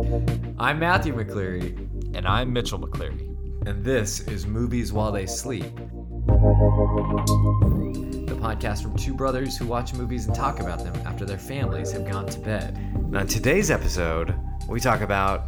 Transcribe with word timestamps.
I'm 0.00 0.78
Matthew 0.78 1.14
McCleary, 1.14 1.74
And 2.14 2.26
I'm 2.28 2.52
Mitchell 2.52 2.78
McCleary. 2.78 3.34
and 3.66 3.82
this 3.82 4.20
is 4.28 4.46
Movies 4.46 4.92
While 4.92 5.10
They 5.10 5.24
Sleep. 5.24 5.64
The 8.26 8.36
podcast 8.38 8.82
from 8.82 8.94
two 8.96 9.14
brothers 9.14 9.56
who 9.56 9.64
watch 9.66 9.94
movies 9.94 10.26
and 10.26 10.34
talk 10.36 10.60
about 10.60 10.84
them 10.84 10.94
after 11.06 11.24
their 11.24 11.38
families 11.38 11.92
have 11.92 12.04
gone 12.06 12.26
to 12.26 12.38
bed. 12.40 12.76
And 12.76 13.16
on 13.16 13.26
today's 13.26 13.70
episode, 13.70 14.34
we 14.68 14.80
talk 14.80 15.00
about, 15.00 15.46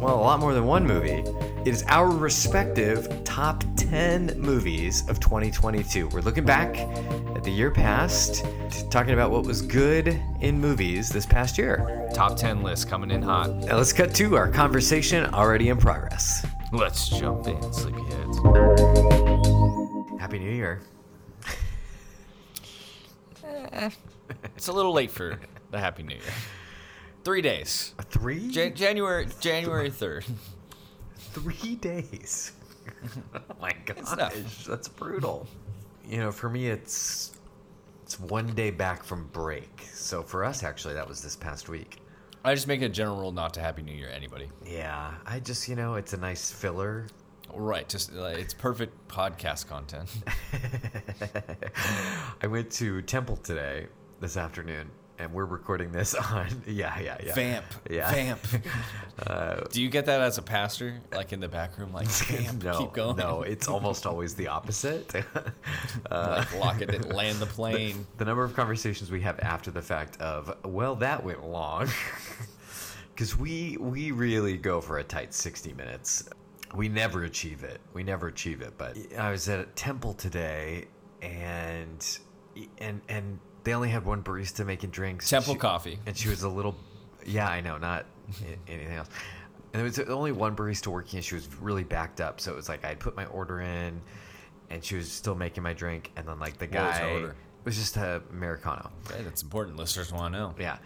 well, 0.00 0.14
a 0.14 0.20
lot 0.20 0.40
more 0.40 0.52
than 0.52 0.66
one 0.66 0.86
movie. 0.86 1.24
It 1.64 1.68
is 1.68 1.84
our 1.88 2.10
respective 2.10 3.24
top 3.24 3.64
10 3.76 4.38
movies 4.38 5.08
of 5.08 5.20
2022. 5.20 6.08
We're 6.08 6.20
looking 6.20 6.44
back 6.44 6.76
at 7.34 7.42
the 7.42 7.50
year 7.50 7.70
past, 7.70 8.44
talking 8.90 9.14
about 9.14 9.30
what 9.30 9.44
was 9.44 9.62
good 9.62 10.08
in 10.40 10.60
movies 10.60 11.08
this 11.08 11.24
past 11.24 11.56
year. 11.56 12.08
Top 12.12 12.36
10 12.36 12.62
list 12.62 12.88
coming 12.88 13.10
in 13.10 13.22
hot. 13.22 13.50
Now 13.50 13.76
let's 13.76 13.92
cut 13.92 14.14
to 14.16 14.36
our 14.36 14.48
conversation 14.50 15.26
already 15.34 15.70
in 15.70 15.78
progress. 15.78 16.46
Let's 16.72 17.08
jump 17.08 17.46
in, 17.46 17.56
sleepyheads. 17.56 18.36
Happy 20.20 20.38
New 20.38 20.50
Year. 20.50 20.80
It's 24.56 24.66
a 24.66 24.72
little 24.72 24.92
late 24.92 25.10
for 25.12 25.38
the 25.70 25.78
Happy 25.78 26.02
New 26.02 26.16
Year. 26.16 26.32
Three 27.26 27.42
days. 27.42 27.92
Three? 28.02 28.48
Jan- 28.50 28.76
January 28.76 29.26
January 29.40 29.90
3rd. 29.90 30.30
Three 31.18 31.74
days. 31.74 32.52
oh 33.34 33.40
my 33.60 33.72
gosh, 33.84 34.64
that's 34.64 34.86
brutal. 34.86 35.48
You 36.08 36.18
know, 36.18 36.30
for 36.30 36.48
me, 36.48 36.68
it's 36.68 37.36
it's 38.04 38.20
one 38.20 38.46
day 38.54 38.70
back 38.70 39.02
from 39.02 39.26
break. 39.32 39.88
So 39.92 40.22
for 40.22 40.44
us, 40.44 40.62
actually, 40.62 40.94
that 40.94 41.08
was 41.08 41.20
this 41.20 41.34
past 41.34 41.68
week. 41.68 41.98
I 42.44 42.54
just 42.54 42.68
make 42.68 42.82
a 42.82 42.88
general 42.88 43.16
rule 43.18 43.32
not 43.32 43.52
to 43.54 43.60
Happy 43.60 43.82
New 43.82 43.96
Year 43.96 44.08
anybody. 44.08 44.48
Yeah, 44.64 45.12
I 45.26 45.40
just, 45.40 45.68
you 45.68 45.74
know, 45.74 45.96
it's 45.96 46.12
a 46.12 46.18
nice 46.18 46.52
filler. 46.52 47.08
Right, 47.52 47.88
just 47.88 48.14
uh, 48.14 48.26
it's 48.26 48.54
perfect 48.54 49.08
podcast 49.08 49.66
content. 49.66 50.08
I 52.40 52.46
went 52.46 52.70
to 52.74 53.02
Temple 53.02 53.38
today, 53.38 53.88
this 54.20 54.36
afternoon, 54.36 54.90
and 55.18 55.32
we're 55.32 55.44
recording 55.44 55.92
this 55.92 56.14
on. 56.32 56.48
Yeah, 56.66 56.98
yeah, 57.00 57.16
yeah. 57.24 57.34
Vamp. 57.34 57.64
Yeah. 57.90 58.10
Vamp. 58.12 58.40
Uh, 59.26 59.64
Do 59.72 59.80
you 59.80 59.88
get 59.88 60.04
that 60.04 60.20
as 60.20 60.36
a 60.36 60.42
pastor, 60.42 61.00
like 61.10 61.32
in 61.32 61.40
the 61.40 61.48
back 61.48 61.78
room, 61.78 61.90
like 61.90 62.06
vamp, 62.08 62.62
no, 62.62 62.78
keep 62.78 62.92
going? 62.92 63.16
no, 63.16 63.40
it's 63.40 63.66
almost 63.66 64.04
always 64.04 64.34
the 64.34 64.46
opposite. 64.48 65.10
Uh, 66.10 66.44
like 66.50 66.58
lock 66.58 66.82
it, 66.82 66.94
and 66.94 67.14
land 67.14 67.38
the 67.38 67.46
plane. 67.46 68.06
the 68.18 68.26
number 68.26 68.44
of 68.44 68.54
conversations 68.54 69.10
we 69.10 69.22
have 69.22 69.40
after 69.40 69.70
the 69.70 69.80
fact 69.80 70.20
of 70.20 70.54
well 70.66 70.94
that 70.96 71.24
went 71.24 71.42
long 71.46 71.88
because 73.14 73.38
we 73.38 73.78
we 73.80 74.10
really 74.10 74.58
go 74.58 74.82
for 74.82 74.98
a 74.98 75.04
tight 75.04 75.32
60 75.32 75.72
minutes 75.72 76.28
we 76.74 76.88
never 76.90 77.24
achieve 77.24 77.64
it 77.64 77.80
we 77.94 78.02
never 78.02 78.26
achieve 78.28 78.60
it 78.60 78.74
but 78.76 78.98
i 79.18 79.30
was 79.30 79.48
at 79.48 79.60
a 79.60 79.64
temple 79.76 80.12
today 80.12 80.84
and 81.22 82.18
and 82.78 83.00
and 83.08 83.38
they 83.66 83.74
only 83.74 83.90
had 83.90 84.04
one 84.06 84.22
barista 84.22 84.64
making 84.64 84.88
drinks 84.90 85.28
Temple 85.28 85.52
She- 85.54 85.60
coffee. 85.60 85.98
and 86.06 86.16
she 86.16 86.28
was 86.30 86.42
a 86.42 86.48
little 86.48 86.74
yeah 87.26 87.48
i 87.48 87.60
know 87.60 87.76
not 87.76 88.06
anything 88.68 88.94
else 88.96 89.08
and 89.72 89.80
there 89.80 89.84
was 89.84 89.98
only 89.98 90.32
one 90.32 90.56
barista 90.56 90.86
working 90.86 91.18
and 91.18 91.24
she 91.24 91.34
was 91.34 91.48
really 91.60 91.84
backed 91.84 92.20
up 92.20 92.40
so 92.40 92.52
it 92.52 92.56
was 92.56 92.68
like 92.68 92.84
i'd 92.84 92.98
put 93.00 93.14
my 93.16 93.26
order 93.26 93.60
in 93.60 94.00
and 94.70 94.82
she 94.82 94.96
was 94.96 95.10
still 95.12 95.34
making 95.34 95.62
my 95.62 95.72
drink 95.72 96.10
and 96.16 96.26
then 96.26 96.38
like 96.38 96.56
the 96.58 96.66
was 96.66 96.72
guy 96.74 97.08
it 97.08 97.34
was 97.64 97.76
just 97.76 97.96
a 97.96 98.22
americano 98.30 98.90
Right, 99.10 99.24
that's 99.24 99.42
important. 99.42 99.76
Listeners 99.76 100.12
want 100.12 100.32
to 100.34 100.38
know. 100.40 100.54
yeah 100.58 100.78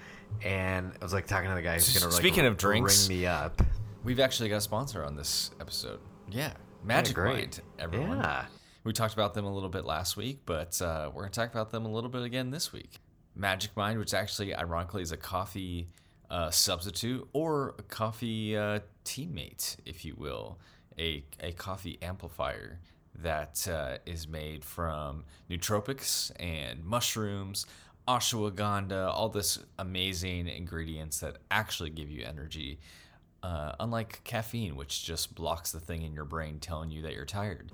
and 0.42 0.92
i 1.00 1.04
was 1.04 1.12
like 1.12 1.26
talking 1.26 1.48
to 1.50 1.54
the 1.54 1.62
guy 1.62 1.74
who's 1.74 1.92
gonna 1.98 2.10
like 2.10 2.20
Speaking 2.20 2.46
of 2.46 2.56
drinks- 2.56 3.08
ring 3.08 3.18
me 3.18 3.26
up 3.26 3.62
We've 4.02 4.18
actually 4.20 4.48
got 4.48 4.56
a 4.56 4.60
sponsor 4.62 5.04
on 5.04 5.14
this 5.14 5.50
episode. 5.60 6.00
Yeah, 6.30 6.54
Magic. 6.82 7.18
Mind, 7.18 7.60
everyone. 7.78 8.16
Yeah. 8.20 8.46
We 8.90 8.94
talked 8.94 9.14
about 9.14 9.34
them 9.34 9.44
a 9.44 9.54
little 9.54 9.68
bit 9.68 9.84
last 9.84 10.16
week, 10.16 10.40
but 10.46 10.82
uh, 10.82 11.12
we're 11.14 11.22
going 11.22 11.30
to 11.30 11.38
talk 11.38 11.52
about 11.52 11.70
them 11.70 11.86
a 11.86 11.88
little 11.88 12.10
bit 12.10 12.22
again 12.22 12.50
this 12.50 12.72
week. 12.72 12.98
Magic 13.36 13.70
Mind, 13.76 14.00
which 14.00 14.12
actually, 14.12 14.52
ironically, 14.52 15.00
is 15.00 15.12
a 15.12 15.16
coffee 15.16 15.86
uh, 16.28 16.50
substitute 16.50 17.24
or 17.32 17.76
a 17.78 17.84
coffee 17.84 18.56
uh, 18.56 18.80
teammate, 19.04 19.76
if 19.86 20.04
you 20.04 20.16
will, 20.18 20.58
a, 20.98 21.22
a 21.38 21.52
coffee 21.52 21.98
amplifier 22.02 22.80
that 23.14 23.64
uh, 23.68 23.98
is 24.06 24.26
made 24.26 24.64
from 24.64 25.22
nootropics 25.48 26.32
and 26.40 26.84
mushrooms, 26.84 27.66
ashwagandha, 28.08 29.08
all 29.08 29.28
this 29.28 29.60
amazing 29.78 30.48
ingredients 30.48 31.20
that 31.20 31.36
actually 31.52 31.90
give 31.90 32.10
you 32.10 32.24
energy. 32.24 32.80
Uh, 33.44 33.72
unlike 33.78 34.20
caffeine, 34.24 34.74
which 34.74 35.04
just 35.04 35.32
blocks 35.36 35.70
the 35.70 35.78
thing 35.78 36.02
in 36.02 36.12
your 36.12 36.24
brain 36.24 36.58
telling 36.58 36.90
you 36.90 37.02
that 37.02 37.14
you're 37.14 37.24
tired. 37.24 37.70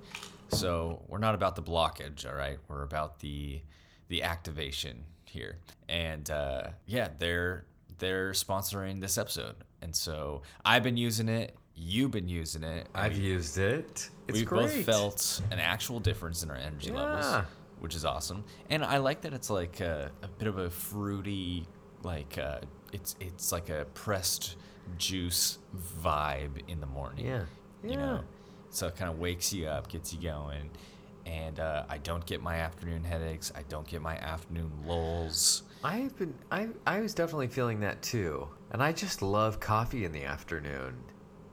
So 0.49 1.03
we're 1.07 1.17
not 1.19 1.35
about 1.35 1.55
the 1.55 1.63
blockage, 1.63 2.25
all 2.27 2.33
right? 2.35 2.57
We're 2.67 2.83
about 2.83 3.19
the 3.19 3.61
the 4.09 4.23
activation 4.23 5.03
here. 5.25 5.57
And 5.89 6.29
uh, 6.31 6.69
yeah, 6.85 7.09
they're 7.19 7.65
they're 7.99 8.31
sponsoring 8.31 9.01
this 9.01 9.17
episode, 9.17 9.55
and 9.81 9.95
so 9.95 10.43
I've 10.63 10.83
been 10.83 10.97
using 10.97 11.29
it. 11.29 11.55
You've 11.79 12.09
been 12.11 12.27
using 12.27 12.63
it. 12.63 12.87
i've 12.95 13.15
we- 13.15 13.23
used 13.23 13.59
it 13.59 14.09
it's 14.27 14.39
We've 14.39 14.47
great 14.47 14.61
both 14.61 14.85
felt 14.85 15.41
an 15.51 15.59
actual 15.59 15.99
difference 15.99 16.41
in 16.43 16.49
our 16.49 16.55
energy 16.57 16.91
levels, 16.91 17.45
which 17.79 17.93
is 17.95 18.03
awesome. 18.03 18.43
And 18.71 18.83
I 18.83 18.97
like 18.97 19.21
that 19.21 19.33
it's 19.33 19.49
like 19.51 19.79
a, 19.79 20.11
a 20.23 20.27
bit 20.27 20.47
of 20.47 20.57
a 20.57 20.69
fruity, 20.71 21.67
like 22.03 22.37
uh, 22.39 22.59
it's 22.93 23.15
it's 23.19 23.51
like 23.51 23.69
a 23.69 23.85
pressed 23.93 24.55
juice 24.97 25.59
vibe 26.03 26.67
in 26.67 26.79
the 26.79 26.87
morning. 26.87 27.25
Yeah. 27.27 27.43
You 27.83 27.91
Yeah. 27.91 27.95
know, 27.97 28.23
so 28.69 28.87
it 28.87 28.95
kind 28.95 29.09
of 29.11 29.19
wakes 29.19 29.51
you 29.53 29.67
up, 29.67 29.87
gets 29.89 30.13
you 30.13 30.21
going. 30.21 30.69
And 31.25 31.59
uh, 31.59 31.83
I 31.89 31.97
don't 31.97 32.25
get 32.25 32.41
my 32.41 32.57
afternoon 32.57 33.03
headaches. 33.03 33.51
I 33.55 33.63
don't 33.69 33.85
get 33.85 34.01
my 34.01 34.15
afternoon 34.17 34.71
lulls. 34.85 35.63
i've 35.83 36.17
been 36.17 36.33
i 36.51 36.67
i 36.87 36.99
was 36.99 37.13
definitely 37.13 37.47
feeling 37.47 37.79
that 37.81 38.01
too 38.01 38.47
and 38.71 38.81
i 38.81 38.91
just 38.91 39.21
love 39.21 39.59
coffee 39.59 40.05
in 40.05 40.11
the 40.11 40.23
afternoon 40.23 40.95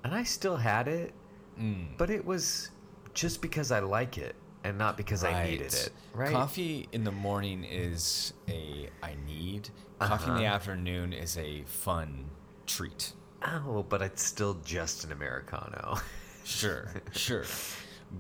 and 0.03 0.15
i 0.15 0.23
still 0.23 0.57
had 0.57 0.89
it 0.89 1.13
Mm. 1.61 1.89
but 1.99 2.09
it 2.11 2.25
was 2.25 2.71
just 3.13 3.41
because 3.43 3.71
i 3.71 3.79
like 3.81 4.17
it 4.19 4.35
and 4.65 4.77
not 4.79 4.97
because 4.97 5.23
i 5.25 5.45
needed 5.45 5.73
it 5.75 5.91
right 6.15 6.33
Coffee 6.33 6.89
in 6.93 7.05
the 7.05 7.13
morning 7.13 7.63
is 7.65 8.33
a 8.49 8.89
I 9.03 9.15
need. 9.27 9.69
Coffee 10.01 10.31
in 10.31 10.37
the 10.37 10.47
Uh-huh. 10.47 10.55
afternoon 10.57 11.13
is 11.13 11.37
a 11.37 11.63
fun 11.67 12.25
treat. 12.67 13.13
oh 13.47 13.85
but 13.89 14.01
it's 14.03 14.25
still 14.25 14.55
just 14.65 15.05
an 15.05 15.13
americano 15.13 15.97
Sure, 16.45 16.89
sure. 17.13 17.45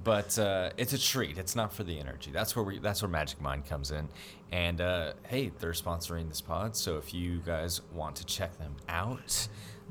But 0.02 0.36
uh, 0.38 0.70
it's 0.76 0.92
a 0.92 0.98
treat. 0.98 1.38
It's 1.38 1.54
not 1.54 1.72
for 1.72 1.84
the 1.84 2.00
energy. 2.00 2.30
That's 2.32 2.56
where 2.56 2.64
we. 2.64 2.78
That's 2.78 3.02
where 3.02 3.08
Magic 3.08 3.40
Mind 3.40 3.66
comes 3.66 3.92
in. 3.92 4.08
And 4.50 4.80
uh, 4.80 5.12
hey, 5.28 5.52
they're 5.60 5.72
sponsoring 5.72 6.28
this 6.28 6.40
pod. 6.40 6.74
So 6.74 6.96
if 6.96 7.14
you 7.14 7.40
guys 7.46 7.80
want 7.92 8.16
to 8.16 8.26
check 8.26 8.58
them 8.58 8.74
out, 8.88 9.46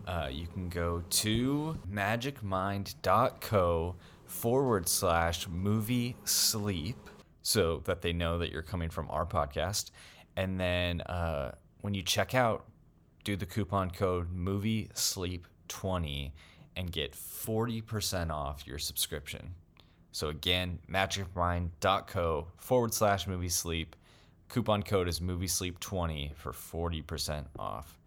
uh, 0.08 0.30
you 0.32 0.48
can 0.48 0.68
go 0.68 1.04
to 1.10 1.78
magicmind.co 1.90 3.96
forward 4.26 4.90
slash 4.90 5.48
movie 5.48 6.16
sleep, 6.26 6.98
so 7.44 7.82
that 7.86 8.02
they 8.02 8.14
know 8.14 8.40
that 8.40 8.52
you're 8.52 8.62
coming 8.62 8.90
from 8.90 9.10
our 9.10 9.26
podcast. 9.26 9.92
And 10.36 10.60
then 10.60 11.02
uh, 11.02 11.54
when 11.82 11.94
you 11.94 12.02
check 12.02 12.34
out, 12.34 12.66
do 13.24 13.36
the 13.36 13.46
coupon 13.46 13.92
code 13.92 14.32
movie 14.34 14.90
sleep 14.94 15.48
20 15.70 16.34
and 16.76 16.92
get 16.92 17.14
40% 17.14 18.32
off 18.32 18.66
your 18.68 18.80
subscription. 18.80 19.54
So 20.12 20.30
again 20.30 20.80
magicmind.co 20.90 22.48
forward 22.58 22.94
slash 22.94 23.28
movie 23.28 23.50
sleep. 23.50 23.96
Coupon 24.50 24.84
code 24.84 25.08
is 25.08 25.20
movie 25.20 25.48
sleep 25.48 25.80
20 25.80 26.34
for 26.36 26.52
40% 26.52 27.46
off 27.58 27.98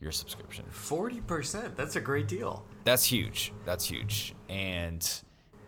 your 0.00 0.10
subscription. 0.10 0.64
40% 0.72 1.76
that's 1.76 1.96
a 1.96 2.00
great 2.00 2.26
deal. 2.26 2.64
That's 2.84 3.04
huge. 3.04 3.52
That's 3.64 3.84
huge. 3.84 4.34
And 4.48 5.08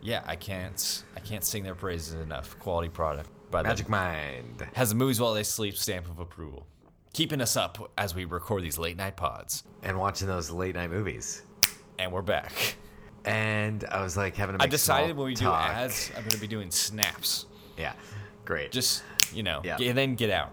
yeah 0.02 0.22
i 0.26 0.36
can't 0.36 1.04
i 1.16 1.20
can't 1.20 1.44
sing 1.44 1.62
their 1.62 1.76
praises 1.76 2.14
enough. 2.14 2.58
Quality 2.58 2.88
product 2.88 3.30
by 3.50 3.62
magic 3.62 3.88
mind. 3.88 4.66
Has 4.74 4.88
the 4.88 4.96
movies 4.96 5.20
while 5.20 5.32
they 5.32 5.44
sleep 5.44 5.76
stamp 5.76 6.10
of 6.10 6.18
approval. 6.18 6.66
Keeping 7.12 7.40
us 7.40 7.56
up 7.56 7.92
as 7.96 8.12
we 8.16 8.24
record 8.24 8.64
these 8.64 8.76
late 8.76 8.96
night 8.96 9.16
pods. 9.16 9.62
And 9.84 9.96
watching 9.96 10.26
those 10.26 10.50
late 10.50 10.74
night 10.74 10.90
movies 10.90 11.42
and 11.98 12.12
we're 12.12 12.22
back 12.22 12.76
and 13.24 13.84
I 13.90 14.02
was 14.02 14.16
like 14.16 14.36
having 14.36 14.58
to 14.58 14.62
I 14.64 14.66
decided 14.66 15.16
when 15.16 15.26
we 15.26 15.34
do 15.34 15.48
ads, 15.50 16.10
I'm 16.14 16.22
going 16.22 16.30
to 16.30 16.40
be 16.40 16.46
doing 16.46 16.70
snaps. 16.70 17.46
Yeah, 17.78 17.94
great. 18.44 18.70
Just, 18.70 19.02
you 19.32 19.42
know, 19.42 19.60
Yeah. 19.64 19.76
get 19.78 19.94
then 19.94 20.14
get 20.14 20.30
out. 20.30 20.52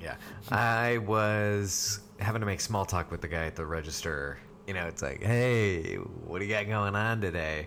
yeah, 0.00 0.16
I 0.50 0.98
was 0.98 2.00
having 2.18 2.40
to 2.40 2.46
make 2.46 2.60
small 2.60 2.84
talk 2.84 3.10
with 3.10 3.20
the 3.22 3.28
guy 3.28 3.46
at 3.46 3.56
the 3.56 3.64
register. 3.64 4.38
You 4.66 4.74
know, 4.74 4.86
it's 4.86 5.02
like, 5.02 5.22
hey, 5.22 5.96
what 5.96 6.38
do 6.38 6.44
you 6.44 6.52
got 6.52 6.66
going 6.68 6.94
on 6.94 7.20
today? 7.20 7.66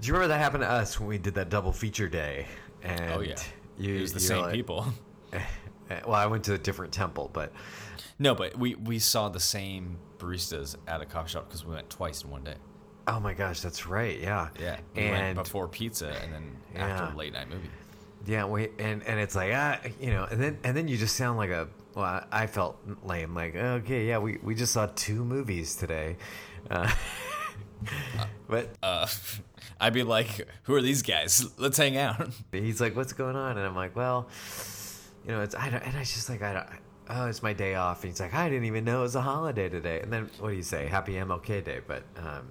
Do 0.00 0.06
you 0.06 0.12
remember 0.14 0.32
that 0.34 0.40
happened 0.40 0.62
to 0.62 0.70
us 0.70 0.98
when 0.98 1.08
we 1.08 1.18
did 1.18 1.34
that 1.34 1.48
double 1.50 1.72
feature 1.72 2.08
day? 2.08 2.46
And 2.82 3.12
Oh, 3.12 3.20
yeah. 3.20 3.36
you, 3.78 3.96
it 3.96 4.00
was 4.00 4.12
the 4.12 4.20
same 4.20 4.42
like- 4.42 4.52
people. 4.54 4.86
Uh, 5.32 5.38
Well, 6.06 6.14
I 6.14 6.24
went 6.26 6.44
to 6.44 6.54
a 6.54 6.58
different 6.58 6.92
temple, 6.94 7.28
but 7.34 7.52
No, 8.18 8.34
but 8.34 8.56
we 8.58 8.74
we 8.76 8.98
saw 8.98 9.28
the 9.28 9.38
same 9.40 9.98
baristas 10.18 10.76
at 10.86 11.00
a 11.00 11.06
coffee 11.06 11.30
shop 11.30 11.48
because 11.48 11.64
we 11.64 11.74
went 11.74 11.88
twice 11.90 12.22
in 12.24 12.30
one 12.30 12.44
day. 12.44 12.54
oh 13.06 13.20
my 13.20 13.34
gosh, 13.34 13.60
that's 13.60 13.86
right. 13.86 14.18
Yeah. 14.18 14.48
Yeah, 14.60 14.78
we 14.94 15.02
And 15.02 15.36
went 15.36 15.44
before 15.46 15.68
pizza 15.68 16.08
and 16.22 16.32
then 16.32 16.56
Yeah. 16.74 16.86
after 16.86 17.14
a 17.14 17.16
late 17.18 17.32
night 17.32 17.48
movie. 17.50 17.70
Yeah, 18.26 18.44
wait, 18.46 18.72
and 18.78 19.02
and 19.02 19.20
it's 19.20 19.34
like 19.34 19.52
ah, 19.54 19.78
you 20.00 20.10
know, 20.10 20.24
and 20.30 20.40
then 20.42 20.58
and 20.64 20.74
then 20.76 20.88
you 20.88 20.96
just 20.96 21.14
sound 21.16 21.36
like 21.36 21.50
a 21.50 21.68
well, 21.94 22.04
I, 22.06 22.24
I 22.32 22.46
felt 22.46 22.78
lame. 23.04 23.34
Like 23.34 23.54
okay, 23.54 24.06
yeah, 24.06 24.16
we 24.18 24.38
we 24.42 24.54
just 24.54 24.72
saw 24.72 24.86
two 24.94 25.22
movies 25.24 25.76
today, 25.76 26.16
uh, 26.70 26.90
but 28.48 28.70
Uh, 28.82 29.06
I'd 29.80 29.92
be 29.92 30.02
like, 30.04 30.48
"Who 30.64 30.74
are 30.74 30.80
these 30.80 31.02
guys? 31.02 31.46
Let's 31.58 31.76
hang 31.76 31.96
out." 31.98 32.30
he's 32.52 32.80
like, 32.80 32.96
what's 32.96 33.12
going 33.12 33.36
on? 33.36 33.58
And 33.58 33.66
I'm 33.66 33.74
like, 33.76 33.94
well, 33.94 34.28
you 35.26 35.32
know, 35.32 35.42
it's 35.42 35.54
I 35.54 35.68
don't, 35.68 35.82
and 35.82 35.96
I 35.96 36.00
just 36.00 36.28
like 36.30 36.40
I 36.42 36.52
don't. 36.54 36.66
Oh, 37.10 37.26
it's 37.26 37.42
my 37.42 37.52
day 37.52 37.74
off. 37.74 38.02
And 38.02 38.12
he's 38.12 38.20
like, 38.20 38.32
I 38.34 38.48
didn't 38.48 38.64
even 38.64 38.84
know 38.84 39.00
it 39.00 39.02
was 39.02 39.14
a 39.14 39.20
holiday 39.20 39.68
today. 39.68 40.00
And 40.00 40.12
then 40.12 40.30
what 40.38 40.50
do 40.50 40.56
you 40.56 40.62
say? 40.62 40.86
Happy 40.86 41.12
MLK 41.14 41.62
Day. 41.64 41.80
But 41.86 42.02
um, 42.16 42.46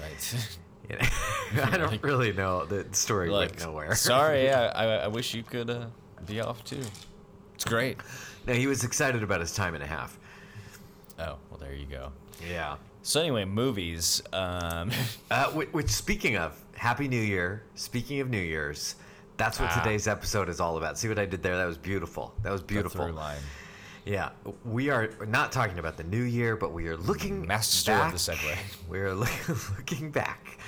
Right. 0.00 0.58
you 0.90 0.96
know, 0.96 1.62
I 1.72 1.76
don't 1.76 2.02
really 2.02 2.32
know. 2.32 2.64
The 2.64 2.86
story 2.92 3.28
like, 3.30 3.50
went 3.50 3.60
nowhere. 3.66 3.94
sorry, 3.94 4.44
yeah, 4.44 4.72
I, 4.74 4.84
I 5.04 5.06
wish 5.08 5.34
you 5.34 5.42
could 5.42 5.70
uh, 5.70 5.86
be 6.26 6.40
off 6.40 6.64
too. 6.64 6.80
It's 7.54 7.64
great. 7.64 7.98
no, 8.46 8.54
he 8.54 8.66
was 8.66 8.82
excited 8.82 9.22
about 9.22 9.40
his 9.40 9.54
time 9.54 9.74
and 9.74 9.82
a 9.84 9.86
half. 9.86 10.18
Oh, 11.18 11.36
well, 11.50 11.60
there 11.60 11.74
you 11.74 11.86
go. 11.86 12.10
Yeah. 12.50 12.76
So 13.02 13.20
anyway, 13.20 13.44
movies. 13.44 14.22
Um, 14.32 14.90
Uh, 15.30 15.50
which, 15.50 15.68
which, 15.72 15.88
speaking 15.90 16.36
of, 16.36 16.58
Happy 16.74 17.06
New 17.08 17.20
Year. 17.20 17.62
Speaking 17.74 18.20
of 18.20 18.28
New 18.30 18.40
Year's, 18.40 18.96
that's 19.36 19.60
what 19.60 19.70
Ah. 19.70 19.80
today's 19.82 20.08
episode 20.08 20.48
is 20.48 20.58
all 20.60 20.78
about. 20.78 20.98
See 20.98 21.08
what 21.08 21.18
I 21.18 21.26
did 21.26 21.42
there? 21.42 21.56
That 21.56 21.66
was 21.66 21.78
beautiful. 21.78 22.34
That 22.42 22.50
was 22.50 22.60
the 22.62 22.66
beautiful. 22.66 23.04
through 23.04 23.12
line. 23.14 23.38
Yeah, 24.04 24.30
we 24.64 24.90
are 24.90 25.10
not 25.28 25.52
talking 25.52 25.78
about 25.78 25.96
the 25.96 26.02
new 26.04 26.22
year, 26.22 26.56
but 26.56 26.72
we 26.72 26.88
are 26.88 26.96
looking 26.96 27.46
Master 27.46 27.92
back, 27.92 28.12
of 28.12 28.24
the 28.24 28.32
segue. 28.32 28.56
We 28.88 28.98
are 29.00 29.14
look, 29.14 29.30
looking 29.78 30.10
back 30.10 30.58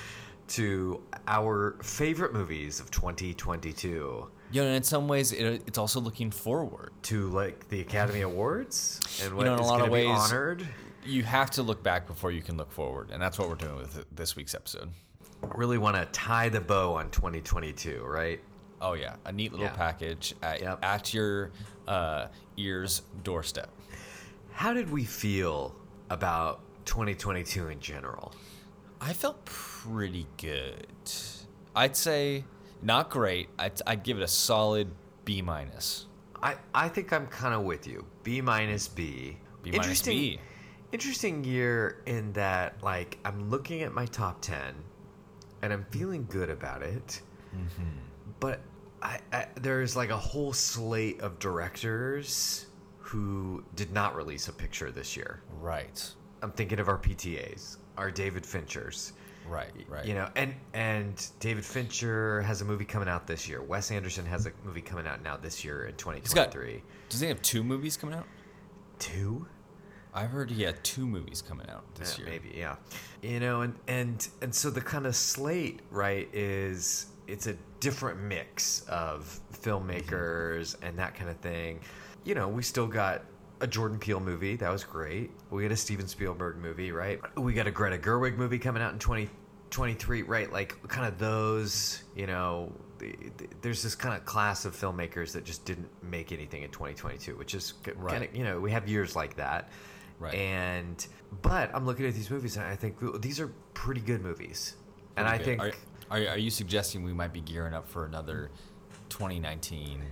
to 0.48 1.00
our 1.26 1.76
favorite 1.82 2.32
movies 2.32 2.78
of 2.78 2.90
2022. 2.92 4.28
You 4.52 4.62
know, 4.62 4.68
in 4.68 4.82
some 4.84 5.08
ways, 5.08 5.32
it, 5.32 5.62
it's 5.66 5.78
also 5.78 6.00
looking 6.00 6.30
forward. 6.30 6.92
To 7.04 7.28
like 7.30 7.68
the 7.70 7.80
Academy 7.80 8.20
Awards 8.20 9.00
and 9.24 9.34
what 9.34 9.46
know, 9.46 9.54
in 9.54 9.58
a 9.58 9.66
lot 9.66 9.80
of 9.80 9.86
be 9.86 9.92
ways- 9.92 10.08
honored. 10.10 10.66
You 11.06 11.22
have 11.24 11.50
to 11.52 11.62
look 11.62 11.82
back 11.82 12.06
before 12.06 12.30
you 12.30 12.40
can 12.40 12.56
look 12.56 12.72
forward, 12.72 13.10
and 13.10 13.20
that's 13.20 13.38
what 13.38 13.50
we're 13.50 13.56
doing 13.56 13.76
with 13.76 14.06
this 14.14 14.36
week's 14.36 14.54
episode. 14.54 14.88
Really 15.54 15.76
want 15.76 15.96
to 15.96 16.06
tie 16.18 16.48
the 16.48 16.62
bow 16.62 16.94
on 16.94 17.10
2022, 17.10 18.02
right? 18.06 18.40
Oh 18.80 18.94
yeah, 18.94 19.16
a 19.26 19.32
neat 19.32 19.50
little 19.52 19.66
Yeah. 19.66 19.72
package 19.74 20.34
at, 20.42 20.62
Yep. 20.62 20.78
at 20.82 21.12
your 21.12 21.50
uh, 21.88 22.28
ear's 22.56 23.02
doorstep. 23.22 23.70
How 24.52 24.72
did 24.72 24.90
we 24.90 25.04
feel 25.04 25.74
about 26.10 26.60
2022 26.84 27.68
in 27.68 27.80
general? 27.80 28.32
I 29.00 29.12
felt 29.12 29.44
pretty 29.44 30.26
good. 30.36 30.86
I'd 31.74 31.96
say 31.96 32.44
not 32.82 33.10
great. 33.10 33.48
I'd, 33.58 33.80
I'd 33.86 34.02
give 34.02 34.18
it 34.18 34.22
a 34.22 34.28
solid 34.28 34.90
B 35.24 35.42
minus. 35.42 36.06
I, 36.42 36.56
I 36.74 36.88
think 36.88 37.12
I'm 37.12 37.26
kind 37.26 37.54
of 37.54 37.62
with 37.62 37.86
you. 37.86 38.04
B 38.22 38.40
minus 38.40 38.88
B. 38.88 39.36
B 39.62 39.70
minus 39.70 39.86
interesting, 39.86 40.16
B. 40.16 40.40
Interesting 40.92 41.44
year 41.44 42.02
in 42.06 42.32
that, 42.34 42.82
like, 42.82 43.18
I'm 43.24 43.50
looking 43.50 43.82
at 43.82 43.92
my 43.92 44.06
top 44.06 44.40
10 44.42 44.74
and 45.62 45.72
I'm 45.72 45.86
feeling 45.90 46.26
good 46.30 46.50
about 46.50 46.82
it. 46.82 47.20
Mm-hmm. 47.54 47.98
But 48.40 48.60
I, 49.04 49.18
I, 49.32 49.46
there's 49.56 49.94
like 49.96 50.10
a 50.10 50.16
whole 50.16 50.52
slate 50.52 51.20
of 51.20 51.38
directors 51.38 52.66
who 52.98 53.62
did 53.76 53.92
not 53.92 54.16
release 54.16 54.48
a 54.48 54.52
picture 54.52 54.90
this 54.90 55.16
year. 55.16 55.40
Right. 55.60 56.02
I'm 56.42 56.52
thinking 56.52 56.78
of 56.80 56.88
our 56.88 56.98
PTAs, 56.98 57.76
our 57.98 58.10
David 58.10 58.44
Finchers. 58.44 59.12
Right. 59.46 59.68
Right. 59.88 60.06
You 60.06 60.14
know, 60.14 60.30
and 60.36 60.54
and 60.72 61.26
David 61.38 61.66
Fincher 61.66 62.40
has 62.42 62.62
a 62.62 62.64
movie 62.64 62.86
coming 62.86 63.08
out 63.08 63.26
this 63.26 63.46
year. 63.46 63.62
Wes 63.62 63.90
Anderson 63.90 64.24
has 64.24 64.46
a 64.46 64.52
movie 64.64 64.80
coming 64.80 65.06
out 65.06 65.22
now 65.22 65.36
this 65.36 65.62
year 65.62 65.84
in 65.84 65.90
got- 65.92 65.98
2023. 65.98 66.82
Does 67.10 67.20
he 67.20 67.28
have 67.28 67.42
two 67.42 67.62
movies 67.62 67.98
coming 67.98 68.14
out? 68.14 68.26
Two? 68.98 69.46
I've 70.14 70.30
heard 70.30 70.50
he 70.50 70.62
had 70.62 70.82
two 70.82 71.06
movies 71.06 71.42
coming 71.42 71.68
out 71.68 71.82
this 71.96 72.16
Yeah, 72.18 72.24
year. 72.24 72.32
maybe, 72.40 72.56
yeah. 72.56 72.76
You 73.20 73.40
know, 73.40 73.60
and 73.62 73.74
and 73.86 74.26
and 74.40 74.54
so 74.54 74.70
the 74.70 74.80
kind 74.80 75.04
of 75.06 75.14
slate, 75.14 75.80
right, 75.90 76.28
is 76.32 77.06
it's 77.26 77.46
a 77.46 77.54
different 77.80 78.20
mix 78.20 78.82
of 78.88 79.40
filmmakers 79.52 80.74
mm-hmm. 80.76 80.84
and 80.86 80.98
that 80.98 81.14
kind 81.14 81.30
of 81.30 81.36
thing. 81.38 81.80
You 82.24 82.34
know, 82.34 82.48
we 82.48 82.62
still 82.62 82.86
got 82.86 83.22
a 83.60 83.66
Jordan 83.66 83.98
Peele 83.98 84.20
movie 84.20 84.56
that 84.56 84.70
was 84.70 84.84
great. 84.84 85.30
We 85.50 85.62
got 85.62 85.72
a 85.72 85.76
Steven 85.76 86.06
Spielberg 86.06 86.56
movie, 86.56 86.92
right? 86.92 87.20
We 87.38 87.52
got 87.52 87.66
a 87.66 87.70
Greta 87.70 87.98
Gerwig 87.98 88.36
movie 88.36 88.58
coming 88.58 88.82
out 88.82 88.92
in 88.92 88.98
2023, 88.98 90.22
right? 90.22 90.52
Like 90.52 90.86
kind 90.88 91.06
of 91.06 91.18
those, 91.18 92.02
you 92.14 92.26
know, 92.26 92.72
the- 92.98 93.16
the- 93.36 93.48
there's 93.62 93.82
this 93.82 93.94
kind 93.94 94.14
of 94.16 94.24
class 94.24 94.64
of 94.64 94.74
filmmakers 94.74 95.32
that 95.32 95.44
just 95.44 95.64
didn't 95.64 95.88
make 96.02 96.32
anything 96.32 96.62
in 96.62 96.70
2022, 96.70 97.36
which 97.36 97.54
is 97.54 97.74
kind 97.82 97.96
Right. 97.98 98.28
of, 98.28 98.36
you 98.36 98.44
know, 98.44 98.60
we 98.60 98.70
have 98.70 98.88
years 98.88 99.14
like 99.16 99.36
that. 99.36 99.70
Right. 100.18 100.34
And 100.34 101.06
but 101.42 101.70
I'm 101.74 101.84
looking 101.86 102.06
at 102.06 102.14
these 102.14 102.30
movies 102.30 102.56
and 102.56 102.64
I 102.64 102.76
think 102.76 102.96
these 103.20 103.40
are 103.40 103.48
pretty 103.74 104.00
good 104.00 104.22
movies. 104.22 104.76
And 105.16 105.26
I 105.26 105.38
think 105.38 105.62
Are, 105.62 105.72
are, 106.10 106.28
are 106.28 106.38
you 106.38 106.50
suggesting 106.50 107.02
we 107.02 107.12
might 107.12 107.32
be 107.32 107.40
gearing 107.40 107.74
up 107.74 107.88
for 107.88 108.04
another 108.04 108.50
2019 109.08 110.02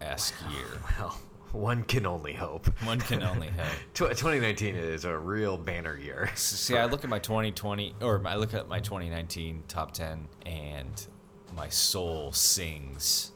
esque 0.00 0.34
year? 0.50 0.66
well, 0.98 1.18
one 1.52 1.84
can 1.84 2.06
only 2.06 2.32
hope. 2.32 2.66
One 2.84 3.00
can 3.00 3.22
only 3.22 3.48
hope. 3.58 3.94
2019 3.94 4.74
is 4.74 5.04
a 5.04 5.16
real 5.16 5.56
banner 5.56 5.96
year. 5.96 6.30
See, 6.34 6.76
I 6.76 6.86
look 6.86 7.04
at 7.04 7.10
my 7.10 7.18
2020 7.18 7.94
or 8.00 8.20
I 8.26 8.36
look 8.36 8.54
at 8.54 8.68
my 8.68 8.80
2019 8.80 9.64
top 9.68 9.92
10 9.92 10.28
and 10.46 11.06
my 11.56 11.68
soul 11.68 12.32
sings 12.32 13.30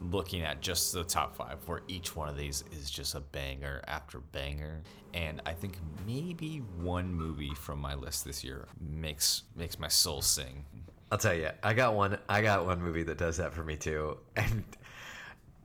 looking 0.00 0.42
at 0.42 0.60
just 0.60 0.92
the 0.92 1.02
top 1.02 1.34
5 1.34 1.58
where 1.66 1.80
each 1.88 2.14
one 2.14 2.28
of 2.28 2.36
these 2.36 2.62
is 2.70 2.90
just 2.90 3.14
a 3.14 3.20
banger 3.20 3.82
after 3.88 4.20
banger 4.20 4.82
and 5.14 5.40
I 5.46 5.54
think 5.54 5.78
maybe 6.06 6.58
one 6.78 7.12
movie 7.14 7.54
from 7.54 7.78
my 7.78 7.94
list 7.94 8.26
this 8.26 8.44
year 8.44 8.68
makes 8.78 9.44
makes 9.56 9.78
my 9.78 9.88
soul 9.88 10.20
sing. 10.20 10.66
I'll 11.10 11.18
tell 11.18 11.34
you, 11.34 11.50
I 11.62 11.74
got 11.74 11.94
one. 11.94 12.18
I 12.28 12.42
got 12.42 12.66
one 12.66 12.82
movie 12.82 13.04
that 13.04 13.18
does 13.18 13.36
that 13.36 13.52
for 13.54 13.62
me 13.62 13.76
too, 13.76 14.18
and 14.36 14.64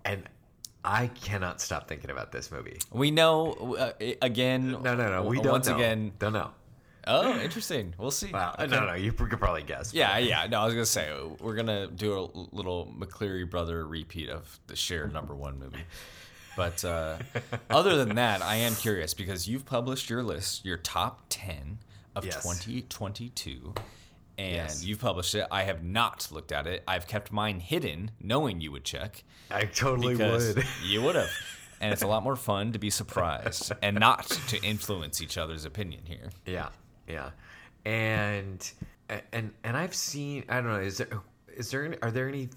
and 0.06 0.24
I 0.84 1.08
cannot 1.08 1.62
stop 1.62 1.88
thinking 1.88 2.10
about 2.12 2.32
this 2.32 2.52
movie. 2.52 2.80
We 2.92 3.12
know 3.12 3.54
uh, 3.78 3.92
again 4.22 4.72
No, 4.72 4.96
no, 4.96 5.10
no. 5.10 5.24
We 5.24 5.38
don't 5.42 5.52
once 5.52 5.68
know. 5.68 5.76
again 5.76 6.12
don't 6.20 6.34
know. 6.34 6.52
Oh, 7.08 7.40
interesting. 7.40 7.96
We'll 7.98 8.12
see. 8.12 8.32
Wow. 8.32 8.54
Okay. 8.60 8.68
No, 8.68 8.86
no. 8.86 8.94
You 8.94 9.12
could 9.12 9.32
probably 9.40 9.64
guess. 9.64 9.92
Yeah, 9.92 10.20
yeah. 10.20 10.46
No, 10.46 10.62
I 10.62 10.66
was 10.66 10.76
gonna 10.76 10.86
say 10.86 11.12
we're 11.40 11.56
gonna 11.56 11.88
do 11.88 12.14
a 12.20 12.30
little 12.56 12.94
McCleary 12.96 13.50
brother 13.50 13.86
repeat 13.88 14.30
of 14.30 14.60
the 14.68 14.76
shared 14.76 15.12
number 15.12 15.34
one 15.34 15.58
movie. 15.58 15.84
But 16.56 16.86
uh, 16.86 17.18
other 17.72 17.96
than 17.96 18.16
that, 18.18 18.44
I 18.44 18.58
am 18.58 18.76
curious 18.76 19.16
because 19.16 19.48
you've 19.48 19.66
published 19.66 20.12
your 20.12 20.22
list, 20.22 20.64
your 20.64 20.78
top 20.78 21.22
ten 21.30 21.80
of 22.16 22.26
Yes. 22.26 22.36
2022, 22.44 23.74
and 24.38 24.54
Yes. 24.56 24.84
you've 24.84 25.00
published 25.00 25.36
it. 25.36 25.46
I 25.52 25.64
have 25.64 25.84
not 25.84 26.28
looked 26.32 26.52
at 26.52 26.68
it. 26.68 26.84
I've 26.88 27.08
kept 27.08 27.32
mine 27.32 27.60
hidden, 27.60 28.12
knowing 28.20 28.62
you 28.62 28.72
would 28.72 28.84
check 28.84 29.24
I 29.50 29.66
totally 29.66 30.16
would. 30.16 30.64
you 30.86 31.02
would 31.02 31.16
have. 31.16 31.30
And 31.82 31.92
it's 31.92 32.04
a 32.04 32.08
lot 32.08 32.24
more 32.24 32.36
fun 32.36 32.72
to 32.74 32.80
be 32.80 32.90
surprised 32.90 33.72
and 33.82 34.00
not 34.00 34.28
to 34.50 34.62
influence 34.64 35.22
each 35.22 35.38
other's 35.38 35.66
opinion 35.66 36.02
here. 36.06 36.30
Yeah, 36.46 36.70
yeah, 37.08 37.32
and 37.86 38.72
and 39.34 39.52
and 39.64 39.78
I've 39.78 39.96
seen. 39.96 40.44
I 40.50 40.56
don't 40.56 40.68
know. 40.68 40.76
Is 40.80 40.98
there 41.00 41.08
is 41.56 41.72
there 41.72 41.86
any, 41.86 41.98
are 42.02 42.12
there 42.12 42.28
any 42.30 42.50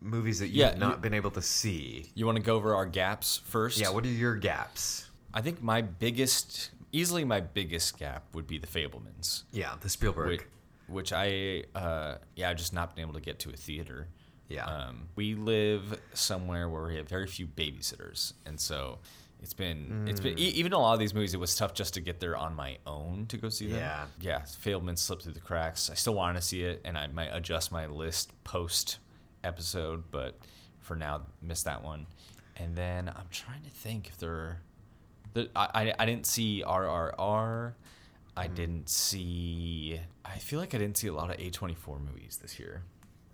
movies 0.00 0.40
that 0.40 0.48
you've 0.48 0.56
Yeah, 0.56 0.74
not 0.76 0.96
you- 0.96 1.02
been 1.02 1.14
able 1.14 1.30
to 1.32 1.42
see? 1.42 2.10
You 2.14 2.26
want 2.26 2.36
to 2.36 2.42
go 2.42 2.56
over 2.56 2.74
our 2.74 2.86
gaps 2.86 3.40
first? 3.44 3.78
Yeah. 3.78 3.90
What 3.90 4.04
are 4.04 4.08
your 4.08 4.34
gaps? 4.36 5.08
I 5.32 5.40
think 5.42 5.62
my 5.62 5.80
biggest, 5.82 6.70
easily 6.92 7.24
my 7.24 7.40
biggest 7.40 7.98
gap 7.98 8.24
would 8.34 8.46
be 8.46 8.58
the 8.58 8.66
Fabelmans, 8.66 9.42
Yeah, 9.52 9.74
the 9.80 9.88
Spielberg. 9.88 10.46
Which, 10.88 11.12
I, 11.12 11.64
uh, 11.74 12.16
yeah, 12.36 12.50
I've 12.50 12.56
just 12.56 12.72
not 12.72 12.94
been 12.94 13.02
able 13.02 13.14
to 13.14 13.20
get 13.20 13.38
to 13.40 13.50
a 13.50 13.56
theater. 13.56 14.08
Yeah. 14.48 14.64
Um, 14.66 15.08
we 15.16 15.34
live 15.34 16.00
somewhere 16.14 16.68
where 16.68 16.84
we 16.84 16.96
have 16.96 17.08
very 17.08 17.26
few 17.26 17.46
babysitters, 17.48 18.32
and 18.46 18.60
so 18.60 18.98
it's 19.42 19.52
been, 19.54 20.06
it's 20.08 20.20
been, 20.20 20.38
e- 20.38 20.42
even 20.54 20.72
a 20.72 20.78
lot 20.78 20.92
of 20.94 21.00
these 21.00 21.12
movies, 21.12 21.34
it 21.34 21.40
was 21.40 21.54
tough 21.56 21.74
just 21.74 21.94
to 21.94 22.00
get 22.00 22.20
there 22.20 22.36
on 22.36 22.54
my 22.54 22.78
own 22.86 23.26
to 23.28 23.36
go 23.36 23.48
see 23.48 23.66
them. 23.66 23.78
Yeah. 23.80 24.06
Yeah. 24.20 24.40
Fabelmans 24.42 24.98
slipped 24.98 25.24
through 25.24 25.32
the 25.32 25.40
cracks. 25.40 25.90
I 25.90 25.94
still 25.94 26.14
want 26.14 26.36
to 26.36 26.42
see 26.42 26.62
it, 26.62 26.80
and 26.84 26.96
I 26.96 27.08
might 27.08 27.30
adjust 27.32 27.72
my 27.72 27.86
list 27.86 28.30
post 28.44 28.98
episode, 29.42 30.04
but 30.12 30.38
for 30.80 30.94
now, 30.94 31.22
missed 31.42 31.64
that 31.64 31.82
one. 31.82 32.06
And 32.56 32.76
then 32.76 33.08
I'm 33.08 33.26
trying 33.32 33.62
to 33.64 33.70
think 33.70 34.08
if 34.08 34.16
there, 34.18 34.60
there 35.34 35.46
I, 35.56 35.68
I 35.90 35.94
I 35.98 36.06
didn't 36.06 36.26
see 36.26 36.62
RRR. 36.66 37.74
I 38.36 38.46
didn't 38.46 38.88
see. 38.88 40.00
I 40.26 40.38
feel 40.38 40.58
like 40.60 40.74
I 40.74 40.78
didn't 40.78 40.96
see 40.96 41.08
a 41.08 41.12
lot 41.12 41.30
of 41.30 41.36
A24 41.36 42.00
movies 42.04 42.38
this 42.42 42.58
year. 42.58 42.82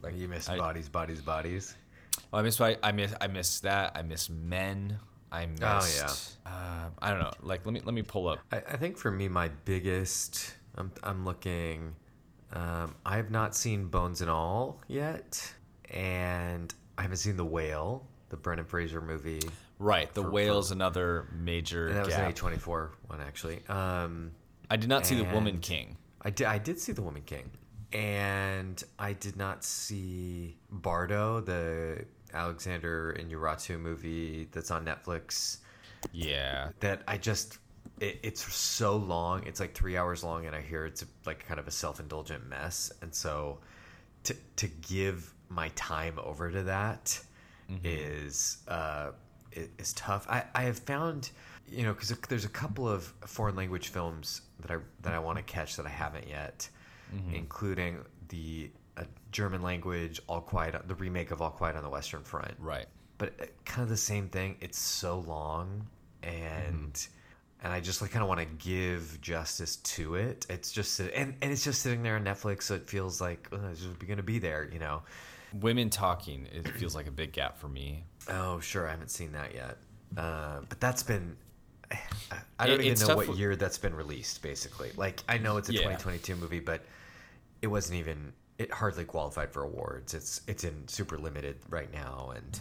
Like 0.03 0.17
you 0.17 0.29
missed 0.29 0.51
I- 0.51 0.59
bodies, 0.59 0.89
bodies, 0.89 1.21
bodies. 1.21 1.77
Oh, 2.33 2.39
I 2.39 2.43
missed. 2.43 2.61
I 2.61 2.77
I 2.83 2.93
miss. 2.93 3.15
I 3.21 3.27
missed 3.27 3.63
that. 3.63 3.93
I 3.95 4.03
miss 4.03 4.29
Men. 4.29 4.99
I 5.31 5.47
missed. 5.47 5.63
Oh, 5.63 5.87
yeah. 6.47 6.53
Uh, 6.53 6.89
I 7.01 7.11
don't 7.11 7.21
know. 7.21 7.33
Like 7.43 7.65
let 7.65 7.73
me 7.73 7.81
let 7.85 7.95
me 7.95 8.03
pull 8.03 8.29
up. 8.29 8.39
I, 8.53 8.57
I 8.59 8.77
think 8.77 8.99
for 8.99 9.11
me, 9.11 9.29
my 9.29 9.49
biggest. 9.65 10.55
I'm, 10.77 10.91
I'm 11.03 11.25
looking. 11.25 11.95
Um, 12.53 12.95
I 13.07 13.17
have 13.17 13.31
not 13.31 13.55
seen 13.55 13.87
Bones 13.87 14.21
and 14.21 14.29
All 14.31 14.81
yet, 14.89 15.53
and 15.91 16.73
I 16.99 17.03
haven't 17.03 17.17
seen 17.19 17.37
The 17.37 17.45
Whale, 17.45 18.07
the 18.29 18.37
Brendan 18.37 18.67
Fraser 18.67 19.01
movie. 19.01 19.41
Right, 19.79 20.13
the 20.15 20.23
For- 20.23 20.31
whale's 20.31 20.71
another 20.71 21.29
major 21.33 21.89
And 21.89 21.97
that 21.97 22.05
was 22.07 22.15
gap. 22.15 22.29
an 22.29 22.33
A24 22.35 22.91
one, 23.09 23.21
actually. 23.21 23.61
Um, 23.69 24.33
I 24.71 24.77
did 24.77 24.89
not 24.89 25.07
see 25.07 25.15
the 25.17 25.25
Woman 25.25 25.59
King. 25.61 25.97
I 26.23 26.31
did, 26.31 26.47
I 26.47 26.59
did 26.59 26.79
see 26.79 26.93
The 26.93 27.02
Woman 27.02 27.23
King, 27.23 27.50
and 27.93 28.83
I 28.99 29.12
did 29.12 29.37
not 29.37 29.64
see 29.64 30.57
Bardo, 30.71 31.41
the 31.41 32.05
Alexander 32.33 33.17
Inarritu 33.19 33.79
movie 33.79 34.49
that's 34.52 34.71
on 34.71 34.85
Netflix. 34.85 35.59
Yeah, 36.12 36.71
That 36.81 37.02
I 37.07 37.17
just, 37.17 37.59
it, 38.00 38.21
it's 38.23 38.43
so 38.55 38.97
long. 38.97 39.45
It's 39.47 39.61
like 39.61 39.75
three 39.75 39.97
hours 39.97 40.25
long, 40.25 40.47
and 40.47 40.55
I 40.55 40.61
hear 40.61 40.87
it's 40.87 41.05
like 41.26 41.47
kind 41.47 41.61
of 41.61 41.69
a 41.69 41.71
self 41.71 42.00
indulgent 42.00 42.49
mess. 42.49 42.93
And 43.02 43.14
so, 43.14 43.59
to 44.25 44.35
to 44.57 44.69
give 44.69 45.33
my 45.49 45.69
time 45.75 46.19
over 46.23 46.50
to 46.50 46.62
that 46.64 47.21
is 47.85 48.59
uh, 48.69 49.11
is 49.52 49.93
tough. 49.95 50.26
I, 50.29 50.45
I 50.55 50.62
have 50.62 50.79
found, 50.79 51.31
you 51.69 51.85
know, 51.85 51.93
because 51.93 52.11
there's 52.29 52.45
a 52.45 52.50
couple 52.50 52.88
of 52.88 53.05
foreign 53.26 53.57
language 53.57 53.88
films 53.88 54.43
that 54.62 54.71
I 54.71 54.76
that 55.02 55.12
I 55.14 55.19
want 55.19 55.38
to 55.38 55.45
catch 55.45 55.76
that 55.76 55.87
I 55.87 55.90
haven't 55.90 56.28
yet, 56.28 56.69
including 57.33 57.99
the 58.28 58.71
uh, 58.97 59.04
German 59.31 59.62
language 59.62 60.21
All 60.28 60.40
Quiet, 60.40 60.75
the 60.88 60.95
remake 60.95 61.31
of 61.31 61.42
All 61.42 61.50
Quiet 61.50 61.76
on 61.76 61.83
the 61.83 61.90
Western 61.90 62.23
Front. 62.23 62.54
right. 62.59 62.87
But 63.19 63.35
uh, 63.40 63.45
kind 63.64 63.83
of 63.83 63.88
the 63.88 63.97
same 63.97 64.28
thing. 64.28 64.57
It's 64.61 64.78
so 64.78 65.21
long, 65.21 65.87
and 66.23 67.07
and 67.62 67.73
I 67.73 67.81
just 67.81 68.02
like 68.02 68.11
kind 68.11 68.23
of 68.23 68.28
want 68.28 68.40
to 68.40 68.47
give 68.66 69.21
justice 69.21 69.76
to 69.76 70.16
it. 70.16 70.47
It's 70.50 70.73
just 70.73 70.99
and 70.99 71.35
and 71.40 71.52
it's 71.52 71.62
just 71.64 71.83
sitting 71.83 72.02
there 72.02 72.16
on 72.16 72.25
Netflix, 72.25 72.62
so 72.64 72.75
it 72.75 72.88
feels 72.88 73.21
like 73.21 73.49
uh, 73.52 73.59
it's 73.71 73.81
just 73.81 73.99
going 73.99 74.16
to 74.16 74.23
be 74.23 74.38
there, 74.38 74.69
you 74.73 74.78
know. 74.78 75.02
Women 75.61 75.90
talking. 75.90 76.49
It 76.52 76.66
feels 76.69 76.95
like 76.95 77.07
a 77.07 77.11
big 77.11 77.33
gap 77.33 77.59
for 77.59 77.69
me. 77.69 78.04
Oh, 78.28 78.59
sure. 78.61 78.88
I 78.88 78.90
haven't 78.90 79.11
seen 79.11 79.33
that 79.33 79.54
yet. 79.54 79.76
Uh, 80.16 80.61
but 80.69 80.81
that's 80.81 81.02
been. 81.02 81.37
I 82.59 82.67
don't 82.67 82.81
It- 82.81 82.87
even 82.87 83.07
know 83.09 83.17
what 83.17 83.27
for- 83.27 83.35
year 83.35 83.57
that's 83.57 83.79
been 83.79 83.95
released, 83.95 84.41
basically. 84.43 84.93
Like, 84.97 85.23
I 85.29 85.39
know 85.39 85.57
it's 85.57 85.69
a 85.69 85.73
Yeah. 85.73 85.81
2022 85.81 86.37
movie, 86.37 86.61
but 86.61 86.85
it 87.61 87.67
wasn't 87.69 87.99
even. 87.99 88.33
It 88.59 88.71
hardly 88.73 89.05
qualified 89.05 89.53
for 89.53 89.63
awards. 89.63 90.15
It's 90.15 90.41
it's 90.47 90.63
in 90.65 90.87
super 90.89 91.19
limited 91.19 91.57
right 91.69 91.93
now, 91.93 92.33
and 92.37 92.61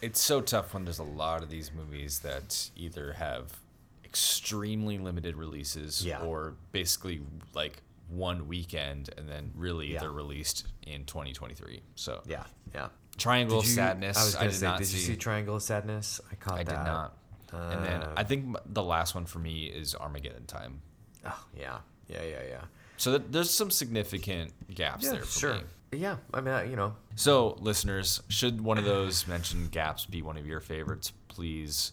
It's 0.00 0.20
so 0.20 0.40
tough 0.40 0.74
when 0.74 0.84
there's 0.84 0.98
a 0.98 1.04
lot 1.04 1.42
of 1.44 1.48
these 1.50 1.70
movies 1.72 2.20
that 2.20 2.70
either 2.74 3.12
have 3.12 3.60
extremely 4.04 4.98
limited 4.98 5.36
releases 5.36 6.04
Yeah. 6.04 6.20
or 6.22 6.54
basically 6.72 7.22
like 7.54 7.82
one 8.08 8.46
weekend 8.48 9.10
and 9.16 9.28
then 9.28 9.52
really 9.54 9.92
Yeah. 9.92 10.00
they're 10.00 10.10
released 10.12 10.66
in 10.82 11.04
2023. 11.06 11.82
So 11.94 12.20
yeah, 12.26 12.44
yeah. 12.74 12.88
Triangle 13.16 13.58
of 13.60 13.64
you- 13.64 13.70
Sadness. 13.70 14.16
I 14.16 14.24
was 14.24 14.34
gonna 14.34 14.50
did 14.50 14.56
say, 14.58 14.66
not 14.66 14.78
did 14.78 14.86
see. 14.88 14.96
you 14.98 15.02
see 15.02 15.16
Triangle 15.16 15.56
of 15.56 15.62
Sadness? 15.62 16.20
I 16.30 16.34
caught 16.34 16.58
I 16.58 16.64
that. 16.64 16.70
did 16.70 16.84
not. 16.84 17.16
And 17.52 17.84
then 17.84 18.02
Uh, 18.02 18.14
I 18.16 18.24
think 18.24 18.56
the 18.66 18.82
last 18.82 19.14
one 19.14 19.26
for 19.26 19.38
me 19.38 19.66
is 19.66 19.94
Armageddon 19.94 20.46
Time. 20.46 20.80
Oh 21.24 21.44
yeah, 21.56 21.78
yeah, 22.08 22.22
yeah, 22.22 22.42
yeah. 22.48 22.60
So 22.96 23.18
th- 23.18 23.30
there's 23.30 23.50
some 23.50 23.70
significant 23.70 24.52
gaps 24.74 25.04
Yeah, 25.04 25.12
there 25.12 25.22
for 25.22 25.38
sure. 25.38 25.54
me. 25.54 25.62
Yeah, 25.94 26.16
I 26.32 26.40
mean, 26.40 26.54
uh, 26.54 26.60
you 26.62 26.74
know, 26.76 26.94
So, 27.16 27.58
listeners, 27.60 28.22
should 28.28 28.62
one 28.62 28.78
of 28.78 28.84
those 28.84 29.26
mentioned 29.26 29.70
gaps 29.72 30.06
be 30.06 30.22
one 30.22 30.38
of 30.38 30.46
your 30.46 30.60
favorites, 30.60 31.12
please 31.28 31.92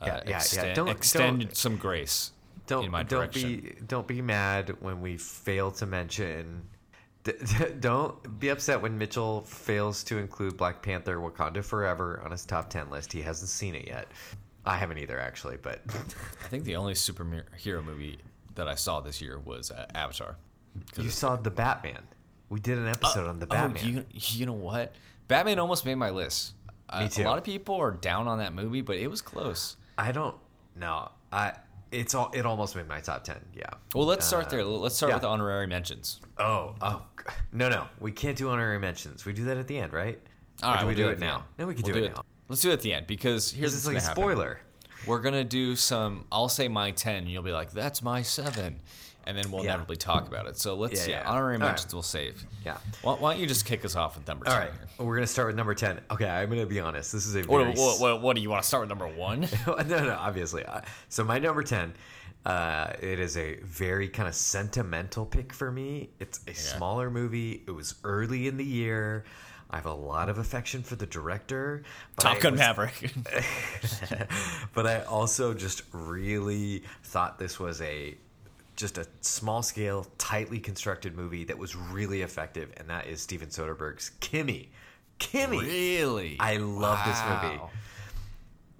uh, 0.00 0.06
Yeah, 0.06 0.20
yeah, 0.26 0.42
yeah. 0.52 0.74
Don't- 0.74 0.88
extend 0.88 1.40
don't- 1.40 1.56
some 1.56 1.76
grace 1.78 2.32
don't 2.66 2.84
in 2.84 2.90
my 2.90 3.02
don't 3.02 3.32
direction. 3.32 3.60
be 3.62 3.74
don't 3.86 4.06
be 4.06 4.20
mad 4.22 4.76
when 4.80 5.00
we 5.00 5.16
fail 5.16 5.70
to 5.72 5.86
mention. 5.86 6.68
d- 7.24 7.32
d- 7.58 7.64
Don't 7.80 8.38
be 8.40 8.48
upset 8.48 8.80
when 8.80 8.96
Mitchell 8.96 9.42
fails 9.42 10.02
to 10.04 10.16
include 10.18 10.56
Black 10.56 10.80
Panther: 10.82 11.16
Wakanda 11.18 11.62
Forever 11.64 12.20
on 12.24 12.30
his 12.30 12.44
top 12.46 12.70
ten 12.70 12.88
list. 12.90 13.12
He 13.12 13.20
hasn't 13.22 13.48
seen 13.50 13.74
it 13.74 13.86
yet. 13.86 14.08
I 14.64 14.76
haven't 14.76 14.98
either, 14.98 15.18
actually. 15.18 15.56
But 15.60 15.80
I 16.44 16.48
think 16.48 16.64
the 16.64 16.76
only 16.76 16.94
superhero 16.94 17.84
movie 17.84 18.18
that 18.54 18.68
I 18.68 18.74
saw 18.74 19.00
this 19.00 19.20
year 19.20 19.38
was 19.38 19.70
uh, 19.70 19.86
Avatar. 19.94 20.36
you 20.96 21.10
saw 21.10 21.36
the 21.36 21.50
Batman. 21.50 22.02
We 22.48 22.60
did 22.60 22.78
an 22.78 22.88
episode 22.88 23.28
on 23.28 23.38
the 23.38 23.46
Batman. 23.46 23.82
Oh, 23.84 23.86
you, 23.86 24.04
you 24.12 24.46
know 24.46 24.52
what? 24.52 24.94
Batman 25.28 25.58
almost 25.58 25.86
made 25.86 25.94
my 25.94 26.10
list. 26.10 26.54
Uh, 26.88 27.06
too. 27.08 27.22
A 27.22 27.24
lot 27.24 27.38
of 27.38 27.44
people 27.44 27.76
are 27.76 27.92
down 27.92 28.26
on 28.26 28.38
that 28.38 28.52
movie, 28.52 28.80
but 28.80 28.96
it 28.96 29.08
was 29.08 29.20
close. 29.22 29.76
I 29.96 30.10
don't 30.10 30.34
know. 30.76 31.10
I 31.32 31.52
it's 31.92 32.14
all 32.14 32.30
it 32.34 32.46
almost 32.46 32.76
made 32.76 32.88
my 32.88 33.00
top 33.00 33.24
ten. 33.24 33.38
Yeah. 33.54 33.64
Well, 33.94 34.06
let's 34.06 34.26
start 34.26 34.50
there. 34.50 34.64
Let's 34.64 34.96
start 34.96 35.10
yeah. 35.10 35.16
with 35.16 35.22
the 35.22 35.28
honorary 35.28 35.66
mentions. 35.66 36.20
Oh, 36.38 36.74
oh, 36.80 37.02
no, 37.52 37.68
no. 37.68 37.86
We 38.00 38.12
can't 38.12 38.36
do 38.36 38.48
honorary 38.48 38.78
mentions. 38.78 39.24
We 39.24 39.32
do 39.32 39.44
that 39.44 39.56
at 39.56 39.68
the 39.68 39.78
end, 39.78 39.92
right? 39.92 40.18
All 40.62 40.70
Or 40.70 40.74
right, 40.74 40.80
do 40.80 40.86
we 40.86 40.94
we'll 40.94 41.04
do, 41.04 41.10
at 41.10 41.16
it 41.16 41.20
now? 41.20 41.44
No, 41.58 41.66
we 41.66 41.74
can 41.74 41.84
We'll 41.84 41.94
do, 41.94 42.04
it 42.04 42.14
now. 42.14 42.22
Let's 42.50 42.60
do 42.62 42.70
it 42.70 42.74
at 42.74 42.80
the 42.82 42.92
end 42.92 43.06
because 43.06 43.52
here's 43.52 43.72
This 43.72 43.82
is 43.82 43.86
like 43.86 43.96
a 43.96 44.00
happen. 44.00 44.16
spoiler. 44.22 44.60
We're 45.06 45.20
gonna 45.20 45.44
do 45.44 45.76
some. 45.76 46.26
I'll 46.30 46.48
say 46.50 46.68
my 46.68 46.90
ten, 46.90 47.18
and 47.18 47.28
you'll 47.30 47.42
be 47.44 47.52
like, 47.52 47.70
"That's 47.70 48.02
my 48.02 48.20
seven. 48.22 48.80
and 49.26 49.36
then 49.36 49.50
we'll 49.52 49.62
Yeah. 49.62 49.72
inevitably 49.74 49.96
talk 49.98 50.26
about 50.26 50.46
it. 50.46 50.56
So 50.58 50.74
let's 50.74 51.06
Yeah, 51.06 51.12
yeah, 51.16 51.20
yeah. 51.22 51.30
honorary 51.30 51.56
All 51.56 51.60
right. 51.60 51.66
mentions 51.68 51.92
we'll 51.92 52.02
save. 52.02 52.42
Yeah. 52.64 52.78
Why, 53.02 53.14
why 53.14 53.32
don't 53.32 53.40
you 53.40 53.46
just 53.46 53.66
kick 53.66 53.84
us 53.84 53.94
off 53.94 54.16
with 54.16 54.26
number 54.26 54.48
All 54.48 54.54
ten? 54.54 54.62
right, 54.62 54.72
here? 54.96 55.06
we're 55.06 55.14
gonna 55.14 55.26
start 55.26 55.48
with 55.48 55.56
number 55.56 55.74
ten. 55.74 56.00
Okay, 56.10 56.26
I'm 56.28 56.48
gonna 56.48 56.64
be 56.66 56.80
honest. 56.80 57.12
This 57.12 57.26
is 57.26 57.36
a 57.36 57.42
What, 57.42 57.58
very 57.62 57.74
what, 57.74 58.00
what, 58.00 58.22
what 58.22 58.34
do 58.36 58.40
you 58.42 58.48
want 58.50 58.62
to 58.62 58.66
start 58.66 58.80
with 58.80 58.88
number 58.88 59.06
one? 59.06 59.40
no, 59.66 59.76
no, 59.84 60.16
obviously. 60.18 60.64
Uh, 60.64 60.80
So 61.10 61.22
my 61.22 61.38
number 61.38 61.62
ten, 61.62 61.92
uh, 62.46 62.94
it 63.00 63.20
is 63.20 63.36
a 63.36 63.56
very 63.62 64.08
kind 64.08 64.26
of 64.26 64.34
sentimental 64.34 65.26
pick 65.26 65.52
for 65.52 65.70
me. 65.70 66.08
It's 66.18 66.40
a 66.48 66.54
smaller 66.54 67.10
movie. 67.10 67.62
It 67.66 67.72
was 67.72 67.96
early 68.02 68.48
in 68.48 68.56
the 68.56 68.64
year. 68.64 69.24
I 69.70 69.76
have 69.76 69.86
a 69.86 69.94
lot 69.94 70.28
of 70.28 70.38
affection 70.38 70.82
for 70.82 70.96
the 70.96 71.06
director. 71.06 71.82
Top 72.18 72.36
I 72.36 72.40
Gun 72.40 72.52
was- 72.52 72.58
Maverick. 72.60 73.12
but 74.74 74.86
I 74.86 75.02
also 75.02 75.54
just 75.54 75.82
really 75.92 76.82
thought 77.04 77.38
this 77.38 77.58
was 77.58 77.80
a 77.80 78.16
just 78.76 78.96
a 78.98 79.06
small 79.20 79.62
scale, 79.62 80.06
tightly 80.16 80.58
constructed 80.58 81.14
movie 81.14 81.44
that 81.44 81.58
was 81.58 81.76
really 81.76 82.22
effective, 82.22 82.72
and 82.78 82.88
that 82.88 83.06
is 83.06 83.20
Steven 83.20 83.48
Soderbergh's 83.48 84.10
Kimi. 84.20 84.70
Kimi. 85.18 85.58
really? 85.58 86.36
I 86.40 86.56
love 86.56 86.98
this 87.06 87.20
movie. 87.28 87.60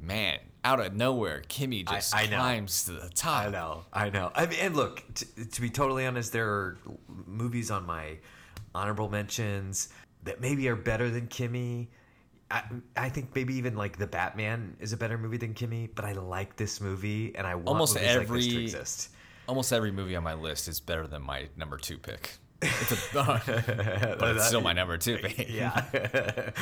Man, 0.00 0.38
out 0.64 0.80
of 0.80 0.94
nowhere, 0.94 1.42
Kimi 1.48 1.82
just 1.84 2.16
I 2.16 2.24
know. 2.26 2.38
climbs 2.38 2.84
to 2.84 2.92
the 2.92 3.10
top. 3.10 3.46
I 3.46 3.50
know, 3.50 3.84
I 3.92 4.08
know. 4.10 4.32
I 4.34 4.46
mean, 4.46 4.58
and 4.60 4.74
look, 4.74 5.02
t- 5.14 5.26
to 5.44 5.60
be 5.60 5.68
totally 5.68 6.06
honest, 6.06 6.32
there 6.32 6.48
are 6.48 6.78
movies 7.26 7.70
on 7.70 7.84
my 7.84 8.16
honorable 8.74 9.10
mentions 9.10 9.90
that 10.24 10.40
maybe 10.40 10.68
are 10.68 10.76
better 10.76 11.10
than 11.10 11.26
Kimi. 11.28 11.90
I, 12.50 12.62
I 12.96 13.08
think 13.08 13.34
maybe 13.34 13.54
even 13.54 13.76
like 13.76 13.96
the 13.98 14.06
Batman 14.08 14.76
is 14.80 14.92
a 14.92 14.96
better 14.96 15.16
movie 15.16 15.36
than 15.36 15.54
Kimi, 15.54 15.86
but 15.94 16.04
I 16.04 16.12
like 16.12 16.56
this 16.56 16.80
movie 16.80 17.32
and 17.36 17.46
I 17.46 17.54
want 17.54 17.68
Almost 17.68 17.94
movies 17.94 18.16
like 18.16 18.28
this 18.28 18.44
to 18.46 18.50
every- 18.50 18.62
exist. 18.64 19.10
Almost 19.46 19.72
every 19.72 19.90
movie 19.92 20.14
on 20.16 20.22
my 20.24 20.34
list 20.34 20.68
is 20.68 20.80
better 20.80 21.06
than 21.06 21.22
my 21.22 21.48
number 21.56 21.76
two 21.78 21.98
pick. 21.98 22.38
It's 22.62 22.92
a, 23.14 23.14
but 24.20 24.36
it's 24.36 24.46
still 24.48 24.60
my 24.60 24.72
number 24.72 24.98
two 24.98 25.16
pick. 25.18 25.48
Yeah. 25.48 25.84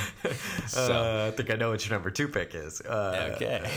uh, 0.76 1.26
I 1.28 1.36
think 1.36 1.50
I 1.50 1.56
know 1.56 1.70
what 1.70 1.84
your 1.86 1.94
number 1.96 2.10
two 2.10 2.28
pick 2.28 2.54
is. 2.54 2.80
Uh, 2.80 3.32
Okay. 3.34 3.68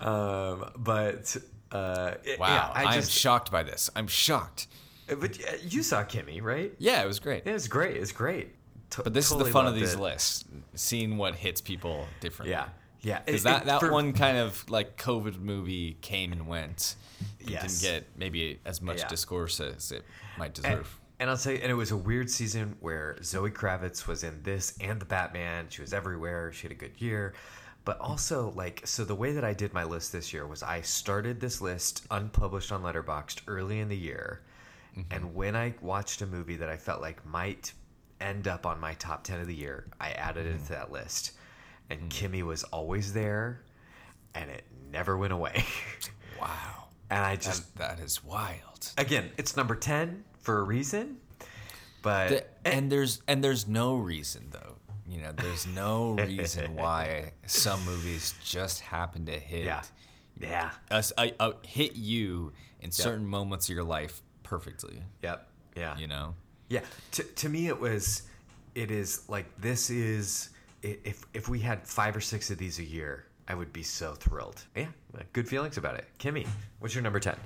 Um, 0.00 0.70
but 0.76 1.36
uh, 1.72 2.14
Wow. 2.38 2.46
yeah, 2.48 2.70
I 2.74 2.84
I'm 2.96 3.02
shocked 3.02 3.50
by 3.50 3.62
this. 3.62 3.90
I'm 3.96 4.06
shocked. 4.06 4.68
but 5.08 5.38
uh, 5.46 5.56
you 5.68 5.82
saw 5.82 6.04
Kimi, 6.04 6.40
right? 6.40 6.72
Yeah, 6.78 7.02
it 7.02 7.06
was 7.06 7.18
great. 7.20 7.46
It 7.46 7.52
was 7.52 7.68
great. 7.68 7.96
It's 7.96 8.12
great. 8.12 8.54
To- 8.94 9.02
But 9.02 9.14
this 9.14 9.28
totally 9.28 9.48
is 9.48 9.48
the 9.48 9.52
fun 9.52 9.66
of 9.66 9.74
these 9.74 9.94
it. 9.94 10.00
lists, 10.00 10.44
seeing 10.74 11.16
what 11.16 11.34
hits 11.36 11.60
people 11.60 12.06
differently. 12.20 12.52
Yeah, 12.52 12.68
yeah. 13.02 13.20
Because 13.24 13.42
that, 13.44 13.62
it- 13.62 13.66
that 13.66 13.80
for- 13.80 13.92
one 13.92 14.12
kind 14.12 14.36
of 14.38 14.68
like 14.70 14.96
COVID 14.96 15.40
movie 15.40 15.96
came 16.00 16.32
and 16.32 16.46
went. 16.46 16.96
It 17.40 17.50
Yes. 17.50 17.80
didn't 17.80 17.92
get 17.94 18.06
maybe 18.16 18.60
as 18.64 18.82
much 18.82 18.98
Yeah. 18.98 19.08
discourse 19.08 19.60
as 19.60 19.92
it 19.92 20.04
might 20.38 20.46
And, 20.46 20.54
deserve. 20.54 20.98
and 21.20 21.30
I'll 21.30 21.36
say, 21.36 21.60
and 21.60 21.70
it 21.70 21.74
was 21.74 21.90
a 21.90 21.96
weird 21.96 22.30
season 22.30 22.76
where 22.80 23.16
Zoe 23.22 23.50
Kravitz 23.50 24.06
was 24.06 24.24
in 24.24 24.42
this 24.42 24.76
and 24.80 25.00
the 25.00 25.04
Batman. 25.06 25.66
She 25.70 25.80
was 25.80 25.92
everywhere. 25.92 26.52
She 26.52 26.62
had 26.62 26.72
a 26.72 26.74
good 26.74 27.00
year. 27.00 27.34
But 27.84 27.98
also, 28.00 28.50
like, 28.56 28.80
so 28.86 29.04
the 29.04 29.14
way 29.14 29.32
that 29.32 29.44
I 29.44 29.52
did 29.52 29.74
my 29.74 29.84
list 29.84 30.10
this 30.12 30.32
year 30.32 30.46
was 30.46 30.62
I 30.62 30.80
started 30.80 31.38
this 31.40 31.60
list 31.60 32.06
unpublished 32.10 32.72
on 32.72 32.82
Letterboxd 32.82 33.42
early 33.46 33.78
in 33.80 33.88
the 33.88 33.96
year. 33.96 34.40
Mm-hmm. 34.96 35.12
And 35.12 35.34
when 35.34 35.54
I 35.54 35.74
watched 35.82 36.22
a 36.22 36.26
movie 36.26 36.56
that 36.56 36.68
I 36.70 36.76
felt 36.78 37.00
like 37.02 37.24
might 37.26 37.72
end 38.20 38.48
up 38.48 38.66
on 38.66 38.80
my 38.80 38.94
top 38.94 39.24
10 39.24 39.40
of 39.40 39.46
the 39.46 39.54
year, 39.54 39.86
I 40.00 40.10
added 40.10 40.46
it 40.46 40.62
to 40.64 40.68
that 40.70 40.90
list. 40.92 41.32
And 41.90 42.08
Kimi 42.10 42.42
was 42.42 42.64
always 42.64 43.12
there, 43.12 43.60
and 44.34 44.50
it 44.50 44.64
never 44.90 45.16
went 45.18 45.32
away. 45.32 45.64
wow. 46.40 46.84
and 47.10 47.20
I 47.24 47.36
just 47.36 47.76
That, 47.76 47.98
that 47.98 48.04
is 48.04 48.24
wild. 48.24 48.92
again, 48.96 49.30
it's 49.36 49.56
number 49.56 49.74
10 49.76 50.24
for 50.40 50.58
a 50.58 50.62
reason. 50.62 51.18
But 52.02 52.28
The- 52.28 52.44
and 52.74 52.90
there's 52.92 53.22
and 53.28 53.42
there's 53.42 53.66
no 53.66 53.94
reason 53.96 54.48
though. 54.50 54.76
You 55.06 55.20
know, 55.22 55.32
there's 55.32 55.66
no 55.66 56.12
reason 56.18 56.74
why 56.76 57.32
some 57.46 57.82
movies 57.84 58.34
just 58.44 58.80
happen 58.80 59.26
to 59.26 59.38
hit 59.38 59.64
Yeah. 59.64 59.82
Yeah. 60.40 60.70
us, 60.90 61.12
uh, 61.16 61.28
uh, 61.40 61.52
hit 61.62 61.94
you 61.96 62.52
in 62.80 62.90
certain 62.90 63.26
moments 63.26 63.68
of 63.68 63.74
your 63.74 63.84
life 63.84 64.22
perfectly. 64.42 65.02
Yep. 65.22 65.48
Yeah. 65.76 65.96
You 65.98 66.06
know, 66.08 66.34
Yeah, 66.74 66.80
to, 67.12 67.22
to 67.22 67.48
me 67.48 67.68
it 67.68 67.78
was, 67.78 68.22
it 68.74 68.90
is 68.90 69.28
like 69.28 69.46
this 69.60 69.90
is 69.90 70.48
if 70.82 71.24
if 71.32 71.48
we 71.48 71.60
had 71.60 71.86
five 71.86 72.16
or 72.16 72.20
six 72.20 72.50
of 72.50 72.58
these 72.58 72.80
a 72.80 72.84
year, 72.84 73.26
I 73.46 73.54
would 73.54 73.72
be 73.72 73.84
so 73.84 74.14
thrilled. 74.14 74.64
Yeah, 74.74 74.88
good 75.32 75.48
feelings 75.48 75.76
about 75.78 75.94
it. 75.94 76.06
Kimi, 76.18 76.46
what's 76.80 76.92
your 76.96 77.02
number 77.04 77.20
ten? 77.20 77.36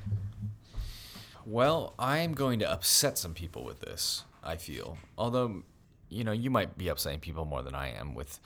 Well, 1.44 1.92
I'm 1.98 2.32
going 2.32 2.58
to 2.60 2.70
upset 2.70 3.18
some 3.18 3.34
people 3.34 3.64
with 3.64 3.80
this, 3.80 4.24
I 4.42 4.56
feel. 4.56 4.96
Although, 5.18 5.62
you 6.08 6.24
know, 6.24 6.32
you 6.32 6.50
might 6.50 6.78
be 6.78 6.88
upsetting 6.88 7.20
people 7.20 7.44
more 7.44 7.62
than 7.62 7.74
I 7.74 7.88
am 7.90 8.14
with 8.14 8.40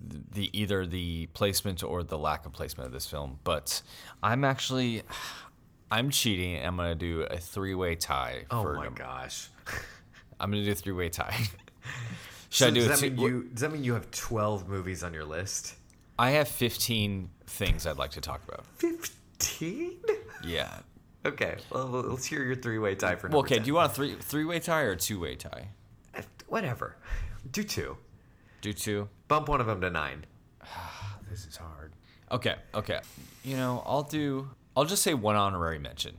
the 0.00 0.56
either 0.56 0.86
the 0.86 1.26
placement 1.34 1.82
or 1.82 2.04
the 2.04 2.18
lack 2.18 2.46
of 2.46 2.52
placement 2.52 2.86
of 2.86 2.92
this 2.92 3.06
film, 3.06 3.40
but 3.42 3.82
I'm 4.22 4.44
actually 4.44 5.02
I'm 5.90 6.10
cheating. 6.10 6.64
I'm 6.64 6.76
going 6.76 6.90
to 6.90 6.94
do 6.94 7.22
a 7.22 7.38
three-way 7.38 7.96
tie 7.96 8.44
Oh 8.52 8.62
my 8.74 8.84
number- 8.84 8.98
gosh! 9.02 9.48
I'm 10.42 10.50
to 10.52 10.62
do 10.64 10.72
a 10.72 10.74
three-way 10.74 11.08
tie. 11.08 11.34
Should 12.50 12.56
So 12.58 12.66
I 12.66 12.70
do 12.70 12.74
does 12.74 12.84
a 12.84 12.88
that 12.88 12.98
two- 13.00 13.10
mean 13.16 13.20
you? 13.26 13.42
Does 13.52 13.60
that 13.62 13.72
mean 13.72 13.84
you 13.84 13.94
have 13.94 14.10
twelve 14.10 14.68
movies 14.68 15.02
on 15.02 15.14
your 15.14 15.24
list? 15.24 15.74
I 16.18 16.30
have 16.30 16.46
15 16.48 17.30
things 17.46 17.86
I'd 17.86 17.96
like 17.96 18.10
to 18.12 18.20
talk 18.20 18.42
about. 18.46 18.66
Fifteen? 18.76 19.98
Yeah. 20.44 20.78
Okay, 21.24 21.56
well 21.70 21.86
let's 21.86 22.26
hear 22.26 22.42
your 22.44 22.56
three-way 22.56 22.94
tie 22.96 23.14
for 23.14 23.28
number 23.28 23.36
Well, 23.38 23.44
okay, 23.44 23.54
10. 23.56 23.62
do 23.64 23.68
you 23.68 23.74
want 23.74 23.92
a 23.92 23.94
three 23.94 24.16
three-way 24.20 24.58
tie 24.60 24.82
or 24.82 24.90
a 24.92 24.96
two-way 24.96 25.36
tie? 25.36 25.68
Eh, 26.14 26.22
Whatever. 26.48 26.96
Do 27.50 27.62
two. 27.62 27.96
Do 28.60 28.72
two? 28.72 29.08
Bump 29.28 29.48
one 29.48 29.60
of 29.60 29.66
them 29.66 29.80
to 29.80 29.90
nine. 29.90 30.24
This 31.30 31.46
is 31.46 31.56
hard. 31.56 31.92
Okay, 32.30 32.56
okay. 32.74 33.00
You 33.42 33.56
know, 33.56 33.82
I'll 33.86 34.02
do. 34.02 34.50
I'll 34.76 34.84
just 34.84 35.02
say 35.02 35.14
one 35.14 35.34
honorary 35.36 35.78
mention, 35.78 36.14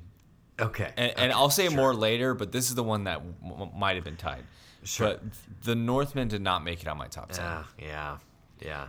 Okay. 0.60 0.92
and, 0.98 1.12
and 1.18 1.32
okay, 1.32 1.32
I'll 1.32 1.50
say 1.50 1.68
sure. 1.68 1.78
more 1.78 1.94
later. 1.94 2.34
But 2.34 2.52
this 2.52 2.70
is 2.70 2.76
the 2.76 2.84
one 2.84 3.06
that 3.06 3.22
m- 3.44 3.70
might 3.76 3.96
have 3.96 4.04
been 4.04 4.18
tied. 4.18 4.44
Sure. 4.84 5.08
But 5.08 5.22
the 5.64 5.76
Northman 5.76 6.28
did 6.28 6.42
not 6.42 6.64
make 6.64 6.82
it 6.82 6.88
on 6.88 6.98
my 6.98 7.08
top 7.08 7.32
ten, 7.32 7.44
Yeah, 7.46 7.64
yeah, 7.80 8.18
yeah. 8.62 8.88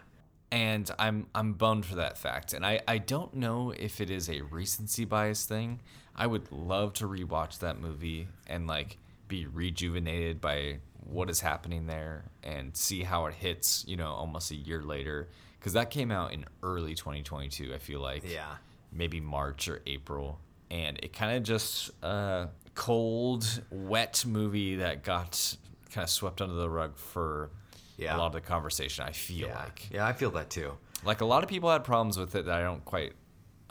and 0.51 0.91
I'm 0.99 1.27
I'm 1.35 1.53
bummed 1.55 1.87
for 1.87 1.95
that 1.97 2.19
fact. 2.19 2.53
And 2.53 2.67
I 2.67 2.81
I 2.89 2.99
don't 2.99 3.35
know 3.35 3.71
if 3.71 4.01
it 4.01 4.11
is 4.11 4.29
a 4.29 4.41
recency 4.43 5.05
bias 5.05 5.47
thing. 5.47 5.81
I 6.17 6.27
would 6.27 6.51
love 6.53 6.93
to 6.95 7.07
rewatch 7.09 7.59
that 7.61 7.81
movie 7.81 8.29
and 8.47 8.67
like 8.67 8.99
be 9.29 9.47
rejuvenated 9.47 10.41
by 10.41 10.79
what 11.07 11.29
is 11.31 11.41
happening 11.41 11.87
there 11.87 12.25
and 12.43 12.77
see 12.77 13.03
how 13.05 13.27
it 13.27 13.35
hits. 13.35 13.85
You 13.87 13.97
know, 13.97 14.11
almost 14.13 14.51
a 14.51 14.57
year 14.57 14.83
later, 14.83 15.29
because 15.61 15.73
that 15.75 15.91
came 15.91 16.11
out 16.11 16.33
in 16.33 16.45
early 16.63 16.95
2022. 16.95 17.73
I 17.73 17.79
feel 17.79 18.01
like 18.01 18.29
Yeah. 18.31 18.57
maybe 18.93 19.21
March 19.21 19.69
or 19.69 19.81
April, 19.87 20.41
and 20.75 20.99
it 21.03 21.13
kind 21.13 21.37
of 21.37 21.43
just 21.45 21.91
uh, 22.03 22.47
cold, 22.75 23.63
wet 23.71 24.25
movie 24.27 24.77
that 24.77 25.03
got 25.05 25.57
kind 25.93 26.03
of 26.03 26.11
swept 26.11 26.43
under 26.43 26.55
the 26.55 26.69
rug 26.69 26.97
for 26.97 27.51
Yeah. 27.97 28.17
a 28.17 28.19
lot 28.19 28.27
of 28.27 28.33
the 28.33 28.41
conversation. 28.41 29.05
I 29.07 29.13
feel 29.13 29.49
Yeah, 29.49 29.59
like 29.59 29.89
yeah, 29.91 30.07
I 30.07 30.13
feel 30.13 30.31
that 30.33 30.51
too. 30.51 30.73
like 31.05 31.21
a 31.21 31.25
lot 31.25 31.43
of 31.45 31.49
people 31.49 31.71
had 31.71 31.85
problems 31.85 32.19
with 32.19 32.35
it 32.35 32.47
that 32.47 32.55
I 32.59 32.63
don't 32.63 32.85
quite 32.85 33.13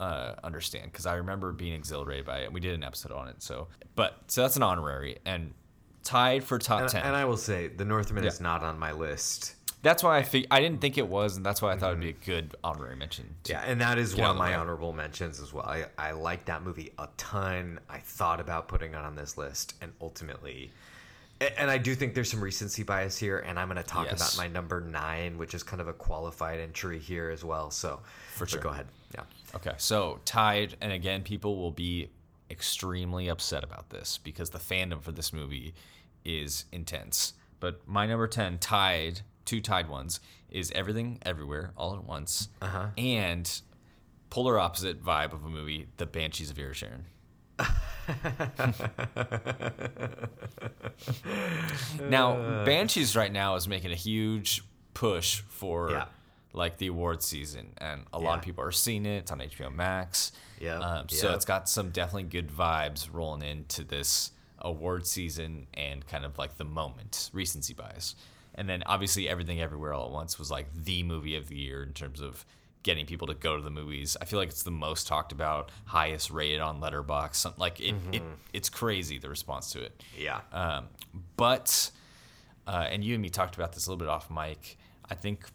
uh, 0.00 0.34
understand 0.42 0.90
because 0.90 1.06
I 1.06 1.16
remember 1.16 1.52
being 1.52 1.74
exhilarated 1.74 2.24
by 2.26 2.38
it. 2.38 2.52
We 2.52 2.60
did 2.60 2.74
an 2.74 2.82
episode 2.82 3.12
on 3.12 3.28
it, 3.28 3.42
so 3.42 3.68
but 3.94 4.18
so 4.28 4.40
that's 4.42 4.56
an 4.56 4.62
honorary 4.62 5.18
and 5.26 5.52
tied 6.02 6.42
for 6.44 6.58
top 6.58 6.80
And, 6.80 6.88
ten. 6.88 7.02
and 7.04 7.14
I 7.16 7.24
will 7.26 7.36
say, 7.36 7.68
The 7.68 7.84
Northman 7.84 8.24
is 8.24 8.40
not 8.40 8.62
on 8.62 8.78
my 8.78 8.92
list. 8.92 9.54
That's 9.84 10.02
why 10.02 10.16
I 10.18 10.22
think 10.22 10.46
I 10.50 10.60
didn't 10.60 10.80
think 10.80 10.98
it 10.98 11.06
was, 11.06 11.36
and 11.36 11.46
that's 11.46 11.62
why 11.62 11.72
I 11.72 11.76
thought 11.78 11.92
it'd 11.92 12.00
be 12.00 12.08
a 12.08 12.12
mm-hmm. 12.12 12.24
good 12.24 12.56
honorary 12.64 12.96
mention. 12.96 13.36
to- 13.44 13.52
Yeah, 13.52 13.62
and 13.64 13.80
that 13.80 13.98
is 13.98 14.16
one 14.16 14.30
of 14.30 14.36
my 14.36 14.50
way. 14.50 14.54
honorable 14.54 14.92
mentions 14.92 15.38
as 15.38 15.52
well. 15.52 15.64
I, 15.66 15.86
I 15.96 16.12
like 16.12 16.46
that 16.46 16.62
movie 16.62 16.90
a 16.98 17.08
ton. 17.16 17.78
I 17.88 17.98
thought 17.98 18.40
about 18.40 18.66
putting 18.66 18.92
it 18.94 18.96
on 18.96 19.14
this 19.14 19.38
list, 19.38 19.74
and 19.80 19.92
ultimately, 20.00 20.72
and 21.58 21.70
I 21.70 21.78
do 21.78 21.94
think 21.94 22.14
there's 22.14 22.30
some 22.30 22.42
recency 22.42 22.82
bias 22.82 23.18
here. 23.18 23.38
And 23.38 23.58
I'm 23.58 23.68
going 23.68 23.76
to 23.76 23.82
talk 23.88 24.06
Yes. 24.06 24.34
about 24.34 24.42
my 24.42 24.48
number 24.52 24.80
nine, 24.80 25.36
which 25.36 25.54
is 25.54 25.62
kind 25.62 25.80
of 25.80 25.88
a 25.88 25.92
qualified 25.92 26.58
entry 26.58 26.98
here 26.98 27.30
as 27.30 27.44
well. 27.44 27.70
So, 27.70 28.00
For 28.34 28.46
sure. 28.46 28.60
go 28.60 28.70
ahead. 28.70 28.86
Yeah. 29.14 29.22
Okay, 29.54 29.74
so 29.76 30.20
tied, 30.24 30.76
and 30.80 30.92
again, 30.92 31.22
people 31.22 31.56
will 31.56 31.70
be 31.70 32.08
extremely 32.50 33.28
upset 33.28 33.62
about 33.64 33.90
this 33.90 34.18
because 34.18 34.50
the 34.50 34.58
fandom 34.58 35.02
for 35.02 35.12
this 35.12 35.32
movie 35.32 35.74
is 36.24 36.64
intense. 36.72 37.34
But 37.60 37.86
my 37.86 38.06
number 38.06 38.26
10, 38.26 38.58
tied, 38.58 39.20
two 39.44 39.60
tied 39.60 39.88
ones, 39.88 40.20
is 40.50 40.70
Everything 40.74 41.18
Everywhere 41.22 41.72
All 41.76 41.94
at 41.94 42.04
Once, 42.04 42.48
Uh-huh. 42.62 42.88
and 42.96 43.60
polar 44.30 44.58
opposite 44.58 45.02
vibe 45.04 45.32
of 45.32 45.44
a 45.44 45.48
movie, 45.48 45.86
The 45.96 46.06
Banshees 46.06 46.50
of 46.50 46.56
Inisherin. 46.56 47.02
now, 52.08 52.64
Banshees 52.64 53.16
right 53.16 53.32
now 53.32 53.54
is 53.56 53.68
making 53.68 53.92
a 53.92 53.96
huge 53.96 54.62
push 54.94 55.40
for 55.48 55.90
Yeah. 55.90 56.06
like 56.52 56.78
the 56.78 56.86
award 56.88 57.22
season, 57.22 57.72
and 57.78 58.04
a 58.12 58.18
lot 58.18 58.38
of 58.38 58.44
people 58.44 58.64
are 58.64 58.72
seeing 58.72 59.06
it. 59.06 59.18
It's 59.18 59.32
on 59.32 59.40
HBO 59.40 59.70
Max. 59.70 60.32
Yep, 60.60 60.80
Um, 60.80 61.08
so 61.08 61.28
yep. 61.28 61.36
it's 61.36 61.44
got 61.44 61.68
some 61.68 61.90
definitely 61.90 62.24
good 62.24 62.48
vibes 62.48 63.08
rolling 63.12 63.42
into 63.42 63.84
this 63.84 64.30
award 64.58 65.06
season 65.06 65.66
and 65.74 66.06
kind 66.06 66.24
of 66.24 66.38
like 66.38 66.56
the 66.56 66.64
moment, 66.64 67.30
recency 67.32 67.74
bias. 67.74 68.14
And 68.54 68.68
then 68.68 68.82
obviously 68.86 69.28
Everything 69.28 69.60
Everywhere 69.60 69.92
All 69.92 70.06
at 70.06 70.12
Once 70.12 70.38
was 70.38 70.50
like 70.50 70.66
the 70.74 71.02
movie 71.02 71.36
of 71.36 71.48
the 71.48 71.56
year 71.56 71.82
in 71.82 71.92
terms 71.92 72.20
of 72.20 72.44
getting 72.82 73.06
people 73.06 73.26
to 73.26 73.34
go 73.34 73.56
to 73.56 73.62
the 73.62 73.70
movies. 73.70 74.16
I 74.20 74.26
feel 74.26 74.38
like 74.38 74.50
it's 74.50 74.62
the 74.62 74.70
most 74.70 75.06
talked 75.06 75.32
about, 75.32 75.70
highest 75.86 76.30
rated 76.30 76.60
on 76.60 76.80
Letterboxd. 76.80 77.34
Some, 77.34 77.54
like 77.56 77.80
it, 77.80 77.94
it, 78.12 78.22
Mm-hmm. 78.22 78.34
it's 78.52 78.68
crazy 78.68 79.18
the 79.18 79.28
response 79.30 79.72
to 79.72 79.82
it. 79.82 80.02
Yeah. 80.18 80.40
Um, 80.52 80.88
but, 81.36 81.90
uh, 82.66 82.86
and 82.90 83.02
you 83.02 83.14
and 83.14 83.22
me 83.22 83.30
talked 83.30 83.54
about 83.56 83.72
this 83.72 83.86
a 83.86 83.90
little 83.90 83.98
bit 84.04 84.08
off 84.08 84.30
mic. 84.30 84.76
I 85.10 85.14
think 85.14 85.46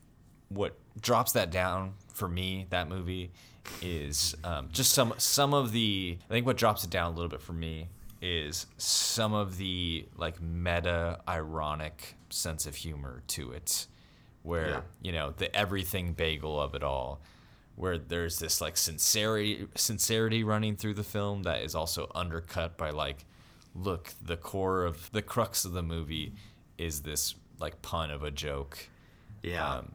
what 0.50 0.76
drops 1.00 1.34
that 1.34 1.52
down 1.52 1.94
for 2.14 2.28
me, 2.28 2.66
that 2.72 2.90
movie, 2.90 3.32
is 3.84 4.36
um, 4.44 4.70
just 4.72 4.94
some 4.94 5.14
some 5.20 5.54
of 5.54 5.72
the. 5.72 6.18
I 6.28 6.34
think 6.34 6.48
what 6.48 6.58
drops 6.58 6.84
it 6.84 6.90
down 6.90 7.12
a 7.12 7.16
little 7.16 7.30
bit 7.30 7.42
for 7.42 7.54
me 7.54 7.90
is 8.22 8.66
some 8.78 9.34
of 9.34 9.58
the 9.58 10.08
like 10.18 10.42
meta 10.42 11.20
ironic 11.28 12.16
sense 12.30 12.66
of 12.66 12.76
humor 12.76 13.24
to 13.28 13.52
it, 13.52 13.88
where 14.44 14.70
Yeah. 14.70 14.82
you 15.02 15.12
know 15.12 15.34
the 15.36 15.54
everything 15.56 16.14
bagel 16.14 16.60
of 16.62 16.76
it 16.76 16.84
all 16.84 17.22
where 17.76 17.98
there's 17.98 18.40
this 18.40 18.60
like 18.60 18.76
sincerity 18.76 19.68
sincerity 19.76 20.44
running 20.44 20.76
through 20.76 20.94
the 20.96 21.04
film 21.04 21.44
that 21.44 21.62
is 21.64 21.76
also 21.76 22.12
undercut 22.14 22.78
by 22.78 22.90
like 22.90 23.26
look 23.76 24.14
the 24.22 24.36
core 24.38 24.84
of 24.84 25.10
the 25.12 25.22
crux 25.22 25.64
of 25.66 25.72
the 25.72 25.84
movie 25.84 26.34
is 26.78 27.02
this 27.02 27.36
like 27.60 27.82
pun 27.82 28.12
of 28.12 28.24
a 28.24 28.32
joke 28.32 28.90
yeah. 29.44 29.76
um, 29.76 29.92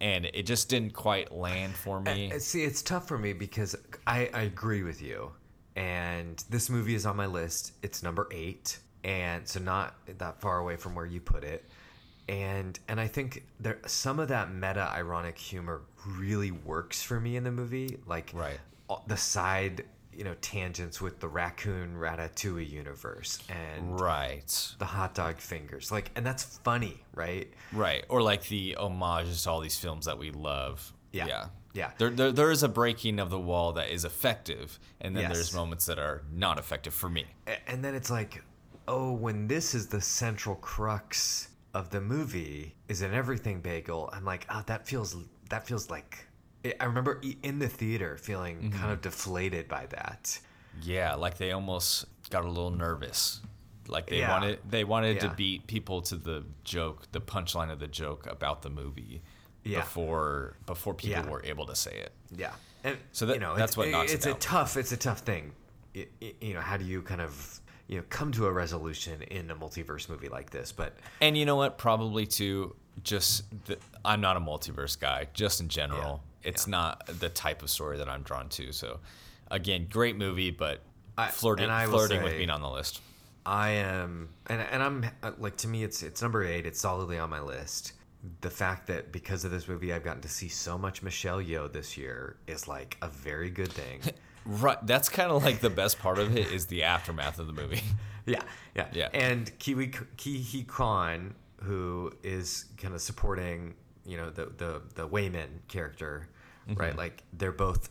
and 0.00 0.24
it 0.32 0.44
just 0.46 0.68
didn't 0.70 0.94
quite 0.94 1.30
land 1.30 1.74
for 1.74 2.00
me 2.00 2.32
See, 2.38 2.64
it's 2.64 2.80
tough 2.80 3.06
for 3.06 3.18
me 3.18 3.34
because 3.34 3.76
I, 4.06 4.30
I 4.32 4.42
agree 4.42 4.82
with 4.82 5.02
you. 5.02 5.32
And 5.76 6.42
this 6.48 6.70
movie 6.70 6.94
is 6.94 7.04
on 7.04 7.16
my 7.16 7.26
list. 7.26 7.72
It's 7.82 8.02
number 8.02 8.26
eight. 8.32 8.78
And 9.04 9.46
so 9.48 9.60
not 9.60 9.94
that 10.18 10.40
far 10.40 10.58
away 10.58 10.76
from 10.76 10.94
where 10.94 11.06
you 11.06 11.20
put 11.20 11.44
it. 11.44 11.64
And 12.28 12.78
and 12.88 13.00
I 13.00 13.06
think 13.08 13.44
there 13.58 13.78
some 13.86 14.18
of 14.20 14.28
that 14.28 14.52
meta 14.52 14.88
ironic 14.94 15.36
humor 15.38 15.82
really 16.06 16.50
works 16.50 17.02
for 17.02 17.18
me 17.20 17.36
in 17.36 17.44
the 17.44 17.50
movie. 17.50 17.98
Like 18.06 18.30
Right. 18.34 18.60
the 19.06 19.16
side, 19.16 19.84
you 20.12 20.22
know, 20.24 20.34
tangents 20.40 21.00
with 21.00 21.18
the 21.18 21.28
raccoon 21.28 21.96
ratatouille 21.96 22.68
universe 22.68 23.38
and 23.48 23.98
right 24.00 24.74
the 24.78 24.84
hot 24.84 25.14
dog 25.14 25.38
fingers. 25.38 25.90
Like 25.90 26.10
and 26.14 26.24
that's 26.24 26.44
funny, 26.58 27.02
right? 27.14 27.52
right 27.72 28.04
or 28.08 28.22
like 28.22 28.46
the 28.48 28.76
homages 28.78 29.42
to 29.44 29.50
all 29.50 29.60
these 29.60 29.78
films 29.78 30.06
that 30.06 30.18
we 30.18 30.30
love 30.30 30.92
Yeah. 31.12 31.26
yeah 31.26 31.46
Yeah. 31.72 31.90
there, 31.98 32.10
there, 32.10 32.30
there 32.32 32.50
is 32.52 32.62
a 32.62 32.68
breaking 32.68 33.18
of 33.18 33.30
the 33.30 33.40
wall 33.40 33.72
that 33.72 33.88
is 33.90 34.04
effective 34.04 34.78
and 35.00 35.16
then 35.16 35.22
Yes. 35.24 35.32
there's 35.34 35.54
moments 35.54 35.86
that 35.86 35.98
are 35.98 36.22
not 36.32 36.58
effective 36.58 36.94
for 36.94 37.08
me 37.08 37.26
and 37.66 37.82
then 37.84 37.94
it's 37.96 38.10
like 38.10 38.42
oh 38.92 39.12
when 39.12 39.46
this 39.46 39.74
is 39.74 39.86
the 39.86 40.00
central 40.00 40.56
crux 40.56 41.48
of 41.74 41.90
the 41.90 42.00
movie 42.00 42.74
is 42.88 43.00
an 43.02 43.12
everything 43.14 43.60
bagel 43.60 44.10
i'm 44.12 44.24
like 44.24 44.44
oh 44.50 44.62
that 44.66 44.86
feels 44.86 45.16
that 45.48 45.66
feels 45.66 45.88
like 45.88 46.26
i 46.80 46.84
remember 46.84 47.20
in 47.42 47.58
the 47.58 47.68
theater 47.68 48.16
feeling 48.16 48.56
Mm-hmm. 48.58 48.78
kind 48.78 48.92
of 48.92 49.00
deflated 49.00 49.68
by 49.68 49.86
that 49.96 50.38
Yeah, 50.82 51.14
like 51.14 51.36
they 51.38 51.52
almost 51.52 52.06
got 52.30 52.44
a 52.44 52.48
little 52.48 52.70
nervous. 52.86 53.40
Like 53.88 54.06
they 54.08 54.18
Yeah. 54.20 54.30
wanted 54.34 54.58
they 54.68 54.84
wanted 54.84 55.20
to 55.20 55.28
beat 55.30 55.66
people 55.66 56.00
to 56.10 56.16
the 56.16 56.44
joke, 56.64 56.98
the 57.12 57.20
punchline 57.20 57.70
of 57.72 57.78
the 57.80 57.88
joke 57.88 58.26
about 58.36 58.62
the 58.62 58.70
movie 58.70 59.20
Yeah. 59.64 59.80
before 59.80 60.56
before 60.66 60.94
people 60.94 61.24
Yeah. 61.24 61.30
were 61.30 61.42
able 61.52 61.66
to 61.66 61.76
say 61.76 61.94
it. 62.06 62.12
yeah 62.42 62.52
and 62.84 62.96
So 63.12 63.26
that- 63.26 63.34
you 63.34 63.40
know 63.40 63.54
that's 63.56 63.76
what 63.76 63.88
knocks 63.88 64.12
it 64.12 64.16
it's 64.16 64.26
a 64.26 64.34
tough 64.34 64.76
it's 64.76 64.92
a 64.92 64.96
tough 65.08 65.20
thing 65.30 65.44
I- 65.96 66.08
I- 66.26 66.34
you 66.40 66.54
know 66.54 66.60
how 66.70 66.76
do 66.76 66.84
you 66.92 67.02
kind 67.02 67.20
of 67.20 67.32
you 67.90 67.96
know 67.96 68.04
come 68.08 68.30
to 68.30 68.46
a 68.46 68.52
resolution 68.52 69.20
in 69.22 69.50
a 69.50 69.54
multiverse 69.54 70.08
movie 70.08 70.28
like 70.28 70.50
this. 70.50 70.70
But 70.70 70.94
And 71.20 71.36
you 71.36 71.44
know 71.44 71.56
what? 71.56 71.76
Probably 71.76 72.24
too. 72.24 72.76
Just 73.02 73.44
the, 73.66 73.78
I'm 74.04 74.20
not 74.20 74.36
a 74.36 74.40
multiverse 74.40 74.98
guy. 74.98 75.26
Just 75.34 75.60
in 75.60 75.68
general, 75.68 76.22
it's 76.44 76.66
not 76.66 77.04
the 77.06 77.28
type 77.28 77.62
of 77.62 77.70
story 77.70 77.98
that 77.98 78.08
I'm 78.08 78.22
drawn 78.22 78.48
to. 78.50 78.72
So, 78.72 79.00
again, 79.50 79.88
great 79.90 80.16
movie, 80.16 80.50
but 80.50 80.80
I- 81.18 81.28
flirting 81.28 81.64
and 81.64 81.72
I 81.72 81.86
will 81.86 81.98
flirting 81.98 82.22
with 82.22 82.36
being 82.36 82.50
on 82.50 82.62
the 82.62 82.70
list. 82.70 83.00
I 83.44 83.70
am, 83.70 84.28
and 84.46 84.60
and 84.60 84.82
I'm 84.82 85.06
like 85.38 85.56
to 85.58 85.68
me, 85.68 85.82
it's 85.82 86.02
it's 86.04 86.22
number 86.22 86.44
eight. 86.44 86.66
It's 86.66 86.80
solidly 86.80 87.18
on 87.18 87.28
my 87.30 87.40
list. 87.40 87.94
The 88.42 88.50
fact 88.50 88.86
that 88.88 89.10
because 89.12 89.44
of 89.44 89.50
this 89.50 89.66
movie, 89.66 89.92
I've 89.92 90.04
gotten 90.04 90.22
to 90.22 90.28
see 90.28 90.48
so 90.48 90.76
much 90.78 91.02
Michelle 91.02 91.38
Yeoh 91.42 91.72
this 91.72 91.96
year 91.96 92.36
is 92.46 92.68
like 92.68 92.98
a 93.02 93.08
very 93.08 93.50
good 93.50 93.72
thing. 93.72 94.00
Right. 94.44 94.78
That's 94.86 95.08
kind 95.08 95.30
of 95.30 95.44
like 95.44 95.60
the 95.60 95.70
best 95.70 95.98
part 95.98 96.18
of 96.18 96.36
it 96.36 96.50
is 96.52 96.66
the 96.66 96.82
aftermath 96.84 97.38
of 97.38 97.46
the 97.46 97.52
movie. 97.52 97.82
yeah, 98.26 98.42
yeah, 98.74 98.88
Yeah. 98.92 99.08
And 99.12 99.56
Kiwi 99.58 99.88
Ke 99.88 100.02
Huy 100.50 100.62
Quan, 100.66 101.34
who 101.62 102.12
is 102.22 102.66
kind 102.78 102.94
of 102.94 103.00
supporting, 103.00 103.74
you 104.04 104.16
know, 104.16 104.30
the 104.30 104.46
the 104.56 104.82
the 104.94 105.08
Waymond 105.08 105.68
character, 105.68 106.28
mm-hmm. 106.68 106.80
right? 106.80 106.96
Like 106.96 107.22
they're 107.32 107.52
both 107.52 107.90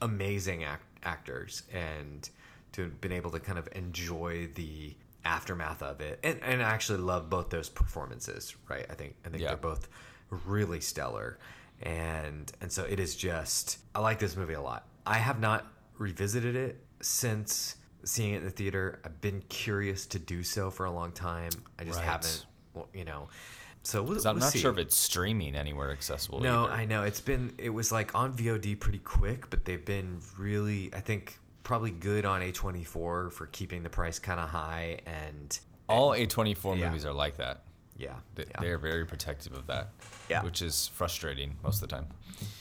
amazing 0.00 0.64
act- 0.64 0.84
actors, 1.04 1.62
and 1.72 2.28
to 2.72 2.82
have 2.82 3.00
been 3.00 3.12
able 3.12 3.30
to 3.32 3.40
kind 3.40 3.58
of 3.58 3.68
enjoy 3.72 4.48
the 4.54 4.94
aftermath 5.24 5.82
of 5.82 6.00
it, 6.00 6.20
and 6.22 6.40
and 6.42 6.62
I 6.62 6.70
actually 6.70 6.98
love 6.98 7.28
both 7.28 7.50
those 7.50 7.68
performances, 7.68 8.54
right? 8.68 8.86
I 8.88 8.94
think 8.94 9.16
I 9.26 9.30
think 9.30 9.42
Yeah. 9.42 9.48
they're 9.48 9.56
both 9.56 9.88
really 10.46 10.80
stellar, 10.80 11.38
and 11.82 12.50
and 12.60 12.70
so 12.70 12.84
it 12.84 13.00
is 13.00 13.16
just 13.16 13.78
I 13.94 14.00
like 14.00 14.18
this 14.20 14.36
movie 14.36 14.54
a 14.54 14.62
lot. 14.62 14.86
I 15.04 15.18
have 15.18 15.40
not 15.40 15.66
revisited 15.98 16.56
it 16.56 16.84
since 17.00 17.76
seeing 18.04 18.34
it 18.34 18.38
in 18.38 18.44
the 18.44 18.50
theater. 18.50 19.00
I've 19.04 19.20
been 19.20 19.42
curious 19.48 20.06
to 20.06 20.18
do 20.18 20.42
so 20.42 20.70
for 20.70 20.86
a 20.86 20.90
long 20.90 21.12
time. 21.12 21.50
I 21.78 21.84
just 21.84 21.98
Right. 21.98 22.04
haven't, 22.06 22.46
well, 22.74 22.88
you 22.94 23.04
know. 23.04 23.28
So 23.82 24.02
we'll, 24.02 24.18
I'm 24.18 24.34
we'll 24.36 24.44
not 24.44 24.52
see. 24.52 24.58
sure 24.58 24.70
if 24.72 24.78
it's 24.78 24.96
streaming 24.96 25.54
anywhere 25.54 25.90
accessible. 25.92 26.40
No, 26.40 26.64
either. 26.64 26.72
I 26.72 26.84
know 26.84 27.02
it's 27.04 27.20
been. 27.20 27.52
It 27.58 27.70
was 27.70 27.90
like 27.92 28.14
on 28.14 28.32
VOD 28.36 28.78
pretty 28.78 28.98
quick, 28.98 29.48
but 29.50 29.64
they've 29.64 29.84
been 29.84 30.20
really, 30.36 30.90
I 30.94 31.00
think, 31.00 31.38
probably 31.62 31.90
good 31.90 32.24
on 32.24 32.40
A24 32.42 33.32
for 33.32 33.48
keeping 33.52 33.82
the 33.82 33.90
price 33.90 34.18
kind 34.18 34.40
of 34.40 34.48
high 34.48 35.00
and 35.06 35.58
all 35.88 36.10
A24 36.12 36.76
Yeah. 36.78 36.88
movies 36.88 37.04
are 37.06 37.12
like 37.12 37.36
that. 37.38 37.62
Yeah, 37.98 38.14
They, 38.36 38.44
yeah, 38.44 38.60
They're 38.60 38.78
very 38.78 39.04
protective 39.04 39.52
of 39.52 39.66
that. 39.66 39.88
Yeah. 40.30 40.42
Which 40.44 40.62
is 40.62 40.88
frustrating 40.94 41.56
most 41.62 41.82
of 41.82 41.88
the 41.88 41.96
time. 41.96 42.06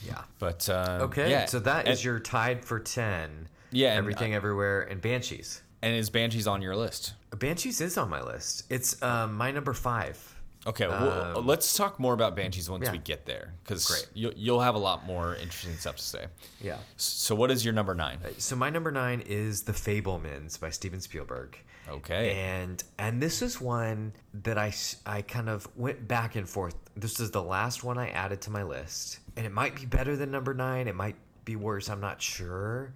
yeah. 0.06 0.24
But 0.40 0.68
uh, 0.70 1.00
Okay, 1.04 1.30
yeah. 1.30 1.46
so 1.46 1.60
that 1.60 1.88
is 1.88 2.00
and, 2.00 2.06
your 2.06 2.20
tied 2.20 2.66
for 2.66 2.80
ten. 2.80 3.48
Yeah, 3.72 3.90
and, 3.90 3.98
everything 4.00 4.34
everywhere 4.34 4.82
and 4.82 5.00
Banshees. 5.02 5.62
and 5.82 5.94
is 5.96 6.10
Banshees 6.10 6.48
on 6.48 6.62
your 6.62 6.76
list? 6.76 7.14
Banshees 7.38 7.82
is 7.82 7.98
on 7.98 8.10
my 8.10 8.22
list. 8.22 8.64
It's 8.70 9.02
um, 9.04 9.36
my 9.36 9.52
number 9.52 9.74
five. 9.74 10.34
Okay, 10.66 10.88
well, 10.88 11.38
Um, 11.38 11.46
let's 11.48 11.78
talk 11.78 11.98
more 12.00 12.14
about 12.14 12.36
Banshees 12.36 12.70
once 12.70 12.86
yeah. 12.86 12.92
we 12.92 12.98
get 12.98 13.26
there, 13.26 13.54
because 13.64 13.86
Great. 13.88 14.08
you'll, 14.14 14.34
you'll 14.36 14.60
have 14.62 14.76
a 14.76 14.80
lot 14.80 15.06
more 15.06 15.36
interesting 15.36 15.76
stuff 15.78 15.96
to 15.98 16.02
say. 16.04 16.26
Yeah. 16.60 16.78
So, 16.98 17.36
what 17.36 17.52
is 17.52 17.64
your 17.64 17.74
number 17.74 17.94
nine? 17.96 18.18
So 18.38 18.56
my 18.58 18.70
number 18.70 18.92
nine 18.92 19.22
is 19.26 19.64
The 19.64 19.72
Fabelmans 19.72 20.60
by 20.60 20.70
Steven 20.72 21.00
Spielberg. 21.00 21.58
Okay. 21.90 22.34
And 22.34 22.84
and 22.98 23.22
this 23.22 23.42
is 23.42 23.62
one 23.62 24.14
that 24.34 24.58
I 24.58 24.74
I 25.06 25.22
kind 25.22 25.50
of 25.50 25.68
went 25.76 26.08
back 26.08 26.36
and 26.36 26.48
forth. 26.48 26.76
This 26.96 27.20
is 27.20 27.32
the 27.32 27.44
last 27.44 27.84
one 27.84 27.98
I 27.98 28.10
added 28.10 28.42
to 28.42 28.52
my 28.52 28.64
list, 28.64 29.20
and 29.36 29.46
it 29.46 29.52
might 29.52 29.76
be 29.76 29.86
better 29.86 30.16
than 30.16 30.32
number 30.32 30.54
nine. 30.54 30.88
It 30.88 30.96
might 30.96 31.16
be 31.46 31.56
worse. 31.56 31.90
I'm 31.90 32.02
not 32.02 32.22
sure. 32.22 32.94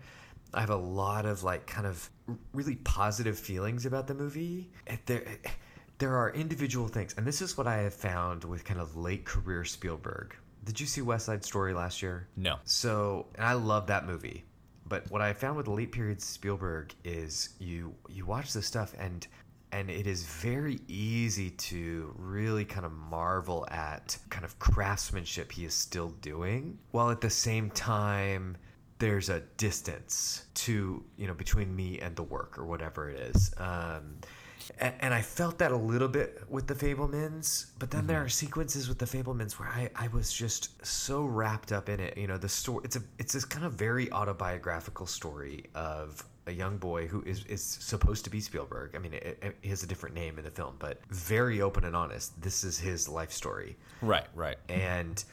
I 0.54 0.60
have 0.60 0.69
a 0.69 0.75
lot 0.75 1.25
of 1.25 1.43
like 1.43 1.65
kind 1.65 1.88
of 1.88 2.10
really 2.54 2.75
positive 2.77 3.39
feelings 3.39 3.86
about 3.86 4.08
the 4.08 4.13
movie. 4.13 4.69
Eh, 4.88 4.97
there 5.06 5.27
eh, 5.27 5.49
there 5.97 6.15
are 6.17 6.32
individual 6.32 6.88
things, 6.88 7.13
and 7.17 7.25
this 7.25 7.41
is 7.41 7.58
what 7.58 7.67
I 7.67 7.77
have 7.77 7.93
found 7.93 8.43
with 8.43 8.65
kind 8.65 8.80
of 8.80 8.97
late 8.97 9.23
career 9.23 9.63
Spielberg. 9.63 10.36
Did 10.63 10.80
you 10.80 10.86
see 10.86 11.01
West 11.01 11.25
Side 11.25 11.43
Story 11.43 11.73
last 11.73 12.01
year? 12.01 12.27
No. 12.36 12.58
So, 12.65 13.27
and 13.36 13.45
I 13.45 13.54
love 13.54 13.88
that 13.88 14.06
movie. 14.06 14.43
But 14.91 15.10
what 15.10 15.21
I 15.21 15.32
found 15.32 15.56
with 15.56 15.67
the 15.67 15.71
late 15.71 15.93
period 15.93 16.21
Spielberg 16.21 16.93
is 17.06 17.51
you 17.60 17.95
you 18.10 18.25
watch 18.25 18.51
this 18.51 18.67
stuff 18.67 18.93
and 18.99 19.25
and 19.71 19.89
it 19.89 20.06
is 20.06 20.23
very 20.25 20.82
easy 20.89 21.51
to 21.51 22.13
really 22.17 22.65
kind 22.65 22.86
of 22.86 22.91
marvel 22.91 23.65
at 23.71 24.17
kind 24.30 24.43
of 24.43 24.60
craftsmanship 24.60 25.49
he 25.49 25.63
is 25.63 25.73
still 25.73 26.10
doing 26.19 26.77
while 26.91 27.10
at 27.10 27.21
the 27.21 27.30
same 27.30 27.69
time 27.69 28.58
there's 28.99 29.30
a 29.30 29.39
distance 29.56 30.47
to 30.56 31.01
you 31.15 31.25
know 31.25 31.36
between 31.36 31.73
me 31.73 31.97
and 31.99 32.13
the 32.17 32.23
work 32.23 32.60
or 32.60 32.65
whatever 32.65 33.10
it 33.10 33.17
is. 33.34 33.54
Um, 33.60 34.17
and, 34.79 34.93
and 34.99 35.13
I 35.13 35.21
felt 35.21 35.57
that 35.60 35.71
a 35.71 35.77
little 35.77 36.07
bit 36.07 36.41
with 36.49 36.67
the 36.67 36.75
Fabelmans, 36.75 37.67
but 37.79 37.91
then 37.91 38.07
there 38.07 38.17
mm-hmm. 38.17 38.25
are 38.25 38.29
sequences 38.29 38.88
with 38.88 38.99
the 38.99 39.05
Fabelmans 39.05 39.53
where 39.53 39.69
I, 39.69 39.89
I 39.95 40.07
was 40.10 40.31
just 40.34 40.86
so 40.86 41.23
wrapped 41.23 41.71
up 41.71 41.89
in 41.89 41.99
it. 41.99 42.17
You 42.17 42.27
know, 42.27 42.38
the 42.38 42.49
story 42.49 42.81
it's 42.86 42.95
a 42.95 43.01
it's 43.19 43.34
this 43.34 43.45
kind 43.45 43.65
of 43.65 43.73
very 43.73 44.12
autobiographical 44.12 45.05
story 45.05 45.65
of 45.75 46.23
a 46.47 46.51
young 46.51 46.77
boy 46.77 47.07
who 47.07 47.21
is, 47.23 47.45
is 47.45 47.63
supposed 47.63 48.23
to 48.23 48.29
be 48.31 48.41
Spielberg. 48.41 48.95
I 48.95 48.99
mean, 48.99 49.13
it, 49.13 49.38
it, 49.41 49.57
he 49.62 49.69
has 49.69 49.84
a 49.84 49.88
different 49.88 50.15
name 50.15 50.39
in 50.39 50.43
the 50.43 50.51
film, 50.51 50.75
but 50.79 50.99
very 51.10 51.62
open 51.62 51.84
and 51.84 51.95
honest. 51.95 52.39
This 52.41 52.63
is 52.63 52.79
his 52.79 53.07
life 53.07 53.31
story, 53.31 53.77
Right, 54.01 54.25
right. 54.34 54.57
and 54.69 55.23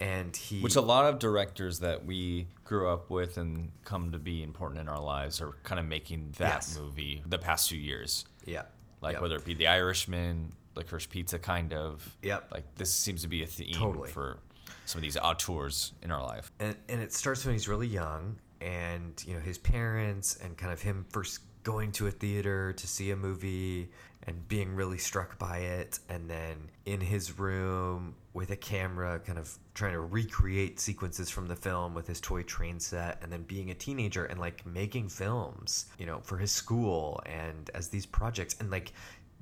and 0.00 0.36
he 0.36 0.60
Which 0.60 0.76
a 0.76 0.80
lot 0.80 1.06
of 1.06 1.18
directors 1.18 1.80
that 1.80 2.04
we 2.04 2.48
grew 2.64 2.88
up 2.88 3.10
with 3.10 3.36
and 3.36 3.70
come 3.84 4.10
to 4.12 4.18
be 4.18 4.42
important 4.42 4.80
in 4.80 4.88
our 4.88 5.00
lives 5.00 5.40
are 5.40 5.56
kind 5.62 5.78
of 5.78 5.86
making 5.86 6.34
that 6.38 6.54
Yes. 6.66 6.78
movie 6.78 7.22
the 7.26 7.38
past 7.38 7.68
few 7.68 7.78
years. 7.78 8.24
yeah 8.44 8.62
Like 9.04 9.12
Yep. 9.14 9.22
whether 9.22 9.36
it 9.36 9.44
be 9.44 9.54
The 9.54 9.68
Irishman, 9.68 10.52
Licorice 10.74 11.06
Pizza, 11.08 11.38
kind 11.38 11.72
of. 11.72 12.16
Yep. 12.22 12.50
Like 12.52 12.64
this 12.74 12.92
seems 12.92 13.22
to 13.22 13.28
be 13.28 13.42
a 13.42 13.46
theme 13.46 13.74
Totally. 13.74 14.08
for 14.10 14.38
some 14.86 14.98
of 14.98 15.02
these 15.02 15.16
auteurs 15.16 15.92
in 16.02 16.10
our 16.10 16.22
life. 16.22 16.50
and, 16.58 16.74
and 16.88 17.00
it 17.00 17.12
starts 17.12 17.44
when 17.44 17.54
he's 17.54 17.68
really 17.68 17.86
young 17.86 18.36
and 18.60 19.22
you 19.26 19.34
know 19.34 19.40
his 19.40 19.58
parents 19.58 20.36
and 20.42 20.56
kind 20.56 20.72
of 20.72 20.80
him 20.82 21.04
first 21.10 21.40
going 21.64 21.92
to 21.92 22.06
a 22.06 22.10
theater 22.10 22.72
to 22.72 22.86
see 22.86 23.10
a 23.10 23.16
movie 23.16 23.88
and 24.26 24.48
being 24.48 24.74
really 24.74 24.98
struck 24.98 25.38
by 25.38 25.58
it 25.58 25.98
and 26.08 26.28
then 26.30 26.56
in 26.86 27.00
his 27.00 27.38
room 27.38 28.14
with 28.34 28.50
a 28.50 28.56
camera 28.56 29.18
kind 29.20 29.38
of 29.38 29.56
trying 29.74 29.92
to 29.92 30.00
recreate 30.00 30.78
sequences 30.78 31.30
from 31.30 31.46
the 31.46 31.56
film 31.56 31.94
with 31.94 32.06
his 32.06 32.20
toy 32.20 32.42
train 32.42 32.78
set 32.78 33.18
and 33.22 33.32
then 33.32 33.42
being 33.44 33.70
a 33.70 33.74
teenager 33.74 34.24
and 34.26 34.38
like 34.38 34.66
making 34.66 35.08
films 35.08 35.86
you 35.98 36.04
know 36.04 36.20
for 36.24 36.36
his 36.36 36.50
school 36.50 37.22
and 37.26 37.70
as 37.74 37.88
these 37.88 38.04
projects 38.04 38.56
and 38.60 38.70
like 38.70 38.92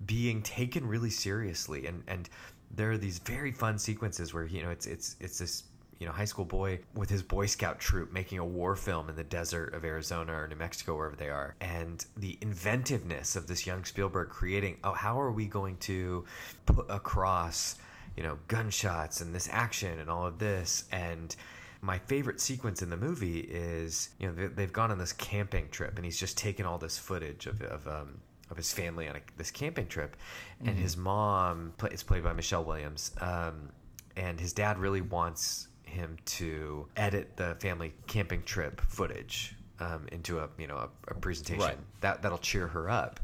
being 0.06 0.42
taken 0.42 0.86
really 0.86 1.10
seriously. 1.10 1.86
And 1.86 2.02
and 2.06 2.28
there 2.74 2.90
are 2.90 2.98
these 2.98 3.18
very 3.18 3.52
fun 3.52 3.78
sequences 3.78 4.32
where 4.32 4.46
you 4.46 4.62
know 4.62 4.70
it's 4.70 4.86
it's 4.86 5.16
it's 5.20 5.38
this 5.38 5.64
you 5.98 6.06
know 6.06 6.12
high 6.12 6.24
school 6.24 6.44
boy 6.44 6.80
with 6.94 7.08
his 7.08 7.22
boy 7.22 7.46
scout 7.46 7.78
troop 7.78 8.12
making 8.12 8.38
a 8.38 8.44
war 8.44 8.74
film 8.74 9.08
in 9.08 9.14
the 9.14 9.22
desert 9.22 9.72
of 9.72 9.84
arizona 9.84 10.32
or 10.32 10.48
new 10.48 10.56
mexico 10.56 10.96
wherever 10.96 11.16
they 11.16 11.28
are. 11.28 11.54
And 11.60 12.04
the 12.16 12.38
inventiveness 12.40 13.36
of 13.36 13.46
this 13.46 13.66
young 13.66 13.84
spielberg 13.84 14.28
creating 14.28 14.78
oh 14.84 14.92
how 14.92 15.20
are 15.20 15.32
we 15.32 15.46
going 15.46 15.76
to 15.78 16.24
put 16.66 16.86
across 16.88 17.76
you 18.16 18.22
know 18.22 18.38
gunshots 18.48 19.20
and 19.20 19.34
this 19.34 19.48
action 19.50 19.98
and 19.98 20.10
all 20.10 20.26
of 20.26 20.38
this 20.38 20.84
and 20.92 21.36
my 21.80 21.98
favorite 21.98 22.40
sequence 22.40 22.80
in 22.82 22.90
the 22.90 22.96
movie 22.96 23.40
is 23.40 24.10
you 24.18 24.26
know 24.26 24.34
they, 24.34 24.46
they've 24.46 24.72
gone 24.72 24.90
on 24.90 24.98
this 24.98 25.12
camping 25.12 25.68
trip 25.70 25.96
and 25.96 26.04
he's 26.04 26.18
just 26.18 26.38
taken 26.38 26.64
all 26.66 26.78
this 26.78 26.96
footage 26.98 27.46
of, 27.46 27.60
of 27.62 27.86
um, 27.88 28.20
of 28.50 28.56
his 28.56 28.72
family 28.72 29.08
on 29.08 29.16
a, 29.16 29.20
this 29.38 29.50
camping 29.50 29.86
trip, 29.86 30.14
and 30.64 30.76
his 30.78 30.96
mom 30.96 31.72
play, 31.78 31.88
is 31.90 32.02
played 32.02 32.22
by 32.22 32.34
Michelle 32.34 32.62
Williams, 32.62 33.10
um, 33.20 33.70
and 34.16 34.38
his 34.38 34.52
dad 34.52 34.78
really 34.78 35.00
wants 35.00 35.68
him 35.84 36.18
to 36.26 36.86
edit 36.96 37.34
the 37.36 37.56
family 37.60 37.94
camping 38.06 38.42
trip 38.42 38.80
footage 38.82 39.56
um, 39.80 40.06
into 40.12 40.38
a 40.38 40.48
you 40.58 40.66
know 40.66 40.76
a, 40.76 40.88
a 41.08 41.14
presentation 41.14 41.62
Right. 41.64 41.78
that 42.02 42.22
that'll 42.22 42.38
cheer 42.38 42.66
her 42.68 42.88
up. 42.90 43.20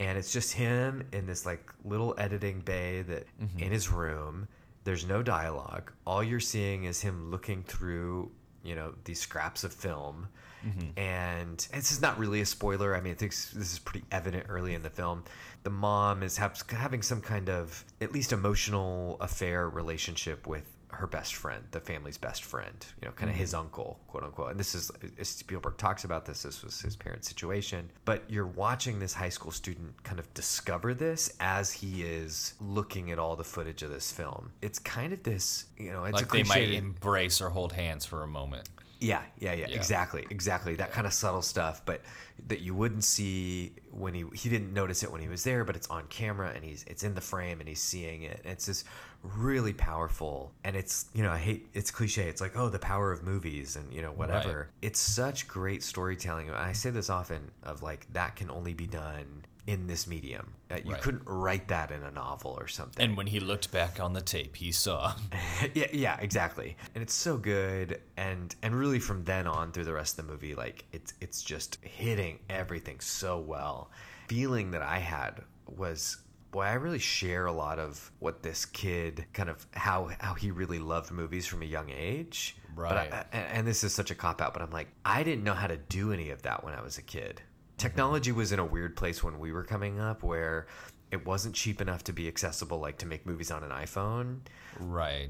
And 0.00 0.18
it's 0.18 0.32
just 0.32 0.52
him 0.52 1.06
in 1.12 1.26
this 1.26 1.46
like 1.46 1.72
little 1.84 2.14
editing 2.18 2.60
bay 2.60 3.02
that 3.02 3.26
mm-hmm. 3.40 3.58
in 3.58 3.70
his 3.70 3.88
room. 3.90 4.48
There's 4.82 5.06
no 5.06 5.22
dialogue. 5.22 5.92
All 6.06 6.24
you're 6.24 6.40
seeing 6.40 6.84
is 6.84 7.02
him 7.02 7.30
looking 7.30 7.62
through 7.62 8.32
you 8.62 8.74
know 8.74 8.94
these 9.04 9.20
scraps 9.20 9.62
of 9.62 9.72
film. 9.72 10.28
Mm-hmm. 10.66 10.98
And 10.98 11.68
this 11.72 11.92
is 11.92 12.02
not 12.02 12.18
really 12.18 12.40
a 12.40 12.46
spoiler. 12.46 12.96
I 12.96 13.00
mean 13.00 13.12
i 13.12 13.14
think 13.14 13.32
this 13.32 13.54
is 13.54 13.78
pretty 13.78 14.04
evident 14.10 14.46
early 14.48 14.74
in 14.74 14.82
the 14.82 14.90
film. 14.90 15.24
The 15.62 15.70
mom 15.70 16.22
is 16.22 16.38
have, 16.38 16.62
having 16.68 17.02
some 17.02 17.20
kind 17.20 17.50
of 17.50 17.84
at 18.00 18.12
least 18.12 18.32
emotional 18.32 19.18
affair 19.20 19.68
relationship 19.68 20.46
with 20.46 20.66
her 20.92 21.06
best 21.06 21.34
friend 21.34 21.62
the 21.70 21.80
family's 21.80 22.18
best 22.18 22.44
friend 22.44 22.86
you 23.00 23.06
know 23.06 23.12
kind 23.12 23.30
of 23.30 23.34
mm-hmm. 23.34 23.40
his 23.40 23.54
uncle 23.54 24.00
quote 24.08 24.24
unquote. 24.24 24.50
And 24.50 24.60
this 24.60 24.74
is 24.74 24.90
as 25.18 25.28
spielberg 25.28 25.76
talks 25.76 26.04
about 26.04 26.26
this 26.26 26.42
this 26.42 26.62
was 26.62 26.80
his 26.80 26.96
parents 26.96 27.28
situation. 27.28 27.90
But 28.04 28.24
you're 28.28 28.46
watching 28.46 28.98
this 28.98 29.12
high 29.12 29.28
school 29.28 29.52
student 29.52 30.02
kind 30.02 30.18
of 30.18 30.32
discover 30.34 30.94
this 30.94 31.34
as 31.40 31.72
he 31.72 32.02
is 32.02 32.54
looking 32.60 33.10
at 33.10 33.18
all 33.18 33.36
the 33.36 33.44
footage 33.44 33.82
of 33.82 33.90
this 33.90 34.10
film. 34.12 34.52
It's 34.62 34.78
kind 34.78 35.12
of 35.12 35.22
this 35.22 35.66
you 35.76 35.92
know 35.92 36.04
it's 36.04 36.14
like 36.14 36.30
they 36.30 36.42
might 36.42 36.70
embrace 36.70 37.40
or 37.40 37.50
hold 37.50 37.72
hands 37.72 38.04
for 38.04 38.22
a 38.22 38.28
moment. 38.28 38.68
Yeah, 39.00 39.22
yeah, 39.38 39.54
yeah, 39.54 39.66
Yeah. 39.68 39.76
exactly, 39.76 40.26
exactly. 40.30 40.74
That 40.76 40.92
kind 40.92 41.06
of 41.06 41.12
subtle 41.12 41.42
stuff, 41.42 41.82
but 41.86 42.02
that 42.48 42.60
you 42.60 42.74
wouldn't 42.74 43.04
see 43.04 43.72
when 43.90 44.14
he 44.14 44.24
he 44.34 44.48
didn't 44.48 44.72
notice 44.72 45.02
it 45.02 45.10
when 45.10 45.20
he 45.20 45.28
was 45.28 45.42
there, 45.44 45.64
but 45.64 45.74
it's 45.76 45.88
on 45.88 46.06
camera 46.08 46.52
and 46.54 46.62
he's 46.64 46.84
it's 46.84 47.02
in 47.02 47.14
the 47.14 47.20
frame 47.20 47.60
and 47.60 47.68
he's 47.68 47.80
seeing 47.80 48.22
it. 48.22 48.40
And 48.44 48.52
it's 48.52 48.66
just 48.66 48.84
really 49.22 49.72
powerful. 49.72 50.52
And 50.64 50.76
it's 50.76 51.06
you 51.14 51.22
know 51.22 51.30
I 51.30 51.38
hate 51.38 51.68
it's 51.72 51.90
cliche. 51.90 52.28
It's 52.28 52.40
like 52.40 52.56
oh 52.56 52.68
the 52.68 52.78
power 52.78 53.10
of 53.12 53.22
movies 53.22 53.76
and 53.76 53.92
you 53.92 54.02
know 54.02 54.12
whatever. 54.12 54.68
It's 54.82 55.00
such 55.00 55.48
great 55.48 55.82
storytelling. 55.82 56.50
I 56.50 56.72
say 56.72 56.90
this 56.90 57.10
often 57.10 57.50
of 57.62 57.82
like 57.82 58.06
that 58.12 58.36
can 58.36 58.50
only 58.50 58.74
be 58.74 58.86
done 58.86 59.44
in 59.70 59.86
this 59.86 60.06
medium. 60.06 60.54
Uh, 60.70 60.78
you 60.84 60.92
Right. 60.92 61.00
couldn't 61.00 61.22
write 61.26 61.68
that 61.68 61.90
in 61.92 62.02
a 62.02 62.10
novel 62.10 62.56
or 62.58 62.66
something. 62.66 63.04
And 63.04 63.16
when 63.16 63.28
he 63.28 63.38
looked 63.38 63.70
back 63.70 64.00
on 64.00 64.12
the 64.12 64.20
tape, 64.20 64.56
he 64.56 64.72
saw. 64.72 65.14
yeah, 65.74 65.86
yeah, 65.92 66.16
exactly. 66.20 66.76
And 66.94 67.02
it's 67.02 67.14
so 67.14 67.36
good, 67.36 68.00
and 68.16 68.54
and 68.62 68.74
really 68.74 68.98
from 68.98 69.24
then 69.24 69.46
on 69.46 69.70
through 69.72 69.84
the 69.84 69.92
rest 69.92 70.18
of 70.18 70.26
the 70.26 70.32
movie, 70.32 70.54
like 70.54 70.84
it's 70.92 71.14
it's 71.20 71.42
just 71.42 71.78
hitting 71.82 72.40
everything 72.48 72.98
so 73.00 73.38
well. 73.38 73.90
Feeling 74.28 74.72
that 74.72 74.82
I 74.82 74.98
had 74.98 75.42
was. 75.66 76.16
Boy, 76.52 76.62
I 76.64 76.72
really 76.72 76.98
share 76.98 77.46
a 77.46 77.52
lot 77.52 77.78
of 77.78 78.10
what 78.18 78.42
this 78.42 78.64
kid 78.64 79.24
kind 79.32 79.48
of 79.48 79.64
how 79.72 80.10
how 80.18 80.34
he 80.34 80.50
really 80.50 80.80
loved 80.80 81.12
movies 81.12 81.46
from 81.46 81.62
a 81.62 81.64
young 81.64 81.90
age. 81.90 82.56
But 82.74 82.86
I- 82.96 83.08
Right. 83.08 83.26
and, 83.32 83.46
and 83.58 83.66
this 83.68 83.84
is 83.84 83.94
such 83.94 84.10
a 84.10 84.16
cop 84.16 84.40
out, 84.42 84.52
but 84.52 84.60
I'm 84.60 84.70
like, 84.72 84.88
I 85.04 85.22
didn't 85.22 85.44
know 85.44 85.54
how 85.54 85.68
to 85.68 85.76
do 85.76 86.12
any 86.12 86.30
of 86.30 86.42
that 86.42 86.64
when 86.64 86.74
I 86.74 86.82
was 86.82 86.98
a 86.98 87.02
kid. 87.02 87.40
Technology 87.80 88.30
was 88.32 88.52
in 88.52 88.58
a 88.58 88.64
weird 88.64 88.94
place 88.94 89.22
when 89.24 89.38
we 89.38 89.52
were 89.52 89.64
coming 89.64 89.98
up 90.00 90.22
where 90.22 90.66
it 91.10 91.24
wasn't 91.26 91.54
cheap 91.54 91.80
enough 91.80 92.04
to 92.04 92.12
be 92.12 92.28
accessible, 92.28 92.78
like 92.78 92.98
to 92.98 93.06
make 93.06 93.24
movies 93.24 93.50
on 93.50 93.64
an 93.64 93.70
iPhone 93.70 94.40
right. 94.78 95.28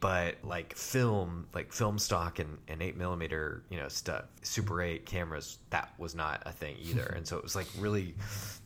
but 0.00 0.34
like 0.42 0.74
film 0.76 1.46
like 1.54 1.72
film 1.72 1.98
stock 1.98 2.38
and, 2.40 2.58
and 2.68 2.82
8 2.82 2.96
millimeter 2.96 3.62
you 3.70 3.78
know 3.78 3.88
stuff 3.88 4.24
super 4.42 4.82
8 4.82 5.06
cameras 5.06 5.58
that 5.70 5.92
was 5.98 6.14
not 6.14 6.42
a 6.44 6.52
thing 6.52 6.76
either 6.82 7.04
and 7.16 7.26
so 7.26 7.36
it 7.36 7.42
was 7.42 7.54
like 7.56 7.66
really 7.78 8.14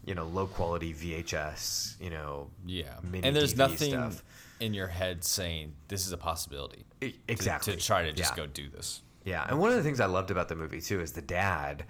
you 0.07 0.15
know 0.15 0.25
low 0.27 0.47
quality 0.47 0.93
vhs 0.93 2.01
you 2.01 2.11
know 2.11 2.49
Yeah. 2.67 2.95
mini 3.03 3.27
and 3.27 3.37
there's 3.37 3.55
DVD 3.55 3.59
nothing 3.59 3.91
stuff. 3.93 4.25
in 4.61 4.75
your 4.75 4.89
head 4.89 5.23
saying 5.25 5.75
this 5.89 6.07
is 6.07 6.13
a 6.13 6.19
possibility. 6.19 6.85
E- 7.03 7.11
to- 7.13 7.19
exactly 7.29 7.75
To, 7.75 7.81
try 7.81 8.03
to 8.03 8.13
just 8.13 8.33
Yeah. 8.33 8.37
go 8.45 8.47
do 8.47 8.69
this. 8.71 9.03
Yeah, 9.25 9.45
and 9.49 9.59
one 9.59 9.71
of 9.71 9.77
the 9.77 9.83
things 9.83 9.99
I 10.01 10.07
loved 10.07 10.31
about 10.31 10.49
the 10.49 10.55
movie 10.57 10.81
too 10.81 11.01
is 11.01 11.13
the 11.13 11.21
dad 11.23 11.85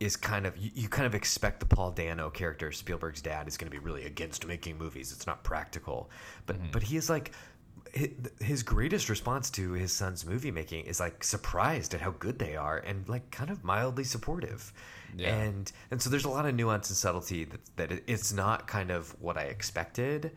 is 0.00 0.16
kind 0.16 0.46
of 0.46 0.56
you, 0.56 0.70
you 0.74 0.88
kind 0.88 1.06
of 1.06 1.14
expect 1.14 1.60
the 1.60 1.66
Paul 1.66 1.90
Dano 1.92 2.30
character, 2.30 2.72
Spielberg's 2.72 3.22
dad, 3.22 3.46
is 3.48 3.56
going 3.56 3.70
to 3.70 3.76
be 3.76 3.82
really 3.82 4.04
against 4.04 4.46
making 4.46 4.78
movies. 4.78 5.12
It's 5.12 5.26
not 5.26 5.44
practical, 5.44 6.10
but 6.46 6.56
Mm-hmm. 6.56 6.72
but 6.72 6.82
he 6.82 6.96
is 6.96 7.08
like 7.08 7.32
his 8.40 8.62
greatest 8.62 9.08
response 9.10 9.50
to 9.50 9.72
his 9.72 9.92
son's 9.92 10.24
movie 10.24 10.50
making 10.50 10.86
is 10.86 10.98
like 10.98 11.22
surprised 11.22 11.92
at 11.94 12.00
how 12.00 12.10
good 12.12 12.38
they 12.38 12.56
are 12.56 12.78
and 12.78 13.06
like 13.08 13.30
kind 13.30 13.50
of 13.50 13.62
mildly 13.64 14.04
supportive. 14.04 14.72
Yeah. 15.16 15.34
And 15.34 15.70
and 15.90 16.00
so 16.00 16.08
there's 16.08 16.24
a 16.24 16.30
lot 16.30 16.46
of 16.46 16.54
nuance 16.54 16.88
and 16.88 16.96
subtlety 16.96 17.44
that 17.44 17.60
that 17.76 18.02
it's 18.06 18.32
not 18.32 18.66
kind 18.66 18.90
of 18.90 19.14
what 19.20 19.36
I 19.36 19.42
expected. 19.42 20.32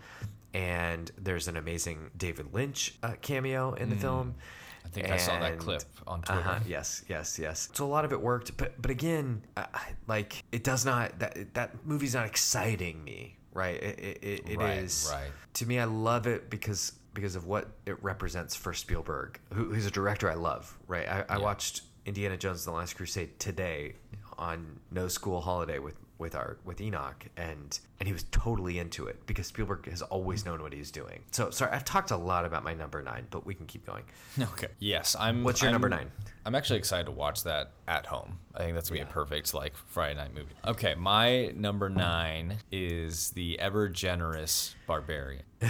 And 0.53 1.11
there's 1.17 1.47
an 1.47 1.57
amazing 1.57 2.11
David 2.17 2.53
Lynch 2.53 2.95
uh, 3.03 3.13
cameo 3.21 3.73
in 3.73 3.89
the 3.89 3.95
film. 3.97 4.35
Mm. 4.37 4.41
I 4.41 4.64
think 4.95 5.11
I 5.11 5.17
saw 5.17 5.39
that 5.39 5.57
clip 5.57 5.83
on 6.07 6.21
Twitter. 6.21 6.41
uh-huh, 6.41 6.59
yes, 6.67 7.03
yes, 7.07 7.37
yes. 7.39 7.69
So 7.73 7.85
a 7.85 7.87
lot 7.87 8.05
of 8.05 8.11
it 8.11 8.21
worked, 8.21 8.55
but 8.57 8.81
but 8.81 8.91
again, 8.91 9.43
like 10.07 10.43
it 10.51 10.63
does 10.63 10.85
not 10.85 11.19
that 11.19 11.53
that 11.53 11.85
movie's 11.85 12.13
not 12.15 12.25
exciting 12.25 13.03
me, 13.03 13.37
right? 13.53 13.81
It 13.81 13.99
it, 13.99 14.17
it, 14.23 14.49
it 14.49 14.57
Right, 14.59 14.77
is- 14.77 15.09
right. 15.11 15.31
To 15.55 15.65
me, 15.65 15.79
I 15.79 15.85
love 15.85 16.27
it 16.27 16.49
because 16.49 16.93
because 17.13 17.35
of 17.35 17.45
what 17.45 17.69
it 17.85 18.01
represents 18.03 18.55
for 18.55 18.73
Spielberg, 18.73 19.39
who, 19.53 19.73
who's 19.73 19.85
a 19.85 19.91
director 19.91 20.29
I 20.29 20.33
love, 20.35 20.77
right? 20.87 21.07
I, 21.07 21.23
I 21.29 21.37
watched 21.37 21.81
Indiana 22.05 22.35
Jones: 22.37 22.65
and 22.65 22.73
The 22.73 22.77
Last 22.77 22.95
Crusade 22.97 23.39
today 23.39 23.93
on 24.37 24.79
no 24.91 25.07
school 25.07 25.39
holiday 25.41 25.79
with 25.79 25.95
with 26.17 26.35
our 26.35 26.57
with 26.63 26.79
Enoch 26.79 27.25
and 27.35 27.79
and 27.99 28.07
he 28.07 28.13
was 28.13 28.23
totally 28.31 28.79
into 28.79 29.07
it 29.07 29.25
because 29.25 29.47
Spielberg 29.47 29.89
has 29.89 30.01
always 30.01 30.45
known 30.45 30.61
what 30.61 30.73
he's 30.73 30.91
doing. 30.91 31.23
So 31.31 31.49
sorry, 31.49 31.71
I've 31.71 31.85
talked 31.85 32.11
a 32.11 32.17
lot 32.17 32.45
about 32.45 32.63
my 32.63 32.73
number 32.73 33.01
nine, 33.01 33.27
but 33.31 33.45
we 33.45 33.53
can 33.53 33.65
keep 33.65 33.85
going. 33.85 34.03
Okay. 34.39 34.67
Yes, 34.79 35.15
I'm. 35.19 35.43
What's 35.43 35.61
your 35.61 35.69
I'm- 35.69 35.73
number 35.73 35.89
nine? 35.89 36.11
I'm 36.45 36.53
actually 36.53 36.77
excited 36.77 37.05
to 37.05 37.11
watch 37.11 37.43
that 37.45 37.71
at 37.87 38.05
home. 38.05 38.37
I 38.53 38.59
think 38.59 38.75
that's 38.75 38.89
gonna 38.89 39.03
be 39.03 39.09
a 39.09 39.11
perfect 39.11 39.53
like 39.53 39.75
Friday 39.75 40.15
night 40.15 40.33
movie. 40.33 40.53
Okay, 40.65 40.93
my 40.95 41.47
number 41.55 41.89
nine 41.89 42.57
is 42.71 43.31
the 43.31 43.59
ever 43.59 43.89
generous 43.89 44.75
barbarian. 44.85 45.43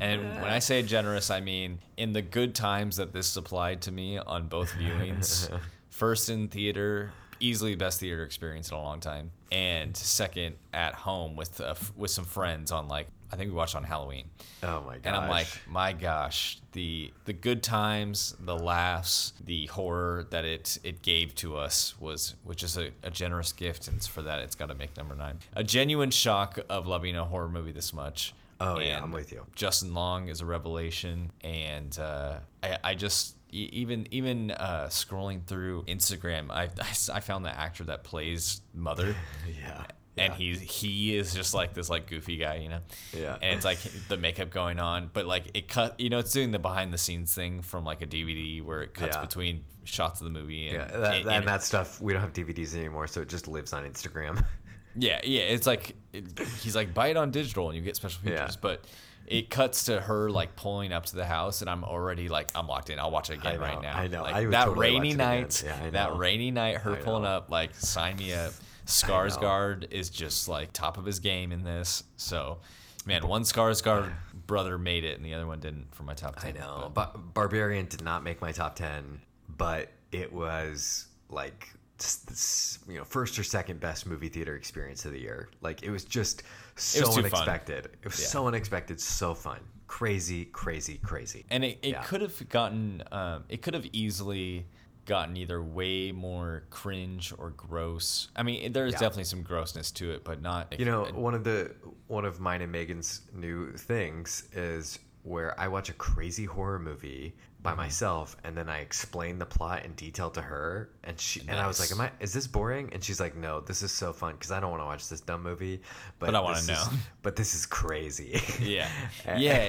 and 0.00 0.22
when 0.22 0.44
I 0.50 0.58
say 0.58 0.82
generous, 0.82 1.30
I 1.30 1.40
mean 1.40 1.78
in 1.96 2.12
the 2.12 2.22
good 2.22 2.54
times 2.54 2.96
that 2.96 3.12
this 3.12 3.26
supplied 3.26 3.82
to 3.82 3.92
me 3.92 4.18
on 4.18 4.48
both 4.48 4.72
viewings. 4.72 5.48
First 5.90 6.30
in 6.30 6.48
theater, 6.48 7.12
easily 7.40 7.74
best 7.74 8.00
theater 8.00 8.22
experience 8.24 8.70
in 8.70 8.76
a 8.76 8.82
long 8.82 9.00
time, 9.00 9.30
and 9.50 9.96
second 9.96 10.56
at 10.72 10.94
home 10.94 11.36
with 11.36 11.60
uh, 11.60 11.74
with 11.96 12.10
some 12.10 12.24
friends 12.24 12.70
on 12.70 12.88
like 12.88 13.08
I 13.32 13.36
think 13.36 13.50
we 13.50 13.56
watched 13.56 13.76
on 13.76 13.84
Halloween. 13.84 14.28
Oh 14.62 14.82
my 14.82 14.94
gosh. 14.94 15.02
And 15.04 15.16
I'm 15.16 15.28
like, 15.28 15.46
my 15.68 15.92
gosh, 15.92 16.58
the 16.72 17.12
the 17.24 17.32
good 17.32 17.62
times, 17.62 18.34
the 18.40 18.56
laughs, 18.56 19.32
the 19.44 19.66
horror 19.66 20.26
that 20.30 20.44
it 20.44 20.78
it 20.82 21.02
gave 21.02 21.34
to 21.36 21.56
us 21.56 21.94
was 22.00 22.34
which 22.44 22.62
is 22.62 22.76
a, 22.76 22.90
a 23.02 23.10
generous 23.10 23.52
gift, 23.52 23.88
and 23.88 24.02
for 24.02 24.22
that 24.22 24.40
it's 24.40 24.54
got 24.54 24.68
to 24.68 24.74
make 24.74 24.96
number 24.96 25.14
nine. 25.14 25.38
A 25.54 25.62
genuine 25.62 26.10
shock 26.10 26.58
of 26.68 26.86
loving 26.86 27.16
a 27.16 27.24
horror 27.24 27.48
movie 27.48 27.72
this 27.72 27.92
much. 27.92 28.34
Oh, 28.62 28.78
yeah, 28.78 29.02
I'm 29.02 29.10
with 29.10 29.32
you. 29.32 29.46
Justin 29.54 29.94
Long 29.94 30.28
is 30.28 30.42
a 30.42 30.46
revelation, 30.46 31.30
and 31.42 31.98
uh, 31.98 32.34
I 32.62 32.78
I 32.84 32.94
just 32.94 33.36
even 33.52 34.06
even 34.10 34.50
uh, 34.52 34.86
scrolling 34.90 35.44
through 35.44 35.84
Instagram, 35.84 36.50
I, 36.50 36.68
I 37.16 37.20
found 37.20 37.44
the 37.44 37.56
actor 37.56 37.84
that 37.84 38.04
plays 38.04 38.60
Mother. 38.74 39.14
Yeah. 39.62 39.84
And 40.16 40.34
he's 40.34 40.60
he 40.60 41.16
is 41.16 41.32
just 41.32 41.54
like 41.54 41.72
this 41.72 41.88
like 41.88 42.06
goofy 42.06 42.36
guy, 42.36 42.56
you 42.56 42.68
know. 42.68 42.80
Yeah. 43.16 43.38
And 43.40 43.56
it's 43.56 43.64
like 43.64 43.78
the 44.08 44.18
makeup 44.18 44.50
going 44.50 44.78
on, 44.78 45.08
but 45.14 45.24
like 45.24 45.44
it 45.54 45.66
cut, 45.68 45.98
you 45.98 46.10
know, 46.10 46.18
it's 46.18 46.32
doing 46.32 46.50
the 46.50 46.58
behind 46.58 46.92
the 46.92 46.98
scenes 46.98 47.34
thing 47.34 47.62
from 47.62 47.84
like 47.84 48.02
a 48.02 48.06
DVD 48.06 48.62
where 48.62 48.82
it 48.82 48.92
cuts 48.92 49.16
Yeah. 49.16 49.22
between 49.22 49.64
shots 49.84 50.20
of 50.20 50.26
the 50.26 50.30
movie. 50.30 50.66
And, 50.66 50.76
Yeah, 50.76 50.84
that, 50.98 51.14
and- 51.14 51.26
that, 51.26 51.36
and- 51.38 51.48
that 51.48 51.62
stuff 51.62 52.02
we 52.02 52.12
don't 52.12 52.20
have 52.20 52.34
DVDs 52.34 52.74
anymore, 52.74 53.06
so 53.06 53.22
it 53.22 53.28
just 53.30 53.48
lives 53.48 53.72
on 53.72 53.84
Instagram. 53.84 54.44
yeah, 54.96 55.20
yeah. 55.24 55.42
It's 55.42 55.66
like 55.66 55.94
it, 56.12 56.38
he's 56.60 56.76
like 56.76 56.92
buy 56.92 57.08
it 57.08 57.16
on 57.16 57.30
digital 57.30 57.68
and 57.70 57.76
you 57.78 57.82
get 57.82 57.96
special 57.96 58.20
Yeah. 58.24 58.40
features, 58.40 58.56
but 58.56 58.84
it 59.26 59.50
cuts 59.50 59.84
to 59.84 60.00
her 60.00 60.30
like 60.30 60.56
pulling 60.56 60.92
up 60.92 61.06
to 61.06 61.16
the 61.16 61.24
house, 61.26 61.60
and 61.60 61.70
I'm 61.70 61.84
already 61.84 62.28
like 62.28 62.50
I'm 62.54 62.66
locked 62.66 62.90
in. 62.90 62.98
I'll 62.98 63.10
watch 63.10 63.30
it 63.30 63.34
again 63.38 63.56
know, 63.56 63.60
right 63.60 63.80
now. 63.80 63.96
I 63.96 64.08
know. 64.08 64.22
Like, 64.22 64.34
I 64.34 64.44
that 64.46 64.64
totally 64.66 64.90
rainy 64.90 65.14
night, 65.14 65.62
Yeah, 65.64 65.90
that 65.90 66.16
rainy 66.16 66.50
night, 66.50 66.78
her 66.78 66.96
pulling 66.96 67.24
up 67.24 67.50
like 67.50 67.74
sign 67.74 68.16
me 68.16 68.32
up. 68.32 68.52
Skarsgård 68.86 69.92
is 69.92 70.10
just 70.10 70.48
like 70.48 70.72
top 70.72 70.98
of 70.98 71.04
his 71.04 71.18
game 71.20 71.52
in 71.52 71.62
this. 71.62 72.02
So, 72.16 72.58
man, 73.06 73.26
one 73.26 73.42
Skarsgård 73.42 74.12
brother 74.46 74.78
made 74.78 75.04
it, 75.04 75.16
and 75.16 75.24
the 75.24 75.34
other 75.34 75.46
one 75.46 75.60
didn't 75.60 75.94
for 75.94 76.02
my 76.02 76.14
top 76.14 76.36
ten. 76.36 76.50
I 76.50 76.52
ten. 76.52 76.60
know. 76.60 76.90
but- 76.94 77.12
But 77.12 77.34
Barbarian 77.34 77.86
did 77.86 78.02
not 78.02 78.24
make 78.24 78.40
my 78.40 78.52
top 78.52 78.74
10, 78.76 79.20
but 79.56 79.90
it 80.12 80.32
was 80.32 81.06
like 81.28 81.68
just 81.98 82.26
this, 82.28 82.78
you 82.88 82.96
know, 82.96 83.04
first 83.04 83.38
or 83.38 83.44
second 83.44 83.78
best 83.78 84.06
movie 84.06 84.28
theater 84.28 84.56
experience 84.56 85.04
of 85.04 85.12
the 85.12 85.20
year. 85.20 85.50
Like 85.60 85.82
it 85.82 85.90
was 85.90 86.04
just 86.04 86.42
so 86.82 87.06
was 87.06 87.16
too 87.16 87.22
fun. 87.22 87.32
unexpected. 87.42 87.86
It 88.02 88.04
was 88.04 88.20
Yeah. 88.20 88.26
so 88.26 88.46
unexpected, 88.46 89.00
so 89.00 89.34
fun. 89.34 89.60
Crazy, 89.86 90.44
crazy, 90.46 90.98
crazy. 90.98 91.44
and 91.50 91.64
it, 91.64 91.78
it 91.82 91.90
Yeah. 91.90 92.02
could 92.02 92.20
have 92.20 92.48
gotten 92.48 93.02
um, 93.12 93.44
it 93.48 93.60
could 93.62 93.74
have 93.74 93.86
easily 93.92 94.66
gotten 95.06 95.36
either 95.36 95.60
way 95.62 96.12
more 96.12 96.62
cringe 96.70 97.32
or 97.38 97.50
gross 97.50 98.28
i 98.36 98.42
mean 98.44 98.70
there's 98.72 98.92
Yeah. 98.92 98.98
definitely 99.00 99.24
some 99.24 99.42
grossness 99.42 99.90
to 99.92 100.12
it 100.12 100.22
but 100.22 100.40
not 100.40 100.78
You 100.78 100.84
know, 100.84 101.04
one 101.06 101.34
of 101.34 101.42
the 101.42 101.74
one 102.06 102.24
of 102.24 102.38
mine 102.38 102.60
and 102.62 102.70
Megan's 102.70 103.22
new 103.32 103.72
things 103.76 104.44
is 104.52 104.98
where 105.22 105.58
I 105.60 105.66
watch 105.68 105.88
a 105.90 105.94
crazy 105.94 106.44
horror 106.44 106.78
movie 106.78 107.34
by 107.62 107.74
myself 107.74 108.36
and 108.42 108.56
then 108.56 108.70
I 108.70 108.78
explained 108.78 109.38
the 109.40 109.44
plot 109.46 109.84
in 109.84 109.92
detail 109.92 110.30
to 110.30 110.40
her 110.40 110.88
and 111.04 111.20
she 111.20 111.40
and 111.46 111.58
I 111.60 111.66
was 111.66 111.78
like, 111.78 111.90
"Am 111.92 112.00
I 112.00 112.10
is 112.18 112.32
this 112.32 112.46
boring?" 112.46 112.88
And 112.94 113.04
she's 113.04 113.20
like, 113.20 113.36
"No, 113.36 113.60
this 113.60 113.82
is 113.82 113.92
so 113.92 114.14
fun 114.14 114.36
cuz 114.38 114.50
I 114.50 114.60
don't 114.60 114.70
want 114.70 114.80
to 114.80 114.86
watch 114.86 115.08
this 115.10 115.20
dumb 115.20 115.42
movie, 115.42 115.82
but, 116.18 116.26
But 116.26 116.34
I 116.36 116.40
wanna 116.40 116.62
know." 116.66 116.72
is- 116.72 116.88
But 117.22 117.36
this 117.36 117.54
is 117.54 117.66
crazy." 117.66 118.40
yeah 118.60 118.88
yeah 119.36 119.60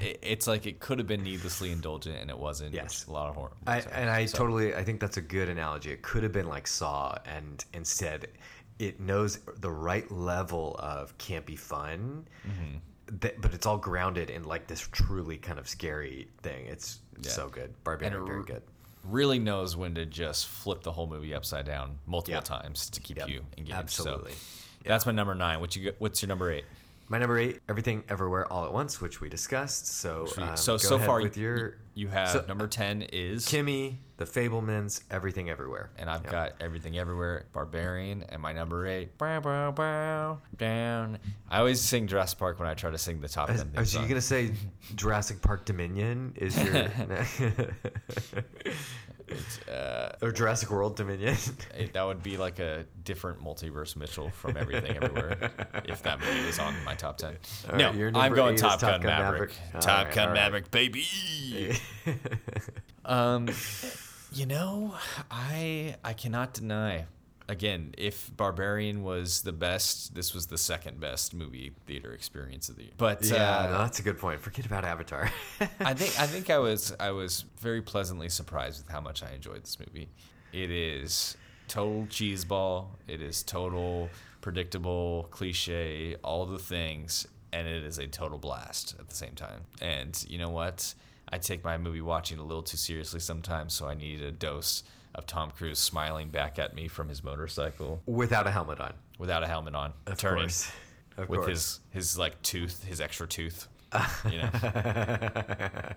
it, 0.00 0.18
it's 0.22 0.46
like 0.46 0.66
it 0.66 0.78
could 0.78 0.98
have 0.98 1.08
been 1.08 1.24
needlessly 1.24 1.72
indulgent 1.72 2.16
and 2.20 2.30
it 2.30 2.38
wasn't 2.38 2.72
Yes. 2.72 3.06
a 3.06 3.10
lot 3.10 3.28
of 3.28 3.34
horror 3.34 3.56
I, 3.66 3.80
and 3.80 4.08
I 4.08 4.26
so- 4.26 4.38
totally, 4.38 4.74
I 4.74 4.84
think 4.84 5.00
that's 5.00 5.16
a 5.16 5.22
good 5.22 5.48
analogy. 5.48 5.90
It 5.90 6.02
could 6.02 6.22
have 6.22 6.32
been 6.32 6.46
like 6.48 6.66
Saw, 6.68 7.16
and 7.24 7.64
instead, 7.74 8.28
it 8.78 9.00
knows 9.00 9.38
the 9.58 9.70
right 9.70 10.08
level 10.10 10.76
of 10.78 11.18
campy 11.18 11.58
fun, 11.58 12.28
Mm-hmm. 12.46 12.76
That, 13.20 13.40
but 13.40 13.52
it's 13.54 13.66
all 13.66 13.78
grounded 13.78 14.30
in 14.30 14.44
like 14.44 14.66
this 14.66 14.80
truly 14.92 15.36
kind 15.36 15.58
of 15.58 15.68
scary 15.68 16.28
thing. 16.42 16.66
It's 16.66 17.00
Yeah. 17.20 17.30
so 17.30 17.48
good. 17.48 17.74
Barbarian, 17.84 18.16
And 18.16 18.26
very 18.26 18.44
good. 18.44 18.62
really 19.04 19.38
knows 19.38 19.76
when 19.76 19.94
to 19.96 20.06
just 20.06 20.46
flip 20.46 20.82
the 20.82 20.92
whole 20.92 21.06
movie 21.06 21.34
upside 21.34 21.66
down 21.66 21.98
multiple 22.06 22.34
Yep. 22.36 22.44
times 22.44 22.90
to 22.90 23.00
keep 23.00 23.16
Yep. 23.18 23.28
you 23.28 23.44
engaged 23.58 23.74
Absolutely. 23.76 24.32
so 24.32 24.38
that's 24.84 25.06
my 25.06 25.12
number 25.12 25.34
nine 25.34 25.60
what 25.60 25.74
you 25.76 25.92
what's 25.98 26.20
your 26.22 26.28
number 26.28 26.50
eight 26.50 26.64
My 27.10 27.18
number 27.18 27.36
eight, 27.40 27.58
Everything 27.68 28.04
Everywhere 28.08 28.50
All 28.52 28.64
at 28.64 28.72
Once, 28.72 29.00
which 29.00 29.20
we 29.20 29.28
discussed. 29.28 29.88
So, 29.88 30.28
um, 30.38 30.56
so 30.56 30.76
so 30.76 30.96
far 30.96 31.20
with 31.20 31.36
your 31.36 31.74
you 31.94 32.06
have 32.06 32.28
so- 32.30 32.44
number 32.46 32.68
10 32.68 33.02
is 33.02 33.46
Kimi, 33.48 33.98
The 34.16 34.24
Fabelmans, 34.26 35.02
Everything 35.10 35.50
Everywhere. 35.50 35.90
and 35.98 36.08
I've 36.08 36.22
Yeah. 36.24 36.30
got 36.30 36.52
everything 36.60 36.96
everywhere 36.96 37.46
barbarian 37.52 38.22
and 38.28 38.40
my 38.40 38.52
number 38.52 38.86
8 38.86 39.18
bow, 39.18 39.40
bow, 39.40 39.72
bow, 39.72 40.38
down 40.56 41.18
I 41.50 41.58
always 41.58 41.80
sing 41.80 42.06
Jurassic 42.06 42.38
Park 42.38 42.60
when 42.60 42.68
I 42.68 42.74
try 42.74 42.92
to 42.92 42.98
sing 42.98 43.20
the 43.20 43.28
top 43.28 43.48
10 43.48 43.72
Is, 43.76 43.96
are 43.96 44.02
you 44.02 44.06
gonna 44.08 44.20
say 44.20 44.52
Jurassic 44.94 45.42
Park 45.42 45.64
Dominion 45.64 46.32
is 46.36 46.56
your 46.62 46.74
uh, 49.68 50.10
or 50.22 50.32
Jurassic 50.32 50.70
World 50.70 50.96
Dominion? 50.96 51.36
it- 51.78 51.92
that 51.92 52.02
would 52.04 52.22
be 52.22 52.36
like 52.36 52.58
a 52.58 52.84
different 53.04 53.42
multiverse 53.42 53.96
Mitchell 53.96 54.30
from 54.30 54.56
everything 54.56 54.96
everywhere 54.96 55.50
if 55.84 56.02
that 56.02 56.20
movie 56.20 56.46
was 56.46 56.58
on 56.58 56.74
my 56.84 56.94
top 56.94 57.18
10 57.18 57.36
All 57.70 57.76
no 57.78 57.92
right, 57.92 58.16
I'm 58.16 58.34
going 58.34 58.56
Top, 58.56 58.80
Gun, 58.80 59.00
Gun 59.00 59.06
Maverick, 59.10 59.50
Maverick. 59.72 59.82
Top 59.82 60.06
right, 60.06 60.14
Gun 60.14 60.28
right. 60.28 60.34
Maverick 60.34 60.70
baby 60.70 61.06
Um, 63.04 63.48
you 64.32 64.46
know, 64.46 64.94
I 65.30 65.96
I 66.04 66.12
cannot 66.12 66.54
deny. 66.54 67.06
Again, 67.50 67.94
if 67.98 68.30
Barbarian 68.36 69.02
was 69.02 69.42
the 69.42 69.50
best, 69.50 70.14
this 70.14 70.32
was 70.32 70.46
the 70.46 70.56
second 70.56 71.00
best 71.00 71.34
movie 71.34 71.72
theater 71.84 72.12
experience 72.12 72.68
of 72.68 72.76
the 72.76 72.84
year. 72.84 72.92
But 72.96 73.24
yeah, 73.24 73.58
uh, 73.58 73.66
no, 73.66 73.78
that's 73.78 73.98
a 73.98 74.02
good 74.02 74.18
point. 74.18 74.40
Forget 74.40 74.66
about 74.66 74.84
Avatar. 74.84 75.28
I 75.80 75.94
think 75.94 76.18
I 76.20 76.26
think 76.28 76.48
I 76.48 76.58
was 76.58 76.94
I 77.00 77.10
was 77.10 77.44
very 77.58 77.82
pleasantly 77.82 78.28
surprised 78.28 78.84
with 78.84 78.92
how 78.92 79.00
much 79.00 79.24
I 79.24 79.32
enjoyed 79.32 79.64
this 79.64 79.78
movie. 79.80 80.08
It 80.52 80.70
is 80.70 81.36
total 81.66 82.06
cheeseball. 82.06 82.86
It 83.08 83.20
is 83.20 83.42
total 83.42 84.10
predictable, 84.42 85.26
cliche, 85.32 86.14
all 86.22 86.46
the 86.46 86.58
things, 86.58 87.26
and 87.52 87.66
it 87.66 87.82
is 87.82 87.98
a 87.98 88.06
total 88.06 88.38
blast 88.38 88.94
at 89.00 89.08
the 89.08 89.14
same 89.16 89.34
time. 89.34 89.62
And 89.82 90.24
you 90.28 90.38
know 90.38 90.50
what? 90.50 90.94
I 91.32 91.38
take 91.38 91.64
my 91.64 91.78
movie 91.78 92.00
watching 92.00 92.38
a 92.38 92.44
little 92.44 92.62
too 92.62 92.76
seriously 92.76 93.18
sometimes, 93.20 93.74
so 93.74 93.86
I 93.86 93.94
need 93.94 94.22
a 94.22 94.32
dose 94.32 94.82
of 95.14 95.26
Tom 95.26 95.50
Cruise 95.50 95.78
smiling 95.78 96.28
back 96.28 96.58
at 96.58 96.74
me 96.74 96.88
from 96.88 97.08
his 97.08 97.22
motorcycle 97.24 98.02
Without 98.06 98.46
a 98.46 98.50
helmet 98.50 98.80
on. 98.80 98.94
without 99.18 99.42
a 99.42 99.46
helmet 99.46 99.74
on, 99.74 99.92
Of 100.06 100.18
turning 100.18 100.44
course. 100.44 100.70
Of 101.16 101.28
with 101.28 101.40
course. 101.40 101.50
his 101.50 101.80
his 101.90 102.18
like 102.18 102.40
tooth, 102.42 102.84
his 102.84 103.00
extra 103.00 103.26
tooth. 103.26 103.66
You 104.30 104.38
know. 104.42 104.50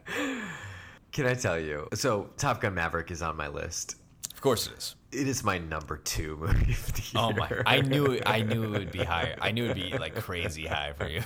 Can 1.12 1.28
I 1.28 1.36
tell 1.36 1.60
you? 1.60 1.88
So, 1.94 2.30
Top 2.38 2.60
Gun 2.60 2.74
Maverick 2.74 3.12
is 3.12 3.22
on 3.22 3.38
my 3.38 3.48
list. 3.48 3.98
Of 4.34 4.42
course 4.42 4.68
it 4.68 4.74
is. 4.78 4.96
It 5.12 5.28
is 5.28 5.44
my 5.44 5.58
number 5.58 5.98
two 5.98 6.38
movie 6.38 6.74
of 6.74 6.94
the 6.94 7.02
year. 7.02 7.24
Oh 7.24 7.32
my! 7.34 7.50
I 7.66 7.82
knew 7.82 8.06
it, 8.14 8.24
I 8.26 8.42
knew 8.42 8.64
it 8.64 8.70
would 8.70 8.92
be 8.92 9.04
higher. 9.04 9.36
I 9.40 9.52
knew 9.52 9.66
it'd 9.66 9.76
be 9.76 9.98
like 9.98 10.16
crazy 10.16 10.66
high 10.66 10.94
for 10.94 11.08
you. 11.08 11.22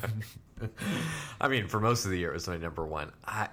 I 1.42 1.48
mean, 1.48 1.68
for 1.68 1.80
most 1.80 2.06
of 2.06 2.12
the 2.12 2.18
year, 2.18 2.32
it 2.32 2.34
was 2.34 2.48
my 2.48 2.58
number 2.58 2.86
one. 2.86 3.12
I, 3.26 3.48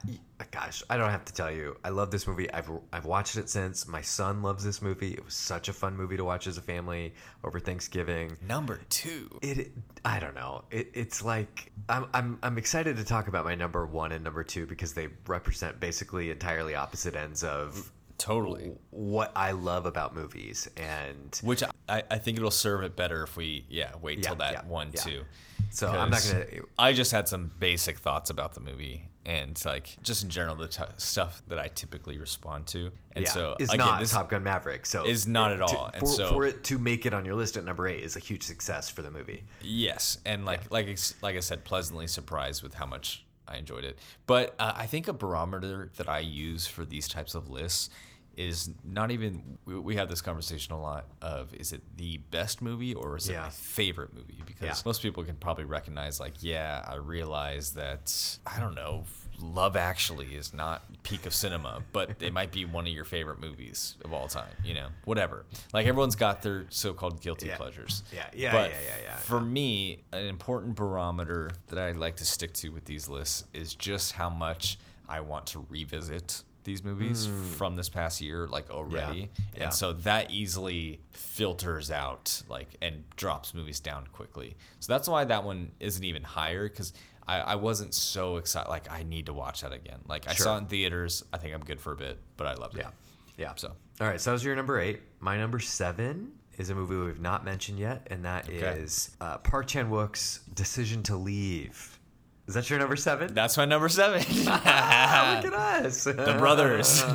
gosh, 0.50 0.82
I 0.88 0.96
don't 0.96 1.10
have 1.10 1.24
to 1.26 1.32
tell 1.32 1.50
you. 1.50 1.76
I 1.84 1.90
love 1.90 2.10
this 2.10 2.26
movie. 2.26 2.50
I've 2.52 2.70
I've 2.92 3.04
watched 3.04 3.36
it 3.36 3.50
since. 3.50 3.86
My 3.86 4.00
son 4.00 4.42
loves 4.42 4.64
this 4.64 4.80
movie. 4.80 5.12
It 5.12 5.24
was 5.24 5.34
such 5.34 5.68
a 5.68 5.72
fun 5.72 5.96
movie 5.96 6.16
to 6.16 6.24
watch 6.24 6.46
as 6.46 6.58
a 6.58 6.62
family 6.62 7.14
over 7.42 7.60
Thanksgiving. 7.60 8.36
Number 8.46 8.80
two. 8.88 9.38
It, 9.42 9.72
I 10.04 10.18
don't 10.18 10.34
know. 10.34 10.64
It, 10.70 10.90
it's 10.94 11.22
like 11.22 11.72
I'm, 11.88 12.06
I'm 12.14 12.38
I'm 12.42 12.58
excited 12.58 12.96
to 12.96 13.04
talk 13.04 13.28
about 13.28 13.44
my 13.44 13.54
number 13.54 13.84
one 13.86 14.12
and 14.12 14.24
number 14.24 14.44
two 14.44 14.66
because 14.66 14.94
they 14.94 15.08
represent 15.26 15.80
basically 15.80 16.30
entirely 16.30 16.74
opposite 16.74 17.14
ends 17.14 17.44
of 17.44 17.90
Totally. 18.18 18.72
what 18.90 19.32
I 19.36 19.52
love 19.52 19.86
about 19.86 20.14
movies. 20.14 20.68
And 20.76 21.38
Which 21.42 21.62
I, 21.88 22.02
I 22.10 22.18
think 22.18 22.38
it'll 22.38 22.50
serve 22.50 22.82
it 22.82 22.96
better 22.96 23.22
if 23.22 23.36
we 23.36 23.64
yeah 23.68 23.92
wait 24.00 24.22
till 24.22 24.32
Yeah, 24.34 24.38
that 24.38 24.52
yeah, 24.52 24.70
one 24.70 24.90
yeah. 24.94 25.00
too. 25.00 25.22
so 25.70 25.88
I'm 25.88 26.10
not 26.10 26.26
gonna. 26.30 26.46
I 26.78 26.92
just 26.92 27.12
had 27.12 27.28
some 27.28 27.50
basic 27.58 27.98
thoughts 27.98 28.30
about 28.30 28.54
the 28.54 28.60
movie 28.60 29.08
and 29.26 29.58
like 29.64 29.96
just 30.02 30.22
in 30.22 30.28
general 30.28 30.54
the 30.54 30.68
t- 30.68 30.82
stuff 30.98 31.42
that 31.48 31.58
I 31.58 31.68
typically 31.68 32.18
respond 32.18 32.66
to. 32.68 32.90
And 33.12 33.24
yeah, 33.24 33.30
so 33.30 33.56
it's 33.58 33.72
again, 33.72 33.86
not 33.86 34.00
this, 34.00 34.12
Top 34.12 34.28
Gun 34.28 34.42
Maverick. 34.42 34.84
So 34.86 35.04
is 35.06 35.26
not 35.26 35.52
at 35.52 35.66
to- 35.66 35.76
all, 35.76 35.90
and 35.94 36.00
for, 36.00 36.06
so- 36.06 36.28
for 36.28 36.44
it 36.44 36.62
to 36.64 36.78
make 36.78 37.06
it 37.06 37.14
on 37.14 37.24
your 37.24 37.34
list 37.34 37.56
at 37.56 37.64
number 37.64 37.88
eight 37.88 38.02
is 38.02 38.16
a 38.16 38.20
huge 38.20 38.42
success 38.42 38.88
for 38.90 39.02
the 39.02 39.10
movie. 39.10 39.44
Yes, 39.62 40.18
and 40.26 40.44
like 40.44 40.70
like 40.70 40.98
like 41.22 41.36
I 41.36 41.40
said, 41.40 41.64
pleasantly 41.64 42.06
surprised 42.06 42.62
with 42.62 42.74
how 42.74 42.86
much 42.86 43.24
I 43.46 43.56
enjoyed 43.56 43.84
it. 43.84 43.98
But 44.26 44.54
uh, 44.58 44.72
I 44.74 44.86
think 44.86 45.08
a 45.08 45.12
barometer 45.12 45.90
that 45.96 46.08
I 46.08 46.20
use 46.20 46.66
for 46.66 46.84
these 46.84 47.08
types 47.08 47.34
of 47.34 47.50
lists 47.50 47.90
is 48.36 48.70
not 48.84 49.10
even. 49.12 49.58
We, 49.64 49.78
we 49.78 49.96
have 49.96 50.08
this 50.08 50.20
conversation 50.20 50.72
a 50.74 50.80
lot 50.80 51.06
of 51.22 51.54
is 51.54 51.72
it 51.72 51.82
the 51.96 52.18
best 52.30 52.60
movie 52.62 52.92
or 52.94 53.16
is 53.16 53.28
it 53.28 53.36
my 53.36 53.50
favorite 53.50 54.12
movie? 54.14 54.42
Because 54.44 54.62
Yeah. 54.66 54.74
most 54.84 55.02
people 55.02 55.22
can 55.24 55.36
probably 55.36 55.64
recognize 55.64 56.18
like, 56.18 56.34
yeah, 56.40 56.84
I 56.88 56.96
realize 56.96 57.72
that 57.74 58.38
I 58.46 58.58
don't 58.58 58.74
know. 58.74 59.04
Love 59.40 59.76
Actually 59.76 60.34
is 60.34 60.54
not 60.54 60.82
peak 61.02 61.26
of 61.26 61.34
cinema, 61.34 61.82
but 61.92 62.10
it 62.20 62.32
might 62.32 62.52
be 62.52 62.64
one 62.64 62.86
of 62.86 62.92
your 62.92 63.04
favorite 63.04 63.40
movies 63.40 63.96
of 64.04 64.12
all 64.12 64.28
time. 64.28 64.52
You 64.64 64.74
know, 64.74 64.88
whatever. 65.04 65.44
Like 65.72 65.86
everyone's 65.86 66.16
got 66.16 66.42
their 66.42 66.66
so-called 66.70 67.20
guilty 67.20 67.46
Yeah. 67.48 67.56
pleasures. 67.56 68.02
Yeah, 68.12 68.26
yeah, 68.34 68.52
But 68.52 68.70
yeah, 68.70 68.76
yeah, 68.84 69.02
yeah. 69.04 69.16
For 69.16 69.40
me, 69.40 70.04
an 70.12 70.26
important 70.26 70.76
barometer 70.76 71.50
that 71.68 71.78
I 71.78 71.92
like 71.92 72.16
to 72.16 72.24
stick 72.24 72.52
to 72.54 72.70
with 72.70 72.84
these 72.84 73.08
lists 73.08 73.44
is 73.52 73.74
just 73.74 74.12
how 74.12 74.30
much 74.30 74.78
I 75.08 75.20
want 75.20 75.46
to 75.48 75.66
revisit 75.68 76.42
these 76.64 76.82
movies 76.82 77.26
hmm. 77.26 77.44
from 77.52 77.76
this 77.76 77.88
past 77.88 78.20
year, 78.20 78.48
like 78.48 78.70
already. 78.70 79.30
Yeah. 79.54 79.64
And 79.64 79.74
so 79.74 79.92
that 79.92 80.30
easily 80.30 81.00
filters 81.12 81.90
out, 81.90 82.42
like, 82.48 82.68
and 82.82 83.04
drops 83.16 83.54
movies 83.54 83.80
down 83.80 84.06
quickly. 84.12 84.56
So 84.80 84.92
that's 84.92 85.08
why 85.08 85.24
that 85.24 85.44
one 85.44 85.70
isn't 85.78 86.02
even 86.02 86.22
higher 86.22 86.68
because 86.68 86.92
I, 87.26 87.40
I 87.40 87.54
wasn't 87.56 87.94
so 87.94 88.36
excited. 88.36 88.68
Like, 88.68 88.90
I 88.90 89.02
need 89.02 89.26
to 89.26 89.32
watch 89.32 89.62
that 89.62 89.72
again. 89.72 90.00
Like, 90.06 90.28
I 90.28 90.34
Sure. 90.34 90.44
saw 90.44 90.54
it 90.56 90.60
in 90.60 90.66
theaters. 90.66 91.24
I 91.32 91.38
think 91.38 91.54
I'm 91.54 91.64
good 91.64 91.80
for 91.80 91.92
a 91.92 91.96
bit, 91.96 92.18
but 92.36 92.46
I 92.46 92.54
loved 92.54 92.76
it. 92.76 92.80
Yeah, 92.82 92.90
yeah. 93.38 93.52
So. 93.56 93.72
all 94.00 94.06
right, 94.06 94.20
so 94.20 94.30
that 94.30 94.34
was 94.34 94.44
your 94.44 94.56
number 94.56 94.78
eight. 94.80 95.00
My 95.20 95.36
number 95.38 95.58
seven 95.58 96.32
is 96.58 96.70
a 96.70 96.74
movie 96.74 96.96
we've 96.96 97.20
not 97.20 97.44
mentioned 97.44 97.78
yet, 97.78 98.06
and 98.10 98.24
that 98.24 98.48
is 98.48 99.10
Okay. 99.20 99.32
uh, 99.32 99.38
Park 99.38 99.66
Chan 99.68 99.90
Wook's 99.90 100.40
Decision 100.54 101.02
to 101.04 101.16
Leave. 101.16 101.98
Is 102.46 102.54
that 102.54 102.68
your 102.68 102.78
number 102.78 102.96
seven? 102.96 103.32
That's 103.32 103.56
my 103.56 103.64
number 103.64 103.88
seven. 103.88 104.22
Ah, 104.46 105.40
look 105.42 105.52
at 105.54 105.86
us, 105.86 106.04
The 106.04 106.36
brothers. 106.38 107.02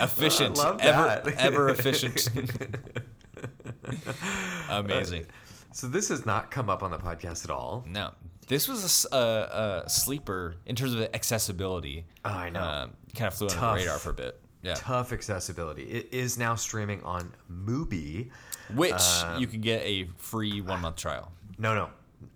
efficient. 0.00 0.56
love 0.56 0.80
ever 0.80 1.20
that. 1.24 1.34
ever 1.38 1.68
efficient. 1.70 2.28
Amazing. 4.70 5.26
So 5.72 5.86
this 5.88 6.08
has 6.08 6.26
not 6.26 6.50
come 6.50 6.70
up 6.70 6.82
on 6.82 6.90
the 6.90 6.98
podcast 6.98 7.44
at 7.44 7.50
all. 7.50 7.84
No. 7.88 8.12
This 8.48 8.66
was 8.68 9.06
a 9.12 9.84
sleeper 9.88 10.56
in 10.66 10.74
terms 10.76 10.94
of 10.94 11.02
accessibility. 11.14 12.04
Oh, 12.24 12.30
I 12.30 12.50
know. 12.50 12.62
Um, 12.62 12.92
kind 13.14 13.28
of 13.28 13.34
flew 13.34 13.48
under 13.48 13.58
Tough. 13.60 13.74
the 13.76 13.80
radar 13.84 13.98
for 13.98 14.10
a 14.10 14.14
bit. 14.14 14.40
Yeah. 14.62 14.74
Tough 14.74 15.12
accessibility. 15.12 15.84
It 15.84 16.08
is 16.12 16.36
now 16.38 16.54
streaming 16.56 17.02
on 17.04 17.32
Mubi. 17.52 18.30
Which 18.74 18.92
Um, 19.24 19.40
you 19.40 19.46
can 19.46 19.60
get 19.60 19.82
a 19.82 20.08
free 20.16 20.60
one 20.60 20.80
month 20.80 20.96
trial. 20.96 21.30
No, 21.58 21.74
no. 21.74 21.90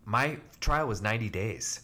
My 0.05 0.39
trial 0.61 0.87
was 0.87 1.03
90 1.03 1.29
days. 1.31 1.81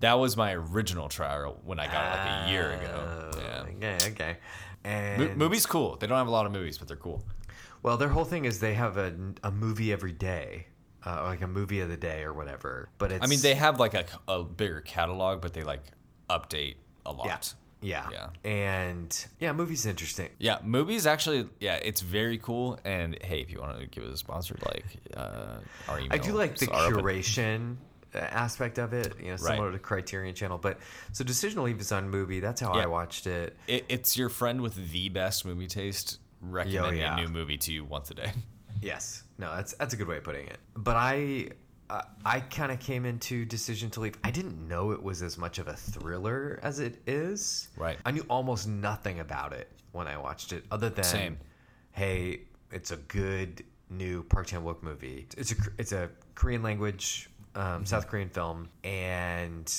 That 0.00 0.14
was 0.14 0.36
my 0.36 0.52
original 0.54 1.08
trial 1.08 1.60
when 1.64 1.78
I 1.78 1.86
got 1.86 2.04
it 2.04 2.18
like 2.18 2.48
a 2.48 2.50
year 2.50 2.70
ago. 2.72 3.30
Oh, 3.34 3.38
Yeah. 3.40 3.62
Okay, 3.94 4.10
okay. 4.10 4.36
Mo- 4.84 4.90
And 4.90 5.40
Mubi's 5.40 5.66
cool. 5.66 5.96
They 5.96 6.06
don't 6.06 6.18
have 6.18 6.26
a 6.26 6.30
lot 6.30 6.46
of 6.46 6.52
movies, 6.52 6.78
but 6.78 6.88
they're 6.88 6.96
cool. 6.96 7.24
well, 7.82 7.96
their 7.96 8.08
whole 8.08 8.24
thing 8.24 8.44
is 8.44 8.58
they 8.60 8.74
have 8.74 8.96
a, 8.98 9.14
a 9.44 9.50
movie 9.50 9.92
every 9.92 10.12
day, 10.12 10.66
uh, 11.06 11.22
like 11.24 11.40
a 11.40 11.46
movie 11.46 11.80
of 11.80 11.88
the 11.88 11.96
day 11.96 12.24
or 12.24 12.32
whatever. 12.32 12.88
But 12.98 13.12
it's 13.12 13.24
I 13.24 13.28
mean, 13.28 13.40
they 13.40 13.54
have 13.54 13.78
like 13.78 13.94
a, 13.94 14.04
a 14.26 14.42
bigger 14.42 14.80
catalog, 14.80 15.40
but 15.40 15.54
they 15.54 15.62
like 15.62 15.84
update 16.28 16.74
a 17.06 17.12
lot. 17.12 17.54
yeah, 17.80 18.08
yeah, 18.10 18.28
Yeah. 18.44 18.50
and 18.50 19.26
yeah, 19.38 19.52
Mubi's 19.52 19.86
interesting. 19.86 20.28
Yeah, 20.38 20.58
Mubi's 20.58 21.06
actually, 21.06 21.48
yeah, 21.60 21.76
it's 21.76 22.00
very 22.00 22.38
cool. 22.38 22.78
And 22.84 23.16
hey, 23.22 23.40
if 23.40 23.50
you 23.50 23.60
want 23.60 23.78
to 23.78 23.86
give 23.86 24.02
it 24.02 24.10
a 24.10 24.16
sponsor, 24.16 24.56
like 24.66 24.84
uh, 25.16 25.58
our 25.88 26.00
email. 26.00 26.12
I 26.12 26.18
do 26.18 26.32
like 26.32 26.58
the 26.58 26.66
curation 26.66 27.76
uh, 28.14 28.18
aspect 28.18 28.78
of 28.78 28.92
it, 28.92 29.14
you 29.20 29.30
know, 29.30 29.36
similar 29.36 29.70
to 29.70 29.78
Criterion 29.78 30.34
Channel. 30.34 30.58
But 30.58 30.78
so 31.12 31.22
Decision 31.22 31.58
to 31.58 31.62
Leave 31.62 31.80
is 31.80 31.92
on 31.92 32.10
Mubi. 32.10 32.40
That's 32.40 32.60
how 32.60 32.72
I 32.72 32.86
watched 32.86 33.26
it. 33.26 33.56
It, 33.68 33.84
it's 33.88 34.16
your 34.16 34.28
friend 34.28 34.60
with 34.60 34.90
the 34.90 35.08
best 35.10 35.44
movie 35.44 35.68
taste 35.68 36.18
recommending 36.40 37.00
yeah. 37.00 37.16
a 37.16 37.20
new 37.20 37.28
movie 37.28 37.58
to 37.58 37.72
you 37.72 37.84
once 37.84 38.10
a 38.10 38.14
day. 38.14 38.32
Yes, 38.82 39.24
no, 39.38 39.54
that's 39.54 39.74
that's 39.74 39.94
a 39.94 39.96
good 39.96 40.08
way 40.08 40.18
of 40.18 40.24
putting 40.24 40.46
it. 40.46 40.58
But 40.74 40.96
I. 40.96 41.50
Uh, 41.88 42.02
I 42.24 42.40
kind 42.40 42.72
of 42.72 42.80
came 42.80 43.04
into 43.04 43.44
Decision 43.44 43.90
to 43.90 44.00
Leave. 44.00 44.18
I 44.24 44.32
didn't 44.32 44.66
know 44.66 44.90
it 44.90 45.00
was 45.00 45.22
as 45.22 45.38
much 45.38 45.60
of 45.60 45.68
a 45.68 45.74
thriller 45.74 46.58
as 46.64 46.80
it 46.80 47.00
is. 47.06 47.68
Right. 47.76 47.96
I 48.04 48.10
knew 48.10 48.26
almost 48.28 48.66
nothing 48.66 49.20
about 49.20 49.52
it 49.52 49.70
when 49.92 50.08
I 50.08 50.16
watched 50.16 50.52
it, 50.52 50.64
other 50.72 50.90
than, 50.90 51.04
Same. 51.04 51.38
hey, 51.92 52.40
it's 52.72 52.90
a 52.90 52.96
good 52.96 53.62
new 53.88 54.24
Park 54.24 54.48
Chan 54.48 54.64
Wook 54.64 54.82
movie. 54.82 55.28
It's 55.36 55.52
a 55.52 55.54
it's 55.78 55.92
a 55.92 56.10
Korean 56.34 56.64
language, 56.64 57.30
um, 57.54 57.86
South 57.86 58.08
Korean 58.08 58.30
film, 58.30 58.68
and 58.82 59.72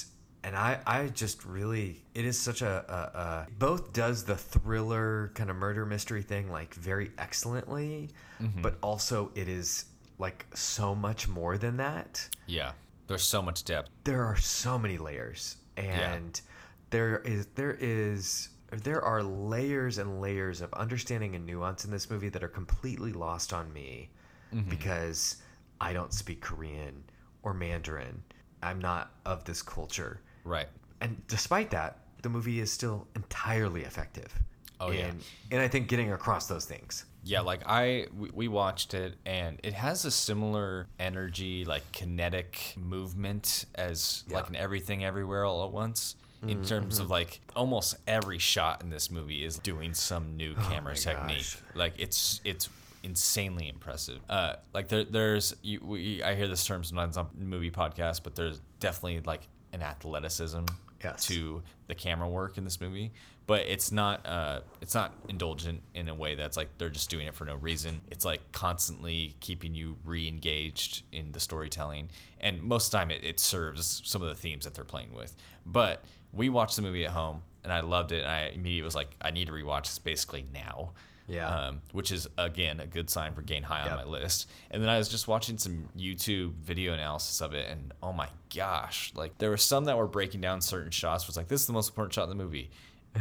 and 0.44 0.56
I 0.56 0.80
I 0.86 1.08
just 1.08 1.46
really 1.46 2.04
it 2.14 2.26
is 2.26 2.40
such 2.40 2.62
a, 2.62 2.86
a, 2.88 3.20
a 3.20 3.48
both 3.58 3.94
does 3.94 4.24
the 4.24 4.36
thriller 4.36 5.32
kind 5.36 5.50
of 5.50 5.56
murder 5.56 5.86
mystery 5.86 6.22
thing 6.22 6.52
like 6.52 6.74
very 6.74 7.12
excellently, 7.18 8.10
mm-hmm. 8.42 8.62
but 8.62 8.78
also 8.82 9.32
it 9.36 9.48
is 9.48 9.86
like 10.20 10.46
so 10.54 10.96
much 10.96 11.28
more 11.28 11.58
than 11.58 11.78
that 11.78 12.28
Yeah. 12.48 12.72
There's 13.08 13.24
so 13.24 13.42
much 13.42 13.64
depth. 13.64 13.90
there 14.04 14.26
are 14.26 14.36
so 14.36 14.78
many 14.78 14.98
layers 14.98 15.58
and 15.78 16.42
there 16.90 17.20
is 17.20 17.48
there 17.56 17.78
is 17.80 18.50
there 18.84 19.02
are 19.02 19.24
layers 19.24 19.98
and 19.98 20.20
layers 20.20 20.62
of 20.62 20.74
understanding 20.74 21.36
and 21.36 21.46
nuance 21.46 21.86
in 21.86 21.92
this 21.92 22.10
movie 22.10 22.30
that 22.30 22.44
are 22.44 22.50
completely 22.50 23.14
lost 23.14 23.54
on 23.54 23.72
me 23.72 24.10
mm-hmm. 24.54 24.70
because 24.70 25.38
I 25.80 25.94
don't 25.94 26.14
speak 26.14 26.42
Korean 26.42 27.04
or 27.44 27.54
Mandarin. 27.54 28.24
I'm 28.62 28.80
not 28.80 29.14
of 29.26 29.46
this 29.46 29.62
culture. 29.62 30.22
Right. 30.48 30.68
And 31.02 31.22
despite 31.28 31.70
that, 31.72 32.00
the 32.24 32.30
movie 32.30 32.60
is 32.60 32.72
still 32.72 33.08
entirely 33.16 33.84
effective. 33.84 34.34
Oh, 34.80 34.92
yeah. 34.92 35.12
And 35.52 35.62
I 35.62 35.68
think 35.68 35.88
getting 35.88 36.12
across 36.12 36.48
those 36.48 36.66
things. 36.66 37.06
Yeah, 37.24 37.42
like 37.42 37.62
I 37.66 38.08
we, 38.34 38.48
watched 38.48 38.94
it 38.94 39.16
and 39.26 39.60
it 39.64 39.74
has 39.74 40.06
a 40.06 40.12
similar 40.12 40.88
energy, 41.00 41.66
like 41.66 41.92
kinetic 41.92 42.74
movement 42.78 43.66
as 43.76 44.24
like 44.30 44.46
Yeah. 44.46 44.50
an 44.52 44.56
everything 44.56 45.04
everywhere 45.04 45.44
all 45.44 45.66
at 45.66 45.72
once. 45.72 46.16
In 46.48 46.64
terms 46.64 47.00
of 47.00 47.10
like 47.10 47.42
almost 47.56 47.96
every 48.08 48.38
shot 48.38 48.84
in 48.84 48.90
this 48.92 49.10
movie 49.10 49.44
is 49.44 49.58
doing 49.58 49.94
some 49.96 50.38
new 50.38 50.54
camera 50.54 50.94
my 50.94 51.00
technique. 51.00 51.38
gosh. 51.38 51.58
Like 51.74 51.94
it's 51.98 52.40
it's 52.46 52.70
insanely 53.04 53.68
impressive. 53.68 54.20
Uh, 54.30 54.54
like 54.74 54.88
there 54.88 55.04
there's 55.04 55.56
you, 55.64 55.82
we, 55.84 56.22
I 56.24 56.36
hear 56.36 56.48
this 56.48 56.64
term 56.64 56.84
sometimes 56.84 57.18
on 57.18 57.28
movie 57.38 57.72
podcasts, 57.72 58.22
but 58.24 58.36
there's 58.36 58.62
definitely 58.80 59.22
like 59.22 59.48
an 59.74 59.82
athleticism 59.82 60.66
Yes. 61.04 61.26
to 61.28 61.62
the 61.86 61.94
camera 61.94 62.28
work 62.28 62.58
in 62.58 62.64
this 62.64 62.82
movie 62.82 63.12
but 63.46 63.62
it's 63.68 63.92
not 63.92 64.26
uh 64.26 64.62
it's 64.82 64.96
not 64.96 65.14
indulgent 65.30 65.82
in 65.94 66.10
a 66.10 66.16
way 66.16 66.34
that's 66.34 66.58
like 66.58 66.70
they're 66.80 66.90
just 66.90 67.10
doing 67.10 67.28
it 67.28 67.34
for 67.36 67.46
no 67.46 67.56
reason. 67.56 68.02
It's 68.12 68.26
like 68.26 68.52
constantly 68.52 69.36
keeping 69.40 69.74
you 69.74 69.96
re-engaged 70.04 71.04
in 71.12 71.32
the 71.32 71.40
storytelling 71.40 72.10
and 72.42 72.62
most 72.62 72.88
of 72.88 72.92
the 72.92 72.98
time 72.98 73.12
it, 73.12 73.24
it 73.24 73.40
serves 73.40 74.02
some 74.06 74.22
of 74.22 74.28
the 74.28 74.36
themes 74.36 74.66
that 74.66 74.74
they're 74.74 74.84
playing 74.84 75.14
with. 75.14 75.36
But 75.66 76.04
we 76.34 76.50
watched 76.50 76.76
the 76.76 76.82
movie 76.82 77.06
at 77.06 77.12
home 77.12 77.42
and 77.64 77.72
i 77.72 77.80
loved 77.80 78.12
it 78.12 78.24
and 78.24 78.32
i 78.32 78.42
immediately 78.54 78.82
was 78.82 78.96
like 78.96 79.16
i 79.22 79.32
need 79.32 79.48
to 79.48 79.54
rewatch 79.54 79.84
this 79.84 80.00
basically 80.00 80.46
now 80.54 80.92
Yeah. 81.28 81.48
um, 81.50 81.82
which 81.92 82.12
is 82.12 82.28
again 82.38 82.80
a 82.80 82.88
good 82.88 83.10
sign 83.10 83.34
for 83.34 83.42
getting 83.42 83.64
high 83.64 83.82
on 83.88 83.98
my 83.98 84.06
list. 84.06 84.50
And 84.72 84.82
then 84.82 84.90
I 84.90 84.98
was 84.98 85.10
just 85.10 85.28
watching 85.28 85.58
some 85.58 85.90
YouTube 85.98 86.54
video 86.54 86.94
analysis 86.94 87.42
of 87.42 87.54
it, 87.54 87.70
and 87.70 87.94
oh 88.02 88.14
my 88.14 88.30
gosh, 88.56 89.12
like 89.16 89.38
there 89.38 89.50
were 89.50 89.58
some 89.58 89.86
that 89.86 89.98
were 89.98 90.08
breaking 90.08 90.42
down 90.42 90.62
certain 90.62 90.92
shots. 90.92 91.28
Was 91.28 91.36
like 91.38 91.48
this 91.50 91.62
is 91.62 91.68
the 91.68 91.74
most 91.74 91.90
important 91.90 92.14
shot 92.14 92.24
in 92.24 92.30
the 92.30 92.44
movie. 92.44 92.70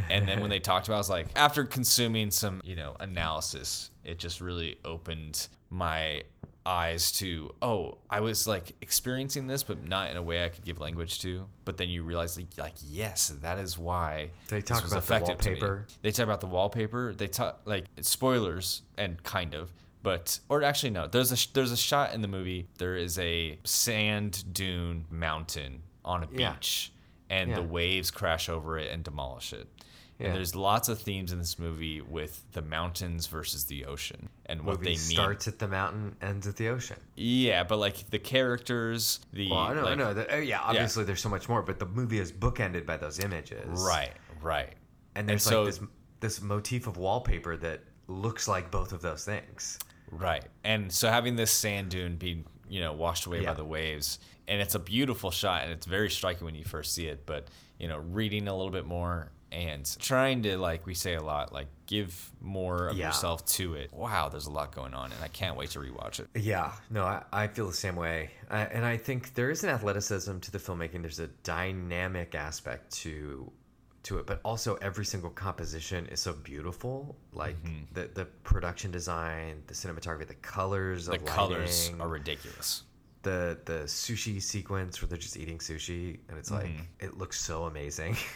And 0.09 0.27
then 0.27 0.41
when 0.41 0.49
they 0.49 0.59
talked 0.71 0.87
about, 0.87 0.95
it, 0.95 0.97
I 0.97 0.99
was 0.99 1.09
like, 1.09 1.27
after 1.35 1.63
consuming 1.65 2.29
some, 2.29 2.61
you 2.63 2.75
know, 2.75 2.95
analysis, 2.99 3.89
it 4.03 4.19
just 4.19 4.41
really 4.41 4.77
opened 4.85 5.47
my 5.69 6.21
eyes 6.67 7.11
to, 7.13 7.53
oh, 7.61 7.97
I 8.09 8.19
was 8.19 8.45
like 8.45 8.73
experiencing 8.81 9.47
this, 9.47 9.63
but 9.63 9.87
not 9.87 10.11
in 10.11 10.17
a 10.17 10.21
way 10.21 10.43
I 10.43 10.49
could 10.49 10.65
give 10.65 10.79
language 10.79 11.21
to. 11.21 11.45
But 11.65 11.77
then 11.77 11.89
you 11.89 12.03
realize, 12.03 12.37
like, 12.37 12.47
like 12.57 12.73
yes, 12.85 13.29
that 13.41 13.57
is 13.57 13.77
why 13.77 14.31
They 14.49 14.61
talk 14.61 14.79
about 14.79 14.89
the 14.91 14.97
effective 14.97 15.37
to 15.39 15.49
me. 15.49 15.55
wallpaper. 15.55 15.85
They 16.01 16.11
talk 16.11 16.23
about 16.25 16.41
the 16.41 16.47
wallpaper. 16.47 17.13
They 17.15 17.27
talk 17.27 17.61
like 17.65 17.85
spoilers 18.01 18.81
and 18.97 19.21
kind 19.23 19.53
of, 19.55 19.71
but 20.03 20.39
or 20.49 20.61
actually 20.63 20.89
no. 20.91 21.07
There's 21.07 21.31
a 21.31 21.37
sh- 21.37 21.47
there's 21.53 21.71
a 21.71 21.77
shot 21.77 22.13
in 22.13 22.21
the 22.21 22.27
movie. 22.27 22.67
There 22.77 22.95
is 22.97 23.17
a 23.17 23.57
sand 23.63 24.43
dune 24.53 25.05
mountain 25.09 25.81
on 26.03 26.23
a 26.23 26.27
Yeah. 26.31 26.53
beach, 26.53 26.91
and 27.29 27.53
the 27.55 27.63
waves 27.63 28.11
crash 28.11 28.49
over 28.49 28.77
it 28.77 28.91
and 28.91 29.03
demolish 29.03 29.53
it. 29.53 29.67
Yeah. 30.19 30.27
And 30.27 30.35
there's 30.35 30.55
lots 30.55 30.89
of 30.89 30.99
themes 30.99 31.31
in 31.31 31.37
this 31.37 31.59
movie 31.59 32.01
with 32.01 32.43
the 32.53 32.63
mountains 32.63 33.27
versus 33.27 33.65
the 33.65 33.85
ocean 33.85 34.29
and 34.47 34.63
what 34.63 34.77
movie 34.79 34.85
they 34.85 34.89
mean. 34.91 34.97
starts 34.99 35.47
at 35.47 35.59
the 35.59 35.67
mountain, 35.67 36.15
ends 36.23 36.47
at 36.47 36.55
the 36.55 36.69
ocean. 36.69 36.97
Yeah, 37.15 37.63
but 37.63 37.77
like 37.77 38.09
the 38.09 38.17
characters, 38.17 39.19
the 39.33 39.49
Well, 39.51 39.59
I 39.59 39.73
know, 39.75 39.85
I 39.85 39.95
know. 39.95 40.13
That, 40.15 40.27
oh, 40.31 40.37
yeah, 40.37 40.59
obviously 40.61 41.03
there's 41.03 41.21
so 41.21 41.29
much 41.29 41.47
more, 41.47 41.61
but 41.61 41.77
the 41.77 41.85
movie 41.85 42.17
is 42.19 42.31
bookended 42.31 42.85
by 42.85 42.97
those 42.97 43.19
images. 43.19 43.63
Right, 43.85 44.11
right. 44.41 44.73
And 45.15 45.29
there's 45.29 45.43
so- 45.43 45.63
like 45.63 45.73
this 45.75 45.81
this 46.19 46.41
motif 46.41 46.87
of 46.87 46.97
wallpaper 46.97 47.55
that 47.57 47.81
looks 48.07 48.47
like 48.47 48.71
both 48.71 48.91
of 48.91 49.03
those 49.03 49.23
things. 49.23 49.77
Right. 50.09 50.43
And 50.63 50.91
so 50.91 51.09
having 51.11 51.35
this 51.35 51.51
sand 51.51 51.89
dune 51.91 52.15
be, 52.15 52.43
you 52.67 52.79
know, 52.81 52.91
washed 52.93 53.27
away 53.27 53.41
Yeah. 53.43 53.49
by 53.49 53.53
the 53.53 53.65
waves, 53.65 54.17
and 54.47 54.59
it's 54.59 54.73
a 54.73 54.79
beautiful 54.79 55.29
shot 55.29 55.61
and 55.61 55.71
it's 55.71 55.85
very 55.85 56.09
striking 56.09 56.43
when 56.45 56.55
you 56.55 56.63
first 56.63 56.95
see 56.95 57.05
it, 57.05 57.27
but, 57.27 57.49
you 57.77 57.87
know, 57.87 57.97
reading 57.99 58.47
a 58.47 58.55
little 58.57 58.71
bit 58.71 58.87
more 58.87 59.29
and 59.51 59.95
trying 59.99 60.43
to 60.43 60.57
like 60.57 60.85
we 60.85 60.93
say 60.93 61.15
a 61.15 61.21
lot, 61.23 61.53
like 61.53 61.67
give 61.85 62.31
more 62.41 62.87
of 62.89 62.97
Yeah. 62.97 63.07
yourself 63.07 63.45
to 63.45 63.75
it. 63.75 63.93
Wow, 63.93 64.27
there's 64.29 64.47
a 64.47 64.51
lot 64.51 64.75
going 64.75 64.93
on 64.93 65.11
and 65.11 65.23
I 65.23 65.29
can't 65.29 65.55
wait 65.55 65.69
to 65.71 65.79
rewatch 65.79 66.19
it. 66.19 66.27
Yeah, 66.35 66.71
no, 66.89 67.03
I, 67.05 67.23
I 67.31 67.47
feel 67.47 67.67
the 67.67 67.73
same 67.73 67.95
way. 67.95 68.31
I, 68.49 68.61
and 68.65 68.85
I 68.85 68.97
think 68.97 69.33
there 69.35 69.49
is 69.49 69.63
an 69.63 69.69
athleticism 69.69 70.39
to 70.39 70.51
the 70.51 70.57
filmmaking. 70.59 71.01
There's 71.01 71.19
a 71.19 71.27
dynamic 71.43 72.35
aspect 72.35 72.91
to 73.03 73.51
to 74.03 74.19
it, 74.19 74.25
but 74.25 74.39
also 74.45 74.75
every 74.75 75.03
single 75.05 75.29
composition 75.29 76.05
is 76.07 76.19
so 76.21 76.33
beautiful. 76.33 77.15
Like 77.33 77.55
Mm-hmm. 77.63 77.93
the 77.93 78.09
the 78.13 78.25
production 78.43 78.91
design, 78.91 79.63
the 79.67 79.73
cinematography, 79.73 80.27
the 80.27 80.35
colors, 80.35 81.07
The 81.07 81.13
of 81.15 81.25
colors 81.25 81.91
are 81.99 82.07
ridiculous. 82.07 82.83
the 83.23 83.57
the 83.65 83.79
sushi 83.85 84.41
sequence 84.41 85.01
where 85.01 85.09
they're 85.09 85.17
just 85.17 85.35
eating 85.37 85.57
sushi, 85.59 86.19
and 86.29 86.37
it's 86.37 86.51
like 86.51 86.65
Mm-hmm. 86.67 87.05
it 87.05 87.17
looks 87.17 87.39
so 87.39 87.63
amazing. 87.63 88.15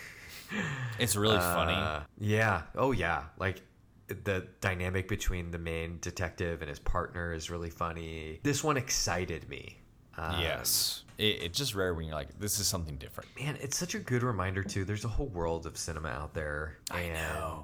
It's 0.99 1.15
really 1.15 1.39
funny. 1.39 1.73
Uh, 1.73 2.01
yeah. 2.19 2.63
Oh 2.75 2.91
yeah. 2.91 3.23
Like 3.37 3.61
the 4.07 4.47
dynamic 4.59 5.07
between 5.07 5.51
the 5.51 5.57
main 5.57 5.99
detective 6.01 6.61
and 6.61 6.69
his 6.69 6.79
partner 6.79 7.33
is 7.33 7.49
really 7.49 7.69
funny. 7.69 8.39
This 8.43 8.63
one 8.63 8.77
excited 8.77 9.47
me. 9.49 9.77
Um, 10.17 10.41
yes. 10.41 11.03
It, 11.17 11.41
it's 11.41 11.57
just 11.57 11.75
rare 11.75 11.93
when 11.93 12.05
you're 12.05 12.15
like, 12.15 12.37
this 12.39 12.59
is 12.59 12.67
something 12.67 12.97
different. 12.97 13.29
Man, 13.39 13.57
it's 13.61 13.77
such 13.77 13.95
a 13.95 13.99
good 13.99 14.23
reminder 14.23 14.63
too. 14.63 14.85
There's 14.85 15.05
a 15.05 15.09
whole 15.09 15.27
world 15.27 15.65
of 15.65 15.77
cinema 15.77 16.09
out 16.09 16.33
there, 16.33 16.77
I 16.91 17.01
and 17.01 17.13
know. 17.13 17.63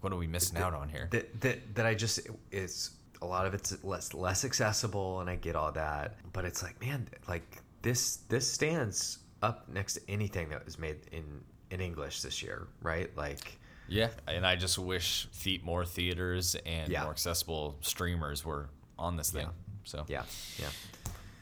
What 0.00 0.12
are 0.12 0.16
we 0.16 0.26
missing 0.26 0.58
out 0.58 0.72
on 0.72 0.88
here? 0.88 1.08
that 1.10 1.40
that 1.42 1.74
that 1.74 1.86
I 1.86 1.94
just 1.94 2.20
it's 2.50 2.92
a 3.20 3.26
lot 3.26 3.46
of 3.46 3.52
it's 3.52 3.82
less 3.84 4.14
less 4.14 4.44
accessible, 4.44 5.20
and 5.20 5.28
I 5.28 5.36
get 5.36 5.56
all 5.56 5.72
that. 5.72 6.16
But 6.32 6.44
it's 6.46 6.62
like, 6.62 6.80
man, 6.80 7.06
like 7.28 7.62
this 7.82 8.16
this 8.28 8.50
stands 8.50 9.18
up 9.42 9.68
next 9.68 9.94
to 9.94 10.00
anything 10.08 10.48
that 10.50 10.64
was 10.64 10.78
made 10.78 10.96
in 11.12 11.42
in 11.70 11.80
English 11.80 12.22
this 12.22 12.42
year, 12.42 12.66
right? 12.82 13.14
Like. 13.16 13.58
Yeah, 13.88 14.10
and 14.28 14.46
I 14.46 14.54
just 14.54 14.78
wish 14.78 15.26
the- 15.42 15.60
more 15.64 15.84
theaters 15.84 16.54
and 16.64 16.92
Yeah. 16.92 17.02
more 17.02 17.10
accessible 17.10 17.76
streamers 17.80 18.44
were 18.44 18.68
on 18.96 19.16
this 19.16 19.30
thing. 19.30 19.48
So 19.84 20.04
Yeah, 20.06 20.22
yeah. 20.58 20.68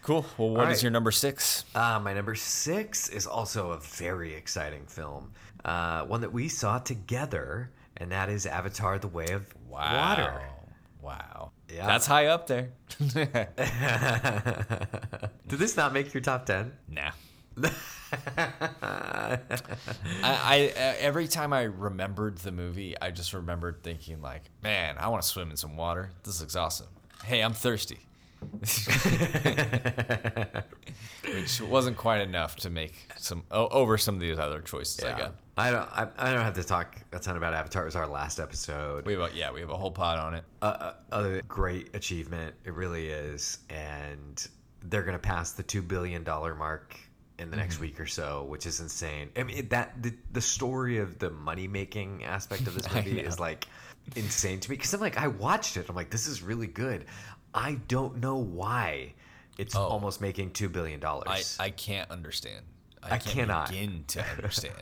cool. 0.03 0.25
Well, 0.39 0.51
what 0.51 0.71
is 0.71 0.79
right. 0.79 0.83
your 0.85 0.91
number 0.93 1.11
six? 1.11 1.65
Uh, 1.75 2.01
my 2.03 2.15
number 2.15 2.35
six 2.35 3.09
is 3.11 3.27
also 3.27 3.73
a 3.73 3.79
very 3.79 4.35
exciting 4.35 4.87
film, 4.87 5.33
uh, 5.67 6.05
one 6.07 6.23
that 6.23 6.33
we 6.33 6.49
saw 6.49 6.79
together, 6.79 7.71
and 7.99 8.11
that 8.13 8.31
is 8.31 8.47
Avatar: 8.47 8.99
The 8.99 9.09
Way 9.09 9.27
of 9.33 9.45
Water. 9.69 10.41
Wow. 11.03 11.53
Yeah. 11.69 11.87
That's 11.87 12.07
high 12.07 12.27
up 12.29 12.47
there. 12.47 12.71
Did 15.49 15.59
this 15.59 15.77
not 15.77 15.93
make 15.93 16.15
your 16.15 16.23
top 16.23 16.47
ten? 16.47 16.73
nah. 16.89 17.11
I, 18.13 19.39
I 20.23 20.73
uh, 20.77 20.95
every 20.99 21.29
time 21.29 21.53
I 21.53 21.63
remembered 21.65 22.39
the 22.39 22.53
movie, 22.53 22.95
I 23.01 23.11
just 23.11 23.35
remembered 23.35 23.83
thinking 23.83 24.23
like, 24.23 24.43
man, 24.63 24.97
I 24.99 25.09
want 25.09 25.23
to 25.23 25.29
swim 25.29 25.51
in 25.51 25.57
some 25.57 25.77
water. 25.77 26.11
This 26.25 26.41
looks 26.41 26.57
awesome. 26.57 26.89
Hey, 27.25 27.43
I'm 27.43 27.53
thirsty. 27.53 27.99
Which 31.25 31.61
wasn't 31.61 31.97
quite 31.97 32.21
enough 32.21 32.57
to 32.57 32.71
make 32.71 32.95
some 33.17 33.43
o 33.51 33.67
over 33.69 33.99
some 33.99 34.15
of 34.15 34.21
these 34.21 34.39
other 34.39 34.61
choices 34.61 35.05
I 35.05 35.19
got. 35.19 35.35
I 35.57 35.71
don't. 35.73 35.89
I, 35.91 36.07
I 36.17 36.33
don't 36.33 36.43
have 36.45 36.55
to 36.55 36.63
talk 36.65 36.97
a 37.13 37.19
ton 37.19 37.37
about 37.37 37.53
Avatar. 37.53 37.83
It 37.83 37.87
was 37.87 37.97
our 37.97 38.07
last 38.07 38.39
episode. 38.39 39.05
We 39.07 39.15
have 39.15 39.23
a, 39.23 39.31
yeah, 39.35 39.51
we 39.51 39.61
have 39.61 39.71
a 39.71 39.77
whole 39.77 39.91
pod 39.91 40.19
on 40.19 40.35
it. 40.35 40.45
uh, 40.63 40.67
uh, 40.67 40.93
other 41.11 41.43
great 41.49 41.95
achievement. 41.97 42.55
It 42.65 42.75
really 42.75 43.09
is, 43.09 43.59
and 43.69 44.47
they're 44.85 45.03
gonna 45.03 45.19
pass 45.19 45.51
the 45.53 45.65
two 45.65 45.83
billion 45.83 46.23
dollar 46.23 46.55
mark 46.55 46.97
in 47.39 47.51
the 47.51 47.57
Mm-hmm. 47.57 47.61
next 47.61 47.81
week 47.81 48.01
or 48.01 48.07
so, 48.07 48.45
which 48.45 48.67
is 48.67 48.81
insane. 48.81 49.31
I 49.37 49.43
mean, 49.45 49.69
that 49.69 50.03
the, 50.03 50.13
the 50.33 50.41
story 50.41 50.99
of 50.99 51.19
the 51.19 51.31
money 51.31 51.69
making 51.69 52.25
aspect 52.25 52.67
of 52.67 52.75
this 52.75 52.93
movie 52.95 53.21
is 53.21 53.39
like 53.39 53.67
insane 54.17 54.61
to 54.61 54.71
me 54.71 54.77
because 54.77 54.93
I'm 54.95 55.01
like, 55.01 55.17
I 55.19 55.29
watched 55.29 55.77
it. 55.77 55.89
I'm 55.89 55.97
like, 55.97 56.11
this 56.11 56.27
is 56.27 56.43
really 56.43 56.67
good. 56.67 57.05
I 57.55 57.75
don't 57.89 58.19
know 58.19 58.37
why 58.37 59.15
it's 59.57 59.75
Oh. 59.77 59.83
almost 59.83 60.21
making 60.21 60.51
two 60.53 60.69
billion 60.69 61.01
dollars. 61.01 61.57
I 61.61 61.67
I 61.67 61.71
can't 61.71 62.11
understand. 62.11 62.65
I, 63.03 63.07
I 63.07 63.19
can't 63.19 63.23
cannot. 63.49 63.71
begin 63.71 64.05
to 64.09 64.25
understand. 64.37 64.75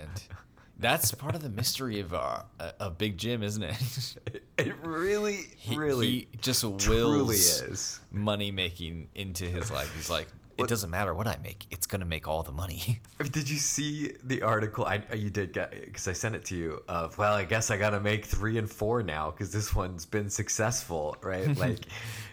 That's 0.79 1.11
part 1.13 1.35
of 1.35 1.43
the 1.43 1.49
mystery 1.49 2.01
of 2.01 2.13
uh, 2.13 2.43
of 2.81 2.99
Big 2.99 3.17
Jim, 3.17 3.43
isn't 3.43 3.63
it? 3.63 4.17
it 4.59 4.75
really, 4.83 5.47
He, 5.57 5.75
really, 5.77 6.07
he 6.11 6.29
just 6.43 6.63
wills 6.65 7.31
is. 7.63 8.01
money 8.13 8.51
making 8.51 9.09
into 9.15 9.45
his 9.47 9.71
life. 9.71 9.91
He's 9.97 10.11
like, 10.11 10.29
it 10.59 10.69
doesn't 10.69 10.91
matter 10.91 11.15
what 11.15 11.27
I 11.27 11.37
make; 11.43 11.67
it's 11.71 11.87
gonna 11.87 12.05
make 12.05 12.27
all 12.27 12.43
the 12.43 12.53
money. 12.53 13.01
Did 13.31 13.49
you 13.49 13.59
see 13.59 14.13
the 14.25 14.43
article? 14.43 14.85
I 14.85 15.03
uh, 15.13 15.17
you 15.17 15.31
did 15.31 15.53
get 15.53 15.71
because 15.71 16.09
I 16.09 16.13
sent 16.13 16.35
it 16.35 16.45
to 16.47 16.57
you. 16.57 16.83
Of 16.89 17.19
well, 17.19 17.35
I 17.35 17.45
guess 17.45 17.71
I 17.71 17.77
got 17.77 17.91
to 17.91 18.01
make 18.01 18.25
three 18.25 18.59
and 18.59 18.71
four 18.71 19.03
now 19.03 19.31
because 19.31 19.53
this 19.53 19.75
one's 19.75 20.07
been 20.07 20.31
successful, 20.31 21.17
right? 21.23 21.57
Like, 21.67 21.81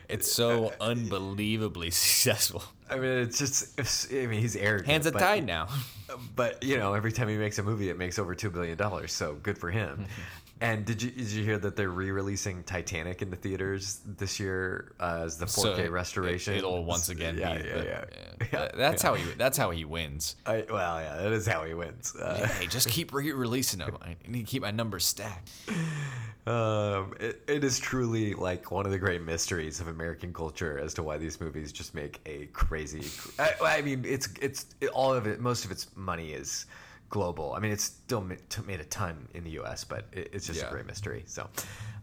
It's 0.10 0.28
uh, 0.28 0.34
so 0.34 0.68
uh, 0.68 0.72
unbelievably 0.92 1.92
successful. 2.06 2.64
I 2.90 2.96
mean, 2.96 3.18
it's 3.20 3.40
just. 3.40 3.80
It's, 3.80 4.12
I 4.12 4.28
mean, 4.28 4.42
he's 4.42 4.56
arrogant. 4.56 4.88
Hands 4.88 5.08
are 5.08 5.12
but- 5.12 5.20
tied 5.20 5.46
now. 5.46 5.68
But 6.36 6.62
you 6.64 6.78
know, 6.78 6.94
every 6.94 7.12
time 7.12 7.28
he 7.28 7.38
makes 7.38 7.58
a 7.58 7.64
movie, 7.64 7.90
it 7.90 7.98
makes 7.98 8.20
over 8.20 8.36
two 8.36 8.52
billion 8.52 8.78
dollars. 8.78 9.12
So 9.14 9.34
good 9.42 9.58
for 9.58 9.72
him. 9.72 10.06
And 10.64 10.86
did 10.86 11.04
you 11.04 11.12
did 11.12 11.30
you 11.30 11.44
hear 11.44 11.58
that 11.58 11.76
they're 11.76 11.90
re-releasing 11.90 12.64
Titanic 12.64 13.22
in 13.22 13.30
the 13.30 13.36
theaters 13.36 14.00
this 14.06 14.40
year 14.40 14.94
uh, 14.98 15.24
as 15.26 15.38
the 15.38 15.46
4K 15.46 15.86
So 15.86 15.90
restoration? 15.92 16.54
It, 16.56 16.64
will 16.64 16.86
once 16.86 17.10
again 17.10 17.38
yeah, 17.38 17.58
be. 17.58 17.68
yeah, 17.68 17.74
the- 17.76 17.84
yeah, 17.86 18.06
yeah. 18.12 18.48
Yeah, 18.54 18.70
That's 18.74 19.02
how 19.02 19.14
he. 19.16 19.30
That's 19.34 19.58
how 19.58 19.72
he 19.72 19.84
wins. 19.84 20.38
I, 20.46 20.66
well, 20.70 21.02
yeah, 21.02 21.18
that 21.18 21.34
is 21.34 21.46
how 21.46 21.66
he 21.66 21.74
wins. 21.74 22.16
Uh, 22.16 22.48
hey, 22.60 22.68
just 22.68 22.88
keep 22.96 23.14
re-releasing 23.14 23.80
them. 23.80 23.98
I 24.02 24.16
need 24.26 24.46
to 24.46 24.52
keep 24.52 24.62
my 24.62 24.72
numbers 24.72 25.06
stacked. 25.06 25.52
Um, 26.46 27.14
it, 27.20 27.42
it 27.48 27.64
is 27.64 27.80
truly 27.80 28.34
like 28.34 28.72
one 28.72 28.86
of 28.86 28.92
the 28.94 29.00
great 29.00 29.22
mysteries 29.22 29.80
of 29.82 29.88
American 29.88 30.34
culture 30.34 30.78
as 30.80 30.94
to 30.96 31.04
why 31.04 31.18
these 31.18 31.40
movies 31.42 31.72
just 31.74 31.94
make 31.94 32.22
a 32.26 32.46
crazy. 32.48 33.04
I, 33.38 33.78
I 33.78 33.82
mean, 33.82 34.04
it's 34.06 34.30
it's 34.42 34.66
it, 34.80 34.90
all 34.90 35.14
of 35.14 35.28
it. 35.28 35.40
Most 35.42 35.66
of 35.66 35.72
its 35.72 35.88
money 35.96 36.32
is 36.32 36.66
global. 37.14 37.54
I 37.56 37.60
mean, 37.60 37.72
it's 37.72 37.84
still 37.84 38.22
made 38.22 38.80
a 38.80 38.86
ton 38.86 39.28
in 39.36 39.44
the 39.44 39.52
U.S., 39.52 39.84
but 39.84 40.08
it's 40.12 40.48
just 40.48 40.60
Yeah. 40.60 40.68
a 40.68 40.72
great 40.72 40.88
mystery. 40.88 41.24
So, 41.28 41.48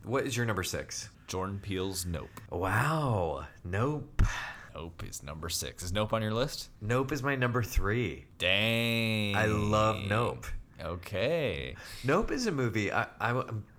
what 0.05 0.25
is 0.25 0.37
your 0.37 0.47
number 0.47 0.63
six? 0.63 1.09
Jordan 1.27 1.59
Peele's 1.61 2.07
Nope. 2.07 2.31
Wow, 2.49 3.45
Nope. 3.65 4.23
Nope 4.73 5.03
is 5.09 5.25
number 5.25 5.49
six. 5.49 5.83
Is 5.83 5.93
Nope 5.93 6.13
on 6.13 6.23
your 6.23 6.33
list? 6.33 6.69
Nope 6.81 7.11
is 7.11 7.25
my 7.25 7.35
number 7.35 7.61
three. 7.61 8.27
Dang. 8.39 9.35
I 9.35 9.47
love 9.47 9.97
Nope. 10.09 10.47
Okay. 10.85 11.75
Nope 12.05 12.31
is 12.31 12.47
a 12.47 12.53
movie. 12.53 12.93
I 12.93 13.07
I, 13.21 13.31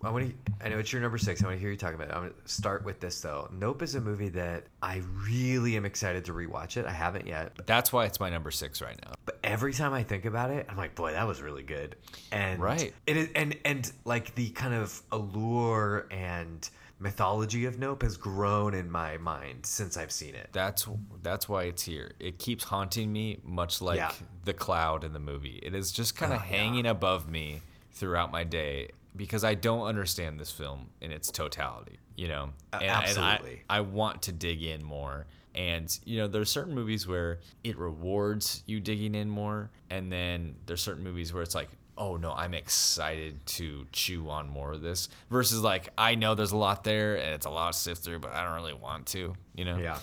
I 0.03 0.09
want 0.11 0.29
to. 0.29 0.33
I 0.65 0.69
know 0.69 0.77
it's 0.79 0.91
your 0.93 1.01
number 1.01 1.17
six. 1.17 1.41
I 1.43 1.47
want 1.47 1.57
to 1.57 1.59
hear 1.61 1.71
you 1.71 1.77
talk 1.77 1.93
about 1.93 2.07
it. 2.09 2.13
I'm 2.13 2.21
going 2.23 2.33
to 2.33 2.51
start 2.51 2.83
with 2.85 2.99
this 2.99 3.19
though. 3.21 3.49
Nope 3.51 3.81
is 3.81 3.95
a 3.95 4.01
movie 4.01 4.29
that 4.29 4.65
I 4.81 5.01
really 5.27 5.75
am 5.77 5.85
excited 5.85 6.25
to 6.25 6.33
rewatch 6.33 6.77
it. 6.77 6.85
I 6.85 6.91
haven't 6.91 7.27
yet, 7.27 7.53
That's 7.65 7.91
why 7.91 8.05
it's 8.05 8.19
my 8.19 8.29
number 8.29 8.51
six 8.51 8.81
right 8.81 8.99
now. 9.05 9.13
but 9.25 9.39
every 9.43 9.73
time 9.73 9.93
I 9.93 10.03
think 10.03 10.25
about 10.25 10.51
it, 10.51 10.65
I'm 10.69 10.77
like, 10.77 10.95
boy, 10.95 11.11
that 11.13 11.27
was 11.27 11.41
really 11.41 11.63
good. 11.63 11.95
And 12.31 12.59
Right. 12.61 12.93
it 13.07 13.17
is, 13.17 13.29
and 13.35 13.57
and 13.65 13.91
like 14.05 14.35
the 14.35 14.49
kind 14.51 14.73
of 14.73 15.01
allure 15.11 16.07
and 16.11 16.69
mythology 17.01 17.65
of 17.65 17.79
Nope 17.79 18.03
has 18.03 18.15
grown 18.15 18.73
in 18.73 18.89
my 18.89 19.17
mind 19.17 19.65
since 19.65 19.97
I've 19.97 20.11
seen 20.11 20.35
it. 20.35 20.49
That's 20.53 20.87
that's 21.23 21.49
why 21.49 21.63
it's 21.63 21.81
here. 21.83 22.11
It 22.19 22.37
keeps 22.39 22.63
haunting 22.63 23.11
me, 23.11 23.39
much 23.43 23.81
like 23.81 23.97
Yeah. 23.97 24.11
the 24.45 24.53
cloud 24.53 25.03
in 25.03 25.11
the 25.11 25.19
movie. 25.19 25.59
It 25.63 25.73
is 25.75 25.91
just 25.91 26.15
kind 26.15 26.31
of 26.31 26.39
Oh, 26.39 26.43
yeah. 26.49 26.57
hanging 26.57 26.85
above 26.85 27.27
me 27.29 27.61
throughout 27.91 28.31
my 28.31 28.43
day 28.43 28.91
because 29.15 29.43
I 29.43 29.55
don't 29.55 29.87
understand 29.87 30.39
this 30.39 30.51
film 30.51 30.89
in 31.01 31.11
its 31.11 31.31
totality. 31.31 31.97
You 32.15 32.27
know, 32.27 32.49
Uh, 32.71 32.77
and, 32.81 32.91
absolutely. 32.91 33.51
And 33.51 33.59
I, 33.69 33.77
I 33.77 33.81
want 33.81 34.21
to 34.23 34.31
dig 34.31 34.61
in 34.63 34.83
more. 34.83 35.25
And 35.55 35.97
you 36.05 36.17
know, 36.19 36.27
there's 36.27 36.49
certain 36.49 36.73
movies 36.75 37.07
where 37.07 37.39
it 37.63 37.77
rewards 37.77 38.63
you 38.67 38.79
digging 38.79 39.15
in 39.15 39.27
more, 39.29 39.69
and 39.89 40.09
then 40.11 40.55
there's 40.65 40.81
certain 40.81 41.03
movies 41.03 41.33
where 41.33 41.43
it's 41.43 41.55
like, 41.55 41.67
oh 42.01 42.17
no, 42.17 42.31
I'm 42.33 42.53
excited 42.55 43.45
to 43.45 43.85
chew 43.91 44.27
on 44.29 44.49
more 44.49 44.73
of 44.73 44.81
this. 44.81 45.07
Versus 45.29 45.61
like, 45.61 45.89
I 45.97 46.15
know 46.15 46.33
there's 46.33 46.51
a 46.51 46.57
lot 46.57 46.83
there 46.83 47.15
and 47.17 47.35
it's 47.35 47.45
a 47.45 47.49
lot 47.49 47.73
to 47.73 47.79
sift 47.79 48.03
through, 48.03 48.19
but 48.19 48.33
I 48.33 48.43
don't 48.43 48.55
really 48.55 48.73
want 48.73 49.05
to. 49.07 49.35
You 49.55 49.65
know? 49.65 49.77
Yeah. 49.77 49.99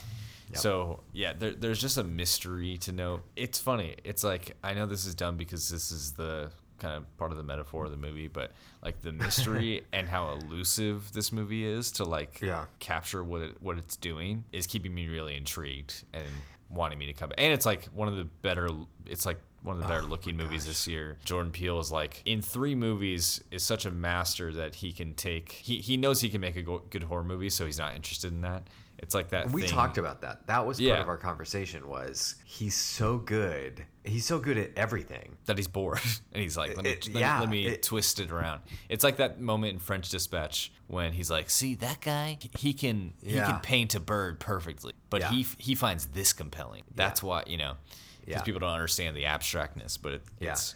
Yep. 0.51 0.57
So 0.59 1.01
yeah, 1.13 1.33
there, 1.39 1.51
there's 1.53 1.81
just 1.81 1.99
a 1.99 2.05
mystery 2.05 2.79
to 2.79 2.93
know. 2.93 3.21
It's 3.37 3.59
funny. 3.59 3.97
It's 4.05 4.23
like 4.25 4.57
I 4.63 4.75
know 4.75 4.87
this 4.87 5.05
is 5.07 5.15
dumb 5.15 5.37
because 5.37 5.69
this 5.69 5.91
is 5.93 6.13
the 6.13 6.51
kind 6.79 6.95
of 6.97 7.17
part 7.19 7.33
of 7.33 7.37
the 7.37 7.43
metaphor 7.43 7.85
of 7.87 7.91
the 7.91 7.97
movie, 7.97 8.29
but 8.29 8.53
like 8.83 9.03
the 9.03 9.11
mystery 9.13 9.83
and 9.93 10.07
how 10.09 10.31
elusive 10.35 11.13
this 11.13 11.33
movie 11.33 11.67
is 11.67 11.91
to 11.93 12.05
like 12.05 12.41
Yeah. 12.41 12.67
capture 12.79 13.25
what 13.25 13.43
it, 13.43 13.61
what 13.61 13.77
it's 13.77 13.97
doing 13.97 14.45
is 14.53 14.67
keeping 14.69 14.95
me 14.95 15.09
really 15.09 15.37
intrigued 15.37 16.05
and 16.15 16.25
wanting 16.71 16.99
me 16.99 17.07
to 17.07 17.13
come. 17.13 17.33
And 17.39 17.53
it's 17.53 17.67
like 17.67 17.85
one 17.87 18.09
of 18.09 18.17
the 18.17 18.25
better. 18.25 18.69
It's 19.07 19.27
like 19.27 19.39
one 19.63 19.77
of 19.77 19.83
the 19.83 19.89
better 19.89 20.05
oh 20.05 20.09
looking 20.09 20.37
movies 20.37 20.67
this 20.67 20.87
year. 20.87 21.17
Jordan 21.25 21.53
Peele 21.53 21.81
is 21.81 21.91
like 21.91 22.23
in 22.25 22.43
three 22.43 22.75
movies 22.75 23.43
is 23.51 23.63
such 23.63 23.87
a 23.87 23.91
master 23.91 24.53
that 24.53 24.77
he 24.77 24.93
can 24.93 25.15
take. 25.15 25.53
He 25.53 25.79
he 25.79 25.97
knows 25.97 26.21
he 26.21 26.29
can 26.29 26.41
make 26.41 26.57
a 26.57 26.63
go- 26.63 26.83
good 26.91 27.05
horror 27.05 27.25
movie, 27.25 27.51
so 27.51 27.67
he's 27.67 27.79
not 27.79 27.95
interested 27.95 28.33
in 28.33 28.43
that. 28.43 28.65
It's 29.01 29.15
like 29.15 29.29
that. 29.31 29.51
We 29.51 29.63
thing- 29.63 29.71
talked 29.71 29.97
about 29.99 30.21
that. 30.23 30.47
That 30.49 30.67
was 30.67 30.79
part 30.79 30.87
Yeah. 30.89 31.01
of 31.01 31.09
our 31.09 31.17
conversation. 31.17 31.89
Was 31.89 32.35
he's 32.45 32.75
so 32.77 33.19
good? 33.19 33.85
He's 34.05 34.25
so 34.27 34.39
good 34.39 34.59
at 34.59 34.71
everything. 34.77 35.37
that 35.47 35.57
he's 35.57 35.69
bored 35.69 36.01
and 36.33 36.43
he's 36.43 36.57
like 36.57 36.77
let 36.77 36.85
me, 36.85 36.91
It- 36.91 37.07
let, 37.07 37.15
me- 37.15 37.21
yeah, 37.21 37.41
let 37.41 37.49
me 37.49 37.67
it- 37.67 37.83
twist 37.83 38.21
it 38.21 38.31
around 38.31 38.61
it's 38.89 39.03
like 39.05 39.17
that 39.19 39.41
moment 39.41 39.73
in 39.75 39.79
french 39.79 40.09
dispatch 40.11 40.71
when 40.89 41.13
he's 41.13 41.31
like 41.31 41.49
see 41.51 41.75
that 41.77 42.01
guy 42.01 42.39
he 42.59 42.73
can 42.75 43.13
he 43.23 43.37
Yeah. 43.37 43.51
can 43.51 43.61
paint 43.61 43.95
a 43.95 44.01
bird 44.01 44.41
perfectly 44.41 44.93
but 45.11 45.23
he 45.25 45.47
he 45.59 45.75
finds 45.75 46.07
this 46.07 46.33
compelling 46.35 46.83
that's 46.95 47.23
why 47.23 47.45
you 47.47 47.57
know 47.57 47.75
because 48.21 48.41
Yeah. 48.41 48.43
people 48.43 48.61
don't 48.61 48.73
understand 48.73 49.17
the 49.17 49.25
abstractness 49.25 49.97
but 50.01 50.13
it, 50.15 50.23
Yeah. 50.41 50.53
it's 50.53 50.75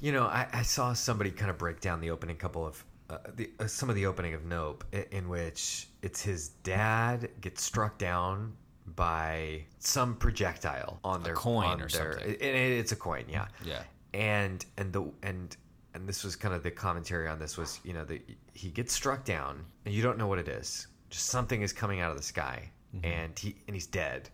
You 0.00 0.12
know, 0.12 0.24
I, 0.26 0.46
I 0.52 0.62
saw 0.62 0.92
somebody 0.92 1.30
kind 1.32 1.50
of 1.50 1.58
break 1.58 1.80
down 1.80 2.00
the 2.00 2.10
opening 2.10 2.36
couple 2.36 2.64
of 2.66 2.84
uh, 3.12 3.18
the 3.36 3.50
uh, 3.60 3.66
some 3.66 3.88
of 3.88 3.94
the 3.94 4.06
opening 4.06 4.34
of 4.34 4.44
Nope, 4.44 4.84
in, 4.92 5.04
in 5.10 5.28
which 5.28 5.88
it's 6.02 6.22
his 6.22 6.48
dad 6.64 7.30
gets 7.40 7.62
struck 7.62 7.98
down 7.98 8.54
by 8.94 9.64
some 9.78 10.16
projectile 10.16 10.98
on 11.04 11.22
their 11.22 11.34
coin 11.34 11.66
on 11.66 11.82
or 11.82 11.88
their, 11.88 12.12
something. 12.14 12.24
And 12.24 12.34
it, 12.34 12.72
it's 12.72 12.92
a 12.92 12.96
coin, 12.96 13.24
yeah. 13.28 13.46
Yeah. 13.64 13.82
And 14.14 14.64
and 14.76 14.92
the 14.92 15.10
and 15.22 15.56
and 15.94 16.08
this 16.08 16.24
was 16.24 16.36
kind 16.36 16.54
of 16.54 16.62
the 16.62 16.70
commentary 16.70 17.28
on 17.28 17.38
this 17.38 17.56
was 17.56 17.80
you 17.84 17.92
know 17.92 18.04
the 18.04 18.20
he 18.54 18.70
gets 18.70 18.92
struck 18.92 19.24
down 19.24 19.64
and 19.84 19.94
you 19.94 20.02
don't 20.02 20.18
know 20.18 20.26
what 20.26 20.38
it 20.38 20.48
is. 20.48 20.86
Just 21.10 21.26
something 21.26 21.62
is 21.62 21.72
coming 21.72 22.00
out 22.00 22.10
of 22.10 22.16
the 22.16 22.22
sky 22.22 22.70
Mm-hmm. 22.94 23.06
and 23.06 23.38
he 23.38 23.56
and 23.66 23.74
he's 23.74 23.86
dead. 23.86 24.28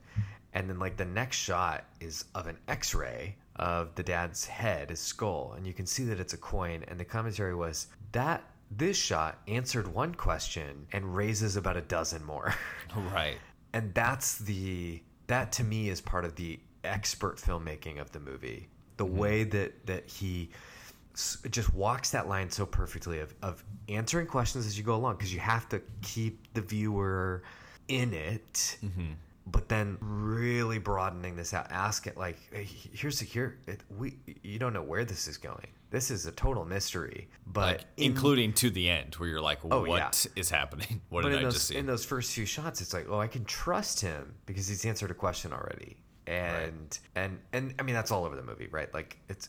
And 0.54 0.68
then 0.68 0.78
like 0.78 0.96
the 0.96 1.04
next 1.04 1.36
shot 1.36 1.84
is 2.00 2.24
of 2.34 2.46
an 2.46 2.56
X-ray 2.66 3.36
of 3.56 3.94
the 3.94 4.02
dad's 4.02 4.46
head, 4.46 4.90
his 4.90 4.98
skull, 4.98 5.54
and 5.56 5.66
you 5.66 5.72
can 5.72 5.86
see 5.86 6.04
that 6.04 6.18
it's 6.18 6.32
a 6.32 6.38
coin. 6.38 6.84
And 6.88 6.98
the 6.98 7.04
commentary 7.04 7.54
was 7.54 7.88
that 8.12 8.42
this 8.70 8.96
shot 8.96 9.38
answered 9.48 9.88
one 9.88 10.14
question 10.14 10.86
and 10.92 11.16
raises 11.16 11.56
about 11.56 11.76
a 11.76 11.80
dozen 11.80 12.24
more. 12.24 12.54
right. 13.12 13.38
And 13.72 13.94
that's 13.94 14.38
the 14.38 15.02
that 15.26 15.52
to 15.52 15.64
me 15.64 15.88
is 15.88 16.00
part 16.00 16.24
of 16.24 16.34
the 16.36 16.58
expert 16.84 17.36
filmmaking 17.36 18.00
of 18.00 18.10
the 18.12 18.20
movie. 18.20 18.68
The 18.96 19.04
mm-hmm. 19.04 19.16
way 19.16 19.44
that 19.44 19.86
that 19.86 20.08
he 20.08 20.50
just 21.50 21.74
walks 21.74 22.10
that 22.10 22.28
line 22.28 22.48
so 22.48 22.64
perfectly 22.64 23.18
of, 23.18 23.34
of 23.42 23.64
answering 23.88 24.26
questions 24.26 24.66
as 24.66 24.78
you 24.78 24.84
go 24.84 24.94
along 24.94 25.16
because 25.16 25.34
you 25.34 25.40
have 25.40 25.68
to 25.68 25.82
keep 26.00 26.52
the 26.54 26.60
viewer 26.60 27.42
in 27.88 28.14
it 28.14 28.78
mm-hmm. 28.84 29.12
but 29.46 29.68
then 29.68 29.96
really 30.00 30.78
broadening 30.78 31.34
this 31.34 31.52
out 31.52 31.66
ask 31.70 32.06
it 32.06 32.16
like 32.16 32.38
hey, 32.52 32.68
here's 32.92 33.18
the 33.18 33.24
here 33.24 33.58
it, 33.66 33.80
we 33.98 34.16
you 34.44 34.60
don't 34.60 34.72
know 34.72 34.82
where 34.82 35.04
this 35.04 35.26
is 35.26 35.36
going 35.36 35.66
this 35.90 36.10
is 36.10 36.26
a 36.26 36.32
total 36.32 36.64
mystery 36.64 37.28
but 37.46 37.66
like 37.78 37.80
in- 37.96 38.12
including 38.12 38.52
to 38.52 38.70
the 38.70 38.88
end 38.90 39.14
where 39.16 39.28
you're 39.28 39.40
like 39.40 39.58
Oh, 39.64 39.84
what 39.86 40.28
is 40.36 40.50
yeah. 40.50 40.56
happening 40.58 41.00
what 41.08 41.22
but 41.22 41.30
did 41.30 41.38
i 41.38 41.42
those, 41.42 41.54
just 41.54 41.66
see 41.68 41.76
in 41.76 41.86
those 41.86 42.04
first 42.04 42.32
few 42.32 42.44
shots, 42.46 42.80
it's 42.80 42.92
like, 42.92 43.06
oh, 43.08 43.18
I 43.20 43.26
can 43.26 43.44
trust 43.44 44.00
him 44.00 44.34
because 44.46 44.68
he's 44.68 44.84
answered 44.84 45.10
a 45.10 45.14
question 45.14 45.52
already, 45.52 45.96
and 46.26 46.98
and 47.14 47.38
and 47.52 47.74
I 47.78 47.82
mean 47.82 47.94
that's 47.94 48.10
all 48.10 48.24
over 48.24 48.36
the 48.36 48.42
movie, 48.42 48.68
right? 48.70 48.92
Like 48.92 49.18
it's 49.28 49.48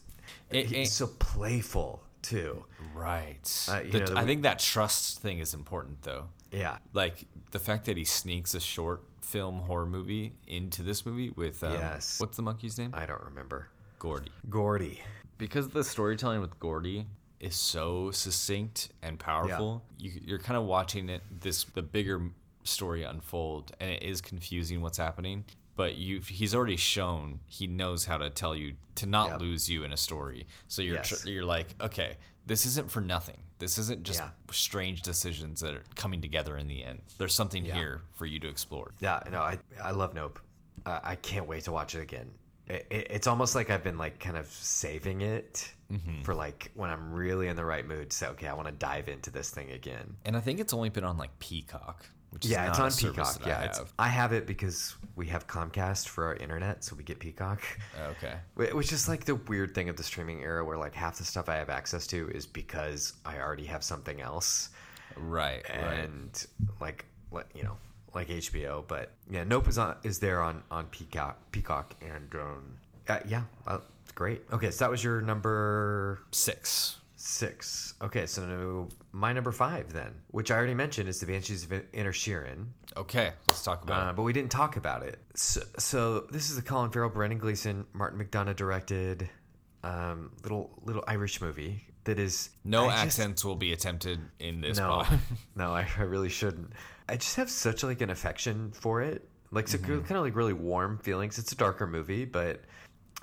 It- 0.50 0.68
he's 0.68 0.90
it- 0.90 0.92
so 0.92 1.08
playful 1.08 2.04
too. 2.22 2.66
right 2.94 3.66
Uh, 3.70 3.82
The- 3.92 4.00
know, 4.00 4.06
the 4.08 4.18
i 4.18 4.26
think 4.26 4.42
that 4.44 4.60
trust 4.60 5.22
thing 5.22 5.40
is 5.40 5.54
important 5.54 6.02
though 6.04 6.28
Yeah, 6.52 6.78
like 6.94 7.26
the 7.52 7.60
fact 7.60 7.86
that 7.86 7.96
he 7.98 8.04
sneaks 8.06 8.54
a 8.56 8.60
short 8.60 9.04
film 9.22 9.60
horror 9.60 9.86
movie 9.86 10.34
into 10.48 10.82
this 10.84 11.06
movie 11.06 11.30
with 11.30 11.64
um, 11.64 11.74
Yes. 11.74 12.20
what's 12.20 12.36
the 12.36 12.44
monkey's 12.44 12.78
name 12.78 12.92
I 12.94 13.06
don't 13.06 13.24
remember. 13.24 13.70
gordy 14.00 14.32
Gordy. 14.50 15.02
Because 15.40 15.70
the 15.70 15.84
storytelling 15.84 16.40
with 16.42 16.60
gordy 16.60 17.08
is 17.40 17.56
so 17.56 18.12
succinct 18.12 18.90
and 19.02 19.18
powerful 19.18 19.82
you, 19.98 20.12
you're 20.24 20.38
kind 20.40 20.58
of 20.58 20.66
watching 20.66 21.10
it 21.10 21.22
this 21.42 21.64
the 21.64 21.82
bigger 21.82 22.22
story 22.64 23.02
unfold 23.04 23.72
and 23.80 23.90
it 23.90 24.04
is 24.04 24.22
confusing 24.22 24.82
what's 24.82 24.98
happening 24.98 25.44
but 25.76 25.96
you 25.96 26.20
he's 26.20 26.54
already 26.54 26.76
shown 26.76 27.40
he 27.48 27.66
knows 27.66 28.06
how 28.06 28.18
to 28.18 28.30
tell 28.30 28.56
you 28.56 28.74
to 28.96 29.06
not 29.08 29.30
Yep. 29.32 29.42
lose 29.42 29.70
you 29.70 29.84
in 29.86 29.94
a 29.94 29.98
story 29.98 30.46
so 30.68 30.82
you're 30.82 30.96
Yes. 30.98 31.08
tr- 31.22 31.30
you're 31.30 31.46
like 31.46 31.74
okay 31.82 32.18
this 32.46 32.66
isn't 32.66 32.92
for 32.92 33.00
nothing 33.02 33.38
this 33.60 33.78
isn't 33.78 34.04
just 34.04 34.20
Yeah. 34.20 34.30
strange 34.52 35.02
decisions 35.02 35.62
that 35.62 35.74
are 35.74 35.84
coming 35.96 36.22
together 36.22 36.58
in 36.58 36.68
the 36.68 36.84
end 36.84 37.02
there's 37.18 37.34
something 37.34 37.66
Yeah. 37.66 37.76
here 37.76 38.02
for 38.14 38.26
you 38.26 38.40
to 38.42 38.48
explore 38.50 38.92
Yeah, 39.00 39.22
no, 39.32 39.40
I 39.40 39.58
I 39.82 39.92
love 39.92 40.14
Nope. 40.14 40.40
Uh, 40.86 41.00
I 41.04 41.16
can't 41.16 41.46
wait 41.48 41.64
to 41.66 41.72
watch 41.74 41.94
it 41.96 42.00
again. 42.02 42.32
It, 42.70 42.86
it, 42.90 43.08
it's 43.10 43.28
almost 43.28 43.56
like 43.56 43.70
I've 43.70 43.84
been 43.84 43.98
like 43.98 44.20
kind 44.20 44.38
of 44.38 44.48
saving 44.48 45.22
it 45.22 45.74
Mm-hmm. 45.92 46.22
for 46.22 46.36
like 46.36 46.70
when 46.76 46.92
I'm 46.92 47.12
really 47.12 47.48
in 47.48 47.56
the 47.56 47.66
right 47.66 47.84
mood. 47.84 48.12
to 48.12 48.16
Say, 48.16 48.28
okay, 48.28 48.48
I 48.48 48.54
want 48.54 48.68
to 48.68 48.72
dive 48.74 49.10
into 49.10 49.32
this 49.32 49.50
thing 49.50 49.72
again. 49.72 50.16
And 50.24 50.38
I 50.38 50.40
think 50.40 50.60
it's 50.60 50.72
only 50.72 50.90
been 50.90 51.04
on 51.04 51.18
like 51.18 51.32
Peacock, 51.40 52.06
which 52.30 52.46
is 52.46 52.52
Yeah, 52.52 52.70
it's 52.70 52.78
on 52.78 52.92
Peacock. 52.92 53.42
Yeah, 53.44 53.58
I 53.58 53.62
have. 53.64 53.94
I 53.98 54.08
have 54.08 54.32
it 54.32 54.46
because 54.46 54.96
we 55.16 55.26
have 55.30 55.48
Comcast 55.48 56.08
for 56.08 56.26
our 56.26 56.36
internet, 56.36 56.84
so 56.84 56.96
we 56.96 57.04
get 57.04 57.18
Peacock. 57.18 57.64
Okay. 58.12 58.36
Wh- 58.54 58.76
Which 58.76 58.94
is 58.94 59.10
like 59.10 59.26
the 59.26 59.34
weird 59.34 59.74
thing 59.74 59.90
of 59.90 59.96
the 59.98 60.04
streaming 60.04 60.44
era, 60.44 60.64
where 60.64 60.78
like 60.78 60.94
half 60.94 61.18
the 61.18 61.26
stuff 61.26 61.50
I 61.50 61.56
have 61.56 61.72
access 61.72 62.06
to 62.06 62.30
is 62.36 62.46
because 62.46 63.14
I 63.26 63.40
already 63.40 63.66
have 63.66 63.84
something 63.84 64.22
else, 64.22 64.70
Right. 65.18 65.64
right. 65.68 65.80
and 66.04 66.46
like, 66.80 67.06
let- 67.32 67.48
you 67.56 67.64
know, 67.64 67.78
like 68.14 68.28
HBO, 68.30 68.84
but 68.88 69.12
yeah, 69.30 69.44
Nope 69.44 69.68
is 69.68 69.78
on 69.78 69.96
is 70.04 70.20
there 70.20 70.42
on 70.42 70.64
on 70.72 70.86
Peacock 70.88 71.38
Peacock 71.52 71.96
and 72.02 72.34
um, 72.36 72.74
uh, 73.08 73.20
yeah, 73.28 73.44
uh, 73.68 73.80
great. 74.16 74.42
Okay, 74.52 74.72
so 74.72 74.86
that 74.86 74.92
was 74.92 75.04
your 75.04 75.22
number 75.22 76.20
Six. 76.32 76.98
six. 77.16 77.94
Okay, 78.02 78.26
so 78.26 78.46
no, 78.46 78.88
my 79.12 79.34
number 79.34 79.52
five 79.52 79.92
then, 79.94 80.14
which 80.32 80.52
I 80.52 80.56
already 80.58 80.74
mentioned, 80.74 81.10
is 81.10 81.20
the 81.20 81.26
Banshees 81.26 81.64
of 81.64 81.70
Inisherin. 81.92 82.68
Okay, 82.98 83.32
let's 83.48 83.64
talk 83.64 83.84
about 83.84 84.08
Uh, 84.08 84.14
but 84.14 84.24
we 84.24 84.34
didn't 84.34 84.52
talk 84.52 84.78
about 84.78 85.04
it. 85.04 85.20
So, 85.36 85.62
so 85.78 86.20
this 86.32 86.50
is 86.50 86.56
the 86.56 86.62
Colin 86.62 86.92
Farrell, 86.92 87.10
Brendan 87.10 87.40
Gleeson, 87.40 87.86
Martin 87.94 88.20
McDonagh 88.20 88.56
directed 88.56 89.30
um, 89.84 90.32
little 90.44 90.72
little 90.84 91.04
Irish 91.08 91.42
movie 91.42 91.86
that 92.04 92.20
is. 92.20 92.50
No 92.64 92.86
I 92.86 92.92
just- 92.92 93.06
accents 93.20 93.46
will 93.46 93.56
be 93.56 93.74
attempted 93.74 94.20
in 94.40 94.62
this 94.62 94.78
no, 94.78 95.06
no, 95.56 95.74
I, 95.74 95.88
I 95.98 96.02
really 96.04 96.30
shouldn't. 96.30 96.74
I 97.10 97.18
just 97.18 97.36
have 97.38 97.50
such 97.50 97.84
like 97.84 98.02
an 98.02 98.10
affection 98.10 98.72
for 98.72 99.02
it, 99.02 99.28
like 99.52 99.68
so 99.68 99.78
kind 99.80 100.12
of 100.12 100.22
like 100.22 100.36
really 100.36 100.54
warm 100.54 100.98
feelings. 101.00 101.40
It's 101.40 101.52
a 101.52 101.56
darker 101.56 101.88
movie, 101.88 102.26
but 102.26 102.62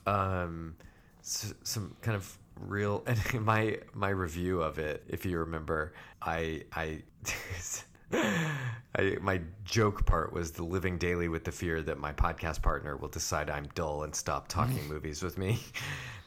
um, 0.06 0.74
s- 1.20 1.54
some 1.62 1.94
kind 2.02 2.16
of 2.16 2.36
real. 2.58 3.04
And 3.06 3.44
my 3.44 3.78
my 3.94 4.08
review 4.10 4.60
of 4.60 4.78
it, 4.78 5.04
if 5.08 5.24
you 5.24 5.38
remember, 5.38 5.92
I 6.20 6.62
I. 6.72 7.02
I, 8.12 9.16
my 9.20 9.40
joke 9.64 10.06
part 10.06 10.32
was 10.32 10.52
the 10.52 10.62
living 10.62 10.96
daily 10.96 11.28
with 11.28 11.42
the 11.42 11.50
fear 11.50 11.82
that 11.82 11.98
my 11.98 12.12
podcast 12.12 12.62
partner 12.62 12.96
will 12.96 13.08
decide 13.08 13.50
I'm 13.50 13.66
dull 13.74 14.04
and 14.04 14.14
stop 14.14 14.46
talking 14.58 14.86
movies 14.88 15.22
with 15.24 15.36
me, 15.38 15.58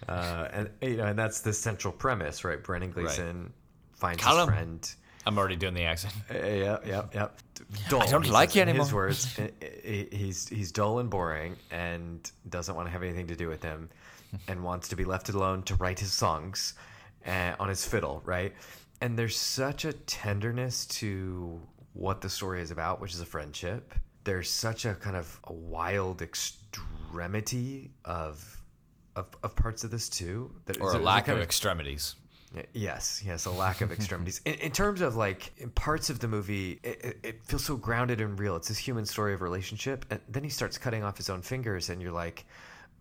uh, 0.10 0.50
and 0.52 0.70
you 0.82 0.98
know, 0.98 1.06
and 1.06 1.18
that's 1.18 1.40
the 1.40 1.54
central 1.54 1.94
premise, 1.94 2.44
right? 2.44 2.62
Brendan 2.62 2.92
Gleeson 2.92 3.54
finds 3.94 4.22
his 4.22 4.46
friend. 4.50 4.96
I'm 5.30 5.38
already 5.38 5.56
doing 5.56 5.74
the 5.74 5.84
accent. 5.84 6.14
Uh, 6.30 6.38
yeah, 6.48 6.78
yeah, 6.86 7.04
yeah. 7.14 7.28
Dull. 7.90 8.02
I 8.02 8.08
don't 8.08 8.24
he 8.26 8.32
like 8.32 8.56
you 8.56 8.62
in 8.64 8.68
His 8.68 8.76
anymore. 8.80 8.94
words. 9.04 9.40
Uh, 9.62 10.06
he's 10.12 10.48
he's 10.48 10.72
dull 10.72 11.00
and 11.00 11.10
boring, 11.10 11.56
and 11.72 12.30
doesn't 12.50 12.76
want 12.76 12.88
to 12.88 12.92
have 12.92 13.04
anything 13.04 13.28
to 13.28 13.36
do 13.36 13.48
with 13.48 13.64
him, 13.64 13.90
and 14.48 14.64
wants 14.64 14.88
to 14.90 14.96
be 14.96 15.06
left 15.06 15.30
alone 15.30 15.64
to 15.64 15.76
write 15.76 16.00
his 16.00 16.12
songs 16.12 16.74
uh, 17.26 17.54
on 17.60 17.70
his 17.70 17.86
fiddle, 17.86 18.22
right? 18.26 18.54
And 19.02 19.18
there's 19.18 19.38
such 19.38 19.86
a 19.86 19.94
tenderness 19.94 20.86
to 21.02 21.60
what 21.94 22.22
the 22.22 22.30
story 22.30 22.62
is 22.62 22.72
about, 22.72 23.00
which 23.02 23.14
is 23.14 23.22
a 23.22 23.26
friendship. 23.26 23.94
There's 24.26 24.50
such 24.50 24.86
a 24.86 24.94
kind 24.96 25.16
of 25.16 25.40
a 25.46 25.54
wild 25.54 26.22
extremity 26.22 27.92
of 28.06 28.56
of, 29.16 29.26
of 29.44 29.56
parts 29.56 29.84
of 29.84 29.92
this 29.92 30.08
too. 30.10 30.52
That 30.66 30.80
Or 30.80 30.90
is- 30.90 30.94
a 30.96 31.00
lack 31.00 31.28
of 31.28 31.40
extremities. 31.40 32.16
Yes, 32.74 33.22
yes, 33.26 33.46
a 33.46 33.52
lack 33.52 33.82
of 33.82 33.92
extremities. 33.98 34.42
In, 34.46 34.56
in 34.56 34.72
terms 34.72 35.02
of 35.02 35.16
like 35.16 35.52
parts 35.76 36.10
of 36.10 36.20
the 36.20 36.28
movie, 36.28 36.80
it, 36.84 37.18
it, 37.24 37.46
feels 37.46 37.64
so 37.64 37.76
grounded 37.76 38.22
and 38.22 38.40
real. 38.40 38.56
It's 38.56 38.70
this 38.70 38.78
human 38.78 39.06
story 39.06 39.34
of 39.34 39.42
relationship, 39.42 40.06
and 40.10 40.20
then 40.28 40.44
he 40.44 40.50
starts 40.50 40.78
cutting 40.78 41.04
off 41.04 41.18
his 41.18 41.30
own 41.30 41.42
fingers, 41.42 41.90
and 41.90 42.02
you're 42.02 42.12
like, 42.12 42.46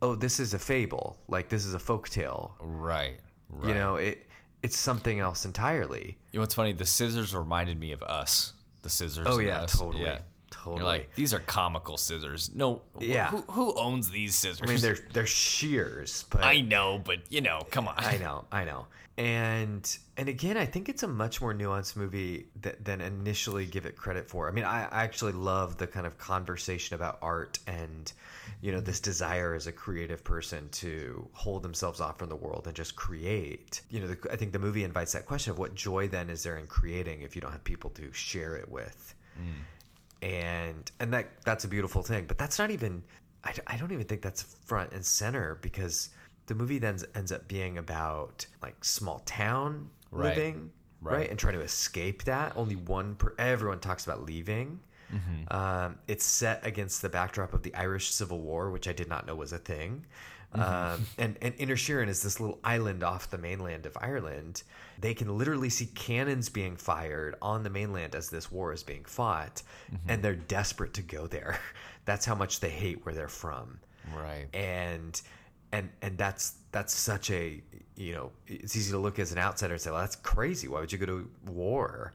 "Oh, 0.03 0.15
this 0.15 0.39
is 0.39 0.53
a 0.55 0.59
fable. 0.59 1.19
Like 1.29 1.49
this 1.49 1.65
is 1.65 1.75
a 1.75 1.79
folk 1.79 2.09
tale. 2.09 2.57
Right. 2.61 3.21
Right. 3.49 3.69
You 3.69 3.75
know, 3.75 3.97
it 3.97 4.27
it's 4.63 4.77
something 4.79 5.19
else 5.19 5.45
entirely." 5.47 6.19
You 6.33 6.39
know 6.39 6.43
what's 6.43 6.55
funny? 6.55 6.73
The 6.73 6.87
scissors 6.87 7.35
reminded 7.35 7.81
me 7.81 7.93
of 7.93 8.03
us. 8.03 8.53
The 8.83 8.91
scissors. 8.91 9.27
Oh, 9.29 9.39
yeah, 9.39 9.63
Us. 9.63 9.79
totally, 9.79 10.05
Yeah. 10.05 10.19
totally. 10.51 10.77
You're 10.77 10.87
like 10.87 11.15
these 11.15 11.33
are 11.33 11.41
comical 11.41 11.97
scissors. 11.97 12.51
No. 12.55 12.83
Yeah. 13.01 13.31
Who, 13.31 13.39
who 13.51 13.75
owns 13.75 14.11
these 14.11 14.35
scissors? 14.35 14.61
I 14.63 14.67
mean, 14.67 14.81
they're 14.81 14.99
they're 15.15 15.27
shears, 15.27 16.27
but 16.29 16.45
I 16.45 16.61
know, 16.61 17.01
but 17.03 17.21
you 17.31 17.41
know, 17.41 17.63
come 17.71 17.89
on. 17.89 17.95
I 17.97 18.19
know, 18.19 18.45
I 18.53 18.65
know. 18.65 18.87
And 19.19 19.99
and 20.17 20.29
again, 20.29 20.57
I 20.57 20.65
think 20.65 20.89
it's 20.89 21.03
a 21.03 21.09
much 21.09 21.41
more 21.41 21.53
nuanced 21.53 21.97
movie 21.97 22.47
that, 22.61 22.85
than 22.85 23.01
initially 23.01 23.67
give 23.67 23.85
it 23.85 23.97
credit 23.97 24.31
for. 24.31 24.49
I 24.49 24.53
mean, 24.53 24.63
I, 24.63 24.85
I 24.85 25.03
actually 25.03 25.33
love 25.33 25.77
the 25.77 25.89
kind 25.89 26.07
of 26.07 26.17
conversation 26.19 26.95
about 26.95 27.19
art 27.21 27.59
and 27.67 28.13
you 28.61 28.71
know 28.71 28.81
this 28.81 29.01
desire 29.01 29.55
as 29.55 29.67
a 29.67 29.73
creative 29.73 30.23
person 30.23 30.69
to 30.71 31.29
hold 31.33 31.65
themselves 31.65 32.01
off 32.01 32.21
from 32.21 32.29
the 32.29 32.37
world 32.37 32.69
and 32.69 32.77
just 32.77 32.95
create. 32.95 33.81
You 33.91 34.01
know, 34.01 34.07
the, 34.07 34.19
I 34.33 34.37
think 34.37 34.53
the 34.53 34.61
movie 34.61 34.85
invites 34.85 35.15
that 35.15 35.27
question 35.27 35.51
of 35.51 35.59
what 35.59 35.75
joy 35.75 36.07
then 36.07 36.31
is 36.31 36.45
there 36.45 36.57
in 36.57 36.69
creating 36.69 37.23
if 37.23 37.35
you 37.35 37.43
don't 37.43 37.51
have 37.51 37.65
people 37.65 37.91
to 37.91 38.13
share 38.13 38.55
it 38.55 38.71
with 38.71 39.17
mm. 39.37 40.27
and 40.27 40.93
and 41.01 41.13
that 41.13 41.43
that's 41.45 41.65
a 41.65 41.69
beautiful 41.69 42.03
thing 42.03 42.25
but 42.27 42.39
that's 42.39 42.59
not 42.59 42.71
even 42.71 43.03
I, 43.43 43.53
I 43.67 43.77
don't 43.77 43.91
even 43.91 44.07
think 44.07 44.23
that's 44.23 44.43
front 44.43 44.93
and 44.93 45.05
center 45.05 45.59
because 45.61 46.11
the 46.49 46.55
movie 46.55 46.79
then 46.79 46.99
ends 47.15 47.31
up 47.33 47.47
being 47.49 47.79
about 47.79 48.45
like 48.63 48.85
small 48.85 49.21
town 49.21 49.91
Right. 50.11 50.37
living 50.37 50.71
right. 51.01 51.19
Right. 51.19 51.31
and 51.31 51.39
trying 51.39 51.55
to 51.55 51.61
escape 51.61 52.25
that 52.25 52.53
only 52.57 52.77
one 52.77 53.15
per 53.15 53.35
everyone 53.39 53.79
talks 53.81 54.05
about 54.05 54.25
leaving 54.25 54.81
um, 55.51 55.97
it's 56.07 56.25
set 56.25 56.67
against 56.67 57.01
the 57.01 57.09
backdrop 57.09 57.55
of 57.55 57.63
the 57.63 57.75
Irish 57.75 58.11
Civil 58.11 58.41
War, 58.41 58.71
which 58.71 58.87
I 58.87 58.93
did 58.93 59.09
not 59.09 59.27
know 59.27 59.35
was 59.35 59.53
a 59.55 59.59
thing. 59.59 60.05
Um, 60.53 61.07
and 61.19 61.37
and 61.41 61.57
Inisherin 61.57 62.09
is 62.09 62.23
this 62.23 62.41
little 62.41 62.59
island 62.65 63.03
off 63.03 63.31
the 63.31 63.39
mainland 63.39 63.87
of 63.87 63.97
Ireland. 64.01 64.63
They 65.01 65.15
can 65.15 65.37
literally 65.39 65.71
see 65.71 65.87
cannons 65.87 66.49
being 66.51 66.77
fired 66.77 67.37
on 67.41 67.63
the 67.63 67.71
mainland 67.71 68.15
as 68.15 68.29
this 68.29 68.51
war 68.53 68.73
is 68.75 68.83
being 68.83 69.05
fought, 69.05 69.63
and 70.09 70.23
they're 70.23 70.35
desperate 70.35 70.93
to 70.95 71.03
go 71.03 71.27
there. 71.27 71.59
That's 72.05 72.27
how 72.27 72.35
much 72.35 72.61
they 72.61 72.71
hate 72.71 73.05
where 73.07 73.15
they're 73.15 73.29
from 73.29 73.79
Right. 74.15 74.47
and 74.55 75.21
and 75.73 75.91
and 76.03 76.17
that's 76.19 76.55
that's 76.73 76.95
such 76.95 77.31
a 77.31 77.61
you 77.97 78.13
know 78.13 78.31
it's 78.47 78.77
easy 78.77 78.93
to 78.93 78.99
look 78.99 79.19
as 79.19 79.33
an 79.33 79.39
outsider 79.39 79.75
and 79.75 79.81
say 79.81 79.91
well 79.91 80.01
that's 80.01 80.17
crazy. 80.17 80.69
Why 80.69 80.81
would 80.81 80.93
you 80.93 80.99
go 80.99 81.07
to 81.07 81.31
war? 81.47 82.15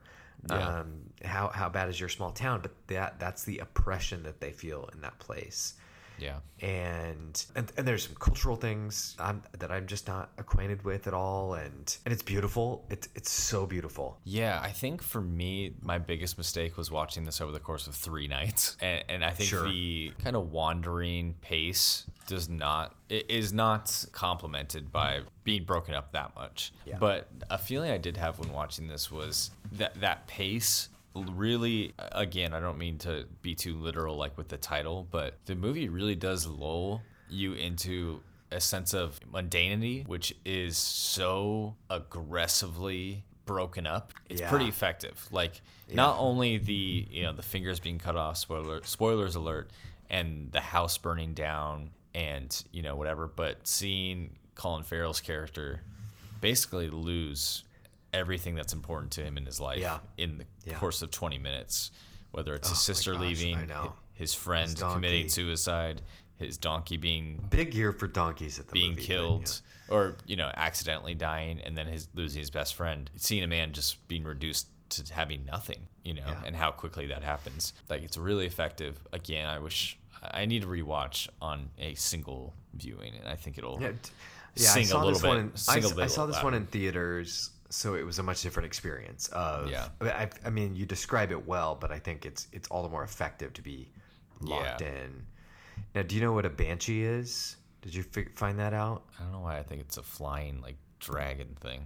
Yeah. 0.50 0.80
um 0.80 0.94
how 1.24 1.50
how 1.50 1.70
bad 1.70 1.90
is 1.90 2.00
your 2.00 2.10
small 2.10 2.32
town? 2.32 2.62
But 2.62 2.72
that 2.88 3.20
that's 3.20 3.44
the 3.44 3.60
oppression 3.60 4.24
that 4.24 4.40
they 4.40 4.52
feel 4.52 4.90
in 4.94 5.02
that 5.02 5.18
place 5.20 5.76
Yeah. 6.20 6.38
and 6.62 7.46
and, 7.56 7.72
and 7.78 7.88
there's 7.88 8.06
some 8.06 8.16
cultural 8.16 8.56
things 8.56 9.16
I'm, 9.20 9.44
that 9.60 9.72
I'm 9.72 9.88
just 9.88 10.08
not 10.08 10.32
acquainted 10.38 10.84
with 10.86 11.08
at 11.08 11.14
all 11.14 11.54
and 11.56 11.98
and 12.06 12.14
it's 12.14 12.24
beautiful 12.24 12.86
it's 12.90 13.10
it's 13.16 13.30
so 13.32 13.66
beautiful 13.66 14.20
Yeah, 14.24 14.60
I 14.64 14.72
think 14.72 15.02
for 15.02 15.22
me, 15.22 15.74
my 15.82 15.98
biggest 15.98 16.38
mistake 16.38 16.78
was 16.78 16.90
watching 16.92 17.26
this 17.26 17.42
over 17.42 17.52
the 17.52 17.60
course 17.60 17.88
of 17.88 17.96
three 17.96 18.28
nights, 18.40 18.78
and, 18.82 19.04
and 19.10 19.26
I 19.26 19.32
think 19.32 19.50
Sure. 19.50 19.68
the 19.68 20.14
kind 20.24 20.36
of 20.36 20.52
wandering 20.52 21.36
pace 21.42 22.06
does 22.28 22.48
not 22.48 22.96
it 23.10 23.30
is 23.30 23.52
not 23.54 24.06
complemented 24.14 24.92
by 24.92 25.22
being 25.44 25.66
broken 25.66 25.94
up 25.94 26.14
that 26.14 26.34
much. 26.36 26.72
Yeah. 26.86 26.98
But 27.00 27.28
a 27.50 27.58
feeling 27.58 27.92
I 27.92 27.98
did 27.98 28.16
have 28.18 28.40
when 28.40 28.52
watching 28.54 28.88
this 28.88 29.12
was 29.12 29.52
that 29.74 30.00
that 30.02 30.26
pace 30.28 30.90
really 31.16 31.94
again 32.12 32.54
i 32.54 32.60
don't 32.60 32.78
mean 32.78 32.98
to 32.98 33.26
be 33.44 33.54
too 33.56 33.76
literal 33.76 34.16
like 34.18 34.36
with 34.38 34.48
the 34.48 34.58
title 34.58 35.08
but 35.12 35.38
the 35.46 35.54
movie 35.56 35.88
really 35.90 36.16
does 36.16 36.48
lull 36.48 37.02
you 37.30 37.54
into 37.54 38.20
a 38.52 38.60
sense 38.60 38.94
of 38.94 39.20
mundanity 39.32 40.08
which 40.08 40.34
is 40.46 40.78
so 40.78 41.76
aggressively 41.90 43.24
broken 43.46 43.86
up. 43.86 44.14
It's 44.30 44.40
Yeah. 44.42 44.50
pretty 44.50 44.68
effective. 44.68 45.28
Like 45.32 45.62
not 45.92 46.18
only 46.18 46.58
the 46.60 47.08
you 47.12 47.24
know 47.24 47.34
the 47.34 47.42
fingers 47.44 47.80
being 47.80 48.00
cut 48.00 48.16
off 48.16 48.38
spoiler 48.38 48.82
spoilers 48.84 49.36
alert 49.36 49.70
and 50.10 50.52
the 50.52 50.62
house 50.62 50.98
burning 50.98 51.34
down 51.34 51.90
and 52.16 52.64
you 52.72 52.82
know 52.82 52.96
whatever 52.96 53.28
but 53.28 53.68
seeing 53.68 54.36
colin 54.56 54.84
farrell's 54.84 55.20
character 55.20 55.82
basically 56.42 56.90
lose 56.90 57.64
everything 58.14 58.56
that's 58.56 58.74
important 58.74 59.12
to 59.14 59.22
him 59.24 59.38
in 59.38 59.46
his 59.46 59.60
life 59.60 59.80
Yeah. 59.80 60.00
in 60.18 60.38
the 60.40 60.46
Yeah. 60.66 60.78
course 60.80 61.02
of 61.02 61.12
20 61.12 61.38
minutes 61.38 61.92
whether 62.32 62.56
it's 62.56 62.68
his 62.70 62.78
Oh 62.78 62.80
my 62.80 62.96
sister 62.96 63.12
gosh, 63.14 63.22
leaving 63.22 63.70
his 64.14 64.34
friend 64.34 64.70
His 64.70 64.82
committing 64.82 65.30
suicide 65.30 66.02
his 66.38 66.58
donkey 66.58 66.98
being 66.98 67.46
big 67.50 67.74
year 67.74 67.92
for 67.94 68.08
donkeys 68.08 68.60
at 68.60 68.68
the 68.68 68.74
being 68.74 68.92
movie, 68.92 69.04
killed 69.04 69.62
or 69.90 70.16
you 70.26 70.36
know 70.36 70.52
accidentally 70.56 71.14
dying 71.14 71.60
and 71.62 71.78
then 71.78 71.88
his 71.88 72.08
losing 72.14 72.40
his 72.40 72.50
best 72.50 72.76
friend 72.76 73.10
seeing 73.16 73.44
a 73.44 73.48
man 73.48 73.72
just 73.72 74.06
being 74.08 74.24
reduced 74.24 74.68
to 74.90 75.14
having 75.14 75.46
nothing 75.46 75.88
you 76.04 76.14
know 76.14 76.24
Yeah. 76.28 76.44
and 76.46 76.56
how 76.56 76.72
quickly 76.72 77.08
that 77.08 77.24
happens 77.24 77.74
like 77.90 78.04
it's 78.04 78.18
really 78.18 78.46
effective 78.46 79.00
again 79.14 79.48
i 79.48 79.58
wish 79.60 79.98
i 80.22 80.46
need 80.46 80.62
to 80.64 80.68
rewatch 80.68 81.28
on 81.42 81.70
a 81.80 81.94
single 81.96 82.54
viewing 82.74 83.14
and 83.16 83.28
i 83.28 83.36
think 83.36 83.58
it'll 83.58 83.80
Yeah, 83.82 83.90
yeah. 84.56 84.70
I 84.76 84.84
sing 84.84 84.92
a 84.92 84.98
little 84.98 85.12
this 85.14 85.22
bit 85.22 85.28
one. 85.30 85.38
In, 85.40 85.52
I, 85.54 85.80
sing 85.80 86.00
I 86.00 86.08
saw 86.08 86.26
this 86.28 86.44
one 86.44 86.54
in 86.54 86.66
theaters, 86.68 87.50
so 87.74 87.96
it 87.96 88.06
was 88.06 88.20
a 88.20 88.24
much 88.24 88.42
different 88.42 88.66
experience. 88.68 89.28
Of 89.30 89.70
Yeah. 89.70 89.88
I, 90.02 90.30
I- 90.46 90.50
mean, 90.50 90.76
you 90.76 90.86
describe 90.86 91.32
it 91.32 91.46
well, 91.48 91.76
but 91.76 91.92
I 91.92 92.00
think 92.00 92.26
it's 92.26 92.48
it's 92.52 92.68
all 92.70 92.84
the 92.84 92.90
more 92.90 93.04
effective 93.04 93.54
to 93.54 93.62
be 93.62 93.90
locked 94.42 94.82
Yeah. 94.82 94.88
in. 94.90 95.26
Now, 95.96 96.04
do 96.04 96.16
you 96.16 96.22
know 96.22 96.34
what 96.34 96.46
a 96.46 96.50
banshee 96.50 97.04
is? 97.04 97.58
Did 97.82 97.94
you 97.96 98.04
fi- 98.04 98.28
find 98.36 98.58
that 98.60 98.74
out? 98.74 99.04
i 99.20 99.24
don't 99.24 99.32
know 99.34 99.40
why 99.42 99.58
i 99.60 99.64
think 99.64 99.82
it's 99.82 99.98
a 99.98 100.04
flying 100.04 100.62
like 100.62 100.78
dragon 101.00 101.50
thing 101.60 101.84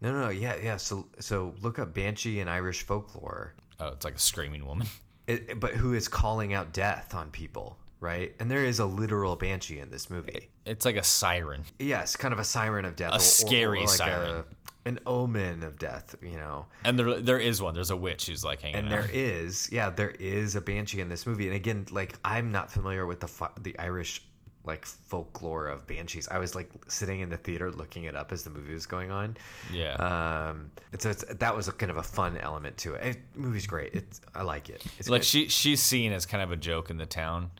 No, 0.00 0.12
no, 0.12 0.20
no. 0.26 0.28
Yeah, 0.30 0.56
yeah. 0.62 0.76
So, 0.78 1.06
so 1.18 1.54
look 1.60 1.78
up 1.78 1.92
banshee 1.92 2.40
in 2.40 2.48
Irish 2.48 2.82
folklore. 2.84 3.54
oh 3.80 3.88
it's 3.88 4.04
like 4.04 4.14
a 4.14 4.18
screaming 4.18 4.64
woman 4.66 4.86
It, 5.26 5.60
but 5.60 5.72
who 5.74 5.92
is 5.92 6.08
calling 6.08 6.54
out 6.54 6.72
death 6.72 7.14
on 7.14 7.30
people, 7.30 7.76
right? 8.00 8.34
And 8.40 8.50
there 8.50 8.64
is 8.64 8.78
a 8.78 8.86
literal 8.86 9.36
banshee 9.36 9.78
in 9.80 9.90
this 9.90 10.08
movie. 10.08 10.48
it's 10.64 10.86
like 10.86 10.96
a 10.96 11.02
siren 11.04 11.64
Yes, 11.78 12.16
kind 12.16 12.32
of 12.32 12.40
a 12.40 12.44
siren 12.44 12.86
of 12.86 12.96
death. 12.96 13.12
A 13.14 13.20
scary 13.20 13.86
siren. 13.86 14.44
An 14.88 14.98
omen 15.06 15.62
of 15.62 15.78
death, 15.78 16.16
you 16.22 16.36
know. 16.36 16.66
And 16.84 16.98
there 16.98 17.20
there 17.20 17.38
is 17.38 17.60
one. 17.60 17.74
There's 17.74 17.90
a 17.90 17.96
witch 17.96 18.26
who's 18.26 18.42
like 18.44 18.60
hanging 18.62 18.76
And 18.76 18.86
out. 18.86 18.90
there 18.90 19.10
is, 19.12 19.68
yeah, 19.70 19.90
there 19.90 20.10
is 20.10 20.56
a 20.56 20.60
banshee 20.60 21.00
in 21.00 21.08
this 21.08 21.26
movie. 21.26 21.46
And 21.46 21.54
again, 21.54 21.86
like 21.90 22.14
I'm 22.24 22.50
not 22.52 22.70
familiar 22.70 23.06
with 23.06 23.20
the 23.20 23.50
the 23.60 23.78
Irish 23.78 24.22
like 24.64 24.84
folklore 24.84 25.66
of 25.68 25.86
banshees. 25.86 26.28
I 26.28 26.38
was 26.38 26.54
like 26.54 26.70
sitting 26.88 27.20
in 27.20 27.30
the 27.30 27.36
theater 27.38 27.70
looking 27.70 28.04
it 28.04 28.14
up 28.14 28.32
as 28.32 28.44
the 28.44 28.50
movie 28.50 28.74
was 28.74 28.86
going 28.86 29.10
on. 29.10 29.36
Yeah. 29.72 29.94
Um, 29.94 30.70
so 30.98 31.10
it's, 31.10 31.24
that 31.24 31.56
was 31.56 31.68
a 31.68 31.72
kind 31.72 31.90
of 31.90 31.96
a 31.96 32.02
fun 32.02 32.36
element 32.38 32.76
to 32.78 32.94
it. 32.94 33.06
it 33.06 33.18
movie's 33.34 33.66
great. 33.66 33.94
It's 33.94 34.20
I 34.34 34.42
like 34.42 34.68
it. 34.70 34.84
It's 34.98 35.08
like 35.08 35.20
good. 35.22 35.26
she 35.26 35.48
she's 35.48 35.82
seen 35.82 36.12
as 36.12 36.26
kind 36.26 36.42
of 36.42 36.50
a 36.52 36.56
joke 36.56 36.90
in 36.90 36.96
the 36.96 37.06
town. 37.06 37.50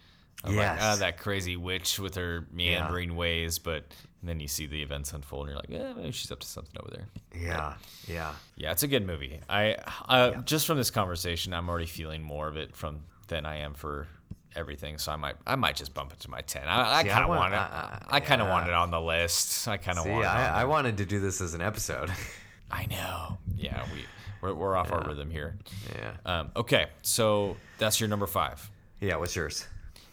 Of 0.45 0.55
like, 0.55 0.81
ah, 0.81 0.97
that 1.01 1.19
crazy 1.19 1.57
witch 1.57 1.99
with 1.99 2.15
her 2.15 2.47
meandering 2.53 3.17
ways, 3.17 3.59
but 3.59 3.85
then 4.23 4.41
you 4.41 4.49
see 4.49 4.67
the 4.67 4.83
events 4.83 5.13
unfold, 5.13 5.49
and 5.49 5.51
you're 5.51 5.61
like, 5.61 5.71
yeah, 5.71 5.93
maybe 5.95 6.11
she's 6.13 6.31
up 6.33 6.41
to 6.41 6.47
something 6.47 6.75
over 6.81 6.91
there. 6.91 7.07
yeah, 7.41 7.75
yeah. 8.07 8.33
Yeah, 8.57 8.73
it's 8.73 8.83
a 8.83 8.89
good 8.89 9.07
movie. 9.07 9.41
I 9.49 9.77
uh, 10.09 10.41
just 10.43 10.67
from 10.67 10.77
this 10.77 10.91
conversation, 10.91 11.55
I'm 11.55 11.69
already 11.69 11.87
feeling 11.87 12.23
more 12.23 12.49
of 12.49 12.57
it 12.57 12.75
from 12.75 13.01
than 13.29 13.47
I 13.47 13.59
am 13.59 13.75
for 13.75 14.09
everything. 14.57 14.99
So 14.99 15.13
I 15.13 15.17
might 15.17 15.37
I 15.47 15.55
might 15.57 15.77
just 15.77 15.95
bump 15.95 16.13
it 16.13 16.21
to 16.21 16.31
my 16.31 16.41
ten. 16.41 16.65
I, 16.67 16.99
I 16.99 17.05
kind 17.05 17.23
of 17.25 17.29
want- 17.29 17.55
it. 17.55 17.57
I- 17.59 18.03
I, 18.11 18.21
kind 18.21 18.41
of 18.41 18.49
yeah. 18.49 18.53
want 18.55 18.69
it 18.69 18.75
on 18.75 18.91
the 18.91 19.01
list. 19.01 19.69
I 19.69 19.77
kind 19.77 19.99
of 19.99 20.07
want. 20.07 20.25
it 20.25 20.29
I, 20.29 20.63
I 20.63 20.65
wanted 20.65 20.97
to 20.99 21.07
do 21.07 21.21
this 21.21 21.41
as 21.41 21.55
an 21.55 21.61
episode. 21.61 22.11
I 22.71 22.87
know. 22.87 23.39
Yeah, 23.57 23.85
we 23.95 24.05
we're, 24.41 24.55
we're 24.55 24.77
off 24.77 24.93
our 24.93 25.03
rhythm 25.07 25.31
here. 25.31 25.57
yeah. 25.97 26.13
Um, 26.25 26.51
okay, 26.57 26.87
so 27.03 27.57
that's 27.79 28.01
your 28.01 28.09
number 28.09 28.27
five. 28.27 28.69
Yeah. 29.01 29.17
What's 29.17 29.37
yours? 29.37 29.67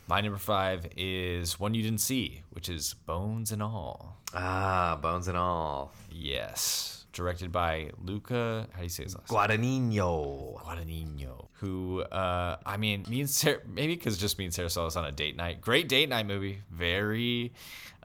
My 0.08 0.22
number 0.22 0.38
five 0.38 0.88
is 0.96 1.60
one 1.60 1.74
you 1.74 1.82
didn't 1.82 2.02
see, 2.02 2.44
which 2.52 2.70
is 2.70 2.94
Bones 2.94 3.52
and 3.52 3.64
All. 3.64 4.18
Ah, 4.36 5.00
bones 5.02 5.28
and 5.28 5.38
all. 5.38 5.94
Yes, 6.12 7.06
directed 7.14 7.52
by 7.52 7.90
Luca. 8.04 8.68
How 8.74 8.78
do 8.80 8.84
you 8.84 8.90
say 8.90 9.04
his 9.04 9.16
last? 9.16 9.30
Guadagnino. 9.30 10.62
Guadagnino, 10.62 11.48
who 11.54 12.02
uh, 12.02 12.58
I 12.66 12.78
mean, 12.78 13.06
me 13.10 13.22
and 13.22 13.30
Sarah, 13.30 13.62
maybe 13.66 13.96
because 13.96 14.18
just 14.18 14.38
me 14.38 14.46
and 14.46 14.54
Sarah 14.54 14.70
saw 14.70 14.86
this 14.86 14.96
on 14.96 15.06
a 15.06 15.12
date 15.12 15.38
night. 15.38 15.62
Great 15.62 15.88
date 15.90 16.10
night 16.10 16.28
movie. 16.28 16.60
Very. 16.72 17.54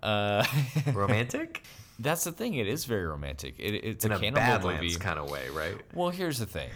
Uh, 0.03 0.45
Romantic? 0.95 1.63
that's 1.99 2.25
the 2.25 2.33
thing. 2.33 2.55
It 2.55 2.67
is 2.67 2.87
very 2.87 3.05
romantic. 3.05 3.57
It, 3.59 3.75
it's 3.75 4.05
In 4.07 4.13
a 4.13 4.17
a 4.17 4.19
cannibal 4.19 4.41
movie. 4.71 4.73
Badlands 4.73 4.97
kind 4.97 5.19
of 5.19 5.31
way, 5.31 5.49
right? 5.51 5.75
Well, 5.93 6.09
here's 6.09 6.39
the 6.39 6.47
thing. 6.47 6.71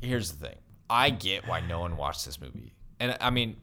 Here's 0.00 0.32
the 0.32 0.48
thing. 0.48 0.56
I 0.90 1.10
get 1.10 1.46
why 1.46 1.60
no 1.60 1.78
one 1.80 1.96
watched 1.96 2.24
this 2.24 2.40
movie, 2.40 2.72
and 2.98 3.16
I 3.20 3.30
mean, 3.30 3.56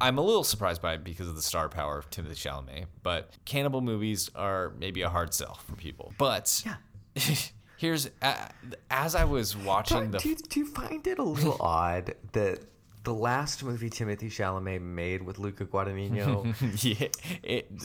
I'm 0.00 0.18
a 0.18 0.22
little 0.22 0.44
surprised 0.44 0.82
by 0.82 0.94
it 0.94 1.04
because 1.04 1.28
of 1.28 1.36
the 1.36 1.42
star 1.42 1.68
power 1.68 1.98
of 1.98 2.10
Timothée 2.10 2.32
Chalamet. 2.32 2.86
But 3.02 3.30
cannibal 3.44 3.80
movies 3.80 4.30
are 4.34 4.72
maybe 4.78 5.02
a 5.02 5.08
hard 5.08 5.34
sell 5.34 5.54
for 5.66 5.74
people. 5.76 6.12
But 6.18 6.62
yeah. 6.66 7.34
here's 7.76 8.10
uh, 8.20 8.48
as 8.90 9.14
I 9.14 9.24
was 9.24 9.56
watching 9.56 10.06
Do, 10.06 10.10
the 10.12 10.18
do, 10.18 10.28
you, 10.30 10.36
do 10.36 10.60
you 10.60 10.66
find 10.66 11.06
it 11.06 11.18
a 11.18 11.22
little 11.22 11.56
odd 11.60 12.14
that 12.32 12.60
the 13.04 13.14
last 13.14 13.64
movie 13.64 13.88
Timothée 13.88 14.24
Chalamet 14.24 14.82
made 14.82 15.22
with 15.22 15.38
Luca 15.38 15.64
Guadagnino 15.64 16.44
yeah, 17.00 17.08
it, 17.42 17.78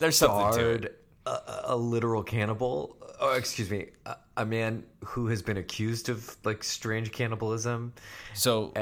there's 0.00 0.18
something 0.18 0.58
to 0.58 0.70
it. 0.86 1.04
a, 1.24 1.60
a 1.66 1.76
literal 1.76 2.24
cannibal? 2.24 2.96
Oh, 3.18 3.34
excuse 3.34 3.70
me, 3.70 3.86
a, 4.04 4.16
a 4.36 4.44
man 4.46 4.84
who 5.04 5.26
has 5.28 5.42
been 5.42 5.56
accused 5.56 6.08
of 6.08 6.36
like 6.44 6.62
strange 6.62 7.12
cannibalism. 7.12 7.92
So, 8.34 8.72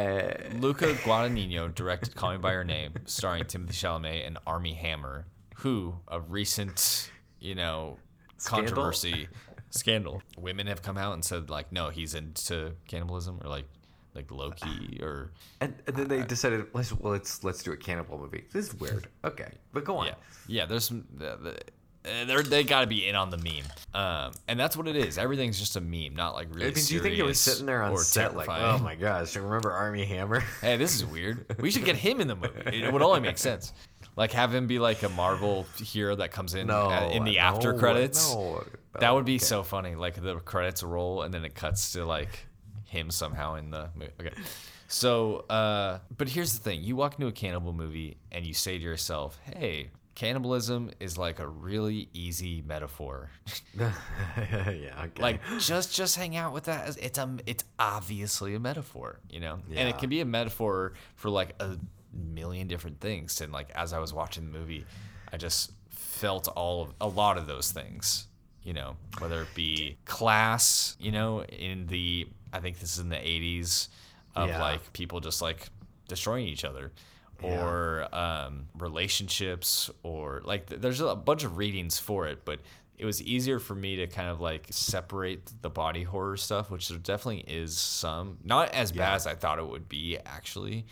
Luca 0.59 0.95
Guadagnino 1.05 1.73
directed 1.75 2.15
"Call 2.17 2.33
Me 2.33 2.39
by 2.39 2.53
Your 2.53 2.65
Name," 2.65 2.95
starring 3.05 3.45
Timothée 3.45 3.71
Chalamet 3.73 4.27
and 4.27 4.39
Armie 4.47 4.75
Hammer, 4.75 5.27
who 5.57 5.95
a 6.09 6.21
recent, 6.21 7.11
you 7.41 7.55
know, 7.55 7.97
Scandal? 8.39 8.67
controversy, 8.67 9.29
scandal. 9.71 10.23
Women 10.39 10.67
have 10.67 10.83
come 10.83 10.99
out 10.99 11.15
and 11.15 11.25
said 11.25 11.49
like, 11.51 11.71
no, 11.73 11.91
he's 11.91 12.15
into 12.15 12.73
cannibalism, 12.89 13.41
or 13.43 13.49
like, 13.49 13.67
like 14.15 14.31
Loki, 14.31 14.99
or 15.01 15.31
And, 15.61 15.75
and 15.87 15.97
then 15.97 16.09
they 16.09 16.23
decided 16.23 16.67
let's 16.73 16.93
well, 16.93 17.13
let's 17.13 17.45
let's 17.45 17.63
do 17.63 17.73
a 17.73 17.77
cannibal 17.77 18.19
movie. 18.19 18.45
This 18.53 18.69
is 18.69 18.75
weird. 18.81 19.09
Okay, 19.25 19.53
but 19.73 19.85
go 19.85 19.97
on. 19.99 20.07
yeah, 20.07 20.15
yeah. 20.47 20.67
There's 20.67 20.85
some. 20.87 21.05
The, 21.17 21.39
the, 21.41 21.51
uh, 21.51 21.57
they're, 22.05 22.43
they 22.43 22.65
got 22.65 22.83
to 22.83 22.87
be 22.87 23.07
in 23.09 23.15
on 23.17 23.31
the 23.31 23.39
meme, 23.39 23.65
um, 23.95 24.33
and 24.47 24.61
that's 24.61 24.77
what 24.77 24.87
it 24.87 24.97
is. 24.97 25.17
Everything's 25.19 25.59
just 25.59 25.77
a 25.77 25.81
meme, 25.81 26.15
not 26.15 26.35
like 26.35 26.49
really 26.51 26.67
I 26.67 26.75
mean, 26.75 26.85
do 26.85 26.95
you 26.95 27.01
think 27.01 27.17
it 27.19 27.23
was 27.23 27.41
sitting 27.41 27.67
there 27.67 27.83
on 27.83 27.97
set 27.99 28.37
like, 28.37 28.49
oh 28.49 28.79
my 28.79 28.95
gosh, 28.95 29.35
remember 29.37 29.73
Armie 29.73 30.05
Hammer? 30.05 30.41
hey, 30.61 30.77
this 30.77 30.95
is 30.95 31.05
weird. 31.05 31.47
We 31.61 31.71
should 31.71 31.85
get 31.85 31.97
him 31.97 32.21
in 32.21 32.29
the 32.29 32.37
movie. 32.37 32.83
It 32.83 32.93
would 32.93 33.03
only 33.03 33.21
make 33.21 33.39
sense. 33.39 33.73
Like 34.17 34.33
have 34.33 34.55
him 34.55 34.67
be 34.67 34.79
like 34.79 35.03
a 35.03 35.09
Marvel 35.09 35.67
hero 35.79 36.15
that 36.17 36.31
comes 36.31 36.55
in 36.55 36.67
No, 36.69 36.89
uh, 36.91 37.09
in 37.13 37.25
the 37.25 37.35
no, 37.35 37.41
after 37.41 37.75
credits. 37.75 38.33
no. 38.33 38.65
That 39.01 39.13
would 39.13 39.25
be 39.25 39.37
Okay. 39.37 39.45
so 39.45 39.63
funny. 39.65 39.95
Like 39.97 40.23
the 40.23 40.37
credits 40.37 40.83
roll 40.85 41.23
and 41.23 41.35
then 41.35 41.45
it 41.45 41.55
cuts 41.57 41.93
to 41.95 42.05
like 42.05 42.47
him 42.85 43.11
somehow 43.11 43.57
in 43.57 43.71
the 43.71 43.89
movie. 43.97 44.13
Okay. 44.21 44.31
So, 44.87 45.39
uh, 45.51 45.99
but 46.17 46.29
here's 46.29 46.53
the 46.53 46.61
thing: 46.63 46.83
you 46.85 46.95
walk 46.95 47.15
into 47.15 47.27
a 47.27 47.33
cannibal 47.33 47.73
movie 47.73 48.19
and 48.31 48.47
you 48.47 48.55
say 48.55 48.79
to 48.79 48.85
yourself, 48.85 49.37
"Hey, 49.57 49.91
cannibalism 50.15 50.91
is 51.01 51.19
like 51.19 51.39
a 51.39 51.47
really 51.49 52.09
easy 52.13 52.63
metaphor. 52.67 53.31
yeah, 53.79 53.91
okay. 55.05 55.23
like 55.23 55.41
just 55.59 55.95
just 55.95 56.17
hang 56.17 56.37
out 56.37 56.53
with 56.53 56.65
that. 56.65 56.97
It's 57.01 57.19
a 57.19 57.37
it's 57.47 57.65
obviously 57.79 58.55
a 58.55 58.61
metaphor, 58.61 59.21
you 59.29 59.41
know, 59.41 59.59
and 59.75 59.89
it 59.89 59.99
can 59.99 60.09
be 60.11 60.21
a 60.21 60.25
metaphor 60.25 60.93
for 61.17 61.31
like 61.31 61.55
a 61.61 61.77
million 62.13 62.69
different 62.69 63.01
things. 63.01 63.41
And 63.41 63.53
like 63.53 63.71
as 63.75 63.93
I 63.93 63.99
was 63.99 64.13
watching 64.15 64.51
the 64.51 64.59
movie, 64.59 64.85
I 65.33 65.37
just 65.37 65.73
felt 65.91 66.49
all 66.49 66.83
of 66.83 66.95
a 67.01 67.09
lot 67.09 67.39
of 67.39 67.47
those 67.47 67.73
things, 67.73 68.27
you 68.63 68.73
know, 68.73 68.97
whether 69.19 69.43
it 69.43 69.49
be 69.55 69.97
class, 70.05 70.97
you 71.01 71.11
know, 71.13 71.43
in 71.45 71.87
the 71.87 72.29
I 72.53 72.61
think 72.61 72.79
this 72.79 72.93
is 72.95 72.99
in 73.01 73.09
the 73.09 73.17
'80s 73.17 73.89
of 74.37 74.49
Yeah. 74.49 74.63
like 74.63 74.93
people 74.93 75.21
just 75.21 75.43
like 75.43 75.69
destroying 76.09 76.47
each 76.47 76.65
other. 76.65 76.93
Yeah. 77.43 77.65
Or 77.65 78.09
um, 78.15 78.67
relationships, 78.79 79.91
or 80.03 80.41
like 80.45 80.67
th- 80.69 80.81
there's 80.81 81.01
a 81.01 81.15
bunch 81.15 81.45
of 81.45 81.57
readings 81.57 81.99
for 81.99 82.27
it, 82.27 82.45
but 82.45 82.61
it 82.97 83.05
was 83.05 83.21
easier 83.23 83.59
for 83.59 83.75
me 83.75 83.97
to 83.97 84.07
kind 84.07 84.29
of 84.29 84.41
like 84.41 84.67
separate 84.71 85.51
the 85.63 85.71
body 85.71 86.03
horror 86.05 86.37
stuff, 86.37 86.71
which 86.71 86.89
there 86.89 86.99
definitely 86.99 87.45
is 87.53 87.77
some. 87.77 88.39
Not 88.45 88.71
as 88.73 88.93
bad 88.93 89.15
as 89.17 89.27
I 89.27 89.35
thought 89.35 89.59
it 89.59 89.67
would 89.67 89.89
be, 89.89 90.19
actually. 90.25 90.87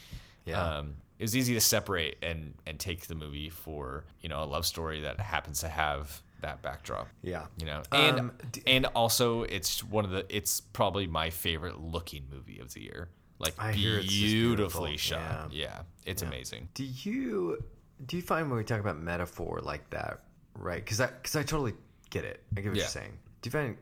Yeah. 0.44 0.60
Um, 0.78 0.94
it 1.18 1.24
was 1.24 1.36
easy 1.36 1.54
to 1.54 1.60
separate 1.60 2.16
and 2.22 2.54
and 2.66 2.78
take 2.80 3.06
the 3.06 3.14
movie 3.14 3.48
for 3.48 4.04
you 4.20 4.28
know 4.28 4.42
a 4.42 4.46
love 4.46 4.66
story 4.66 5.02
that 5.02 5.20
happens 5.20 5.60
to 5.60 5.68
have 5.68 6.20
that 6.40 6.60
backdrop. 6.60 7.06
yeah. 7.22 7.46
You 7.56 7.66
know, 7.66 7.82
and 7.92 8.18
Um, 8.18 8.32
d- 8.50 8.62
and 8.66 8.86
also 8.86 9.42
it's 9.44 9.84
one 9.84 10.04
of 10.04 10.10
the 10.10 10.26
it's 10.28 10.60
probably 10.60 11.06
my 11.06 11.30
favorite 11.30 11.78
looking 11.80 12.24
movie 12.32 12.58
of 12.58 12.74
the 12.74 12.80
year. 12.82 13.08
Like 13.42 13.54
I 13.58 13.72
beautifully 13.72 14.08
beautiful. 14.08 14.96
shot. 14.96 15.52
Yeah, 15.52 15.82
it's 16.06 16.22
amazing. 16.22 16.68
Do 16.74 16.84
you 16.84 17.62
do 18.06 18.16
you 18.16 18.22
find 18.22 18.48
when 18.48 18.56
we 18.56 18.64
talk 18.64 18.80
about 18.80 18.98
metaphor 18.98 19.60
like 19.62 19.88
that, 19.90 20.20
right? 20.54 20.82
Because 20.82 21.00
I 21.00 21.08
because 21.08 21.36
I 21.36 21.42
totally 21.42 21.74
get 22.10 22.24
it. 22.24 22.42
I 22.56 22.60
get 22.60 22.68
what 22.68 22.76
Yeah. 22.76 22.82
you're 22.84 22.88
saying. 22.90 23.12
Do 23.42 23.48
you 23.48 23.50
find? 23.50 23.76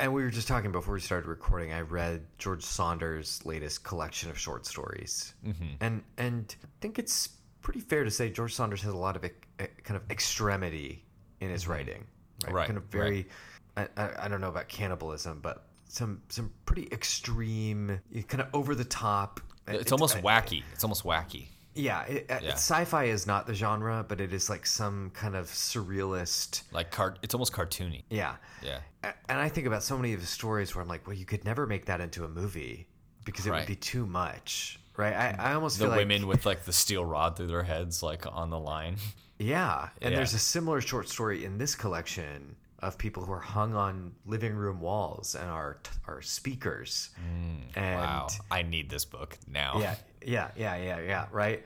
And 0.00 0.12
we 0.14 0.22
were 0.22 0.30
just 0.30 0.48
talking 0.48 0.72
before 0.72 0.94
we 0.94 1.00
started 1.00 1.28
recording. 1.28 1.72
I 1.72 1.82
read 1.82 2.22
George 2.38 2.62
Saunders' 2.64 3.44
latest 3.44 3.84
collection 3.84 4.30
of 4.30 4.38
short 4.38 4.66
stories, 4.66 5.34
Mm-hmm. 5.46 5.64
and 5.80 6.02
and 6.18 6.56
I 6.64 6.68
think 6.80 6.98
it's 6.98 7.28
pretty 7.60 7.80
fair 7.80 8.02
to 8.04 8.10
say 8.10 8.30
George 8.30 8.54
Saunders 8.54 8.82
has 8.82 8.92
a 8.92 8.96
lot 8.96 9.16
of 9.16 9.22
kind 9.58 9.96
of 9.96 10.02
extremity 10.10 11.04
in 11.40 11.50
his 11.50 11.68
writing, 11.68 12.04
right? 12.44 12.46
Mm-hmm. 12.46 12.54
Right, 12.54 12.66
Kind 12.66 12.78
of 12.78 12.84
very. 12.84 13.28
I, 13.76 13.88
I, 13.96 14.10
I 14.24 14.28
don't 14.28 14.40
know 14.40 14.48
about 14.48 14.68
cannibalism, 14.68 15.40
but 15.42 15.66
some 15.88 16.22
some 16.28 16.50
pretty 16.74 16.88
extreme, 16.92 18.00
kind 18.28 18.40
of 18.42 18.48
over 18.52 18.74
the 18.74 18.84
top. 18.84 19.40
It's 19.68 19.92
almost 19.92 20.16
wacky. 20.18 20.62
It's 20.72 20.82
almost 20.82 21.04
wacky. 21.04 21.46
Yeah, 21.76 22.02
it, 22.02 22.26
uh, 22.30 22.38
Yeah. 22.42 22.52
sci-fi 22.54 23.04
is 23.04 23.26
not 23.26 23.46
the 23.46 23.54
genre, 23.54 24.04
but 24.06 24.20
it 24.20 24.32
is 24.32 24.48
like 24.50 24.66
some 24.66 25.10
kind 25.10 25.34
of 25.36 25.46
surrealist. 25.46 26.62
Like 26.72 26.90
car, 26.90 27.14
it's 27.22 27.34
almost 27.34 27.52
cartoony. 27.52 28.02
Yeah, 28.10 28.36
Yeah. 28.62 28.80
And 29.28 29.38
I 29.38 29.48
think 29.48 29.66
about 29.66 29.82
so 29.82 29.96
many 29.96 30.14
of 30.14 30.20
his 30.20 30.28
stories 30.30 30.74
where 30.74 30.82
I'm 30.82 30.88
like, 30.88 31.06
well, 31.06 31.16
you 31.16 31.24
could 31.26 31.44
never 31.44 31.66
make 31.66 31.86
that 31.86 32.00
into 32.00 32.24
a 32.24 32.28
movie 32.28 32.86
because 33.24 33.46
it 33.46 33.50
Right. 33.50 33.60
would 33.60 33.66
be 33.68 33.76
too 33.76 34.06
much, 34.06 34.78
right? 34.96 35.14
I, 35.14 35.50
I 35.50 35.54
almost 35.54 35.78
The 35.78 35.84
feel 35.84 35.90
like 35.90 35.98
women 35.98 36.26
with 36.26 36.44
like 36.46 36.64
the 36.64 36.72
steel 36.72 37.04
rod 37.04 37.36
through 37.36 37.48
their 37.48 37.62
heads, 37.64 38.02
like 38.02 38.24
on 38.26 38.50
the 38.50 38.58
line. 38.58 38.96
yeah, 39.38 39.88
and 40.02 40.10
Yeah. 40.12 40.16
there's 40.18 40.34
a 40.34 40.38
similar 40.38 40.80
short 40.80 41.08
story 41.08 41.44
in 41.44 41.58
this 41.58 41.74
collection 41.74 42.56
of 42.80 42.98
people 42.98 43.24
who 43.24 43.32
are 43.32 43.40
hung 43.40 43.74
on 43.74 44.12
living 44.26 44.54
room 44.54 44.80
walls 44.80 45.34
and 45.34 45.48
are 45.48 45.78
are 46.06 46.20
speakers. 46.22 47.10
and 47.16 47.74
Mm, 47.74 47.94
wow, 47.96 48.28
I 48.50 48.62
need 48.62 48.90
this 48.90 49.04
book 49.04 49.38
now. 49.46 49.78
yeah 49.80 49.94
yeah 50.26 50.50
yeah 50.56 50.76
yeah 50.76 51.00
yeah 51.00 51.26
right 51.32 51.64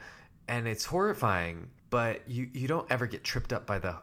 and 0.49 0.67
it's 0.67 0.85
horrifying 0.85 1.69
but 1.91 2.29
you 2.29 2.49
you 2.53 2.67
don't 2.69 2.87
ever 2.91 3.07
get 3.07 3.23
tripped 3.25 3.53
up 3.53 3.67
by 3.67 3.79
the 3.79 3.95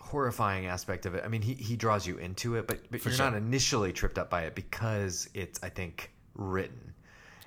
horrifying 0.00 0.66
aspect 0.66 1.04
of 1.06 1.14
it 1.14 1.22
i 1.24 1.28
mean 1.28 1.42
he, 1.42 1.54
he 1.54 1.76
draws 1.76 2.06
you 2.06 2.16
into 2.18 2.54
it 2.56 2.66
but 2.68 2.80
but 2.90 3.04
you're 3.04 3.12
sure. 3.14 3.26
not 3.30 3.36
initially 3.36 3.92
tripped 3.92 4.18
up 4.18 4.30
by 4.30 4.42
it 4.42 4.54
because 4.54 5.28
it's 5.34 5.60
i 5.62 5.68
think 5.68 6.12
written 6.34 6.94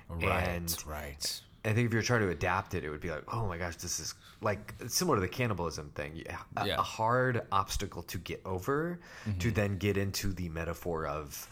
right, 0.08 0.48
and 0.48 0.76
right. 0.86 1.40
I 1.64 1.72
think 1.72 1.86
if 1.86 1.92
you're 1.92 2.02
trying 2.02 2.20
to 2.22 2.30
adapt 2.30 2.74
it, 2.74 2.84
it 2.84 2.90
would 2.90 3.00
be 3.00 3.10
like, 3.10 3.24
oh 3.32 3.46
my 3.46 3.58
gosh, 3.58 3.76
this 3.76 4.00
is 4.00 4.14
like 4.40 4.74
similar 4.88 5.16
to 5.18 5.20
the 5.20 5.28
cannibalism 5.28 5.90
thing. 5.94 6.12
Yeah, 6.14 6.38
a, 6.56 6.66
Yeah. 6.66 6.76
a 6.78 6.82
hard 6.82 7.42
obstacle 7.52 8.02
to 8.04 8.18
get 8.18 8.40
over, 8.46 8.98
to 9.40 9.50
then 9.50 9.76
get 9.76 9.96
into 9.98 10.32
the 10.32 10.48
metaphor 10.48 11.06
of 11.06 11.48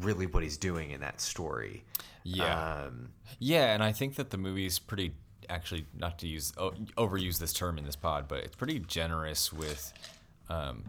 really 0.00 0.26
what 0.26 0.42
he's 0.42 0.56
doing 0.56 0.90
in 0.92 1.00
that 1.00 1.20
story. 1.20 1.84
Yeah. 2.22 2.84
Um, 2.84 3.08
Yeah, 3.38 3.74
and 3.74 3.82
I 3.82 3.92
think 3.92 4.14
that 4.16 4.30
the 4.30 4.38
movie's 4.38 4.78
pretty 4.78 5.14
actually 5.50 5.84
not 5.94 6.18
to 6.20 6.26
use 6.28 6.52
overuse 6.52 7.38
this 7.38 7.52
term 7.52 7.76
in 7.76 7.84
this 7.84 7.96
pod, 7.96 8.28
but 8.28 8.38
it's 8.44 8.56
pretty 8.56 8.78
generous 8.78 9.52
with 9.52 9.92
um, 10.48 10.84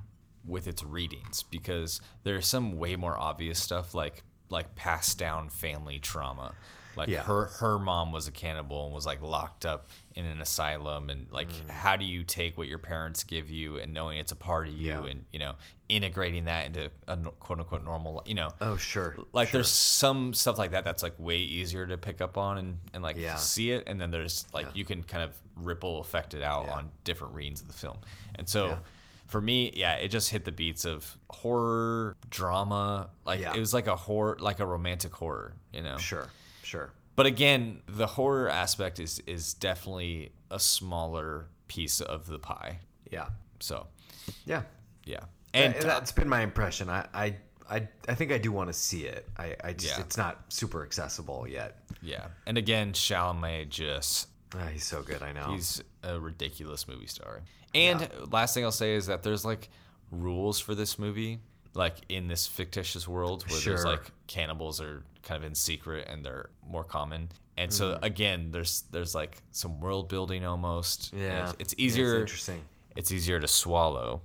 with 0.46 0.68
its 0.68 0.84
readings 0.84 1.44
because 1.44 2.00
there's 2.24 2.46
some 2.46 2.78
way 2.78 2.96
more 2.96 3.18
obvious 3.18 3.60
stuff 3.62 3.94
like 3.96 4.24
like 4.50 4.76
passed 4.76 5.18
down 5.18 5.50
family 5.50 5.98
trauma. 6.00 6.54
Like 6.96 7.10
Yeah. 7.10 7.24
her 7.24 7.46
her 7.60 7.78
mom 7.80 8.12
was 8.12 8.28
a 8.28 8.32
cannibal 8.32 8.86
and 8.86 8.94
was 8.94 9.06
like 9.06 9.22
locked 9.22 9.66
up 9.66 9.88
in 10.16 10.26
an 10.26 10.40
asylum 10.42 11.10
and 11.10 11.28
like 11.32 11.50
mm. 11.52 11.70
how 11.70 11.96
do 11.98 12.06
you 12.06 12.24
take 12.24 12.58
what 12.58 12.68
your 12.68 12.78
parents 12.78 13.24
give 13.26 13.50
you 13.50 13.78
and 13.78 13.94
knowing 13.94 14.18
it's 14.18 14.32
a 14.32 14.36
part 14.36 14.68
of 14.68 14.74
you 14.74 14.88
Yeah. 14.88 15.04
and 15.06 15.26
you 15.34 15.40
know 15.40 15.56
integrating 15.90 16.46
that 16.46 16.68
into 16.68 16.90
a 17.08 17.18
quote 17.40 17.60
unquote 17.60 17.84
normal 17.84 18.24
you 18.26 18.34
know 18.34 18.50
oh 18.62 18.78
sure, 18.78 19.16
like 19.34 19.50
sure. 19.50 19.58
there's 19.60 19.70
some 19.70 20.34
stuff 20.34 20.58
like 20.58 20.72
that 20.72 20.84
that's 20.86 21.04
like 21.04 21.14
way 21.20 21.38
easier 21.38 21.86
to 21.86 21.98
pick 21.98 22.22
up 22.22 22.38
on 22.38 22.58
and, 22.58 22.78
and 22.94 23.04
like 23.04 23.18
Yeah. 23.18 23.36
see 23.36 23.72
it 23.72 23.84
and 23.88 24.00
then 24.00 24.10
there's 24.10 24.46
like 24.54 24.68
you 24.74 24.86
can 24.86 25.04
kind 25.04 25.24
of 25.24 25.32
ripple 25.58 26.00
effect 26.00 26.34
it 26.34 26.42
out 26.42 26.66
Yeah. 26.68 26.76
on 26.76 26.92
different 27.04 27.34
readings 27.36 27.62
of 27.62 27.68
the 27.68 27.74
film 27.74 27.98
and 28.36 28.48
so 28.48 28.68
Yeah. 28.68 28.78
for 29.28 29.42
me 29.42 29.72
yeah 29.76 29.96
it 29.96 30.08
just 30.08 30.30
hit 30.30 30.46
the 30.46 30.52
beats 30.54 30.86
of 30.86 31.18
horror 31.30 32.16
drama 32.30 33.10
like 33.26 33.42
Yeah. 33.42 33.54
it 33.54 33.60
was 33.60 33.74
like 33.74 33.88
a 33.88 33.96
horror 33.96 34.38
like 34.40 34.60
a 34.60 34.66
romantic 34.66 35.14
horror 35.14 35.54
you 35.74 35.82
know 35.82 35.98
sure, 35.98 36.30
sure. 36.66 36.92
but 37.16 37.26
again 37.26 37.82
the 37.88 38.08
horror 38.08 38.50
aspect 38.50 39.00
is 39.00 39.20
is 39.28 39.54
definitely 39.54 40.32
a 40.52 40.60
smaller 40.60 41.48
piece 41.68 42.02
of 42.02 42.28
the 42.28 42.40
pie 42.40 42.80
Yeah, 43.12 43.28
so 43.60 43.88
yeah. 44.46 44.64
yeah 45.06 45.22
And 45.54 45.74
and 45.76 45.84
that's 45.84 46.12
been 46.12 46.30
my 46.30 46.42
impression. 46.42 46.90
I, 46.90 47.06
I, 47.14 47.36
I, 47.70 47.88
I 48.08 48.14
think 48.16 48.32
I 48.32 48.38
do 48.38 48.52
want 48.52 48.70
to 48.70 48.74
see 48.74 49.06
it. 49.06 49.28
I, 49.38 49.56
I 49.64 49.74
just, 49.74 49.98
Yeah. 49.98 50.04
it's 50.04 50.18
not 50.18 50.44
super 50.50 50.84
accessible 50.84 51.48
yet. 51.48 51.78
yeah 52.02 52.28
and 52.46 52.58
again 52.58 52.94
Chalamet 52.94 53.70
just 53.70 54.28
Ah, 54.54 54.68
he's 54.72 54.86
so 54.86 55.02
good. 55.02 55.22
I 55.22 55.34
know. 55.34 55.52
He's 55.52 55.82
a 56.04 56.18
ridiculous 56.20 56.88
movie 56.88 57.08
star. 57.08 57.42
And 57.74 58.08
last 58.32 58.54
thing 58.54 58.64
I'll 58.64 58.72
say 58.72 58.96
is 58.96 59.08
that 59.08 59.22
there's 59.24 59.44
like 59.44 59.68
rules 60.12 60.60
for 60.62 60.76
this 60.76 60.98
movie, 60.98 61.40
like 61.74 61.96
in 62.08 62.28
this 62.30 62.48
fictitious 62.48 63.06
world 63.06 63.44
where 63.50 63.60
there's 63.60 63.84
like 63.84 64.04
cannibals 64.28 64.80
are 64.80 65.04
kind 65.26 65.44
of 65.44 65.44
in 65.44 65.54
secret 65.56 66.08
and 66.10 66.24
they're 66.26 66.50
more 66.66 66.84
common. 66.86 67.30
And 67.58 67.74
so 67.74 67.86
Mm-hmm. 67.96 68.04
again, 68.06 68.52
there's 68.52 68.84
there's 68.92 69.14
like 69.14 69.38
some 69.52 69.80
world 69.82 70.08
building 70.08 70.46
almost. 70.46 71.12
yeah, 71.14 71.50
it's, 71.50 71.56
it's 71.60 71.76
Yeah, 71.78 71.86
easier. 71.86 72.20
interesting. 72.22 72.62
It's 72.96 73.12
easier 73.12 73.40
to 73.42 73.48
swallow 73.48 74.22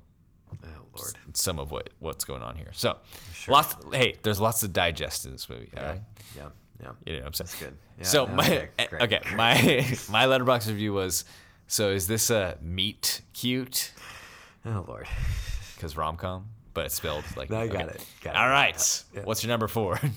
Oh 0.52 0.68
Lord. 0.96 1.14
some 1.34 1.58
of 1.58 1.70
what 1.72 1.90
what's 2.00 2.24
going 2.24 2.42
on 2.42 2.54
here. 2.56 2.70
So 2.72 2.96
lots. 3.48 3.74
Hey, 3.92 4.16
there's 4.22 4.40
lots 4.40 4.60
to 4.60 4.68
digest 4.68 5.26
in 5.26 5.32
this 5.32 5.48
movie. 5.48 5.70
All 5.76 5.82
right. 5.84 6.00
Yeah, 6.36 6.48
yeah. 6.82 6.92
You 7.06 7.12
know 7.14 7.18
what 7.20 7.26
I'm 7.28 7.32
saying? 7.34 7.46
That's 7.48 7.58
good. 7.60 7.76
Yeah, 7.98 8.04
so 8.04 8.24
no, 8.26 8.34
my 8.34 8.44
okay, 8.46 8.68
eh, 8.78 8.86
great, 8.88 9.02
okay, 9.02 9.20
great. 9.22 9.36
my 9.36 9.54
my 10.10 10.24
Letterboxd 10.26 10.68
review 10.68 10.92
was 10.92 11.24
so 11.66 11.90
is 11.90 12.06
this 12.08 12.30
a 12.30 12.58
meat 12.62 13.22
cute 13.32 13.92
Oh 14.66 14.84
Lord. 14.88 15.06
because 15.76 15.96
rom 15.96 16.16
com, 16.16 16.46
but 16.80 16.86
it's 16.86 16.94
spelled 16.94 17.24
like 17.36 17.50
No, 17.50 17.58
I 17.58 17.64
okay. 17.64 17.72
got 17.76 17.88
it, 17.90 18.06
got 18.22 18.34
it. 18.34 18.38
All 18.38 18.48
right, 18.48 19.04
Yeah. 19.14 19.20
what's 19.24 19.42
your 19.44 19.48
number 19.48 19.68
four? 19.68 20.00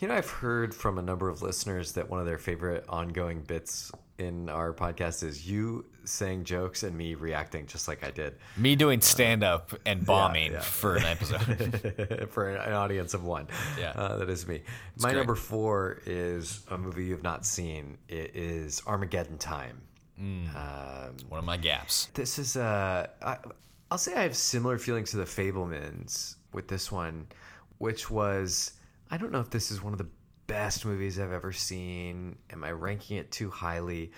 You 0.00 0.06
know, 0.06 0.14
I've 0.14 0.30
heard 0.30 0.72
from 0.76 0.96
a 0.98 1.02
number 1.02 1.28
of 1.28 1.42
listeners 1.42 1.90
that 1.94 2.08
one 2.08 2.20
of 2.20 2.26
their 2.26 2.38
favorite 2.38 2.84
ongoing 2.88 3.40
bits 3.40 3.90
in 4.18 4.48
our 4.48 4.72
podcast 4.72 5.24
is 5.24 5.50
you 5.50 5.86
saying 6.04 6.44
jokes 6.44 6.84
and 6.84 6.96
me 6.96 7.16
reacting 7.16 7.66
just 7.66 7.88
like 7.88 8.04
I 8.04 8.12
did 8.12 8.36
Me 8.56 8.76
doing 8.76 9.00
stand 9.00 9.42
up 9.42 9.72
and 9.84 10.06
bombing 10.06 10.52
yeah. 10.52 10.60
for 10.60 10.94
an 10.94 11.04
episode. 11.04 12.28
for 12.30 12.48
an 12.48 12.72
audience 12.72 13.12
of 13.12 13.24
one. 13.24 13.48
Yeah. 13.76 13.90
uh, 13.96 14.18
that 14.18 14.30
is 14.30 14.46
me. 14.46 14.62
My 15.00 15.08
great. 15.10 15.16
number 15.18 15.34
four 15.34 15.98
is 16.06 16.64
a 16.70 16.78
movie 16.78 17.06
you've 17.06 17.24
not 17.24 17.44
seen. 17.44 17.98
It 18.08 18.36
is 18.36 18.80
Armageddon 18.86 19.38
Time. 19.38 19.80
Mm. 20.20 20.54
Um, 20.54 21.16
One 21.28 21.38
of 21.40 21.44
my 21.44 21.56
gaps. 21.56 22.06
this 22.14 22.38
is 22.38 22.56
uh 22.56 23.08
I, 23.20 23.38
I'll 23.90 23.98
say 23.98 24.14
I 24.14 24.22
have 24.22 24.36
similar 24.36 24.78
feelings 24.78 25.10
to 25.12 25.16
the 25.16 25.24
Fabelmans 25.24 26.36
with 26.52 26.68
this 26.68 26.92
one, 26.92 27.26
which 27.78 28.10
was 28.10 28.72
I 29.10 29.16
don't 29.16 29.32
know 29.32 29.40
if 29.40 29.50
this 29.50 29.70
is 29.70 29.82
one 29.82 29.94
of 29.94 29.98
the 29.98 30.08
best 30.46 30.84
movies 30.84 31.18
I've 31.18 31.32
ever 31.32 31.52
seen. 31.52 32.36
Am 32.50 32.64
I 32.64 32.72
ranking 32.72 33.16
it 33.16 33.30
too 33.30 33.50
highly? 33.50 34.12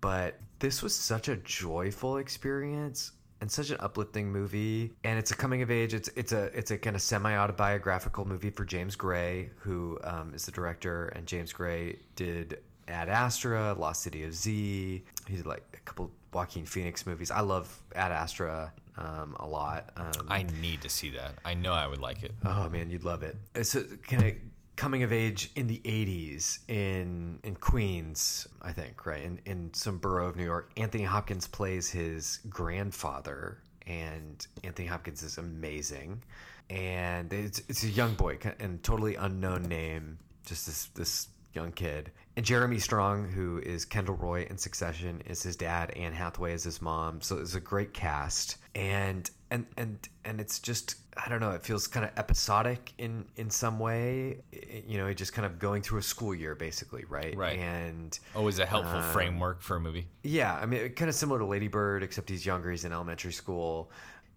But 0.00 0.40
this 0.58 0.82
was 0.82 0.96
such 0.96 1.28
a 1.28 1.36
joyful 1.36 2.16
experience 2.16 3.12
and 3.40 3.50
such 3.50 3.70
an 3.70 3.76
uplifting 3.80 4.32
movie. 4.32 4.92
And 5.04 5.18
it's 5.18 5.30
a 5.30 5.36
coming 5.36 5.62
of 5.62 5.70
age. 5.70 5.94
It's 5.94 6.08
it's 6.16 6.32
a 6.32 6.44
it's 6.56 6.72
a 6.72 6.78
kind 6.78 6.96
of 6.96 7.02
semi 7.02 7.36
autobiographical 7.36 8.24
movie 8.24 8.50
for 8.50 8.64
James 8.64 8.96
Gray, 8.96 9.50
who 9.58 9.98
um, 10.02 10.32
is 10.34 10.46
the 10.46 10.52
director. 10.52 11.08
And 11.08 11.26
James 11.26 11.52
Gray 11.52 11.98
did 12.16 12.58
Ad 12.88 13.08
Astra, 13.08 13.76
Lost 13.78 14.02
City 14.02 14.24
of 14.24 14.34
Z. 14.34 15.04
He 15.28 15.36
did 15.36 15.46
like 15.46 15.62
a 15.74 15.80
couple 15.84 16.10
Joaquin 16.32 16.66
Phoenix 16.66 17.06
movies. 17.06 17.30
I 17.30 17.40
love 17.40 17.80
Ad 17.94 18.10
Astra 18.10 18.72
um, 18.96 19.36
a 19.40 19.46
lot. 19.46 19.90
Um, 19.96 20.26
I 20.28 20.44
need 20.60 20.82
to 20.82 20.88
see 20.88 21.10
that. 21.10 21.34
I 21.44 21.54
know 21.54 21.72
I 21.72 21.86
would 21.86 22.00
like 22.00 22.22
it. 22.22 22.32
Oh 22.44 22.68
man, 22.68 22.90
you'd 22.90 23.04
love 23.04 23.22
it. 23.22 23.36
It's 23.54 23.74
a 23.74 23.84
kind 23.84 24.24
of 24.24 24.34
coming 24.76 25.02
of 25.02 25.12
age 25.12 25.50
in 25.56 25.66
the 25.66 25.80
'80s 25.84 26.58
in 26.68 27.38
in 27.42 27.56
Queens, 27.56 28.46
I 28.62 28.72
think, 28.72 29.06
right? 29.06 29.22
In 29.22 29.40
in 29.46 29.74
some 29.74 29.98
borough 29.98 30.28
of 30.28 30.36
New 30.36 30.44
York. 30.44 30.70
Anthony 30.76 31.04
Hopkins 31.04 31.46
plays 31.46 31.90
his 31.90 32.40
grandfather, 32.48 33.58
and 33.86 34.46
Anthony 34.62 34.88
Hopkins 34.88 35.22
is 35.22 35.38
amazing. 35.38 36.22
And 36.70 37.32
it's 37.32 37.60
it's 37.68 37.82
a 37.84 37.90
young 37.90 38.14
boy 38.14 38.38
and 38.58 38.82
totally 38.82 39.16
unknown 39.16 39.64
name, 39.64 40.18
just 40.46 40.66
this 40.66 40.86
this 40.94 41.28
young 41.52 41.72
kid. 41.72 42.10
And 42.36 42.44
Jeremy 42.44 42.78
Strong, 42.80 43.28
who 43.28 43.58
is 43.58 43.84
Kendall 43.84 44.16
Roy 44.16 44.44
in 44.50 44.58
Succession, 44.58 45.22
is 45.26 45.42
his 45.44 45.54
dad. 45.54 45.92
Anne 45.92 46.12
Hathaway 46.12 46.52
is 46.52 46.64
his 46.64 46.82
mom. 46.82 47.20
So 47.20 47.38
it's 47.38 47.54
a 47.54 47.60
great 47.60 47.94
cast. 47.94 48.56
And 48.74 49.30
and 49.52 49.66
and 49.76 50.08
and 50.24 50.40
it's 50.40 50.58
just 50.58 50.96
I 51.16 51.28
don't 51.28 51.38
know. 51.38 51.52
It 51.52 51.62
feels 51.62 51.86
kind 51.86 52.04
of 52.04 52.10
episodic 52.18 52.92
in 52.98 53.26
in 53.36 53.50
some 53.50 53.78
way. 53.78 54.38
I- 54.52 54.82
you 54.84 54.98
know, 54.98 55.12
just 55.14 55.32
kind 55.32 55.46
of 55.46 55.60
going 55.60 55.82
through 55.82 56.00
a 56.00 56.02
school 56.02 56.34
year, 56.34 56.56
basically, 56.56 57.04
right? 57.08 57.36
Right. 57.36 57.56
And 57.58 58.18
Always 58.34 58.58
a 58.58 58.66
helpful 58.66 58.98
Um, 58.98 59.12
framework 59.12 59.62
for 59.62 59.76
a 59.76 59.80
movie. 59.80 60.08
yeah, 60.24 60.54
I 60.56 60.66
mean, 60.66 60.88
kind 60.94 61.08
of 61.08 61.14
similar 61.14 61.38
to 61.38 61.46
Lady 61.46 61.68
Bird, 61.68 62.02
except 62.02 62.28
he's 62.28 62.44
younger. 62.44 62.70
He's 62.72 62.84
in 62.84 62.92
elementary 62.92 63.32
school. 63.32 63.92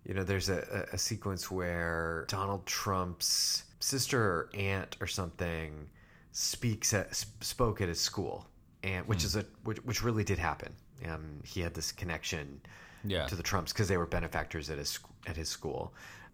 You 0.05 0.13
know, 0.13 0.23
there's 0.23 0.49
a, 0.49 0.85
a, 0.91 0.95
a 0.95 0.97
sequence 0.99 1.49
where 1.51 2.25
Donald 2.29 2.65
Trump's 2.67 3.63
sister 3.79 4.21
or 4.23 4.49
aunt 4.53 4.95
or 5.01 5.07
something 5.07 5.89
speaks 6.37 6.93
at 6.93 7.15
sp- 7.17 7.41
spoke 7.43 7.81
at 7.81 7.87
his 7.89 7.99
school, 7.99 8.45
and 8.83 9.07
which 9.07 9.23
is 9.23 9.35
a 9.35 9.43
which, 9.63 9.79
which 9.85 10.03
really 10.03 10.23
did 10.23 10.37
happen. 10.37 10.71
Um, 11.09 11.41
he 11.43 11.61
had 11.61 11.73
this 11.73 11.91
connection 11.91 12.61
Yeah. 13.03 13.25
to 13.25 13.35
the 13.35 13.41
Trumps 13.41 13.73
because 13.73 13.87
they 13.87 13.97
were 13.97 14.05
benefactors 14.05 14.69
at 14.69 14.77
his 14.77 14.99
at 15.25 15.35
his 15.35 15.49
school, 15.49 15.93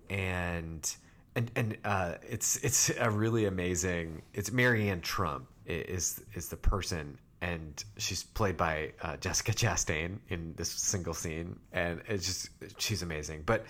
and 0.09 0.95
and 1.35 1.49
and 1.55 1.77
uh, 1.85 2.15
it's 2.27 2.57
it's 2.57 2.89
a 2.99 3.09
really 3.09 3.45
amazing. 3.45 4.21
It's 4.33 4.49
Maryanne 4.49 5.01
Trump 5.01 5.47
is 5.65 6.21
is 6.33 6.49
the 6.49 6.57
person, 6.57 7.17
and 7.41 7.81
she's 7.97 8.23
played 8.23 8.57
by 8.57 8.91
uh, 9.01 9.15
Jessica 9.17 9.53
Chastain 9.53 10.17
in 10.27 10.53
this 10.57 10.69
single 10.69 11.13
scene, 11.13 11.57
and 11.71 12.01
it's 12.09 12.25
just 12.25 12.49
she's 12.77 13.03
amazing. 13.03 13.43
But 13.45 13.65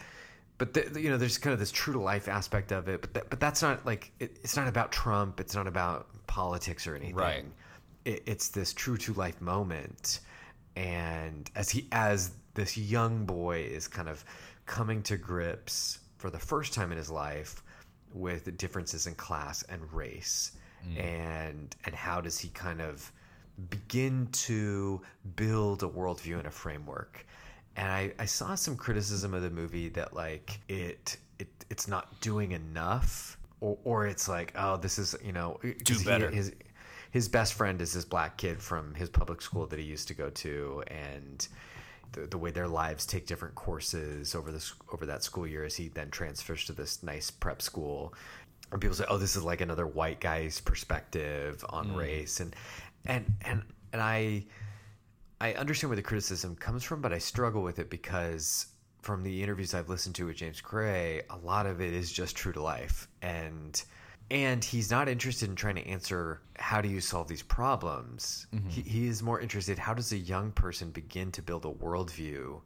but 0.57 0.73
the, 0.73 0.99
you 0.99 1.09
know, 1.11 1.17
there's 1.17 1.37
kind 1.37 1.53
of 1.53 1.59
this 1.59 1.71
true 1.71 1.93
to 1.93 1.99
life 1.99 2.27
aspect 2.27 2.71
of 2.71 2.87
it, 2.87 3.01
but 3.01 3.13
that, 3.13 3.29
but 3.29 3.39
that's 3.39 3.61
not 3.61 3.85
like 3.85 4.11
it, 4.19 4.37
it's 4.43 4.55
not 4.55 4.67
about 4.67 4.91
Trump. 4.91 5.39
It's 5.39 5.53
not 5.55 5.67
about 5.67 6.07
politics 6.27 6.87
or 6.87 6.95
anything. 6.95 7.15
Right. 7.15 7.45
It, 8.05 8.23
it's 8.25 8.49
this 8.49 8.73
true 8.73 8.97
to 8.97 9.13
life 9.13 9.39
moment, 9.41 10.19
and 10.75 11.49
as 11.55 11.69
he 11.69 11.87
as 11.91 12.31
this 12.53 12.77
young 12.77 13.25
boy 13.25 13.61
is 13.61 13.87
kind 13.87 14.09
of 14.09 14.23
coming 14.65 15.01
to 15.03 15.17
grips 15.17 15.99
for 16.17 16.29
the 16.29 16.39
first 16.39 16.73
time 16.73 16.91
in 16.91 16.97
his 16.97 17.09
life 17.09 17.63
with 18.13 18.45
the 18.45 18.51
differences 18.51 19.07
in 19.07 19.15
class 19.15 19.63
and 19.63 19.81
race 19.91 20.53
mm. 20.87 20.99
and 20.99 21.75
and 21.85 21.95
how 21.95 22.21
does 22.21 22.39
he 22.39 22.49
kind 22.49 22.81
of 22.81 23.11
begin 23.69 24.27
to 24.31 25.01
build 25.35 25.83
a 25.83 25.87
worldview 25.87 26.37
and 26.37 26.47
a 26.47 26.51
framework 26.51 27.25
and 27.75 27.91
I, 27.91 28.13
I 28.19 28.25
saw 28.25 28.55
some 28.55 28.75
criticism 28.75 29.33
of 29.33 29.41
the 29.41 29.49
movie 29.49 29.89
that 29.89 30.13
like 30.13 30.59
it 30.69 31.17
it 31.39 31.49
it's 31.69 31.87
not 31.87 32.21
doing 32.21 32.51
enough 32.51 33.37
or, 33.63 33.77
or 33.85 34.07
it's 34.07 34.27
like 34.27 34.51
oh 34.55 34.77
this 34.77 34.99
is 34.99 35.15
you 35.23 35.31
know, 35.31 35.57
eh, 35.63 35.73
he- 35.87 36.03
better. 36.03 36.29
his 36.29 36.53
his 37.11 37.29
best 37.29 37.53
friend 37.53 37.81
is 37.81 37.93
this 37.93 38.05
black 38.05 38.37
kid 38.37 38.61
from 38.61 38.93
his 38.95 39.09
public 39.09 39.41
school 39.41 39.65
that 39.67 39.79
he 39.79 39.85
used 39.85 40.07
to 40.07 40.13
go 40.13 40.29
to 40.31 40.83
and 40.87 41.47
the, 42.11 42.21
the 42.27 42.37
way 42.37 42.51
their 42.51 42.67
lives 42.67 43.05
take 43.05 43.25
different 43.25 43.55
courses 43.55 44.35
over 44.35 44.51
this 44.51 44.73
over 44.91 45.05
that 45.05 45.23
school 45.23 45.47
year 45.47 45.63
as 45.63 45.75
he 45.75 45.87
then 45.87 46.09
transfers 46.09 46.65
to 46.65 46.73
this 46.73 47.01
nice 47.01 47.31
prep 47.31 47.61
school. 47.61 48.13
And 48.71 48.81
people 48.81 48.95
say 48.95 49.05
oh 49.07 49.17
this 49.17 49.35
is 49.35 49.43
like 49.43 49.61
another 49.61 49.87
white 49.87 50.19
guy's 50.19 50.59
perspective 50.59 51.63
on 51.69 51.89
mm. 51.89 51.95
race. 51.95 52.39
And 52.39 52.55
and 53.05 53.25
and 53.45 53.63
and 53.93 54.01
I 54.01 54.45
I 55.39 55.53
understand 55.53 55.89
where 55.89 55.95
the 55.95 56.03
criticism 56.03 56.55
comes 56.55 56.83
from, 56.83 57.01
but 57.01 57.13
I 57.13 57.17
struggle 57.17 57.63
with 57.63 57.79
it 57.79 57.89
because 57.89 58.67
from 59.03 59.21
the 59.23 59.43
interviews 59.43 59.73
I've 59.73 59.89
listened 59.89 60.15
to 60.15 60.25
with 60.27 60.37
James 60.37 60.61
Gray, 60.61 61.21
a 61.29 61.37
lot 61.37 61.65
of 61.65 61.81
it 61.81 61.93
is 61.93 62.11
just 62.11 62.35
true 62.35 62.53
to 62.53 62.61
life, 62.61 63.07
and 63.21 63.81
and 64.31 64.63
he's 64.63 64.89
not 64.89 65.09
interested 65.09 65.49
in 65.49 65.55
trying 65.55 65.75
to 65.75 65.85
answer 65.85 66.41
how 66.57 66.81
do 66.81 66.87
you 66.87 67.01
solve 67.01 67.27
these 67.27 67.43
problems. 67.43 68.47
He, 68.69 68.81
he 68.81 69.07
is 69.07 69.21
more 69.21 69.39
interested 69.39 69.77
how 69.77 69.93
does 69.93 70.11
a 70.13 70.17
young 70.17 70.51
person 70.51 70.89
begin 70.91 71.31
to 71.33 71.41
build 71.41 71.65
a 71.65 71.71
worldview 71.71 72.61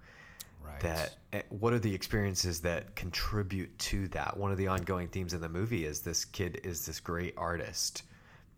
Right. 0.64 0.80
that 0.82 1.16
eh, 1.34 1.42
what 1.50 1.72
are 1.74 1.80
the 1.80 1.94
experiences 1.96 2.60
that 2.62 2.96
contribute 2.96 3.78
to 3.80 4.08
that? 4.10 4.36
One 4.38 4.52
of 4.52 4.58
the 4.58 4.68
ongoing 4.68 5.08
themes 5.08 5.34
in 5.34 5.40
the 5.42 5.48
movie 5.50 5.86
is 5.86 6.02
this 6.02 6.26
kid 6.26 6.60
is 6.64 6.86
this 6.86 7.00
great 7.00 7.34
artist 7.38 8.04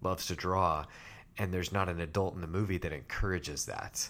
loves 0.02 0.26
to 0.28 0.36
draw 0.36 0.86
and 1.38 1.54
there's 1.54 1.72
not 1.72 1.88
an 1.88 2.00
adult 2.02 2.34
in 2.36 2.42
the 2.42 2.48
movie 2.48 2.80
that 2.80 2.92
encourages 2.92 3.66
that. 3.66 4.10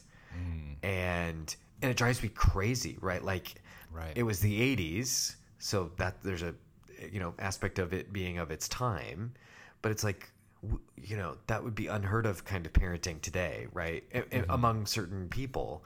And 0.83 1.53
and 1.81 1.91
it 1.91 1.97
drives 1.97 2.21
me 2.21 2.29
crazy 2.29 2.97
right 3.01 3.23
like 3.23 3.55
Right. 3.91 4.13
it 4.15 4.21
was 4.23 4.39
the 4.39 4.75
80s 4.75 5.35
so 5.57 5.91
that 5.97 6.21
there's 6.23 6.43
a 6.43 6.53
you 7.11 7.19
know 7.19 7.33
aspect 7.39 7.79
of 7.79 7.91
it 7.93 8.13
being 8.13 8.37
of 8.37 8.51
its 8.51 8.67
time 8.67 9.33
but 9.81 9.91
it's 9.91 10.03
like 10.03 10.29
you 11.01 11.15
know 11.17 11.37
that 11.47 11.63
would 11.63 11.73
be 11.73 11.87
unheard 11.87 12.25
of 12.27 12.43
kind 12.45 12.65
of 12.67 12.73
parenting 12.73 13.19
today 13.21 13.65
right 13.73 14.03
a- 14.13 14.45
among 14.53 14.85
certain 14.85 15.27
people 15.29 15.83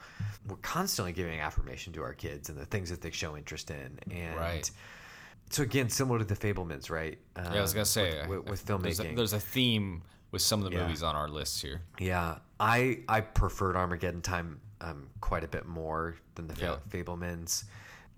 we're 0.48 0.56
constantly 0.56 1.12
giving 1.12 1.40
affirmation 1.40 1.92
to 1.94 2.02
our 2.02 2.12
kids 2.12 2.48
and 2.50 2.58
the 2.58 2.66
things 2.66 2.90
that 2.90 3.00
they 3.00 3.10
show 3.10 3.36
interest 3.36 3.70
in 3.70 3.98
and 4.10 4.36
Right. 4.36 4.70
so 5.50 5.62
again 5.62 5.88
similar 5.88 6.18
to 6.18 6.24
the 6.24 6.34
Fabelmans 6.36 6.90
right 6.90 7.16
uh, 7.36 7.48
Yeah, 7.52 7.58
I 7.58 7.62
was 7.62 7.72
gonna 7.72 7.84
say 7.86 8.20
with, 8.26 8.40
with, 8.40 8.50
with 8.50 8.64
there's 8.66 8.98
a, 9.00 9.04
filmmaking 9.04 9.16
there's 9.16 9.32
a 9.32 9.40
theme 9.40 10.02
with 10.30 10.42
some 10.42 10.62
of 10.62 10.70
the 10.70 10.76
Yeah. 10.76 10.82
movies 10.82 11.02
on 11.04 11.14
our 11.14 11.28
list 11.28 11.62
here. 11.62 11.80
yeah, 12.00 12.38
I 12.60 13.00
I 13.08 13.20
preferred 13.22 13.76
Armageddon 13.76 14.20
Time 14.20 14.60
um, 14.80 15.08
quite 15.20 15.44
a 15.44 15.48
bit 15.48 15.66
more 15.66 16.16
than 16.34 16.46
the 16.46 16.54
Yeah. 16.60 16.76
Fabelmans. 16.90 17.64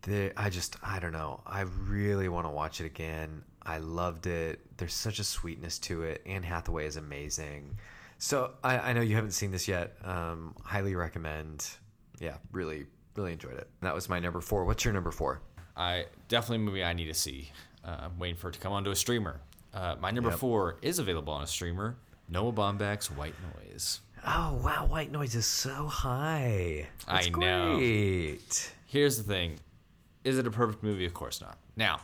The, 0.02 0.32
I 0.36 0.50
just 0.50 0.76
I 0.82 0.98
don't 1.00 1.12
know. 1.12 1.40
I 1.46 1.62
really 1.62 2.28
want 2.28 2.46
to 2.46 2.50
watch 2.50 2.80
it 2.80 2.86
again. 2.86 3.42
I 3.62 3.78
loved 3.78 4.26
it. 4.26 4.60
There's 4.76 4.94
such 4.94 5.18
a 5.18 5.24
sweetness 5.24 5.78
to 5.80 6.02
it. 6.04 6.22
Anne 6.26 6.42
Hathaway 6.44 6.86
is 6.86 6.96
amazing. 6.96 7.76
So 8.18 8.52
I, 8.62 8.78
I 8.78 8.92
know 8.92 9.00
you 9.00 9.16
haven't 9.16 9.32
seen 9.32 9.50
this 9.50 9.66
yet. 9.66 9.96
Um, 10.04 10.54
highly 10.62 10.94
recommend. 10.94 11.68
Yeah, 12.20 12.36
really 12.52 12.86
really 13.16 13.32
enjoyed 13.32 13.54
it. 13.54 13.68
That 13.80 13.94
was 13.94 14.08
my 14.08 14.20
number 14.20 14.40
four. 14.40 14.64
What's 14.64 14.84
your 14.84 14.94
number 14.94 15.10
four? 15.10 15.40
I 15.76 16.06
definitely 16.28 16.56
a 16.56 16.66
movie 16.66 16.84
I 16.84 16.92
need 16.92 17.06
to 17.06 17.14
see. 17.14 17.50
Uh, 17.84 17.96
I'm 18.04 18.18
waiting 18.18 18.36
for 18.36 18.48
it 18.50 18.52
to 18.52 18.60
come 18.60 18.72
onto 18.72 18.90
a 18.90 18.96
streamer. 18.96 19.40
Uh, 19.74 19.96
my 20.00 20.10
number 20.10 20.30
Yep. 20.30 20.38
four 20.38 20.76
is 20.82 20.98
available 20.98 21.32
on 21.32 21.42
a 21.42 21.46
streamer. 21.46 21.96
Noah 22.28 22.52
Baumbach's 22.52 23.10
White 23.10 23.34
Noise. 23.54 24.00
Oh 24.28 24.58
wow, 24.62 24.86
White 24.86 25.12
Noise 25.12 25.36
is 25.36 25.46
so 25.46 25.86
high. 25.86 26.88
I 27.06 27.18
It's 27.20 27.30
know. 27.36 27.76
Great. 27.76 28.72
Here's 28.86 29.16
the 29.16 29.22
thing: 29.22 29.58
Is 30.24 30.38
it 30.38 30.46
a 30.46 30.50
perfect 30.50 30.82
movie? 30.82 31.04
Of 31.06 31.14
course 31.14 31.40
not. 31.40 31.58
Now, 31.76 32.00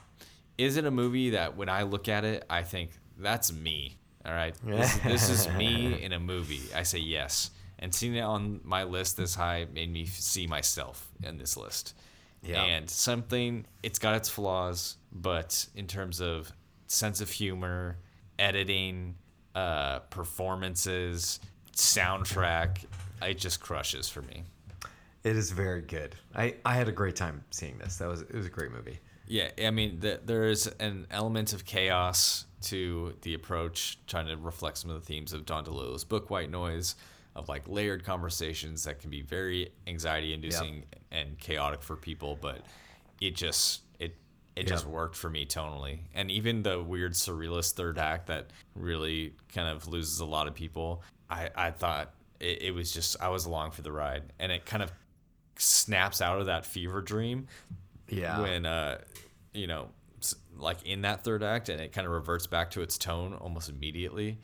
is 0.57 0.77
it 0.77 0.85
a 0.85 0.91
movie 0.91 1.31
that 1.31 1.57
when 1.57 1.69
I 1.69 1.83
look 1.83 2.09
at 2.09 2.25
it, 2.25 2.45
I 2.49 2.63
think 2.63 2.91
that's 3.19 3.53
me? 3.53 3.97
All 4.25 4.33
right, 4.33 4.55
this, 4.65 4.97
this 5.05 5.29
is 5.31 5.49
me 5.55 6.01
in 6.01 6.13
a 6.13 6.21
movie. 6.21 6.63
I 6.77 6.85
say 6.85 6.99
yes, 7.01 7.51
and 7.81 7.93
seeing 7.93 8.15
it 8.15 8.21
on 8.21 8.61
my 8.63 8.85
list 8.85 9.17
this 9.17 9.35
high 9.35 9.67
made 9.75 9.93
me 9.93 10.07
see 10.07 10.47
myself 10.47 11.09
in 11.25 11.39
this 11.39 11.57
list. 11.57 11.95
Yeah. 12.45 12.63
And 12.63 12.89
something, 12.89 13.67
it's 13.83 13.99
got 13.99 14.15
its 14.17 14.29
flaws, 14.29 14.97
but 15.13 15.67
in 15.77 15.87
terms 15.87 16.21
of 16.21 16.53
sense 16.89 17.21
of 17.21 17.31
humor, 17.31 17.99
editing, 18.39 19.15
uh, 19.55 20.01
performances, 20.11 21.39
soundtrack, 21.75 22.85
it 23.21 23.39
just 23.39 23.61
crushes 23.61 24.09
for 24.09 24.23
me. 24.23 24.45
It 25.25 25.37
is 25.37 25.53
very 25.53 25.83
good. 25.83 26.17
I, 26.35 26.57
I 26.65 26.75
had 26.75 26.89
a 26.89 26.93
great 26.93 27.17
time 27.17 27.45
seeing 27.51 27.79
this. 27.79 27.97
That 27.97 28.09
was 28.09 28.23
it 28.23 28.35
was 28.35 28.47
a 28.47 28.51
great 28.51 28.73
movie. 28.73 28.99
Yeah, 29.27 29.51
I 29.65 29.71
mean, 29.71 30.01
the, 30.01 30.21
there's 30.25 30.67
an 30.67 31.07
element 31.11 31.53
of 31.53 31.65
chaos 31.65 32.45
to 32.63 33.15
the 33.23 33.35
approach, 33.35 33.99
trying 34.07 34.27
to 34.27 34.37
reflect 34.37 34.79
some 34.79 34.91
of 34.91 35.01
the 35.01 35.07
themes 35.07 35.33
of 35.33 35.47
Don 35.47 35.65
DeLillo's 35.65 36.05
book, 36.05 36.29
White 36.29 36.51
Noise, 36.51 36.97
of 37.35 37.49
like 37.49 37.67
layered 37.69 38.05
conversations 38.05 38.85
that 38.85 39.01
can 39.01 39.11
be 39.11 39.23
very 39.23 39.71
anxiety 39.87 40.35
inducing 40.35 40.85
and 41.11 41.39
chaotic 41.39 41.83
for 41.83 41.97
people, 41.97 42.37
but 42.41 42.63
it 43.21 43.35
just, 43.35 43.83
it, 43.99 44.17
it 44.55 44.67
just 44.67 44.87
worked 44.87 45.17
for 45.17 45.31
me 45.31 45.47
tonally. 45.47 46.01
And 46.15 46.31
even 46.31 46.63
the 46.63 46.83
weird 46.83 47.13
surrealist 47.13 47.73
third 47.73 47.99
act 47.99 48.27
that 48.27 48.51
really 48.75 49.35
kind 49.55 49.69
of 49.69 49.89
loses 49.89 50.21
a 50.21 50.27
lot 50.27 50.47
of 50.47 50.55
people, 50.55 51.03
I, 51.33 51.51
I 51.57 51.71
thought 51.71 52.13
it, 52.41 52.63
it 52.63 52.71
was 52.75 52.93
just, 52.93 53.17
I 53.21 53.29
was 53.29 53.47
along 53.47 53.71
for 53.73 53.83
the 53.83 53.93
ride. 53.93 54.23
And 54.39 54.53
it 54.53 54.67
kind 54.67 54.83
of 54.83 54.93
snaps 55.57 56.21
out 56.21 56.41
of 56.41 56.47
that 56.47 56.65
fever 56.67 57.01
dream 57.01 57.47
Yeah. 58.09 58.41
when 58.41 58.67
uh 58.67 58.99
you 59.53 59.67
know 59.67 59.89
like 60.57 60.83
in 60.85 61.03
that 61.03 61.25
third 61.25 61.43
act 61.43 61.69
and 61.69 61.81
it 61.81 61.93
kind 61.93 62.07
of 62.07 62.13
reverts 62.13 62.47
back 62.47 62.71
to 62.73 62.81
its 62.83 62.97
tone 62.99 63.35
almost 63.35 63.69
immediately 63.69 64.39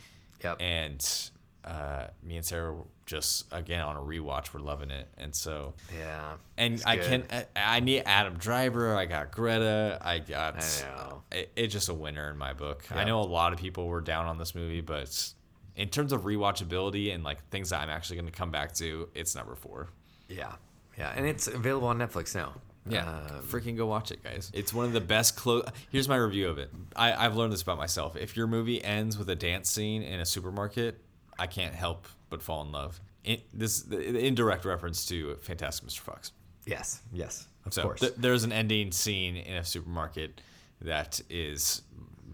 Yep. 0.45 0.57
and 0.61 1.31
uh 1.65 2.07
me 2.23 2.37
and 2.37 2.45
sarah 2.45 2.73
were 2.75 2.85
just 3.07 3.47
again 3.53 3.81
on 3.81 3.97
a 3.97 4.01
rewatch 4.01 4.53
we're 4.55 4.61
loving 4.61 4.91
it 4.91 5.09
and 5.17 5.35
so 5.35 5.75
yeah. 5.99 6.35
and 6.59 6.81
i 6.87 6.97
good. 6.97 7.29
can 7.29 7.45
I, 7.57 7.77
I 7.77 7.81
need 7.81 8.03
adam 8.05 8.35
driver 8.37 8.95
i 8.95 9.07
got 9.07 9.33
greta 9.33 9.99
i 10.03 10.19
got 10.19 10.57
I 10.63 10.83
know. 10.97 11.23
it, 11.33 11.51
it's 11.57 11.73
just 11.73 11.89
a 11.89 11.95
winner 11.95 12.31
in 12.31 12.37
my 12.37 12.53
book 12.53 12.85
i 12.95 13.03
know 13.05 13.21
a 13.21 13.23
lot 13.23 13.53
of 13.55 13.59
people 13.59 13.87
were 13.87 14.03
down 14.03 14.27
on 14.27 14.37
this 14.39 14.55
movie 14.55 14.83
but 14.83 15.33
in 15.79 15.89
terms 15.89 16.13
of 16.13 16.23
rewatchability 16.25 17.15
and 17.15 17.25
like 17.25 17.43
things 17.49 17.71
that 17.71 17.81
i'm 17.81 17.89
actually 17.91 18.17
going 18.17 18.27
to 18.31 18.39
come 18.39 18.51
back 18.51 18.73
to 18.75 19.09
it's 19.15 19.35
number 19.35 19.55
four 19.55 19.89
Yeah. 20.29 20.53
Yeah. 20.99 21.13
And 21.17 21.25
it's 21.27 21.47
available 21.47 21.87
on 21.89 21.99
Netflix 21.99 22.35
now. 22.35 22.53
Yeah, 22.89 23.07
Um, 23.09 23.43
freaking 23.45 23.77
go 23.77 23.87
watch 23.87 24.11
it, 24.11 24.23
guys. 24.25 24.51
It's 24.53 24.75
one 24.75 24.85
of 24.87 24.93
the 24.93 25.01
best 25.01 25.37
close. 25.37 25.65
Here's 25.91 26.09
my 26.09 26.17
review 26.17 26.49
of 26.49 26.59
it. 26.59 26.71
I, 26.97 27.13
I've 27.25 27.37
learned 27.37 27.53
this 27.53 27.63
about 27.63 27.79
myself. 27.79 28.17
If 28.17 28.37
your 28.37 28.47
movie 28.49 28.83
ends 28.83 29.17
with 29.17 29.29
a 29.31 29.37
dance 29.37 29.71
scene 29.71 30.03
in 30.03 30.19
a 30.21 30.25
supermarket, 30.27 31.01
I 31.39 31.47
can't 31.47 31.75
help 31.75 32.07
but 32.31 32.43
fall 32.43 32.63
in 32.63 32.73
love. 32.73 33.01
In, 33.25 33.41
this 33.55 33.83
the 33.83 34.19
indirect 34.27 34.65
reference 34.65 35.07
to 35.07 35.37
Fantastic 35.43 35.87
Mr. 35.89 36.01
Fox. 36.01 36.33
yes. 36.67 37.01
Yes. 37.13 37.47
Of 37.67 37.75
So 37.75 37.83
course. 37.83 38.01
th- 38.01 38.15
there's 38.17 38.43
an 38.45 38.53
ending 38.53 38.91
scene 38.91 39.37
in 39.37 39.57
a 39.57 39.65
supermarket 39.65 40.41
that 40.81 41.21
is 41.31 41.83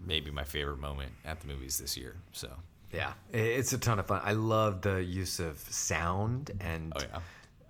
maybe 0.05 0.31
my 0.31 0.43
favorite 0.43 0.79
moment 0.79 1.11
at 1.23 1.39
the 1.41 1.47
movies 1.47 1.77
this 1.77 1.95
year. 1.97 2.15
So, 2.31 2.49
yeah. 2.95 3.13
It's 3.31 3.73
a 3.73 3.77
ton 3.77 3.99
of 3.99 4.07
fun. 4.07 4.21
I 4.23 4.33
love 4.33 4.81
the 4.81 5.03
use 5.03 5.39
of 5.39 5.57
sound 5.59 6.51
and 6.59 6.93
oh 6.95 7.01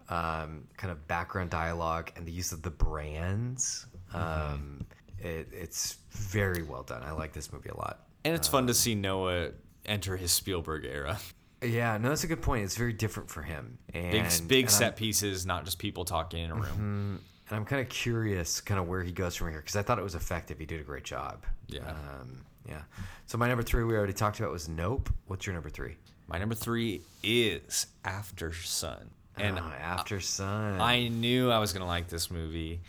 yeah, 0.09 0.41
um, 0.41 0.67
kind 0.77 0.91
of 0.91 1.07
background 1.07 1.49
dialogue 1.49 2.11
and 2.15 2.25
the 2.25 2.31
use 2.31 2.51
of 2.51 2.61
the 2.61 2.69
brands. 2.71 3.87
Mm-hmm. 4.13 4.53
Um, 4.53 4.85
it, 5.19 5.49
it's 5.51 5.97
very 6.11 6.63
well 6.63 6.83
done. 6.83 7.01
I 7.03 7.11
like 7.11 7.33
this 7.33 7.51
movie 7.51 7.69
a 7.69 7.77
lot. 7.77 8.01
and 8.23 8.35
it's 8.35 8.47
fun 8.47 8.67
to 8.67 8.73
see 8.73 8.95
Noah 8.95 9.49
enter 9.85 10.15
his 10.17 10.31
Spielberg 10.31 10.85
era. 10.85 11.17
Yeah, 11.63 11.97
no, 11.97 12.09
that's 12.09 12.23
a 12.23 12.27
good 12.27 12.41
point. 12.41 12.63
It's 12.63 12.75
very 12.77 12.93
different 12.93 13.29
for 13.29 13.41
him. 13.41 13.79
And, 13.93 14.11
Big 14.11 14.47
big 14.47 14.65
and 14.65 14.71
set 14.71 14.91
I'm, 14.91 14.97
pieces, 14.97 15.45
not 15.45 15.65
just 15.65 15.79
people 15.79 16.05
talking 16.05 16.43
in 16.43 16.51
a 16.51 16.55
room. 16.55 17.21
and 17.47 17.57
I'm 17.57 17.65
kind 17.65 17.81
of 17.81 17.89
curious, 17.89 18.61
kind 18.61 18.79
of 18.79 18.87
where 18.87 19.01
he 19.01 19.11
goes 19.11 19.35
from 19.35 19.49
here, 19.49 19.61
because 19.61 19.75
I 19.75 19.81
thought 19.81 19.97
it 19.97 20.03
was 20.03 20.15
effective. 20.15 20.59
He 20.59 20.65
did 20.65 20.79
a 20.79 20.83
great 20.83 21.05
job. 21.05 21.43
Yeah. 21.67 21.89
Um, 21.89 22.43
yeah. 22.67 22.81
So 23.25 23.37
my 23.37 23.47
number 23.47 23.63
three 23.63 23.83
we 23.83 23.95
already 23.95 24.13
talked 24.13 24.39
about 24.39 24.51
was 24.51 24.67
Nope. 24.69 25.09
What's 25.27 25.45
your 25.45 25.53
number 25.53 25.69
three? 25.69 25.97
My 26.27 26.37
number 26.39 26.55
three 26.55 27.01
is 27.23 27.87
After 28.03 28.53
Sun. 28.53 29.09
And 29.37 29.59
Oh, 29.59 29.63
After 29.79 30.19
Sun. 30.19 30.79
I 30.79 31.07
knew 31.09 31.51
I 31.51 31.59
was 31.59 31.73
going 31.73 31.81
to 31.81 31.87
like 31.87 32.07
this 32.07 32.31
movie. 32.31 32.81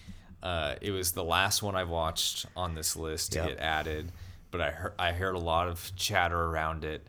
Uh, 0.42 0.76
it 0.80 0.90
was 0.92 1.12
the 1.12 1.24
last 1.24 1.62
one 1.62 1.74
I've 1.74 1.88
watched 1.88 2.46
on 2.56 2.74
this 2.74 2.94
list 2.96 3.32
to 3.32 3.38
Yep. 3.40 3.48
get 3.48 3.58
added, 3.60 4.12
but 4.50 4.60
I 4.60 4.70
heard, 4.70 4.92
I 4.98 5.12
heard 5.12 5.34
a 5.34 5.38
lot 5.40 5.68
of 5.68 5.90
chatter 5.96 6.40
around 6.40 6.84
it, 6.84 7.06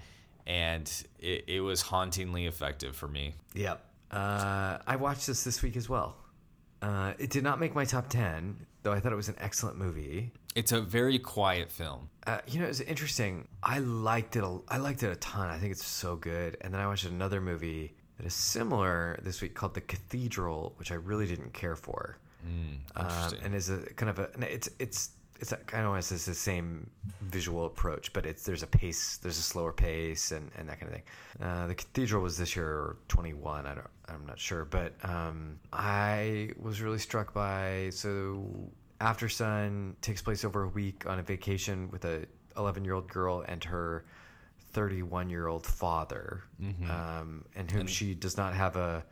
and 0.48 0.92
it, 1.20 1.44
it 1.48 1.62
was 1.62 1.82
hauntingly 1.82 2.46
effective 2.48 2.96
for 2.96 3.08
me. 3.08 3.36
Yep. 3.54 3.84
Uh, 4.12 4.78
I 4.88 4.96
watched 4.96 5.28
this 5.28 5.44
this 5.44 5.62
week 5.62 5.76
as 5.78 5.88
well. 5.88 6.16
Uh, 6.82 7.14
it 7.20 7.30
did 7.30 7.44
not 7.44 7.60
make 7.60 7.76
my 7.76 7.86
top 7.86 8.08
ten, 8.10 8.66
though. 8.84 8.94
I 8.94 9.00
thought 9.00 9.12
it 9.12 9.18
was 9.18 9.30
an 9.30 9.36
excellent 9.40 9.78
movie. 9.78 10.32
It's 10.58 10.72
a 10.72 10.82
very 10.82 11.20
quiet 11.20 11.72
film. 11.72 12.10
Uh, 12.26 12.40
you 12.48 12.60
know, 12.60 12.66
it's 12.66 12.80
interesting. 12.80 13.48
I 13.62 13.78
liked 13.78 14.36
it. 14.36 14.44
A, 14.44 14.58
I 14.68 14.78
liked 14.78 15.04
it 15.04 15.12
a 15.12 15.16
ton. 15.18 15.50
I 15.50 15.58
think 15.60 15.72
it's 15.72 15.86
so 15.86 16.16
good. 16.16 16.58
And 16.62 16.74
then 16.74 16.82
I 16.82 16.88
watched 16.88 17.06
another 17.06 17.40
movie 17.40 17.94
that 18.18 18.26
is 18.26 18.34
similar 18.34 19.20
this 19.22 19.40
week 19.40 19.54
called 19.54 19.76
The 19.76 19.82
Cathedral, 19.82 20.74
which 20.78 20.92
I 20.92 20.96
really 20.96 21.28
didn't 21.28 21.54
care 21.54 21.76
for. 21.76 22.18
Um, 22.96 23.06
interesting. 23.06 23.40
and 23.44 23.56
is 23.56 23.70
a 23.70 23.78
kind 23.94 24.10
of 24.10 24.18
a 24.20 24.30
it's 24.52 24.70
it's 24.80 25.12
it's 25.40 25.54
I 25.54 25.58
don't 25.82 25.90
want 25.90 26.02
to 26.02 26.08
say 26.08 26.16
it's 26.16 26.26
the 26.26 26.34
same 26.34 26.90
visual 27.22 27.66
approach, 27.66 28.12
but 28.14 28.26
it's 28.26 28.44
there's 28.44 28.64
a 28.64 28.68
pace, 28.68 29.18
there's 29.18 29.38
a 29.38 29.44
slower 29.44 29.72
pace, 29.72 30.32
and, 30.32 30.50
and 30.58 30.68
that 30.70 30.80
kind 30.80 30.92
of 30.92 30.96
thing. 30.96 31.04
Uh, 31.42 31.68
the 31.68 31.76
Cathedral 31.76 32.24
was 32.24 32.38
this 32.38 32.56
year 32.56 32.96
21. 33.10 33.66
I 33.66 33.76
don't, 33.76 33.88
I'm 34.10 34.26
not 34.26 34.40
sure, 34.40 34.66
but 34.66 34.94
um, 35.04 35.60
I 35.72 36.52
was 36.60 36.82
really 36.82 37.00
struck 37.00 37.34
by 37.34 37.90
so 37.92 38.72
After 39.00 39.30
Sun 39.30 39.96
takes 40.02 40.22
place 40.22 40.44
over 40.44 40.64
a 40.64 40.68
week 40.70 41.06
on 41.06 41.20
a 41.20 41.24
vacation 41.24 41.90
with 41.92 42.06
a 42.06 42.26
11 42.58 42.84
year 42.84 42.94
old 42.96 43.08
girl 43.08 43.44
and 43.48 43.64
her 43.66 44.06
31 44.74 45.30
year 45.30 45.48
old 45.48 45.66
father, 45.66 46.44
Mm-hmm. 46.62 46.90
um, 46.90 47.46
and 47.56 47.70
whom 47.70 47.86
she 47.88 48.14
does 48.16 48.38
not 48.38 48.54
have 48.56 48.76
a 48.76 49.04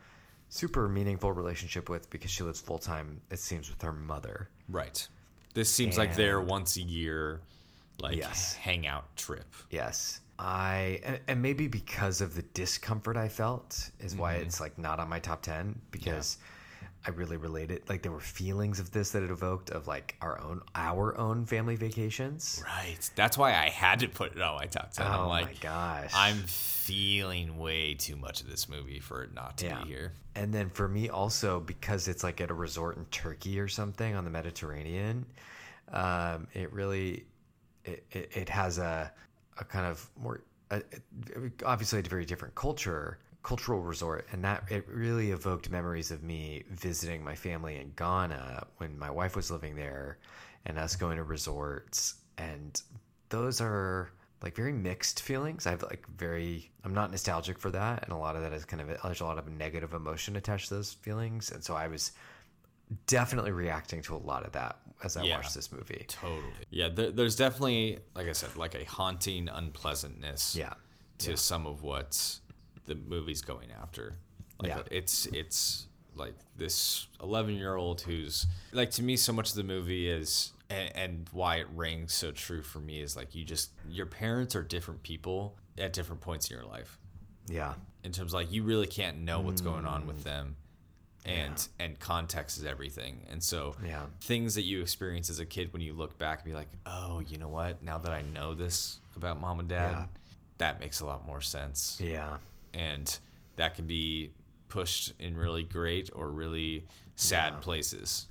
super 0.49 0.87
meaningful 0.89 1.31
relationship 1.31 1.89
with 1.89 2.09
because 2.09 2.31
she 2.31 2.43
lives 2.43 2.59
full 2.59 2.79
time, 2.79 3.21
it 3.29 3.39
seems, 3.39 3.69
with 3.69 3.81
her 3.81 3.91
mother. 3.93 4.49
Right. 4.69 5.07
This 5.53 5.69
seems 5.71 5.97
like 5.97 6.15
their 6.15 6.41
once 6.41 6.75
a 6.77 6.81
year, 6.81 7.41
like 7.99 8.17
Yes. 8.17 8.53
hangout 8.55 9.15
trip. 9.15 9.45
Yes. 9.69 10.21
I 10.37 10.99
and, 11.05 11.19
and 11.29 11.41
maybe 11.41 11.67
because 11.67 12.19
of 12.19 12.35
the 12.35 12.41
discomfort 12.41 13.15
I 13.15 13.29
felt 13.29 13.89
is 13.99 14.15
why 14.15 14.33
Mm-hmm. 14.35 14.43
it's 14.47 14.59
like 14.59 14.77
not 14.77 14.99
on 14.99 15.07
my 15.07 15.19
top 15.19 15.41
10 15.43 15.79
because 15.91 16.37
I 17.07 17.11
really 17.11 17.37
related 17.37 17.87
like 17.87 18.01
there 18.01 18.11
were 18.11 18.19
feelings 18.19 18.79
of 18.79 18.91
this 18.91 19.11
that 19.11 19.21
it 19.21 19.29
evoked 19.29 19.69
of 19.69 19.87
like 19.87 20.15
our 20.21 20.41
own 20.41 20.61
our 20.73 21.15
own 21.17 21.45
family 21.45 21.75
vacations. 21.75 22.63
Right. 22.65 22.97
That's 23.15 23.37
why 23.37 23.51
I 23.51 23.69
had 23.69 23.99
to 23.99 24.07
put 24.07 24.35
it 24.35 24.41
on 24.41 24.55
my 24.55 24.65
top 24.65 24.91
ten. 24.91 25.05
Oh 25.05 25.29
I'm 25.29 25.43
my 25.43 25.53
gosh. 25.61 26.11
I'm 26.15 26.37
feeling 26.85 27.57
way 27.57 27.93
too 27.93 28.15
much 28.15 28.41
of 28.41 28.49
this 28.49 28.67
movie 28.67 28.99
for 28.99 29.23
it 29.23 29.33
not 29.33 29.57
to 29.59 29.65
Yeah. 29.67 29.83
be 29.83 29.89
here. 29.89 30.13
And 30.35 30.53
then 30.53 30.69
for 30.69 30.87
me 30.87 31.09
also 31.09 31.59
because 31.59 32.07
it's 32.07 32.23
like 32.23 32.41
at 32.41 32.49
a 32.49 32.53
resort 32.55 32.97
in 32.97 33.05
Turkey 33.05 33.59
or 33.59 33.67
something 33.67 34.15
on 34.15 34.23
the 34.23 34.31
Mediterranean, 34.31 35.25
um, 35.91 36.47
it 36.53 36.73
really 36.73 37.25
it, 37.83 38.03
it, 38.11 38.31
it 38.35 38.49
has 38.49 38.77
a 38.79 39.11
a 39.59 39.63
kind 39.63 39.85
of 39.85 40.09
more 40.19 40.41
a, 40.71 40.81
obviously 41.63 41.99
a 41.99 42.01
very 42.01 42.25
different 42.25 42.55
culture 42.55 43.19
cultural 43.45 43.79
resort 43.81 44.25
and 44.31 44.43
that 44.43 44.63
it 44.71 44.83
really 44.89 45.29
evoked 45.29 45.69
memories 45.69 46.09
of 46.09 46.23
me 46.23 46.63
visiting 46.71 47.23
my 47.23 47.35
family 47.35 47.75
in 47.77 47.91
Ghana 47.95 48.65
when 48.77 48.97
my 48.97 49.11
wife 49.11 49.35
was 49.35 49.51
living 49.51 49.75
there 49.75 50.17
and 50.65 50.79
us 50.79 50.95
going 50.95 51.17
to 51.17 51.23
resorts 51.23 52.15
and 52.39 52.81
those 53.29 53.61
are 53.61 54.09
like 54.41 54.55
very 54.55 54.73
mixed 54.73 55.21
feelings. 55.21 55.67
I 55.67 55.71
have 55.71 55.83
like 55.83 56.05
very 56.17 56.71
I'm 56.83 56.93
not 56.95 57.11
nostalgic 57.11 57.59
for 57.59 57.69
that 57.69 58.01
and 58.03 58.11
a 58.11 58.17
lot 58.17 58.35
of 58.35 58.41
that 58.41 58.51
is 58.51 58.65
kind 58.65 58.81
of 58.81 58.87
there's 59.03 59.21
a 59.21 59.25
lot 59.25 59.37
of 59.37 59.47
negative 59.47 59.93
emotion 59.93 60.35
attached 60.37 60.69
to 60.69 60.73
those 60.75 60.93
feelings 60.93 61.51
and 61.51 61.63
so 61.63 61.75
I 61.75 61.87
was 61.87 62.13
definitely 63.05 63.51
reacting 63.51 64.01
to 64.03 64.15
a 64.15 64.17
lot 64.31 64.43
of 64.43 64.53
that 64.53 64.77
as 65.03 65.17
I 65.17 65.23
Yeah. 65.23 65.37
watched 65.37 65.53
this 65.53 65.71
movie. 65.71 66.05
Totally. 66.07 66.41
Yeah. 66.71 66.89
There, 66.89 67.11
there's 67.11 67.35
definitely, 67.35 67.99
like 68.15 68.27
I 68.27 68.31
said, 68.33 68.55
like 68.55 68.73
a 68.75 68.85
haunting 68.85 69.49
unpleasantness. 69.49 70.55
Yeah. 70.55 70.73
To 71.19 71.37
some 71.37 71.65
of 71.65 71.81
what 71.81 72.39
the 72.85 72.95
movie's 72.95 73.41
going 73.41 73.69
after. 73.71 74.13
Like 74.59 74.69
Yeah. 74.69 74.81
it's 74.91 75.25
it's 75.27 75.87
like 76.15 76.33
this 76.55 77.07
11 77.21 77.55
year 77.55 77.75
old 77.75 77.99
who's 78.01 78.45
like 78.71 78.89
to 78.91 79.03
me 79.03 79.17
so 79.17 79.33
much 79.33 79.49
of 79.49 79.55
the 79.57 79.63
movie 79.63 80.09
is 80.09 80.53
and, 80.69 80.95
and 80.95 81.29
why 81.33 81.57
it 81.57 81.67
rings 81.75 82.13
so 82.13 82.31
true 82.31 82.61
for 82.61 82.79
me 82.79 83.01
is 83.01 83.17
like 83.17 83.35
you 83.35 83.43
just 83.43 83.71
your 83.89 84.05
parents 84.05 84.55
are 84.55 84.63
different 84.63 85.03
people 85.03 85.57
at 85.77 85.91
different 85.91 86.21
points 86.21 86.49
in 86.49 86.55
your 86.55 86.65
life 86.65 86.97
Yeah. 87.49 87.73
in 88.05 88.13
terms 88.13 88.31
of 88.31 88.35
like 88.35 88.49
you 88.51 88.63
really 88.63 88.87
can't 88.87 89.17
know 89.17 89.41
what's 89.41 89.59
going 89.59 89.85
on 89.85 90.03
Mm. 90.03 90.07
with 90.07 90.23
them 90.23 90.55
and 91.25 91.67
and 91.79 91.99
context 91.99 92.57
is 92.57 92.65
everything 92.65 93.25
and 93.29 93.43
so 93.43 93.75
Yeah. 93.85 94.05
things 94.21 94.55
that 94.55 94.61
you 94.63 94.81
experience 94.81 95.29
as 95.29 95.39
a 95.39 95.45
kid 95.45 95.73
when 95.73 95.81
you 95.81 95.93
look 95.93 96.17
back 96.17 96.39
and 96.39 96.45
be 96.45 96.53
like 96.53 96.69
oh 96.85 97.19
you 97.27 97.37
know 97.37 97.49
what 97.49 97.83
now 97.83 97.97
that 97.97 98.11
i 98.13 98.21
know 98.21 98.53
this 98.53 98.99
about 99.17 99.41
mom 99.41 99.59
and 99.59 99.67
dad 99.67 99.91
Yeah. 99.91 100.05
that 100.59 100.79
makes 100.79 101.01
a 101.01 101.05
lot 101.05 101.25
more 101.27 101.41
sense 101.41 101.99
Yeah. 102.01 102.37
And 102.75 103.17
that 103.55 103.73
can 103.75 103.87
be 103.87 104.31
pushed 104.67 105.13
in 105.19 105.35
really 105.37 105.63
great 105.63 106.09
or 106.13 106.29
really 106.29 106.85
sad 107.15 107.61
places 107.61 108.27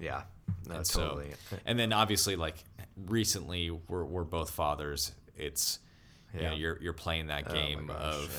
Yeah. 0.00 0.22
No, 0.68 0.76
and 0.76 0.84
totally. 0.84 1.32
so 1.50 1.56
and 1.66 1.78
then 1.78 1.92
obviously 1.92 2.36
like 2.36 2.62
recently 3.06 3.70
we're, 3.70 4.04
we're 4.04 4.24
both 4.24 4.50
fathers 4.50 5.12
it's 5.36 5.78
you 6.34 6.42
know 6.42 6.50
Yeah. 6.50 6.54
you're 6.56 6.78
you're 6.82 6.92
playing 6.92 7.26
that 7.28 7.44
Oh 7.48 7.52
game 7.52 7.86
gosh, 7.88 7.96
of 8.00 8.36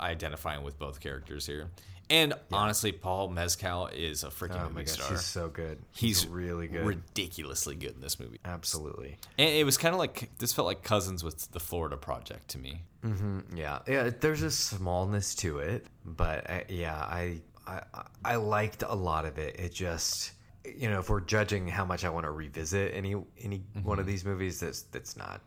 yeah. 0.00 0.06
identifying 0.06 0.62
with 0.62 0.78
both 0.78 1.00
characters 1.00 1.46
here. 1.46 1.68
And 2.10 2.34
honestly, 2.52 2.92
Paul 2.92 3.28
Mescal 3.28 3.88
is 3.88 4.24
a 4.24 4.28
freaking 4.28 4.64
Oh 4.64 4.68
movie 4.70 4.84
gosh, 4.84 4.94
star. 4.94 5.10
he's 5.10 5.24
so 5.24 5.48
good. 5.48 5.78
He's, 5.92 6.26
really 6.26 6.66
good. 6.68 6.86
ridiculously 6.86 7.74
good 7.74 7.94
in 7.94 8.00
this 8.00 8.18
movie. 8.18 8.40
Absolutely. 8.44 9.18
And 9.36 9.50
it 9.50 9.64
was 9.64 9.76
kind 9.76 9.94
of 9.94 9.98
like 9.98 10.30
this 10.38 10.52
felt 10.52 10.66
like 10.66 10.82
cousins 10.82 11.22
with 11.22 11.50
the 11.52 11.60
Florida 11.60 11.96
Project 11.96 12.48
to 12.48 12.58
me. 12.58 12.82
Mm-hmm, 13.04 13.56
yeah, 13.56 13.80
yeah. 13.86 14.10
There's 14.18 14.42
a 14.42 14.50
smallness 14.50 15.34
to 15.36 15.58
it, 15.58 15.86
but 16.04 16.48
I, 16.50 16.64
yeah, 16.68 16.96
I, 16.96 17.40
I 17.66 17.82
I 18.24 18.36
liked 18.36 18.82
a 18.82 18.94
lot 18.94 19.24
of 19.24 19.38
it. 19.38 19.60
It 19.60 19.72
just, 19.72 20.32
you 20.64 20.88
know, 20.90 20.98
if 21.00 21.10
we're 21.10 21.20
judging 21.20 21.68
how 21.68 21.84
much 21.84 22.04
I 22.04 22.08
want 22.08 22.24
to 22.24 22.30
revisit 22.30 22.94
any 22.94 23.14
any 23.40 23.62
one 23.82 23.98
of 23.98 24.04
mm-hmm. 24.04 24.10
these 24.10 24.24
movies, 24.24 24.60
that's 24.60 24.82
that's 24.82 25.16
not. 25.16 25.42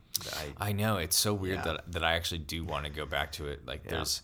I 0.60 0.70
I 0.70 0.72
know 0.74 0.98
it's 0.98 1.18
so 1.18 1.34
weird 1.34 1.58
Yeah. 1.58 1.64
that 1.74 1.92
that 1.92 2.04
I 2.04 2.14
actually 2.14 2.40
do 2.40 2.64
want 2.64 2.86
to 2.86 2.92
go 2.92 3.06
back 3.06 3.32
to 3.34 3.48
it. 3.48 3.66
Like 3.66 3.84
there's 3.84 4.22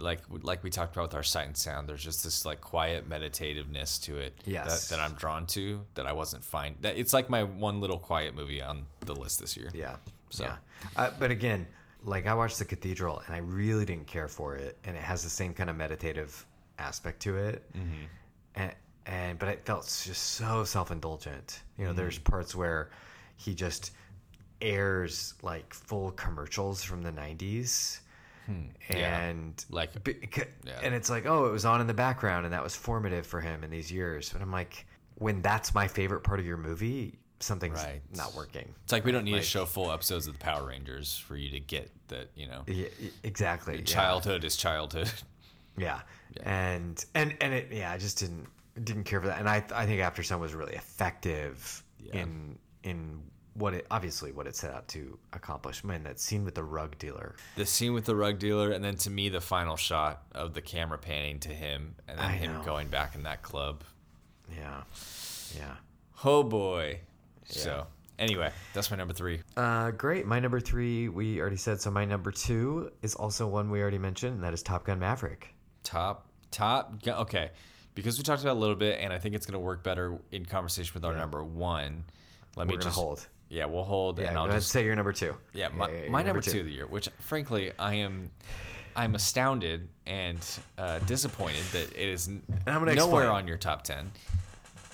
like 0.00 0.20
like 0.42 0.62
we 0.64 0.70
talked 0.70 0.94
about 0.96 1.08
with 1.08 1.14
our 1.14 1.22
sight 1.22 1.46
and 1.46 1.56
sound. 1.56 1.88
There's 1.88 2.02
just 2.02 2.24
this 2.24 2.44
like 2.44 2.60
quiet 2.60 3.08
meditativeness 3.08 4.02
to 4.04 4.16
it 4.18 4.34
Yes. 4.44 4.88
that, 4.88 4.96
that 4.96 5.02
I'm 5.02 5.12
drawn 5.14 5.46
to 5.48 5.80
that 5.94 6.06
I 6.06 6.12
wasn't 6.12 6.42
fine. 6.44 6.76
That 6.80 6.96
it's 6.96 7.12
like 7.12 7.28
my 7.30 7.42
one 7.42 7.80
little 7.80 7.98
quiet 7.98 8.34
movie 8.34 8.62
on 8.62 8.86
the 9.00 9.14
list 9.14 9.38
this 9.40 9.56
year. 9.56 9.70
yeah, 9.74 9.96
So- 10.30 10.44
yeah. 10.44 10.56
Uh, 10.96 11.10
but 11.18 11.30
again, 11.30 11.66
like 12.04 12.26
I 12.26 12.32
watched 12.34 12.58
The 12.58 12.64
Cathedral, 12.64 13.22
and 13.26 13.34
I 13.34 13.38
really 13.38 13.84
didn't 13.84 14.06
care 14.06 14.28
for 14.28 14.56
it, 14.56 14.78
and 14.84 14.96
it 14.96 15.02
has 15.02 15.22
the 15.22 15.28
same 15.30 15.52
kind 15.52 15.68
of 15.68 15.76
meditative 15.76 16.46
aspect 16.78 17.20
to 17.22 17.36
it. 17.36 17.62
Mm-hmm. 17.76 18.04
and 18.56 18.72
and 19.06 19.38
but 19.38 19.48
it 19.48 19.64
felt 19.66 19.84
just 19.84 20.22
so 20.34 20.62
self-indulgent 20.64 21.62
you 21.78 21.84
know 21.86 21.92
there's 21.92 22.18
Mm-hmm. 22.18 22.30
parts 22.32 22.54
where 22.54 22.90
he 23.36 23.54
just 23.54 23.92
airs 24.60 25.34
like 25.42 25.72
full 25.72 26.10
commercials 26.12 26.82
from 26.82 27.02
the 27.02 27.10
90s 27.12 28.00
Hmm. 28.50 28.96
Yeah. 28.96 29.20
and 29.20 29.64
Like- 29.70 29.92
beca- 30.02 30.48
yeah. 30.64 30.80
and 30.82 30.94
it's 30.94 31.08
like 31.10 31.26
oh 31.26 31.46
it 31.46 31.52
was 31.52 31.64
on 31.64 31.80
in 31.80 31.86
the 31.86 31.94
background 31.94 32.44
and 32.46 32.52
that 32.52 32.62
was 32.62 32.74
formative 32.74 33.26
for 33.26 33.40
him 33.40 33.62
in 33.62 33.70
these 33.70 33.92
years 33.92 34.32
and 34.34 34.42
i'm 34.42 34.50
like 34.50 34.86
when 35.16 35.40
that's 35.42 35.74
my 35.74 35.86
favorite 35.86 36.22
part 36.22 36.40
of 36.40 36.46
your 36.46 36.56
movie 36.56 37.18
something's 37.40 37.82
Right. 37.82 38.02
not 38.16 38.34
working 38.34 38.74
It's 38.84 38.92
like 38.92 39.04
we 39.04 39.12
don't 39.12 39.24
need 39.24 39.32
Like- 39.34 39.42
to 39.42 39.46
show 39.46 39.64
full 39.66 39.90
episodes 39.92 40.26
of 40.26 40.32
the 40.34 40.38
Power 40.40 40.66
Rangers 40.68 41.16
for 41.16 41.36
you 41.36 41.50
to 41.52 41.60
get 41.60 41.90
that, 42.08 42.28
you 42.34 42.46
know. 42.46 42.64
yeah, 42.66 42.88
exactly 43.22 43.76
yeah. 43.76 43.82
Childhood 43.84 44.44
is 44.44 44.56
childhood. 44.56 45.10
Yeah. 45.78 46.00
And 46.42 47.02
and 47.14 47.34
and 47.40 47.54
it 47.54 47.68
yeah, 47.72 47.90
I 47.92 47.96
just 47.96 48.18
didn't 48.18 48.46
didn't 48.84 49.04
care 49.04 49.20
for 49.20 49.28
that. 49.28 49.38
And 49.38 49.48
I 49.48 49.64
I 49.74 49.86
think 49.86 50.00
After 50.02 50.22
Sun 50.22 50.40
was 50.40 50.52
really 50.52 50.74
effective 50.74 51.82
Yeah. 51.98 52.16
in 52.22 52.58
in 52.82 53.22
what 53.54 53.74
it 53.74 53.86
obviously 53.90 54.32
what 54.32 54.46
it 54.46 54.54
set 54.56 54.72
out 54.72 54.86
to 54.88 55.18
accomplish. 55.32 55.82
Man, 55.84 56.02
that 56.04 56.20
scene 56.20 56.44
with 56.44 56.54
the 56.54 56.62
rug 56.62 56.96
dealer. 56.98 57.34
the 57.56 57.66
scene 57.66 57.92
with 57.92 58.04
the 58.04 58.14
rug 58.16 58.38
dealer, 58.38 58.70
and 58.70 58.84
then 58.84 58.96
to 58.96 59.10
me, 59.10 59.28
the 59.28 59.40
final 59.40 59.76
shot 59.76 60.22
of 60.34 60.54
the 60.54 60.62
camera 60.62 60.98
panning 60.98 61.40
to 61.40 61.48
him, 61.48 61.94
and 62.08 62.18
then 62.18 62.24
I 62.26 62.32
him 62.32 62.52
know. 62.54 62.62
going 62.62 62.88
back 62.88 63.14
in 63.14 63.24
that 63.24 63.42
club. 63.42 63.82
Yeah. 64.54 64.82
Yeah. 65.56 65.74
Oh 66.24 66.42
boy. 66.42 67.00
So, 67.46 67.86
anyway, 68.18 68.52
that's 68.74 68.90
my 68.92 68.96
number 68.96 69.12
three. 69.14 69.40
Uh, 69.56 69.90
great. 69.90 70.24
My 70.26 70.38
number 70.38 70.60
three, 70.60 71.08
we 71.08 71.40
already 71.40 71.56
said. 71.56 71.80
So 71.80 71.90
my 71.90 72.04
number 72.04 72.30
two 72.30 72.92
is 73.02 73.14
also 73.16 73.48
one 73.48 73.70
we 73.70 73.80
already 73.80 73.98
mentioned, 73.98 74.34
and 74.34 74.44
that 74.44 74.54
is 74.54 74.62
Top 74.62 74.84
Gun 74.84 75.00
Maverick. 75.00 75.52
Top, 75.82 76.28
top. 76.52 77.02
gu- 77.02 77.10
Okay. 77.12 77.50
Because 77.96 78.16
we 78.16 78.22
talked 78.22 78.42
about 78.42 78.52
it 78.52 78.58
a 78.58 78.60
little 78.60 78.76
bit, 78.76 79.00
and 79.00 79.12
I 79.12 79.18
think 79.18 79.34
it's 79.34 79.46
going 79.46 79.54
to 79.54 79.58
work 79.58 79.82
better 79.82 80.16
in 80.30 80.46
conversation 80.46 80.92
with 80.94 81.04
our 81.04 81.14
number 81.14 81.42
one. 81.42 82.04
Let 82.56 82.66
me 82.68 82.74
We're 82.74 82.78
gonna 82.78 82.90
just 82.90 82.96
hold. 82.96 83.26
Yeah, 83.50 83.66
we'll 83.66 83.82
hold, 83.84 84.18
Yeah, 84.18 84.28
and 84.28 84.38
I'll 84.38 84.48
just 84.48 84.70
say 84.70 84.84
your 84.84 84.94
number 84.94 85.12
two. 85.12 85.34
Yeah, 85.52 85.68
my, 85.74 85.90
yeah, 85.90 86.08
my 86.08 86.22
number, 86.22 86.40
two. 86.40 86.60
of 86.60 86.66
the 86.66 86.72
year, 86.72 86.86
which 86.86 87.08
frankly 87.18 87.72
I 87.78 87.94
am, 87.94 88.30
I'm 88.94 89.16
astounded 89.16 89.88
and 90.06 90.38
uh, 90.78 91.00
disappointed 91.00 91.64
that 91.72 91.92
it 91.92 92.08
is 92.08 92.28
n- 92.28 92.42
I'm 92.66 92.84
nowhere 92.84 92.92
explain. 92.92 93.26
on 93.26 93.48
your 93.48 93.58
top 93.58 93.82
ten. 93.82 94.12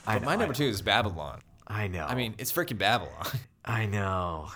But 0.06 0.20
know, 0.20 0.26
my 0.26 0.36
number 0.36 0.54
two 0.54 0.64
is 0.64 0.80
Babylon. 0.80 1.40
I 1.66 1.88
know. 1.88 2.06
I 2.06 2.14
mean, 2.14 2.34
it's 2.38 2.50
freaking 2.52 2.78
Babylon. 2.78 3.26
I 3.64 3.86
know. 3.86 4.48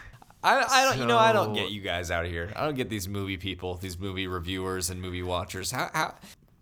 I, 0.43 0.65
I 0.67 0.85
don't, 0.85 0.99
you 0.99 1.07
know, 1.07 1.19
I 1.19 1.33
don't 1.33 1.53
get 1.53 1.71
you 1.71 1.83
guys 1.83 2.11
out 2.11 2.25
of 2.25 2.31
here. 2.31 2.51
I 2.57 2.65
don't 2.65 2.77
get 2.77 2.89
these 2.89 3.07
movie 3.07 3.37
people, 3.37 3.75
these 3.75 3.99
movie 3.99 4.27
reviewers 4.27 4.89
and 4.89 5.03
movie 5.03 5.23
watchers. 5.23 5.71
How, 5.71 5.91
how 5.93 6.15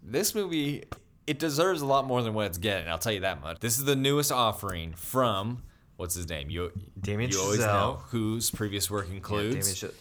this 0.03 0.35
movie, 0.35 0.83
it 1.29 1.39
deserves 1.39 1.81
a 1.83 1.87
lot 1.87 2.05
more 2.05 2.23
than 2.23 2.35
what 2.35 2.47
it's 2.47 2.59
getting. 2.59 2.89
I'll 2.89 2.99
tell 2.99 3.13
you 3.13 3.21
that 3.21 3.41
much. 3.41 3.61
This 3.61 3.79
is 3.79 3.85
the 3.85 3.95
newest 3.95 4.33
offering 4.33 4.95
from 4.95 5.63
what's 5.99 6.15
his 6.15 6.27
name? 6.29 6.49
You, 6.49 6.73
Damien 6.99 7.31
you 7.31 7.39
always 7.41 7.61
Chazelle. 7.61 7.67
know 7.67 8.03
whose 8.07 8.51
previous 8.51 8.91
work 8.91 9.09
Yeah, 9.11 9.17
includes. 9.17 9.75
Damien 9.81 9.93
Ch- 9.93 9.97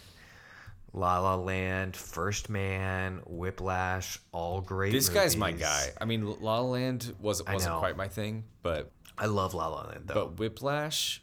La 0.93 1.19
La 1.19 1.35
Land, 1.35 1.95
First 1.97 2.49
Man, 2.49 3.21
Whiplash, 3.27 4.19
all 4.31 4.61
great. 4.61 4.93
This 4.93 5.09
guy's 5.09 5.35
my 5.35 5.51
guy. 5.51 5.89
I 5.99 6.05
mean, 6.05 6.25
La 6.25 6.59
La 6.59 6.61
Land 6.61 7.13
was 7.19 7.41
I 7.45 7.53
wasn't 7.53 7.75
quite 7.75 7.97
my 7.97 8.07
thing, 8.07 8.45
but 8.63 8.91
I 9.17 9.25
love 9.25 9.53
La 9.53 9.67
La 9.67 9.87
Land 9.87 10.03
though. 10.05 10.13
but 10.13 10.39
Whiplash, 10.39 11.21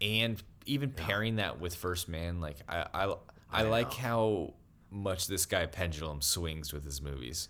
and 0.00 0.40
even 0.66 0.90
pairing 0.90 1.36
that 1.36 1.60
with 1.60 1.74
First 1.74 2.08
Man, 2.08 2.40
like 2.40 2.56
I 2.68 2.86
I, 2.94 3.14
I, 3.50 3.62
like 3.62 3.92
how 3.92 4.54
much 4.90 5.26
this 5.26 5.44
guy 5.46 5.66
pendulum 5.66 6.22
swings 6.22 6.72
with 6.72 6.84
his 6.84 7.02
movies, 7.02 7.48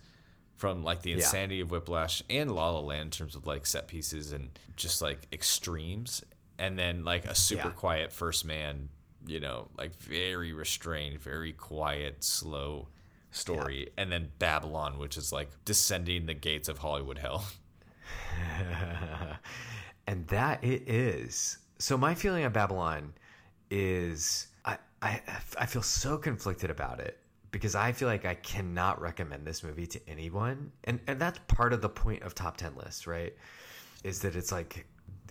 from 0.57 0.83
like 0.83 1.01
the 1.01 1.11
Yeah. 1.11 1.17
insanity 1.17 1.61
of 1.61 1.71
Whiplash 1.71 2.23
and 2.29 2.51
La 2.53 2.71
La 2.71 2.79
Land 2.79 3.01
in 3.03 3.11
terms 3.11 3.35
of 3.35 3.45
like 3.45 3.65
set 3.65 3.87
pieces 3.87 4.33
and 4.33 4.49
just 4.75 5.01
like 5.01 5.27
extremes, 5.31 6.23
and 6.63 6.77
then 6.79 7.03
like 7.03 7.25
a 7.25 7.35
super 7.35 7.67
Yeah. 7.67 7.73
quiet 7.73 8.13
First 8.13 8.45
Man 8.45 8.89
you 9.25 9.39
know, 9.39 9.69
like 9.77 9.95
very 10.01 10.51
restrained, 10.51 11.19
very 11.21 11.53
quiet, 11.53 12.23
slow 12.23 12.89
story, 13.31 13.89
and 13.97 14.11
then 14.11 14.31
Babylon, 14.37 14.97
which 14.97 15.15
is 15.17 15.31
like 15.31 15.49
descending 15.63 16.25
the 16.25 16.33
gates 16.33 16.67
of 16.67 16.79
Hollywood 16.79 17.17
hell. 17.19 17.45
and 20.07 20.27
that 20.27 20.63
it 20.63 20.87
is. 20.89 21.57
So 21.79 21.97
my 21.97 22.13
feeling 22.15 22.43
of 22.43 22.53
Babylon 22.53 23.13
is 23.69 24.47
I, 24.65 24.77
I 25.01 25.21
I 25.59 25.65
feel 25.65 25.81
so 25.81 26.17
conflicted 26.17 26.69
about 26.69 26.99
it 26.99 27.19
because 27.51 27.75
I 27.75 27.91
feel 27.91 28.07
like 28.07 28.25
I 28.25 28.35
cannot 28.35 29.01
recommend 29.01 29.45
this 29.45 29.63
movie 29.63 29.87
to 29.87 30.09
anyone. 30.09 30.71
And 30.83 30.99
and 31.07 31.19
that's 31.19 31.39
part 31.47 31.73
of 31.73 31.81
the 31.81 31.89
point 31.89 32.23
of 32.23 32.35
top 32.35 32.57
10 32.57 32.75
lists, 32.75 33.07
right? 33.07 33.33
Is 34.03 34.21
that 34.21 34.35
it's 34.35 34.51
like 34.51 34.85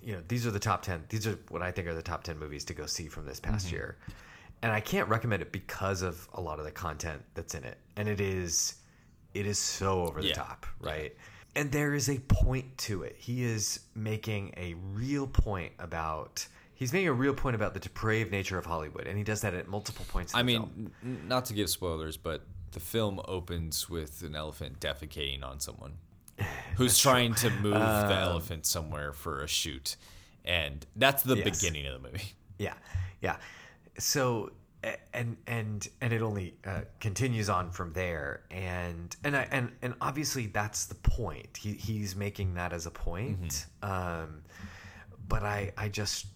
you 0.04 0.12
know, 0.14 0.22
these 0.28 0.46
are 0.46 0.50
the 0.50 0.58
top 0.58 0.82
10. 0.82 1.04
These 1.08 1.26
are 1.26 1.38
what 1.48 1.62
I 1.62 1.70
think 1.70 1.86
are 1.88 1.94
the 1.94 2.02
top 2.02 2.24
10 2.24 2.38
movies 2.38 2.64
to 2.66 2.74
go 2.74 2.86
see 2.86 3.08
from 3.08 3.26
this 3.26 3.40
past 3.40 3.66
Mm-hmm. 3.66 3.74
year. 3.76 3.96
And 4.62 4.70
I 4.70 4.80
can't 4.80 5.08
recommend 5.08 5.42
it 5.42 5.50
because 5.52 6.02
of 6.02 6.28
a 6.34 6.40
lot 6.40 6.58
of 6.58 6.64
the 6.64 6.70
content 6.70 7.22
that's 7.34 7.54
in 7.54 7.64
it. 7.64 7.78
And 7.96 8.08
it 8.08 8.20
is 8.20 8.74
it 9.34 9.46
is 9.46 9.58
so 9.58 10.02
over 10.06 10.20
the 10.20 10.28
Yeah. 10.28 10.34
top, 10.34 10.66
right? 10.80 11.16
And 11.56 11.72
there 11.72 11.94
is 11.94 12.08
a 12.08 12.18
point 12.18 12.76
to 12.78 13.02
it. 13.02 13.16
He 13.18 13.44
is 13.44 13.80
making 13.94 14.52
a 14.56 14.74
real 14.74 15.26
point 15.26 15.72
about 15.78 16.46
he's 16.74 16.92
making 16.92 17.08
a 17.08 17.12
real 17.12 17.34
point 17.34 17.54
about 17.56 17.74
the 17.74 17.80
depraved 17.80 18.30
nature 18.30 18.58
of 18.58 18.66
Hollywood, 18.66 19.06
and 19.06 19.16
he 19.18 19.24
does 19.24 19.40
that 19.42 19.54
at 19.54 19.68
multiple 19.68 20.04
points. 20.08 20.32
In 20.34 20.38
I 20.38 20.42
the 20.42 20.46
mean, 20.46 20.90
n- 21.04 21.22
not 21.28 21.44
to 21.46 21.54
give 21.54 21.68
spoilers, 21.70 22.16
but 22.16 22.42
the 22.72 22.80
film 22.80 23.20
opens 23.26 23.88
with 23.90 24.22
an 24.22 24.34
elephant 24.36 24.80
defecating 24.80 25.42
on 25.44 25.60
someone 25.60 25.94
who's 26.76 26.98
trying 26.98 27.34
to 27.36 27.50
move 27.50 27.74
Um, 27.76 28.08
the 28.08 28.14
elephant 28.16 28.66
somewhere 28.66 29.12
for 29.12 29.42
a 29.42 29.48
shoot. 29.48 29.96
And 30.44 30.84
that's 30.96 31.22
the 31.22 31.36
Yes. 31.36 31.60
beginning 31.60 31.86
of 31.86 32.02
the 32.02 32.08
movie. 32.08 32.32
Yeah, 32.58 32.74
yeah. 33.20 33.36
So 33.98 34.52
and 35.14 35.36
and 35.46 35.86
and 36.00 36.12
it 36.12 36.22
only 36.22 36.54
uh, 36.64 36.82
continues 36.98 37.48
on 37.48 37.70
from 37.70 37.92
there, 37.92 38.42
and 38.50 39.14
and 39.24 39.36
I 39.36 39.46
and 39.52 39.70
and 39.82 39.94
obviously 40.00 40.46
that's 40.48 40.86
the 40.86 40.96
point. 40.96 41.56
He 41.56 41.74
he's 41.74 42.16
making 42.16 42.54
that 42.54 42.72
as 42.72 42.86
a 42.86 42.90
point. 42.90 43.66
Um, 43.82 44.42
but 45.28 45.44
I 45.44 45.72
I 45.76 45.88
just 45.88 46.26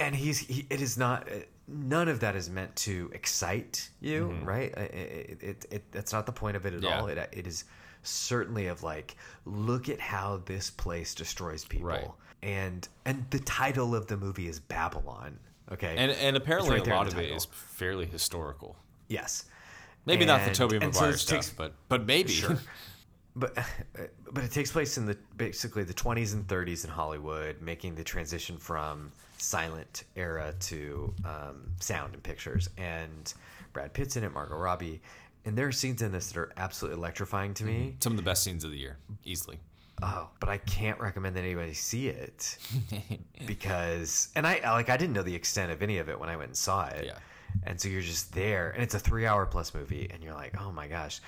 and 0.00 0.14
he's 0.16 0.38
he, 0.38 0.66
it 0.70 0.80
is 0.80 0.96
not. 0.96 1.28
uh, 1.30 1.36
None 1.68 2.08
of 2.08 2.20
that 2.20 2.34
is 2.34 2.50
meant 2.50 2.74
to 2.76 3.08
excite 3.14 3.88
you, 4.00 4.32
right? 4.42 4.74
Uh, 4.76 4.80
It, 4.80 5.38
it, 5.42 5.66
it, 5.70 5.92
that's 5.92 6.12
not 6.12 6.26
the 6.26 6.32
point 6.32 6.56
of 6.56 6.66
it 6.66 6.74
at 6.74 6.82
Yeah. 6.82 6.98
all. 7.00 7.06
It, 7.06 7.16
it 7.32 7.46
is 7.46 7.64
certainly 8.02 8.66
of 8.66 8.82
like, 8.82 9.16
look 9.44 9.88
at 9.88 10.00
how 10.00 10.42
this 10.46 10.70
place 10.70 11.14
destroys 11.14 11.64
people, 11.64 11.86
Right. 11.88 12.08
and 12.42 12.86
and 13.04 13.24
the 13.30 13.38
title 13.40 13.94
of 13.94 14.06
the 14.06 14.16
movie 14.16 14.48
is 14.48 14.58
Babylon. 14.60 15.38
Okay, 15.70 15.94
And 15.96 16.10
and 16.12 16.36
apparently 16.36 16.70
right 16.78 16.86
a 16.86 16.90
lot 16.90 17.06
of 17.06 17.14
it 17.14 17.22
title. 17.22 17.36
is 17.36 17.44
fairly 17.46 18.06
historical. 18.06 18.76
yes, 19.08 19.44
Maybe 20.04 20.24
not 20.24 20.40
the 20.40 20.46
And- 20.46 20.54
Tobey 20.56 20.76
and 20.78 20.92
so 20.92 21.00
Maguire 21.00 21.12
this 21.12 21.22
stuff, 21.22 21.36
takes- 21.36 21.50
but 21.50 21.74
but 21.88 22.04
maybe. 22.06 22.32
Sure. 22.32 22.58
but 23.36 23.54
but 24.32 24.42
it 24.44 24.50
takes 24.50 24.72
place 24.72 24.98
in 24.98 25.06
the 25.06 25.16
basically 25.36 25.84
the 25.84 25.94
20s 25.94 26.32
and 26.34 26.44
30s 26.46 26.84
in 26.84 26.90
Hollywood, 26.90 27.60
making 27.62 27.94
the 27.94 28.02
transition 28.04 28.58
from 28.58 29.12
silent 29.38 30.02
era 30.16 30.54
to 30.60 31.14
um, 31.24 31.72
sound 31.80 32.14
and 32.14 32.22
pictures. 32.22 32.68
And 32.76 33.32
Brad 33.72 33.92
Pitt's 33.94 34.16
in 34.16 34.24
it, 34.24 34.32
Margot 34.32 34.56
Robbie, 34.56 35.00
and 35.44 35.56
there 35.56 35.66
are 35.66 35.72
scenes 35.72 36.02
in 36.02 36.12
this 36.12 36.30
that 36.32 36.38
are 36.38 36.52
absolutely 36.56 36.98
electrifying 36.98 37.54
to 37.54 37.64
me. 37.64 37.96
Some 38.00 38.12
of 38.12 38.16
the 38.16 38.22
best 38.22 38.42
scenes 38.42 38.64
of 38.64 38.70
the 38.70 38.78
year, 38.78 38.98
easily. 39.24 39.58
Oh, 40.02 40.28
but 40.40 40.48
I 40.48 40.58
can't 40.58 40.98
recommend 40.98 41.36
that 41.36 41.44
anybody 41.44 41.74
see 41.74 42.08
it 42.08 42.58
because, 43.46 44.28
and 44.34 44.46
I 44.46 44.60
like 44.72 44.88
I 44.88 44.96
didn't 44.96 45.14
know 45.14 45.22
the 45.22 45.34
extent 45.34 45.70
of 45.70 45.82
any 45.82 45.98
of 45.98 46.08
it 46.08 46.18
when 46.18 46.28
I 46.28 46.36
went 46.36 46.48
and 46.48 46.56
saw 46.56 46.86
it. 46.86 47.06
Yeah. 47.06 47.18
And 47.64 47.80
so 47.80 47.88
you're 47.88 48.00
just 48.00 48.32
there, 48.34 48.70
and 48.70 48.82
it's 48.82 48.94
a 48.94 48.98
three-hour 48.98 49.46
plus 49.46 49.74
movie, 49.74 50.08
and 50.12 50.22
you're 50.22 50.34
like, 50.34 50.60
oh 50.60 50.72
my 50.72 50.88
gosh, 50.88 51.20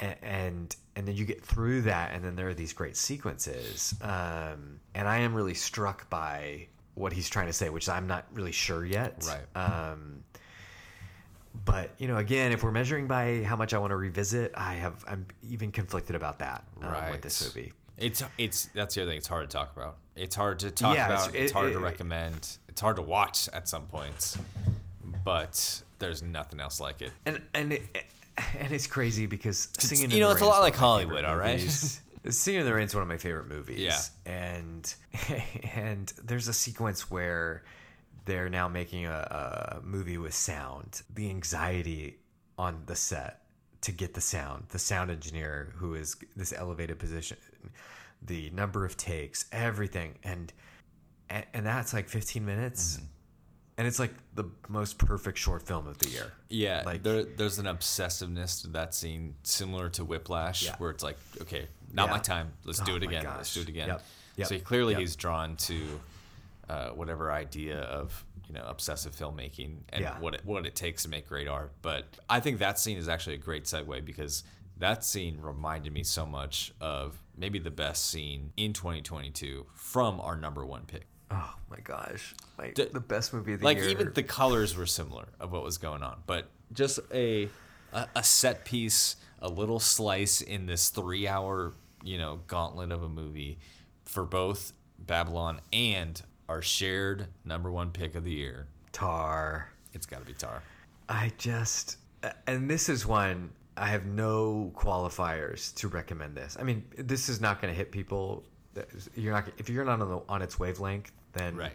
and 0.00 0.16
and, 0.22 0.76
and 0.96 1.08
then 1.08 1.14
you 1.16 1.24
get 1.24 1.42
through 1.42 1.82
that, 1.82 2.12
and 2.12 2.24
then 2.24 2.36
there 2.36 2.48
are 2.48 2.54
these 2.54 2.72
great 2.72 2.96
sequences, 2.96 3.94
um, 4.02 4.80
and 4.94 5.08
I 5.08 5.18
am 5.18 5.32
really 5.34 5.54
struck 5.54 6.10
by 6.10 6.66
what 6.94 7.12
he's 7.12 7.28
trying 7.28 7.46
to 7.46 7.52
say, 7.52 7.68
which 7.70 7.88
I'm 7.88 8.06
not 8.06 8.26
really 8.32 8.52
sure 8.52 8.84
yet. 8.84 9.26
Right. 9.26 9.90
Um, 9.90 10.24
but 11.64 11.90
you 11.98 12.08
know, 12.08 12.16
again, 12.16 12.52
if 12.52 12.62
we're 12.62 12.72
measuring 12.72 13.06
by 13.06 13.42
how 13.44 13.56
much 13.56 13.74
I 13.74 13.78
want 13.78 13.90
to 13.92 13.96
revisit, 13.96 14.52
I 14.56 14.74
have 14.74 15.04
I'm 15.06 15.26
even 15.48 15.70
conflicted 15.72 16.16
about 16.16 16.38
that 16.40 16.64
um, 16.82 17.10
with 17.10 17.22
this 17.22 17.42
movie. 17.54 17.72
It's 17.96 18.22
it's 18.38 18.66
that's 18.74 18.94
the 18.96 19.02
other 19.02 19.10
thing. 19.12 19.18
It's 19.18 19.28
hard 19.28 19.48
to 19.48 19.56
talk 19.56 19.76
about. 19.76 19.96
It's 20.16 20.34
hard 20.34 20.58
to 20.60 20.70
talk 20.70 20.94
Yeah, 20.96 21.06
about. 21.06 21.34
It's, 21.34 21.50
it- 21.50 21.54
hard 21.54 21.70
it- 21.70 21.74
to 21.74 21.78
recommend. 21.80 22.58
It's 22.68 22.80
hard 22.80 22.96
to 22.96 23.02
watch 23.02 23.48
at 23.52 23.68
some 23.68 23.86
points, 23.86 24.36
but 25.24 25.82
there's 25.98 26.22
nothing 26.22 26.60
else 26.60 26.80
like 26.80 27.02
it. 27.02 27.12
and 27.26 27.40
and 27.54 27.72
it, 27.74 27.82
and 28.58 28.72
it's 28.72 28.86
crazy 28.88 29.26
because 29.26 29.68
singing 29.78 30.10
you 30.10 30.20
know, 30.20 30.32
it's 30.32 30.40
a 30.40 30.44
lot 30.44 30.60
like 30.60 30.74
one 30.80 31.02
of 31.02 31.08
my 31.08 31.14
Hollywood, 31.14 31.24
all 31.24 31.36
right? 31.36 31.60
singing 32.30 32.60
in 32.60 32.66
the 32.66 32.74
Rain 32.74 32.86
is 32.86 32.94
one 32.94 33.02
of 33.02 33.08
my 33.08 33.16
favorite 33.18 33.48
movies. 33.48 33.78
Yeah. 33.78 34.00
and 34.26 34.94
and 35.74 36.12
there's 36.24 36.48
a 36.48 36.52
sequence 36.52 37.10
where 37.10 37.62
they're 38.24 38.48
now 38.48 38.68
making 38.68 39.06
a, 39.06 39.78
a 39.80 39.86
movie 39.86 40.18
with 40.18 40.34
sound. 40.34 41.02
The 41.14 41.28
anxiety 41.28 42.18
on 42.58 42.82
the 42.86 42.96
set 42.96 43.42
to 43.82 43.92
get 43.92 44.14
the 44.14 44.20
sound, 44.20 44.64
the 44.70 44.78
sound 44.78 45.10
engineer 45.10 45.72
who 45.76 45.94
is 45.94 46.16
this 46.36 46.52
elevated 46.52 46.98
position, 46.98 47.36
the 48.22 48.50
number 48.50 48.84
of 48.84 48.96
takes, 48.96 49.46
everything, 49.52 50.14
and 50.24 50.52
and, 51.30 51.44
and 51.54 51.66
that's 51.66 51.92
like 51.94 52.08
15 52.08 52.44
minutes. 52.44 52.96
Mm-hmm. 52.96 53.04
And 53.76 53.88
it's 53.88 53.98
like 53.98 54.12
the 54.34 54.44
most 54.68 54.98
perfect 54.98 55.36
short 55.36 55.66
film 55.66 55.88
of 55.88 55.98
the 55.98 56.08
year. 56.08 56.32
Yeah, 56.48 56.82
Like- 56.86 57.02
there, 57.02 57.24
there's 57.24 57.58
an 57.58 57.66
obsessiveness 57.66 58.60
to 58.62 58.68
that 58.68 58.94
scene, 58.94 59.34
similar 59.42 59.88
to 59.90 60.04
Whiplash, 60.04 60.62
Yeah. 60.64 60.76
where 60.78 60.90
it's 60.90 61.02
like, 61.02 61.16
okay, 61.40 61.66
not 61.92 62.08
my 62.08 62.18
time. 62.18 62.52
Let's 62.64 62.80
Oh 62.80 62.84
do 62.84 62.94
it 62.96 63.02
again. 63.02 63.24
Let's 63.24 63.52
do 63.52 63.62
it 63.62 63.68
again. 63.68 63.88
Yep. 63.88 64.04
Yep. 64.36 64.46
So 64.48 64.58
clearly, 64.60 64.92
Yep. 64.92 65.00
he's 65.00 65.16
drawn 65.16 65.56
to 65.56 65.80
uh, 66.68 66.90
whatever 66.90 67.30
idea 67.32 67.78
of 67.80 68.24
you 68.48 68.54
know 68.54 68.64
obsessive 68.66 69.14
filmmaking 69.14 69.78
and 69.90 70.02
Yeah. 70.02 70.18
what 70.20 70.34
it, 70.34 70.44
what 70.44 70.66
it 70.66 70.74
takes 70.74 71.02
to 71.04 71.08
make 71.08 71.28
great 71.28 71.48
art. 71.48 71.72
But 71.82 72.04
I 72.28 72.40
think 72.40 72.58
that 72.58 72.78
scene 72.78 72.98
is 72.98 73.08
actually 73.08 73.34
a 73.36 73.38
great 73.38 73.64
segue 73.64 74.04
because 74.04 74.44
that 74.78 75.04
scene 75.04 75.38
reminded 75.40 75.92
me 75.92 76.02
so 76.02 76.26
much 76.26 76.72
of 76.80 77.20
maybe 77.36 77.58
the 77.58 77.70
best 77.70 78.06
scene 78.10 78.52
in 78.56 78.72
2022 78.72 79.66
from 79.74 80.20
our 80.20 80.36
number 80.36 80.64
one 80.66 80.82
pick. 80.86 81.06
Oh 81.30 81.54
my 81.70 81.78
gosh, 81.80 82.34
like 82.58 82.74
D- 82.74 82.88
the 82.92 83.00
best 83.00 83.32
movie 83.32 83.54
of 83.54 83.60
the 83.60 83.64
like 83.64 83.78
year. 83.78 83.88
even 83.88 84.12
the 84.12 84.22
colors 84.22 84.76
were 84.76 84.86
similar 84.86 85.26
of 85.40 85.52
what 85.52 85.62
was 85.64 85.78
going 85.78 86.02
on 86.02 86.22
but 86.26 86.48
just 86.72 87.00
a 87.12 87.48
a, 87.92 88.06
a 88.16 88.22
set 88.22 88.64
piece 88.64 89.16
a 89.40 89.48
little 89.48 89.80
slice 89.80 90.40
in 90.42 90.66
this 90.66 90.90
three 90.90 91.26
hour 91.26 91.72
you 92.04 92.18
know 92.18 92.40
gauntlet 92.46 92.92
of 92.92 93.02
a 93.02 93.08
movie 93.08 93.58
for 94.04 94.24
both 94.24 94.72
babylon 94.98 95.60
and 95.72 96.22
our 96.48 96.62
shared 96.62 97.26
number 97.44 97.70
one 97.70 97.90
pick 97.90 98.14
of 98.14 98.24
the 98.24 98.32
year 98.32 98.66
Tar. 98.92 99.70
it's 99.92 100.06
got 100.06 100.20
to 100.20 100.26
be 100.26 100.32
tar 100.34 100.62
I 101.08 101.32
just, 101.36 101.98
and 102.46 102.70
this 102.70 102.88
is 102.88 103.04
one 103.06 103.50
I 103.76 103.88
have 103.88 104.06
no 104.06 104.72
qualifiers 104.74 105.74
to 105.76 105.88
recommend 105.88 106.36
this. 106.36 106.56
I 106.58 106.62
mean, 106.62 106.84
this 106.96 107.28
is 107.28 107.40
not 107.40 107.60
going 107.60 107.72
to 107.72 107.76
hit 107.76 107.90
people. 107.90 108.44
You're 109.14 109.32
not 109.34 109.48
if 109.58 109.68
you're 109.68 109.84
not 109.84 110.00
on 110.00 110.08
the 110.08 110.20
on 110.28 110.42
its 110.42 110.58
wavelength, 110.58 111.12
then 111.32 111.56
Right. 111.56 111.72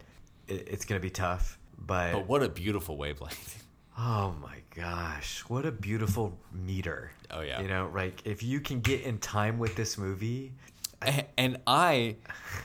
it, 0.48 0.68
it's 0.70 0.86
going 0.86 1.00
to 1.00 1.06
be 1.06 1.12
tough. 1.12 1.60
But, 1.78 2.14
but 2.14 2.28
what 2.28 2.42
a 2.44 2.50
beautiful 2.50 2.98
wavelength 2.98 3.64
oh 3.98 4.36
my 4.42 4.58
gosh, 4.76 5.42
what 5.48 5.66
a 5.66 5.72
beautiful 5.72 6.38
meter. 6.52 7.12
Oh, 7.32 7.42
yeah. 7.42 7.62
you 7.62 7.68
know, 7.68 7.92
like 7.94 8.22
if 8.26 8.42
you 8.42 8.60
can 8.60 8.80
get 8.82 9.02
in 9.02 9.18
time 9.20 9.60
with 9.60 9.76
this 9.76 9.98
movie, 9.98 10.54
and 11.38 11.58
i 11.68 12.16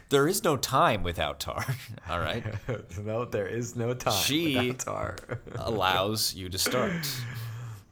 there 0.09 0.27
is 0.27 0.43
no 0.45 0.57
time 0.57 1.03
without 1.03 1.39
tar 1.41 1.65
all 2.11 2.19
right 2.21 2.45
no, 3.05 3.25
there 3.25 3.47
is 3.47 3.77
no 3.77 3.95
time 3.95 4.13
She- 4.25 4.57
without 4.57 4.79
Tar. 4.81 5.17
allows 5.59 6.35
you 6.35 6.49
to 6.49 6.59
start 6.59 6.93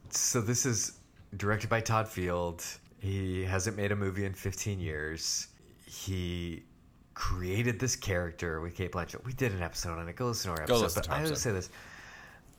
So 0.09 0.41
this 0.41 0.65
is 0.65 0.93
directed 1.37 1.69
by 1.69 1.81
Todd 1.81 2.07
Field. 2.07 2.63
He 2.99 3.43
hasn't 3.43 3.75
made 3.75 3.91
a 3.91 3.95
movie 3.95 4.25
in 4.25 4.33
15 4.33 4.79
years. 4.79 5.47
He 5.85 6.63
created 7.15 7.79
this 7.79 7.95
character 7.95 8.61
with 8.61 8.75
Cate 8.75 8.91
Blanchett. 8.91 9.25
We 9.25 9.33
did 9.33 9.51
an 9.53 9.63
episode 9.63 9.97
on 9.97 10.07
it. 10.07 10.15
Go 10.15 10.27
listen 10.27 10.53
to 10.53 10.61
our 10.61 10.67
Go 10.67 10.75
episode. 10.75 10.83
listen 10.83 10.99
But 11.01 11.05
to 11.05 11.11
our 11.13 11.17
I 11.19 11.23
will 11.29 11.35
say 11.35 11.51
this: 11.51 11.69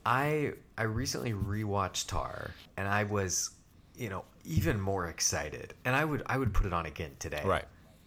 I 0.04 0.52
I 0.76 0.82
recently 0.82 1.32
rewatched 1.32 2.08
Tar, 2.08 2.50
and 2.76 2.86
I 2.88 3.04
was, 3.04 3.50
you 3.96 4.08
know, 4.10 4.24
even 4.44 4.80
more 4.80 5.06
excited. 5.06 5.74
And 5.84 5.94
I 5.94 6.04
would 6.04 6.22
I 6.26 6.36
would 6.38 6.52
put 6.52 6.66
it 6.66 6.72
on 6.72 6.86
again 6.86 7.12
today. 7.18 7.42
Right. 7.44 7.64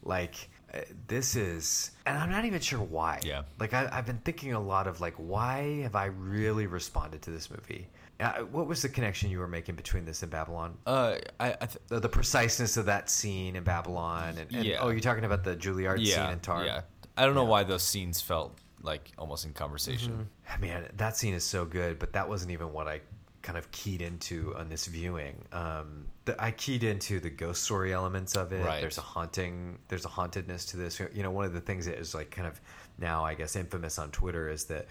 Like 0.07 0.49
uh, 0.73 0.79
this 1.07 1.35
is, 1.35 1.91
and 2.05 2.17
I'm 2.17 2.29
not 2.31 2.45
even 2.45 2.59
sure 2.61 2.79
why. 2.79 3.19
Yeah. 3.23 3.43
Like 3.59 3.73
I, 3.73 3.87
I've 3.91 4.05
been 4.05 4.21
thinking 4.25 4.53
a 4.53 4.59
lot 4.59 4.87
of 4.87 4.99
like, 5.01 5.13
why 5.17 5.81
have 5.83 5.95
I 5.95 6.05
really 6.05 6.65
responded 6.67 7.21
to 7.23 7.31
this 7.31 7.49
movie? 7.51 7.87
Uh, 8.19 8.39
what 8.51 8.65
was 8.65 8.81
the 8.81 8.89
connection 8.89 9.29
you 9.29 9.37
were 9.37 9.47
making 9.47 9.75
between 9.75 10.03
this 10.03 10.23
and 10.23 10.31
Babylon? 10.31 10.75
uh 10.87 11.17
i, 11.39 11.49
I 11.51 11.65
th- 11.67 11.77
The, 11.87 11.99
the 11.99 12.09
preciseness 12.09 12.75
of 12.77 12.85
that 12.87 13.09
scene 13.11 13.55
in 13.55 13.63
Babylon, 13.63 14.35
and, 14.39 14.51
and 14.51 14.65
Yeah. 14.65 14.77
oh, 14.81 14.89
you're 14.89 15.01
talking 15.01 15.23
about 15.25 15.43
the 15.43 15.55
Juilliard 15.55 16.03
scene 16.03 16.31
in 16.31 16.39
Tar. 16.39 16.65
yeah 16.65 16.81
i 17.15 17.25
don't 17.25 17.35
know 17.35 17.45
why 17.45 17.63
those 17.63 17.83
scenes 17.83 18.19
felt 18.19 18.57
like 18.81 19.11
almost 19.19 19.45
in 19.45 19.53
conversation. 19.53 20.27
Man, 20.59 20.87
that 20.97 21.17
scene 21.17 21.33
is 21.33 21.43
so 21.43 21.65
good, 21.65 21.99
but 21.99 22.13
that 22.13 22.27
wasn't 22.29 22.51
even 22.51 22.71
what 22.73 22.87
I 22.87 23.01
kind 23.47 23.57
of 23.57 23.71
keyed 23.71 24.01
into 24.01 24.53
on 24.57 24.67
this 24.67 24.87
viewing. 24.87 25.45
Um, 25.53 26.07
the, 26.25 26.35
I 26.37 26.51
keyed 26.51 26.83
into 26.83 27.21
the 27.21 27.29
ghost 27.29 27.63
story 27.63 27.93
elements 27.93 28.35
of 28.35 28.51
it. 28.51 28.65
Right. 28.65 28.81
There's 28.81 28.97
a 28.97 29.01
haunting, 29.01 29.79
there's 29.87 30.03
a 30.03 30.09
hauntedness 30.09 30.65
to 30.65 30.77
this. 30.77 30.99
You 30.99 31.23
know, 31.23 31.31
one 31.31 31.45
of 31.45 31.53
the 31.53 31.61
things 31.61 31.85
that 31.85 31.97
is 31.97 32.13
like 32.13 32.29
kind 32.29 32.45
of 32.45 32.59
now, 32.97 33.23
I 33.23 33.35
guess, 33.35 33.55
infamous 33.55 33.99
on 33.99 34.11
Twitter 34.11 34.49
is 34.49 34.65
that 34.65 34.87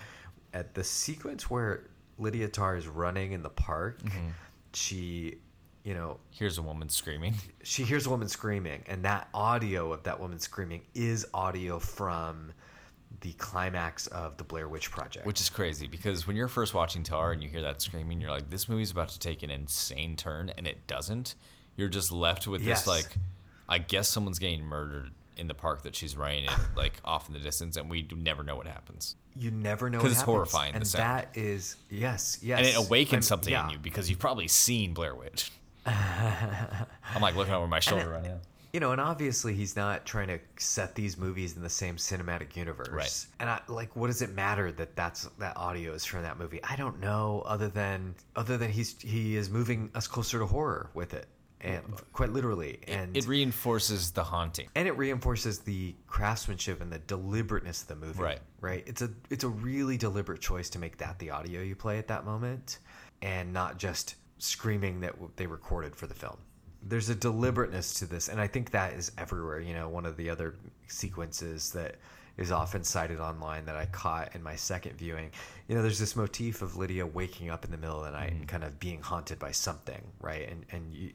at 0.54 0.72
the 0.72 0.82
sequence 0.82 1.50
where 1.50 1.82
Lydia 2.16 2.48
Tár 2.48 2.78
is 2.78 2.88
running 2.88 3.32
in 3.32 3.42
the 3.42 3.50
park, 3.50 4.00
she, 4.72 5.36
you 5.84 5.92
know, 5.92 6.18
hears 6.30 6.56
a 6.56 6.62
woman 6.62 6.88
screaming. 6.88 7.34
she 7.62 7.82
hears 7.82 8.06
a 8.06 8.10
woman 8.10 8.26
screaming, 8.26 8.84
and 8.86 9.04
that 9.04 9.28
audio 9.34 9.92
of 9.92 10.02
that 10.04 10.18
woman 10.18 10.38
screaming 10.38 10.80
is 10.94 11.26
audio 11.34 11.78
from 11.78 12.54
the 13.27 13.32
climax 13.32 14.07
of 14.09 14.36
the 14.36 14.44
Blair 14.44 14.69
Witch 14.69 14.89
Project. 14.89 15.27
Which 15.27 15.40
is 15.40 15.51
crazy 15.51 15.89
because 15.89 16.28
when 16.28 16.36
you're 16.36 16.47
first 16.47 16.74
watching 16.74 17.03
Tar 17.03 17.32
and 17.32 17.43
you 17.43 17.48
hear 17.48 17.62
that 17.62 17.82
screaming, 17.82 18.20
you're 18.20 18.31
like, 18.31 18.51
this 18.51 18.69
movie's 18.69 18.93
about 18.93 19.09
to 19.09 19.19
take 19.19 19.43
an 19.43 19.51
insane 19.51 20.15
turn, 20.15 20.51
and 20.57 20.65
it 20.66 20.86
doesn't. 20.86 21.35
You're 21.77 21.89
just 21.89 22.12
left 22.12 22.47
with 22.47 22.62
Yes. 22.62 22.81
this, 22.82 22.86
like, 22.86 23.16
I 23.69 23.78
guess 23.78 24.09
someone's 24.09 24.39
getting 24.39 24.62
murdered 24.65 25.11
in 25.36 25.48
the 25.48 25.55
park 25.55 25.82
that 25.82 25.97
she's 25.97 26.16
running 26.16 26.44
in, 26.44 26.51
like, 26.77 27.01
off 27.05 27.27
in 27.27 27.35
the 27.35 27.40
distance, 27.40 27.77
and 27.77 27.90
we 27.90 28.07
never 28.16 28.44
know 28.44 28.55
what 28.55 28.69
happens. 28.69 29.16
you 29.39 29.51
never 29.51 29.90
know 29.90 29.98
'Cause 29.98 30.05
what 30.05 30.11
it's 30.12 30.20
happens. 30.20 30.32
horrifying, 30.32 30.74
and 30.77 30.85
that 30.86 31.36
is 31.36 31.74
yes, 31.90 32.39
yes, 32.43 32.59
And 32.59 32.66
it 32.69 32.77
awakens 32.77 33.12
I'm- 33.12 33.23
something 33.23 33.53
yeah. 33.53 33.65
in 33.65 33.70
you 33.73 33.78
because 33.78 34.09
you've 34.09 34.20
probably 34.20 34.47
seen 34.48 34.94
Blair 34.94 35.15
Witch. 35.16 35.51
I'm 35.86 37.20
like 37.20 37.35
looking 37.35 37.53
over 37.55 37.66
my 37.66 37.81
shoulder 37.81 38.09
right 38.09 38.23
now. 38.23 38.39
You 38.77 38.81
know, 38.81 38.93
and 38.93 39.01
obviously 39.01 39.55
he's 39.55 39.74
not 39.74 40.05
trying 40.05 40.28
to 40.28 40.39
set 40.59 40.94
these 40.94 41.16
movies 41.16 41.57
in 41.57 41.62
the 41.62 41.70
same 41.70 41.97
cinematic 41.97 42.57
universe. 42.57 42.90
Right. 42.93 43.27
And 43.40 43.48
I, 43.48 43.62
like, 43.69 43.97
what 43.97 44.09
does 44.09 44.20
it 44.20 44.35
matter 44.35 44.70
that 44.70 44.94
that's 44.94 45.23
that 45.39 45.57
audio 45.57 45.94
is 45.94 46.05
from 46.05 46.24
that 46.24 46.39
movie? 46.39 46.61
I 46.62 46.77
don't 46.77 47.01
know. 47.01 47.43
Other 47.47 47.69
than 47.69 48.15
other 48.36 48.59
than 48.59 48.70
he's 48.70 49.01
he 49.01 49.35
is 49.36 49.48
moving 49.48 49.90
us 49.94 50.07
closer 50.07 50.39
to 50.40 50.44
horror 50.44 50.90
with 50.93 51.15
it, 51.15 51.27
and 51.62 51.82
quite 52.12 52.32
literally. 52.35 52.81
And 52.86 53.16
It 53.16 53.27
reinforces 53.27 54.11
the 54.11 54.23
haunting. 54.24 54.69
and 54.74 54.86
it 54.86 54.94
reinforces 54.98 55.61
the 55.61 55.94
craftsmanship 56.07 56.82
and 56.82 56.93
the 56.93 56.98
deliberateness 56.98 57.81
of 57.81 57.89
the 57.89 57.97
movie. 57.97 58.20
Right. 58.23 58.40
Right. 58.61 58.85
It's 58.86 59.01
a 59.01 59.09
it's 59.31 59.44
a 59.44 59.48
really 59.48 59.97
deliberate 59.97 60.43
choice 60.43 60.69
to 60.69 60.78
make 60.78 60.98
that 60.98 61.19
the 61.19 61.31
audio 61.31 61.62
you 61.62 61.77
play 61.77 61.97
at 61.97 62.09
that 62.09 62.27
moment, 62.27 62.81
and 63.23 63.55
not 63.55 63.78
just 63.78 64.16
screaming 64.36 65.01
that 65.01 65.15
they 65.36 65.47
recorded 65.47 65.97
for 65.97 66.07
the 66.07 66.15
film. 66.15 66.36
There's 66.88 67.08
a 67.08 67.14
deliberateness 67.14 67.94
to 67.94 68.06
this, 68.06 68.28
and 68.28 68.40
I 68.40 68.46
think 68.46 68.70
that 68.70 68.92
is 68.94 69.12
everywhere. 69.18 69.60
You 69.60 69.74
know, 69.74 69.88
one 69.88 70.06
of 70.06 70.16
the 70.16 70.30
other 70.30 70.54
sequences 70.86 71.70
that 71.72 71.96
is 72.36 72.52
often 72.52 72.84
cited 72.84 73.18
online 73.18 73.64
that 73.64 73.76
I 73.76 73.86
caught 73.86 74.34
in 74.34 74.42
my 74.42 74.56
second 74.56 74.98
viewing. 74.98 75.30
You 75.68 75.74
know, 75.74 75.80
there's 75.82 75.98
this 75.98 76.14
motif 76.16 76.60
of 76.60 76.76
Lydia 76.76 77.06
waking 77.06 77.48
up 77.48 77.64
in 77.64 77.70
the 77.70 77.78
middle 77.78 77.98
of 77.98 78.04
the 78.04 78.10
night 78.10 78.30
Mm-hmm. 78.30 78.40
and 78.40 78.48
kind 78.48 78.62
of 78.64 78.78
being 78.78 79.00
haunted 79.00 79.38
by 79.38 79.52
something, 79.52 80.02
right? 80.20 80.46
And 80.48 80.66
and 80.70 80.92
you, 80.94 81.12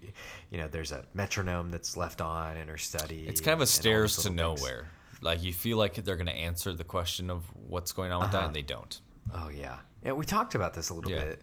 you 0.49 0.57
know, 0.57 0.67
there's 0.67 0.91
a 0.91 1.05
metronome 1.13 1.69
that's 1.69 1.95
left 1.95 2.21
on 2.21 2.57
in 2.57 2.67
her 2.67 2.77
study. 2.77 3.25
It's 3.27 3.39
kind 3.41 3.53
of 3.53 3.61
a 3.61 3.67
stairs 3.67 4.15
to 4.17 4.29
little 4.29 4.55
things. 4.55 4.61
nowhere. 4.61 4.87
Like 5.21 5.43
you 5.43 5.53
feel 5.53 5.77
like 5.77 5.93
they're 6.03 6.15
going 6.15 6.25
to 6.25 6.33
answer 6.33 6.73
the 6.73 6.83
question 6.83 7.29
of 7.29 7.43
what's 7.67 7.91
going 7.91 8.11
on 8.11 8.21
with 8.23 8.31
that, 8.31 8.45
and 8.45 8.55
they 8.55 8.63
don't. 8.63 8.99
Oh 9.35 9.49
yeah, 9.49 9.77
yeah. 10.03 10.13
We 10.13 10.25
talked 10.25 10.55
about 10.55 10.73
this 10.73 10.89
a 10.89 10.95
little 10.95 11.11
Yeah. 11.11 11.23
bit 11.23 11.41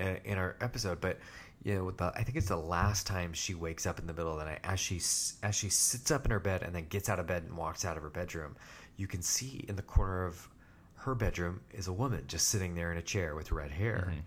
uh, 0.00 0.04
in 0.24 0.38
our 0.38 0.56
episode, 0.62 1.02
but 1.02 1.18
you 1.62 1.74
know, 1.74 1.90
the, 1.90 2.12
I 2.16 2.22
think 2.22 2.36
it's 2.36 2.48
the 2.48 2.56
last 2.56 3.06
time 3.06 3.32
she 3.32 3.54
wakes 3.54 3.86
up 3.86 3.98
in 3.98 4.06
the 4.06 4.14
middle 4.14 4.32
of 4.32 4.38
the 4.38 4.46
night 4.46 4.60
as 4.64 4.80
she 4.80 4.96
as 5.42 5.54
she 5.54 5.68
sits 5.68 6.10
up 6.10 6.24
in 6.24 6.30
her 6.30 6.40
bed 6.40 6.62
and 6.62 6.74
then 6.74 6.86
gets 6.88 7.08
out 7.08 7.18
of 7.18 7.26
bed 7.26 7.42
and 7.42 7.56
walks 7.56 7.84
out 7.84 7.96
of 7.96 8.02
her 8.02 8.08
bedroom. 8.10 8.56
You 8.96 9.06
can 9.06 9.22
see 9.22 9.64
in 9.68 9.76
the 9.76 9.82
corner 9.82 10.24
of 10.24 10.48
her 10.96 11.14
bedroom 11.14 11.60
is 11.72 11.88
a 11.88 11.92
woman 11.92 12.24
just 12.26 12.48
sitting 12.48 12.74
there 12.74 12.92
in 12.92 12.98
a 12.98 13.02
chair 13.02 13.34
with 13.34 13.52
red 13.52 13.70
hair. 13.70 14.08
Mm-hmm. 14.10 14.20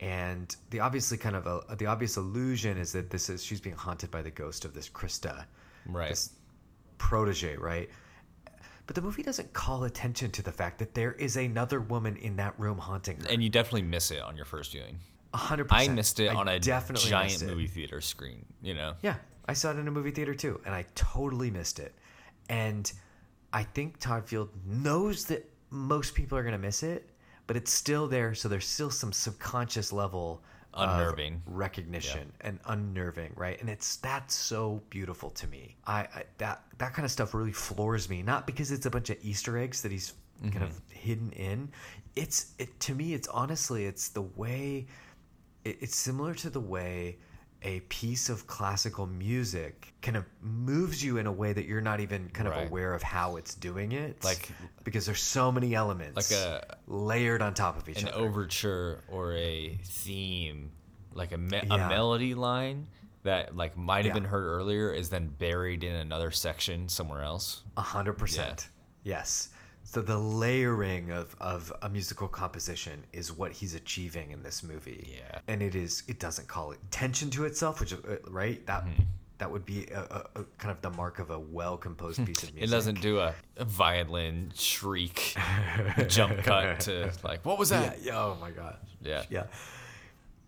And 0.00 0.56
the 0.70 0.80
obviously 0.80 1.16
kind 1.16 1.36
of 1.36 1.46
a, 1.46 1.76
the 1.76 1.86
obvious 1.86 2.16
illusion 2.16 2.76
is 2.76 2.92
that 2.92 3.10
this 3.10 3.30
is 3.30 3.44
she's 3.44 3.60
being 3.60 3.76
haunted 3.76 4.10
by 4.10 4.22
the 4.22 4.30
ghost 4.30 4.64
of 4.64 4.74
this 4.74 4.88
Krista, 4.88 5.44
Right. 5.86 6.08
this 6.10 6.32
protege, 6.98 7.56
right? 7.56 7.88
But 8.86 8.96
the 8.96 9.02
movie 9.02 9.22
doesn't 9.22 9.52
call 9.52 9.84
attention 9.84 10.30
to 10.32 10.42
the 10.42 10.52
fact 10.52 10.78
that 10.80 10.94
there 10.94 11.12
is 11.12 11.36
another 11.36 11.80
woman 11.80 12.16
in 12.16 12.36
that 12.36 12.58
room 12.58 12.78
haunting 12.78 13.18
her. 13.20 13.26
And 13.30 13.42
you 13.42 13.48
definitely 13.48 13.82
miss 13.82 14.10
it 14.10 14.20
on 14.20 14.36
your 14.36 14.44
first 14.44 14.72
viewing. 14.72 14.98
A 15.34 15.36
hundred 15.36 15.66
I 15.70 15.88
missed 15.88 16.20
it 16.20 16.28
I 16.28 16.34
on 16.34 16.48
a 16.48 16.58
definitely 16.58 17.10
giant 17.10 17.44
movie 17.44 17.66
theater 17.66 18.00
screen. 18.00 18.46
You 18.62 18.74
know. 18.74 18.94
Yeah, 19.02 19.16
I 19.46 19.52
saw 19.52 19.70
it 19.72 19.78
in 19.78 19.88
a 19.88 19.90
movie 19.90 20.12
theater 20.12 20.34
too, 20.34 20.60
and 20.64 20.74
I 20.74 20.86
totally 20.94 21.50
missed 21.50 21.78
it. 21.78 21.94
And 22.48 22.90
I 23.52 23.62
think 23.62 23.98
Todd 23.98 24.26
Field 24.26 24.50
knows 24.66 25.26
that 25.26 25.48
most 25.70 26.14
people 26.14 26.38
are 26.38 26.42
going 26.42 26.52
to 26.52 26.58
miss 26.58 26.82
it, 26.82 27.10
but 27.46 27.56
it's 27.56 27.72
still 27.72 28.06
there, 28.06 28.34
so 28.34 28.48
there's 28.48 28.66
still 28.66 28.90
some 28.90 29.12
subconscious 29.12 29.92
level 29.92 30.42
Unnerving. 30.76 31.42
recognition 31.46 32.32
and 32.40 32.58
unnerving, 32.66 33.32
right? 33.36 33.60
And 33.60 33.70
it's 33.70 33.96
that's 33.96 34.34
so 34.34 34.82
beautiful 34.90 35.30
to 35.30 35.46
me. 35.46 35.76
I, 35.86 36.00
I 36.00 36.24
that 36.38 36.62
that 36.78 36.94
kind 36.94 37.04
of 37.04 37.12
stuff 37.12 37.34
really 37.34 37.52
floors 37.52 38.08
me, 38.08 38.22
not 38.22 38.46
because 38.46 38.72
it's 38.72 38.86
a 38.86 38.90
bunch 38.90 39.10
of 39.10 39.16
Easter 39.22 39.56
eggs 39.56 39.82
that 39.82 39.92
he's 39.92 40.14
kind 40.42 40.54
mm-hmm. 40.54 40.64
of 40.64 40.80
hidden 40.90 41.30
in. 41.32 41.70
It's 42.16 42.54
it 42.58 42.78
to 42.80 42.94
me. 42.94 43.14
It's 43.14 43.28
honestly, 43.28 43.84
it's 43.84 44.08
the 44.08 44.22
way 44.22 44.86
it's 45.64 45.96
similar 45.96 46.34
to 46.34 46.50
the 46.50 46.60
way 46.60 47.18
a 47.62 47.80
piece 47.80 48.28
of 48.28 48.46
classical 48.46 49.06
music 49.06 49.94
kind 50.02 50.18
of 50.18 50.24
moves 50.42 51.02
you 51.02 51.16
in 51.16 51.26
a 51.26 51.32
way 51.32 51.50
that 51.52 51.64
you're 51.64 51.80
not 51.80 51.98
even 52.00 52.28
kind 52.28 52.46
of 52.46 52.52
Right. 52.54 52.68
aware 52.68 52.92
of 52.92 53.02
how 53.02 53.36
it's 53.36 53.54
doing 53.54 53.92
it 53.92 54.22
Like- 54.22 54.50
because 54.84 55.06
there's 55.06 55.22
so 55.22 55.50
many 55.50 55.74
elements 55.74 56.30
Like 56.30 56.38
a- 56.38 56.76
layered 56.86 57.40
on 57.40 57.54
top 57.54 57.78
of 57.78 57.88
each 57.88 58.02
An 58.02 58.08
other 58.08 58.18
An 58.18 58.24
overture 58.24 59.02
or 59.08 59.32
a 59.34 59.78
theme, 59.82 60.72
like 61.14 61.32
a, 61.32 61.38
me- 61.38 61.60
Yeah. 61.64 61.86
a 61.86 61.88
melody 61.88 62.34
line 62.34 62.86
that 63.22 63.56
like 63.56 63.78
might 63.78 64.04
have 64.04 64.08
Yeah. 64.14 64.20
been 64.20 64.24
heard 64.28 64.44
earlier, 64.44 64.92
is 64.92 65.08
then 65.08 65.28
buried 65.28 65.82
in 65.84 65.94
another 65.94 66.30
section 66.30 66.90
somewhere 66.90 67.22
else. 67.22 67.62
A 67.78 67.82
hundred 67.82 68.14
percent 68.18 68.68
yes 69.04 69.48
so 69.86 70.00
the 70.00 70.16
layering 70.18 71.10
of, 71.10 71.36
of 71.40 71.72
a 71.82 71.88
musical 71.88 72.26
composition 72.26 73.04
is 73.12 73.30
what 73.32 73.52
he's 73.52 73.74
achieving 73.74 74.30
in 74.30 74.42
this 74.42 74.62
movie 74.62 75.14
Yeah. 75.18 75.38
and 75.46 75.62
it 75.62 75.74
is 75.74 76.02
it 76.08 76.18
doesn't 76.18 76.48
call 76.48 76.72
it 76.72 76.78
tension 76.90 77.30
to 77.30 77.44
itself 77.44 77.80
which 77.80 77.92
uh, 77.92 77.96
right 78.28 78.64
that 78.66 78.84
Mm-hmm. 78.84 79.02
that 79.38 79.50
would 79.50 79.64
be 79.66 79.86
a, 79.86 80.00
a, 80.00 80.40
a 80.40 80.44
kind 80.58 80.70
of 80.72 80.80
the 80.80 80.90
mark 80.90 81.18
of 81.18 81.30
a 81.30 81.38
well 81.38 81.76
composed 81.76 82.24
piece 82.26 82.42
of 82.42 82.54
music 82.54 82.68
It 82.68 82.70
doesn't 82.72 83.00
do 83.00 83.18
a, 83.20 83.34
a 83.58 83.64
violin 83.64 84.52
shriek, 84.54 85.36
jump 86.08 86.38
cut 86.44 86.80
to 86.80 87.12
like, 87.22 87.44
what 87.44 87.58
was 87.58 87.68
that? 87.70 87.98
Yeah, 88.02 88.12
yeah. 88.12 88.18
Oh 88.20 88.36
my 88.40 88.50
god. 88.50 88.78
Yeah. 89.02 89.24
Yeah. 89.30 89.44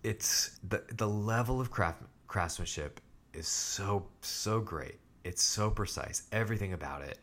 It's 0.03 0.59
the 0.67 0.83
the 0.95 1.07
level 1.07 1.59
of 1.59 1.69
craft 1.71 2.01
craftsmanship 2.27 3.01
is 3.33 3.47
so 3.47 4.07
so 4.21 4.59
great. 4.61 4.99
It's 5.23 5.41
so 5.43 5.69
precise. 5.69 6.23
Everything 6.31 6.73
about 6.73 7.01
it. 7.01 7.19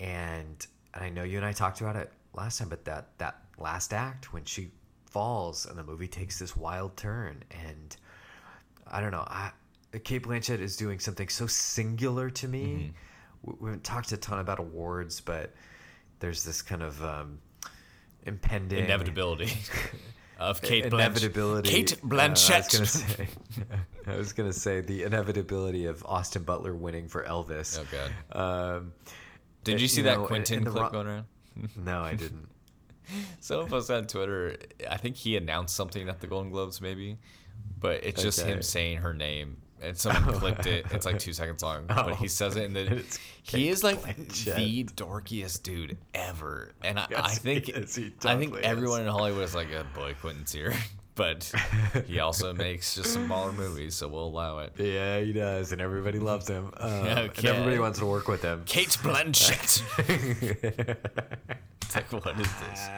And 0.00 0.66
and 0.96 1.04
I 1.04 1.08
know 1.10 1.22
you 1.22 1.36
and 1.36 1.46
I 1.46 1.52
talked 1.52 1.80
about 1.80 1.94
it 1.96 2.10
last 2.34 2.58
time, 2.58 2.68
but 2.68 2.84
that 2.86 3.16
that 3.18 3.36
last 3.58 3.92
act 3.92 4.32
when 4.32 4.44
she 4.44 4.70
falls 5.10 5.66
and 5.66 5.78
the 5.78 5.84
movie 5.84 6.08
takes 6.08 6.38
this 6.38 6.56
wild 6.56 6.96
turn 6.96 7.42
and 7.50 7.96
I 8.86 9.00
don't 9.00 9.12
know. 9.12 9.24
I 9.26 9.52
Cate 10.04 10.24
Blanchett 10.24 10.60
is 10.60 10.76
doing 10.76 10.98
something 10.98 11.28
so 11.28 11.46
singular 11.46 12.28
to 12.30 12.48
me. 12.48 12.92
We, 13.42 13.54
we 13.60 13.66
haven't 13.70 13.84
talked 13.84 14.12
a 14.12 14.16
ton 14.16 14.38
about 14.40 14.58
awards, 14.58 15.20
but 15.20 15.54
there's 16.20 16.44
this 16.44 16.60
kind 16.62 16.82
of 16.82 17.02
um, 17.02 17.38
impending 18.24 18.84
Inevitability 18.84 19.52
of 20.38 20.60
Cate 20.60 20.84
Blanchett. 20.84 20.92
inevitability. 20.92 21.68
Kate 21.70 21.92
uh, 21.92 21.96
I 21.96 22.28
was 22.28 22.40
Blanchett. 22.40 22.72
gonna 22.72 22.86
say, 22.86 23.28
I 24.06 24.16
was 24.16 24.32
gonna 24.32 24.52
say 24.52 24.80
the 24.82 25.04
inevitability 25.04 25.86
of 25.86 26.04
Austin 26.04 26.42
Butler 26.42 26.74
winning 26.74 27.08
for 27.08 27.22
Elvis. 27.24 27.78
Oh, 27.80 27.86
God. 28.32 28.76
Um, 28.76 28.92
Did 29.66 29.74
it- 29.76 29.80
you 29.82 29.88
see 29.88 29.98
you 29.98 30.04
that 30.04 30.16
know, 30.18 30.24
uh, 30.24 30.26
Quentin 30.28 30.64
clip 30.64 30.82
ro- 30.84 30.90
going 30.90 31.06
around? 31.06 31.24
no, 31.76 32.00
I 32.00 32.14
didn't. 32.14 32.48
Someone 33.40 33.68
posted 33.68 33.96
on 33.96 34.06
Twitter. 34.06 34.56
I 34.90 34.96
think 34.96 35.16
he 35.16 35.36
announced 35.36 35.76
something 35.76 36.08
at 36.08 36.20
the 36.20 36.26
Golden 36.26 36.50
Globes, 36.50 36.80
maybe, 36.80 37.18
but 37.78 38.02
it's 38.04 38.20
just 38.22 38.40
Okay. 38.40 38.50
him 38.52 38.62
saying 38.62 38.98
her 38.98 39.14
name, 39.14 39.58
and 39.80 39.96
someone 39.96 40.34
clipped 40.40 40.66
it. 40.66 40.86
It's 40.90 41.06
like 41.06 41.18
two 41.20 41.32
seconds 41.32 41.62
long, 41.62 41.86
but 41.86 42.08
oh, 42.10 42.14
he 42.14 42.26
says 42.26 42.56
it, 42.56 42.64
and 42.64 42.74
then 42.74 42.88
It's 42.92 43.18
he 43.42 43.68
is 43.68 43.84
like 43.84 44.02
the 44.02 44.84
dorkiest 44.96 45.62
dude 45.62 45.96
ever. 46.14 46.72
And 46.82 46.98
I, 46.98 47.04
I 47.04 47.06
Yes, 47.10 47.32
he 47.34 47.38
think 47.38 47.68
is. 47.68 47.94
He 47.94 48.12
I 48.24 48.36
think 48.36 48.56
everyone 48.56 49.02
is. 49.02 49.06
in 49.06 49.12
Hollywood 49.12 49.44
is 49.44 49.54
like, 49.54 49.70
a 49.70 49.84
boy, 49.94 50.14
Quentin's 50.20 50.50
here, 50.52 50.74
but 51.16 51.52
he 52.06 52.20
also 52.20 52.52
makes 52.54 52.94
just 52.94 53.12
some 53.14 53.26
smaller 53.26 53.52
movies, 53.52 53.94
so 53.96 54.06
we'll 54.06 54.26
allow 54.26 54.58
it. 54.60 54.74
Yeah, 54.78 55.20
he 55.20 55.32
does, 55.32 55.72
and 55.72 55.80
everybody 55.80 56.18
loves 56.20 56.46
him. 56.46 56.72
Um, 56.80 56.92
And 56.92 57.44
everybody 57.44 57.78
wants 57.78 57.98
to 57.98 58.06
work 58.06 58.28
with 58.28 58.42
him. 58.42 58.62
Cate 58.66 58.96
Blanchett. 59.02 59.82
it's 61.82 61.94
like, 61.96 62.12
what 62.12 62.38
is 62.38 62.48
this? 62.60 62.88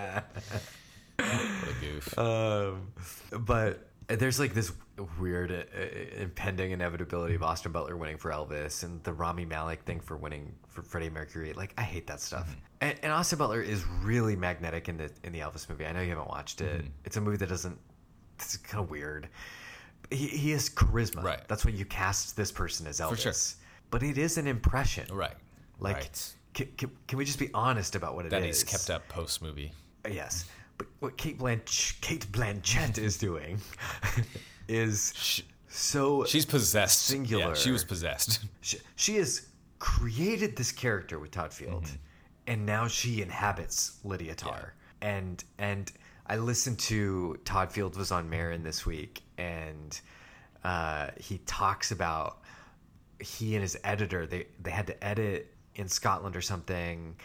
What 1.17 1.71
a 1.71 1.81
goof. 1.81 2.19
Um, 2.19 2.93
but 3.47 3.89
there's 4.09 4.39
like 4.41 4.55
this 4.55 4.73
weird 5.19 5.53
uh, 5.53 6.21
impending 6.21 6.73
inevitability 6.73 7.35
of 7.35 7.43
Austin 7.43 7.73
Butler 7.73 7.97
winning 7.97 8.17
for 8.17 8.31
Elvis 8.31 8.83
and 8.83 9.03
the 9.05 9.13
Rami 9.13 9.45
Malek 9.45 9.83
thing 9.83 10.01
for 10.01 10.17
winning 10.17 10.55
for 10.67 10.83
Freddie 10.83 11.11
Mercury. 11.11 11.53
Like 11.53 11.73
I 11.79 11.83
hate 11.83 12.07
that 12.09 12.21
stuff. 12.21 12.57
And, 12.81 12.99
and 13.03 13.13
Austin 13.13 13.39
Butler 13.39 13.61
is 13.63 13.85
really 14.03 14.37
magnetic 14.37 14.89
in 14.89 14.97
the 14.97 15.11
in 15.25 15.33
the 15.33 15.41
Elvis 15.41 15.69
movie. 15.69 15.87
I 15.87 15.93
know 15.93 16.01
you 16.01 16.11
haven't 16.11 16.29
watched 16.29 16.61
it. 16.61 16.85
It's 17.05 17.17
a 17.17 17.21
movie 17.21 17.37
that 17.39 17.49
doesn't. 17.49 17.79
It's 18.39 18.57
kind 18.57 18.83
of 18.85 18.91
weird. 18.91 19.29
He, 20.11 20.27
he 20.29 20.51
has 20.53 20.71
charisma. 20.71 21.23
Right. 21.23 21.41
That's 21.49 21.65
why 21.65 21.73
you 21.73 21.85
cast 21.85 22.37
this 22.37 22.51
person 22.53 22.87
as 22.87 23.01
Elvis. 23.01 23.19
sure. 23.19 23.33
But 23.91 24.03
it 24.03 24.17
is 24.19 24.39
an 24.39 24.47
impression. 24.47 25.07
Right. 25.15 25.35
Like, 25.81 25.97
right. 25.97 26.33
can, 26.55 26.69
can, 26.77 26.91
can 27.07 27.19
we 27.19 27.25
just 27.25 27.39
be 27.39 27.51
honest 27.55 27.95
about 27.95 28.15
what 28.15 28.25
it 28.25 28.29
is? 28.29 28.31
That 28.33 28.45
he's 28.45 28.65
kept 28.65 28.91
up 28.91 29.07
post 29.09 29.43
movie. 29.43 29.73
Yes, 30.09 30.47
but 30.79 30.87
what 31.01 31.17
Kate 31.19 31.39
Blanch 31.39 32.01
Cate 32.01 32.31
Blanchett 32.33 32.99
is 32.99 33.19
doing 33.19 33.59
is 34.69 35.43
so 35.69 36.25
She's 36.25 36.47
possessed. 36.47 37.03
Singular. 37.03 37.49
Yeah, 37.49 37.55
she 37.55 37.71
was 37.71 37.85
possessed. 37.85 38.41
she, 38.61 38.79
she 38.97 39.17
has 39.17 39.49
created 39.79 40.57
this 40.57 40.73
character 40.73 41.19
with 41.19 41.31
Todd 41.31 41.53
Field, 41.53 41.85
Mm-hmm. 41.85 41.97
and 42.47 42.67
now 42.67 42.87
she 42.89 43.21
inhabits 43.23 43.99
Lydia 44.05 44.35
Tár. 44.35 44.71
And 45.03 45.45
and 45.59 45.93
I 46.29 46.37
listened 46.37 46.79
to 46.81 47.39
Todd 47.45 47.73
Field 47.73 47.97
was 47.97 48.13
on 48.13 48.29
Maron 48.29 48.63
this 48.63 48.85
week, 48.85 49.23
and 49.39 49.99
uh, 50.65 51.09
he 51.19 51.39
talks 51.47 51.91
about 51.91 52.39
he 53.21 53.55
and 53.55 53.63
his 53.63 53.77
editor 53.83 54.27
they 54.27 54.47
they 54.63 54.71
had 54.71 54.87
to 54.89 55.05
edit 55.05 55.53
in 55.75 55.89
Scotland 55.89 56.37
or 56.37 56.41
something. 56.43 57.17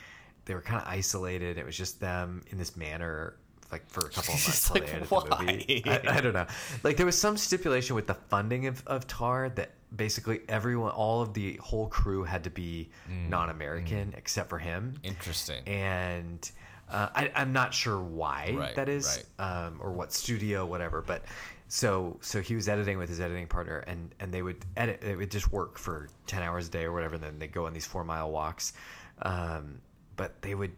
They 0.46 0.54
were 0.56 0.62
kind 0.62 0.82
of 0.82 0.88
isolated. 0.88 1.58
It 1.58 1.66
was 1.66 1.78
just 1.78 2.00
them 2.00 2.44
in 2.50 2.58
this 2.58 2.76
manner. 2.78 3.36
Like 3.72 3.90
for 3.90 4.02
a 4.06 4.10
couple 4.10 4.36
of 4.36 4.40
months 4.46 4.72
like, 4.72 4.86
they 4.86 4.92
edited 4.92 5.10
the 5.10 5.44
movie. 5.44 5.82
why? 5.86 6.02
I, 6.08 6.18
I 6.18 6.22
don't 6.22 6.34
know. 6.34 6.46
Like 6.84 6.96
there 6.98 7.06
was 7.08 7.18
some 7.18 7.38
stipulation 7.38 7.96
with 7.96 8.06
the 8.06 8.14
funding 8.14 8.68
of, 8.68 8.86
of 8.86 9.08
Tar 9.08 9.50
that 9.50 9.72
basically 9.96 10.42
everyone, 10.48 10.92
all 10.92 11.22
of 11.22 11.34
the 11.34 11.56
whole 11.58 11.88
crew 11.88 12.24
had 12.24 12.44
to 12.44 12.50
be 12.52 12.90
Mm. 13.10 13.30
non-American 13.30 14.14
except 14.16 14.50
for 14.50 14.60
him. 14.60 14.96
Interesting. 15.04 15.68
And 15.68 16.50
uh, 16.94 17.10
I, 17.16 17.32
I'm 17.36 17.52
not 17.54 17.74
sure 17.74 18.00
why 18.00 18.54
Right, 18.56 18.76
that 18.76 18.88
is, 18.90 19.26
um, 19.40 19.80
or 19.82 19.92
what 19.92 20.14
studio, 20.14 20.66
whatever. 20.66 21.02
But 21.02 21.24
so 21.68 22.18
so 22.22 22.40
he 22.42 22.56
was 22.56 22.70
editing 22.70 22.98
with 22.98 23.10
his 23.10 23.20
editing 23.20 23.48
partner, 23.48 23.80
and 23.88 24.14
and 24.20 24.32
they 24.32 24.42
would 24.42 24.64
edit. 24.78 25.04
It 25.04 25.18
would 25.18 25.32
just 25.32 25.52
work 25.52 25.78
for 25.78 26.08
ten 26.28 26.44
hours 26.44 26.68
a 26.68 26.72
day 26.72 26.84
or 26.84 26.94
whatever. 26.94 27.16
And 27.16 27.24
then 27.24 27.40
they 27.40 27.48
go 27.48 27.66
on 27.66 27.74
these 27.74 27.86
four 27.86 28.04
mile 28.04 28.32
walks. 28.32 28.74
Um, 29.22 29.82
but 30.16 30.42
they 30.42 30.54
would 30.56 30.72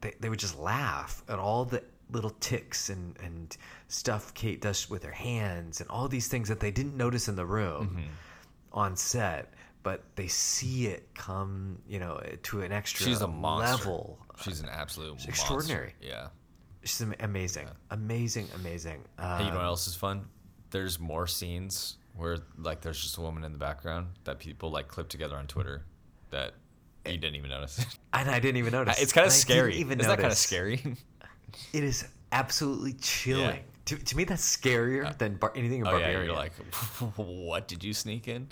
they, 0.00 0.14
they 0.20 0.28
would 0.28 0.38
just 0.38 0.58
laugh 0.58 1.22
at 1.28 1.38
all 1.38 1.64
the 1.64 1.82
little 2.10 2.34
ticks 2.40 2.90
and 2.90 3.16
and 3.22 3.56
stuff 3.88 4.34
Cate 4.34 4.60
does 4.60 4.90
with 4.90 5.02
her 5.04 5.12
hands 5.12 5.80
and 5.80 5.88
all 5.88 6.08
these 6.08 6.28
things 6.28 6.48
that 6.48 6.60
they 6.60 6.70
didn't 6.70 6.96
notice 6.96 7.28
in 7.28 7.36
the 7.36 7.46
room 7.46 7.96
Mm-hmm. 7.96 8.08
on 8.72 8.96
set. 8.96 9.52
But 9.84 10.04
they 10.14 10.28
see 10.28 10.86
it 10.86 11.08
come, 11.14 11.78
you 11.88 11.98
know, 11.98 12.22
to 12.44 12.62
an 12.62 12.70
extra 12.70 13.04
She's 13.04 13.20
a 13.20 13.26
monster. 13.26 13.78
level. 13.88 14.18
She's 14.44 14.60
an 14.60 14.68
absolute 14.68 15.10
monster. 15.10 15.28
extraordinary. 15.28 15.94
Yeah. 16.00 16.28
She's 16.84 17.00
am- 17.02 17.14
amazing, 17.20 17.68
amazing, 17.90 18.48
amazing. 18.56 19.02
Um, 19.18 19.38
Hey, 19.38 19.44
you 19.44 19.50
know 19.50 19.56
what 19.58 19.64
else 19.66 19.86
is 19.86 19.94
fun? 19.94 20.26
There's 20.70 20.98
more 20.98 21.26
scenes 21.26 21.96
where 22.16 22.38
like 22.58 22.80
there's 22.80 23.00
just 23.00 23.16
a 23.18 23.20
woman 23.20 23.44
in 23.44 23.52
the 23.52 23.58
background 23.58 24.08
that 24.24 24.38
people 24.38 24.70
like 24.70 24.88
clip 24.88 25.08
together 25.08 25.36
on 25.36 25.46
Twitter 25.46 25.84
that 26.30 26.54
you 27.06 27.18
didn't 27.18 27.36
even 27.36 27.50
notice. 27.50 27.84
and 28.12 28.30
I 28.30 28.38
didn't 28.40 28.56
even 28.58 28.72
notice. 28.72 29.00
it's 29.00 29.12
kind 29.12 29.26
of 29.26 29.32
scary. 29.32 29.76
Even 29.76 30.00
Isn't 30.00 30.10
that 30.10 30.18
kind 30.18 30.32
of 30.32 30.38
scary? 30.38 30.96
It 31.72 31.84
is 31.84 32.06
absolutely 32.32 32.94
chilling. 32.94 33.60
To, 33.86 33.96
to 33.96 34.16
me, 34.16 34.24
that's 34.24 34.56
scarier 34.56 35.16
than 35.18 35.34
bar- 35.36 35.52
anything 35.56 35.80
in 35.80 35.86
oh 35.86 35.90
yeah, 35.90 35.98
Barbarian. 35.98 36.26
you're 36.26 36.36
like, 36.36 36.52
what 37.16 37.66
did 37.68 37.82
you 37.82 37.92
sneak 37.92 38.28
in? 38.28 38.48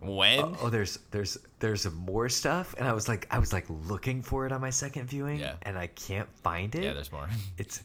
When? 0.00 0.56
oh, 0.62 0.70
there's 0.70 0.98
there's 1.10 1.36
there's 1.58 1.90
more 1.92 2.28
stuff, 2.28 2.74
and 2.78 2.88
I 2.88 2.92
was 2.92 3.08
like, 3.08 3.26
I 3.30 3.38
was 3.38 3.52
like 3.52 3.66
looking 3.68 4.22
for 4.22 4.46
it 4.46 4.52
on 4.52 4.60
my 4.60 4.70
second 4.70 5.06
viewing, 5.08 5.38
Yeah. 5.40 5.54
and 5.62 5.76
I 5.78 5.88
can't 5.88 6.28
find 6.42 6.74
it. 6.74 6.82
yeah, 6.84 6.92
there's 6.94 7.12
more. 7.12 7.28
It's 7.58 7.82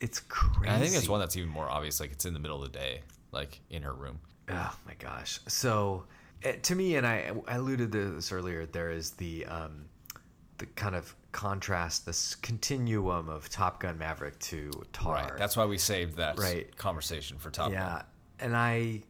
it's 0.00 0.20
crazy. 0.20 0.66
And 0.66 0.76
I 0.76 0.78
think 0.78 0.92
there's 0.92 1.08
one 1.08 1.20
that's 1.20 1.36
even 1.36 1.50
more 1.50 1.68
obvious. 1.68 2.00
Like 2.00 2.12
it's 2.12 2.24
in 2.24 2.32
the 2.34 2.40
middle 2.40 2.62
of 2.62 2.72
the 2.72 2.78
day, 2.78 3.00
like 3.32 3.60
in 3.70 3.82
her 3.82 3.92
room. 3.94 4.18
Oh 4.50 4.76
my 4.86 4.94
gosh. 4.98 5.40
So 5.46 6.04
uh, 6.44 6.52
to 6.62 6.74
me, 6.74 6.96
and 6.96 7.06
I, 7.06 7.30
I 7.46 7.56
alluded 7.56 7.92
to 7.92 8.10
this 8.12 8.32
earlier, 8.32 8.66
there 8.66 8.90
is 8.90 9.12
the 9.12 9.44
um, 9.46 9.84
the 10.58 10.66
kind 10.66 10.94
of 10.94 11.14
contrast, 11.32 12.04
this 12.06 12.34
continuum 12.34 13.28
of 13.28 13.48
Top 13.48 13.80
Gun 13.80 13.96
Maverick 13.98 14.38
to 14.40 14.70
Tar. 14.92 15.14
Right. 15.14 15.36
That's 15.38 15.56
why 15.56 15.64
we 15.66 15.78
saved 15.78 16.16
that 16.16 16.38
Right. 16.38 16.74
conversation 16.76 17.38
for 17.38 17.50
top. 17.50 17.70
yeah, 17.72 17.88
Gun. 17.88 18.04
and 18.40 18.56
I 18.56 19.02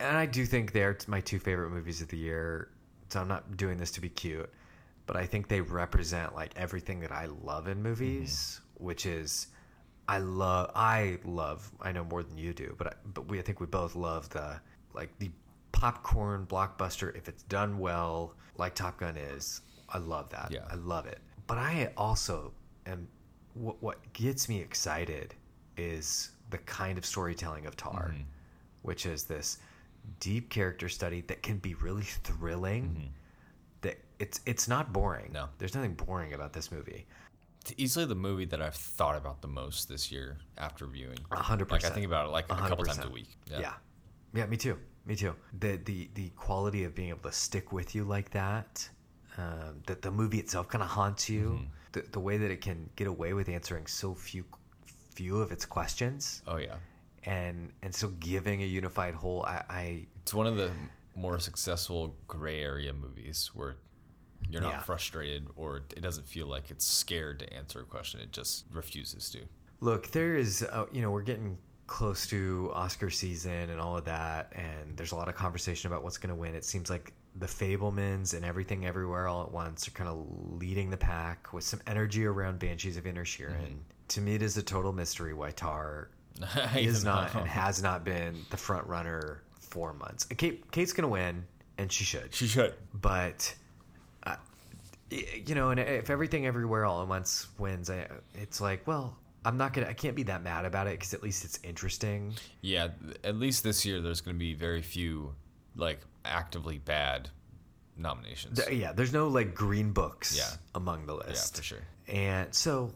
and 0.00 0.16
I 0.16 0.26
do 0.26 0.44
think 0.46 0.72
they're 0.72 0.96
my 1.06 1.20
two 1.20 1.38
favorite 1.38 1.70
movies 1.70 2.02
of 2.02 2.08
the 2.08 2.16
year. 2.18 2.68
So 3.08 3.20
I'm 3.20 3.28
not 3.28 3.56
doing 3.56 3.76
this 3.78 3.90
to 3.92 4.00
be 4.00 4.08
cute, 4.08 4.50
but 5.06 5.16
I 5.16 5.26
think 5.26 5.48
they 5.48 5.60
represent 5.60 6.34
like 6.34 6.52
everything 6.56 7.00
that 7.00 7.12
I 7.12 7.26
love 7.26 7.68
in 7.68 7.82
movies, 7.82 8.60
which 8.74 9.06
is 9.06 9.48
I 10.08 10.18
love 10.18 10.70
I 10.74 11.18
love 11.24 11.70
I 11.80 11.92
know 11.92 12.04
more 12.04 12.22
than 12.22 12.36
you 12.36 12.52
do, 12.52 12.74
but 12.76 12.86
I, 12.88 12.92
but 13.12 13.28
we 13.28 13.38
I 13.38 13.42
think 13.42 13.60
we 13.60 13.66
both 13.66 13.94
love 13.94 14.28
the 14.30 14.60
like 14.94 15.16
the 15.18 15.30
popcorn 15.72 16.46
blockbuster 16.46 17.16
if 17.16 17.28
it's 17.28 17.42
done 17.44 17.78
well, 17.78 18.34
like 18.56 18.74
Top 18.74 18.98
Gun 18.98 19.16
is. 19.16 19.60
I 19.88 19.98
love 19.98 20.30
that. 20.30 20.48
Yeah. 20.50 20.64
I 20.70 20.74
love 20.76 21.06
it. 21.06 21.18
But 21.46 21.58
I 21.58 21.92
also 21.96 22.52
am 22.86 23.06
what 23.54 23.80
what 23.82 24.12
gets 24.12 24.48
me 24.48 24.60
excited 24.60 25.34
is 25.76 26.30
the 26.50 26.58
kind 26.58 26.98
of 26.98 27.04
storytelling 27.06 27.66
of 27.66 27.76
Tar, 27.76 28.10
Mm-hmm. 28.14 28.22
which 28.82 29.06
is 29.06 29.24
this 29.24 29.58
deep 30.20 30.50
character 30.50 30.88
study 30.88 31.22
that 31.28 31.42
can 31.42 31.58
be 31.58 31.74
really 31.74 32.02
thrilling. 32.02 33.12
That 33.82 33.96
it's 34.18 34.40
it's 34.46 34.68
not 34.68 34.92
boring. 34.92 35.26
Mm-hmm. 35.26 35.32
No. 35.34 35.48
there's 35.58 35.74
nothing 35.74 35.94
boring 35.94 36.32
about 36.34 36.52
this 36.52 36.70
movie. 36.72 37.06
It's 37.62 37.72
easily 37.78 38.04
the 38.04 38.14
movie 38.14 38.44
that 38.46 38.60
I've 38.60 38.74
thought 38.74 39.16
about 39.16 39.40
the 39.40 39.48
most 39.48 39.88
this 39.88 40.12
year 40.12 40.36
after 40.58 40.86
viewing. 40.86 41.18
A 41.30 41.36
hundred 41.36 41.70
Like 41.70 41.84
I 41.84 41.90
think 41.90 42.04
about 42.06 42.26
it 42.26 42.30
like 42.30 42.50
a 42.50 42.54
hundred 42.54 42.68
couple 42.70 42.84
times 42.84 42.98
a 42.98 43.00
percent. 43.02 43.14
week. 43.14 43.28
Yeah. 43.50 43.72
yeah, 44.34 44.44
me 44.46 44.56
too. 44.58 44.76
Me 45.06 45.16
too. 45.16 45.34
The 45.58 45.78
the 45.84 46.10
the 46.14 46.28
quality 46.30 46.84
of 46.84 46.94
being 46.94 47.08
able 47.10 47.20
to 47.30 47.32
stick 47.32 47.72
with 47.72 47.94
you 47.94 48.04
like 48.04 48.30
that, 48.30 48.88
um, 49.38 49.80
that 49.86 50.02
the 50.02 50.10
movie 50.10 50.38
itself 50.38 50.68
kind 50.68 50.82
of 50.82 50.88
haunts 50.90 51.28
you. 51.28 51.50
Mm-hmm. 51.50 51.64
The 51.92 52.00
the 52.12 52.20
way 52.20 52.36
that 52.38 52.50
it 52.50 52.60
can 52.60 52.88
get 52.96 53.06
away 53.06 53.32
with 53.34 53.48
answering 53.48 53.86
so 53.86 54.14
few 54.14 54.44
few 55.14 55.40
of 55.40 55.52
its 55.52 55.64
questions, 55.64 56.42
Oh 56.46 56.56
yeah. 56.56 56.74
And 57.26 57.72
and 57.82 57.94
still 57.94 58.10
giving 58.20 58.62
a 58.62 58.66
unified 58.66 59.14
whole. 59.14 59.44
I, 59.46 59.62
I 59.68 60.06
It's 60.22 60.34
one 60.34 60.46
of 60.46 60.56
the 60.56 60.70
more 61.16 61.38
successful 61.38 62.16
gray 62.26 62.60
area 62.60 62.92
movies 62.92 63.50
where 63.54 63.76
you're 64.50 64.60
not 64.60 64.72
Yeah. 64.72 64.80
frustrated 64.82 65.46
or 65.56 65.78
it 65.96 66.00
doesn't 66.02 66.26
feel 66.26 66.46
like 66.46 66.70
it's 66.70 66.84
scared 66.86 67.38
to 67.38 67.52
answer 67.54 67.80
a 67.80 67.84
question. 67.84 68.20
It 68.20 68.32
just 68.32 68.66
refuses 68.72 69.30
to. 69.30 69.40
Look, 69.80 70.08
there 70.10 70.36
is, 70.36 70.62
uh, 70.62 70.86
you 70.92 71.00
know, 71.02 71.10
we're 71.10 71.22
getting 71.22 71.56
close 71.86 72.26
to 72.28 72.70
Oscar 72.74 73.10
season 73.10 73.70
and 73.70 73.80
all 73.80 73.96
of 73.96 74.04
that, 74.06 74.52
and 74.54 74.96
there's 74.96 75.12
a 75.12 75.16
lot 75.16 75.28
of 75.28 75.34
conversation 75.34 75.90
about 75.90 76.02
what's 76.02 76.18
going 76.18 76.30
to 76.30 76.34
win. 76.34 76.54
It 76.54 76.64
seems 76.64 76.88
like 76.90 77.12
the 77.36 77.46
Fabelmans 77.46 78.34
and 78.34 78.44
Everything 78.44 78.86
Everywhere 78.86 79.28
All 79.28 79.42
at 79.42 79.52
Once 79.52 79.86
are 79.88 79.90
kind 79.92 80.08
of 80.08 80.26
leading 80.60 80.90
the 80.90 80.96
pack 80.96 81.52
with 81.52 81.64
some 81.64 81.80
energy 81.86 82.24
around 82.24 82.58
Banshees 82.58 82.96
of 82.96 83.04
Inisherin. 83.04 83.78
To 84.08 84.20
me, 84.20 84.34
it 84.34 84.42
is 84.42 84.56
a 84.56 84.62
total 84.62 84.92
mystery 84.92 85.34
why 85.34 85.50
Tar 85.50 86.10
is 86.76 87.04
not 87.04 87.34
and 87.34 87.46
has 87.46 87.82
not 87.82 88.04
been 88.04 88.36
the 88.50 88.56
front 88.56 88.86
runner 88.86 89.42
for 89.60 89.92
months. 89.92 90.24
Cate, 90.24 90.70
Cate's 90.72 90.92
going 90.92 91.02
to 91.02 91.08
win, 91.08 91.44
and 91.78 91.90
she 91.90 92.04
should 92.04 92.34
She 92.34 92.46
should. 92.46 92.74
but 92.92 93.54
uh, 94.24 94.36
you 95.10 95.54
know, 95.54 95.70
and 95.70 95.78
if 95.80 96.10
everything 96.10 96.46
everywhere 96.46 96.84
all 96.84 97.02
at 97.02 97.08
once 97.08 97.46
wins, 97.58 97.88
I, 97.90 98.08
it's 98.34 98.60
like, 98.60 98.86
well, 98.86 99.16
I'm 99.44 99.56
not 99.58 99.72
gonna, 99.74 99.88
I 99.88 99.92
can't 99.92 100.16
be 100.16 100.22
that 100.24 100.42
mad 100.42 100.64
about 100.64 100.86
it 100.86 100.92
because 100.98 101.12
at 101.14 101.22
least 101.22 101.44
it's 101.44 101.58
interesting. 101.62 102.34
Yeah, 102.62 102.88
at 103.22 103.36
least 103.36 103.62
this 103.62 103.84
year 103.84 104.00
there's 104.00 104.20
going 104.20 104.34
to 104.36 104.38
be 104.40 104.54
very 104.54 104.82
few 104.82 105.34
like 105.76 106.00
actively 106.24 106.78
bad 106.78 107.28
nominations. 107.96 108.64
Th- 108.64 108.76
yeah, 108.78 108.92
there's 108.92 109.12
no 109.12 109.28
like 109.28 109.54
green 109.54 109.92
books 109.92 110.36
Yeah. 110.36 110.50
among 110.74 111.06
the 111.06 111.14
list. 111.14 111.54
yeah, 111.54 111.58
for 111.58 111.62
sure. 111.62 111.78
and 112.08 112.54
so 112.54 112.92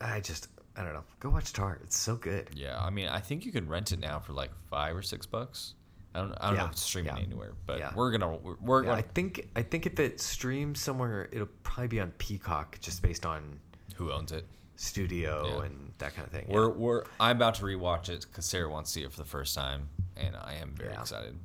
I 0.00 0.20
just, 0.20 0.48
I 0.78 0.84
don't 0.84 0.94
know, 0.94 1.02
go 1.18 1.30
watch 1.30 1.52
Tar. 1.52 1.78
It's 1.82 1.98
so 1.98 2.14
good. 2.16 2.50
Yeah, 2.54 2.78
I 2.80 2.90
mean, 2.90 3.08
I 3.08 3.18
think 3.18 3.44
you 3.44 3.50
can 3.52 3.68
rent 3.68 3.90
it 3.92 3.98
now 3.98 4.20
for 4.20 4.32
like 4.32 4.50
five 4.70 4.96
or 4.96 5.02
six 5.02 5.26
bucks. 5.26 5.74
I 6.14 6.20
don't, 6.20 6.32
I 6.40 6.46
don't 6.48 6.56
know 6.56 6.64
if 6.66 6.70
it's 6.72 6.80
streaming 6.82 7.16
yeah, 7.16 7.22
anywhere, 7.22 7.52
but 7.66 7.78
yeah. 7.80 7.92
we're 7.94 8.10
gonna, 8.12 8.36
we're, 8.36 8.54
we're 8.60 8.84
Yeah, 8.84 8.92
I 8.92 9.00
gonna, 9.00 9.08
think, 9.14 9.48
I 9.56 9.62
think 9.62 9.86
if 9.86 9.98
it 10.00 10.20
streams 10.20 10.80
somewhere, 10.80 11.28
it'll 11.32 11.48
probably 11.64 11.88
be 11.88 12.00
on 12.00 12.12
Peacock, 12.12 12.78
just 12.80 13.02
based 13.02 13.26
on 13.26 13.58
who 13.96 14.12
owns 14.12 14.32
it? 14.32 14.46
studio 14.76 15.44
Yeah. 15.58 15.64
and 15.64 15.92
that 15.98 16.14
kind 16.14 16.24
of 16.24 16.32
thing. 16.32 16.46
We're, 16.48 16.68
we're, 16.68 17.02
I'm 17.18 17.34
about 17.36 17.56
to 17.56 17.64
rewatch 17.64 18.08
it 18.08 18.24
because 18.30 18.44
Sarah 18.44 18.70
wants 18.70 18.90
to 18.92 19.00
see 19.00 19.04
it 19.04 19.10
for 19.10 19.18
the 19.18 19.24
first 19.28 19.54
time, 19.56 19.88
and 20.16 20.36
I 20.36 20.54
am 20.62 20.72
very 20.76 20.90
Yeah. 20.92 21.00
excited. 21.00 21.36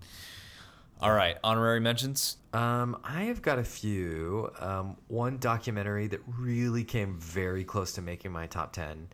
All 1.01 1.11
right, 1.11 1.37
honorary 1.43 1.79
mentions. 1.81 2.37
Um, 2.53 2.97
I 3.03 3.23
have 3.23 3.41
got 3.41 3.59
a 3.59 3.63
few. 3.63 4.49
Um, 4.59 4.95
one 5.07 5.37
documentary 5.37 6.07
that 6.07 6.21
really 6.39 6.83
came 6.83 7.17
very 7.19 7.63
close 7.65 7.91
to 7.93 8.01
making 8.01 8.31
my 8.31 8.47
top 8.47 8.71
ten, 8.71 9.07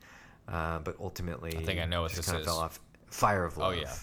uh, 0.47 0.79
but 0.79 0.95
ultimately 0.99 1.57
I 1.57 1.63
think 1.63 1.79
I 1.79 1.85
know 1.85 2.03
what 2.03 2.11
this 2.11 2.25
kind 2.25 2.35
of 2.35 2.41
is. 2.41 2.47
fell 2.47 2.59
off. 2.59 2.79
Fire 3.07 3.43
of 3.43 3.57
Love. 3.57 3.73
Oh 3.73 3.79
yeah, 3.79 3.93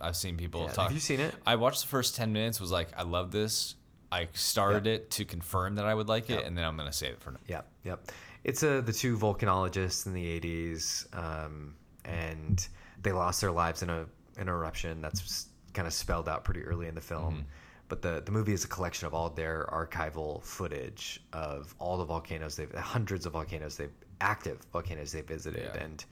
I've 0.00 0.14
seen 0.16 0.36
people 0.36 0.62
Yeah, 0.66 0.72
talk. 0.72 0.84
Have 0.84 0.92
you 0.92 1.00
seen 1.00 1.18
it? 1.18 1.34
I 1.44 1.56
watched 1.56 1.82
the 1.82 1.88
first 1.88 2.14
ten 2.14 2.32
minutes. 2.32 2.60
Was 2.60 2.70
like, 2.70 2.88
I 2.96 3.02
love 3.02 3.32
this. 3.32 3.74
I 4.12 4.28
started 4.34 4.86
it 4.86 5.10
to 5.12 5.24
confirm 5.24 5.76
that 5.76 5.86
I 5.86 5.94
would 5.94 6.06
like 6.08 6.30
it, 6.30 6.44
and 6.44 6.56
then 6.56 6.64
I'm 6.64 6.76
gonna 6.76 6.92
save 6.92 7.14
it 7.14 7.20
for 7.20 7.32
now. 7.32 7.38
Yep, 7.48 7.66
yep. 7.82 8.12
It's 8.44 8.62
uh, 8.62 8.82
the 8.82 8.92
two 8.92 9.16
volcanologists 9.16 10.06
in 10.06 10.12
the 10.12 10.40
'80s, 10.40 11.06
um, 11.16 11.74
and 12.04 12.68
they 13.02 13.10
lost 13.10 13.40
their 13.40 13.50
lives 13.52 13.82
in 13.82 13.90
a 13.90 14.06
an 14.36 14.48
eruption. 14.48 15.00
That's 15.00 15.46
kind 15.74 15.86
of 15.88 15.94
spelled 15.94 16.28
out 16.28 16.44
pretty 16.44 16.62
early 16.64 16.86
in 16.88 16.94
the 16.94 17.00
film. 17.00 17.34
Mm-hmm. 17.34 17.42
But 17.88 18.00
the 18.02 18.22
the 18.24 18.32
movie 18.32 18.52
is 18.54 18.64
a 18.64 18.68
collection 18.68 19.06
of 19.06 19.14
all 19.14 19.28
their 19.28 19.66
archival 19.70 20.42
footage 20.42 21.20
of 21.32 21.74
all 21.78 21.98
the 21.98 22.04
volcanoes 22.04 22.56
they've 22.56 22.72
hundreds 22.74 23.26
of 23.26 23.32
volcanoes 23.34 23.76
they've 23.76 23.92
active 24.20 24.58
volcanoes 24.72 25.12
they 25.12 25.20
visited, 25.20 25.70
Yeah. 25.74 25.82
and 25.82 26.04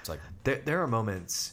It's 0.00 0.08
like 0.08 0.20
there, 0.44 0.56
there 0.64 0.82
are 0.82 0.86
moments 0.88 1.52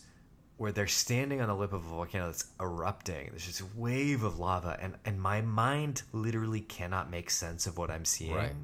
where 0.58 0.72
they're 0.72 0.88
standing 0.88 1.42
on 1.42 1.50
the 1.50 1.56
lip 1.56 1.74
of 1.74 1.86
a 1.86 1.90
volcano 1.90 2.28
that's 2.28 2.46
erupting. 2.62 3.28
There's 3.32 3.46
just 3.46 3.60
a 3.62 3.66
wave 3.76 4.24
of 4.24 4.40
lava, 4.40 4.78
and, 4.82 4.96
and 5.04 5.22
my 5.22 5.42
mind 5.42 6.04
literally 6.14 6.62
cannot 6.62 7.12
make 7.12 7.30
sense 7.30 7.68
of 7.68 7.78
what 7.78 7.92
I'm 7.92 8.06
seeing 8.06 8.34
Right. 8.34 8.56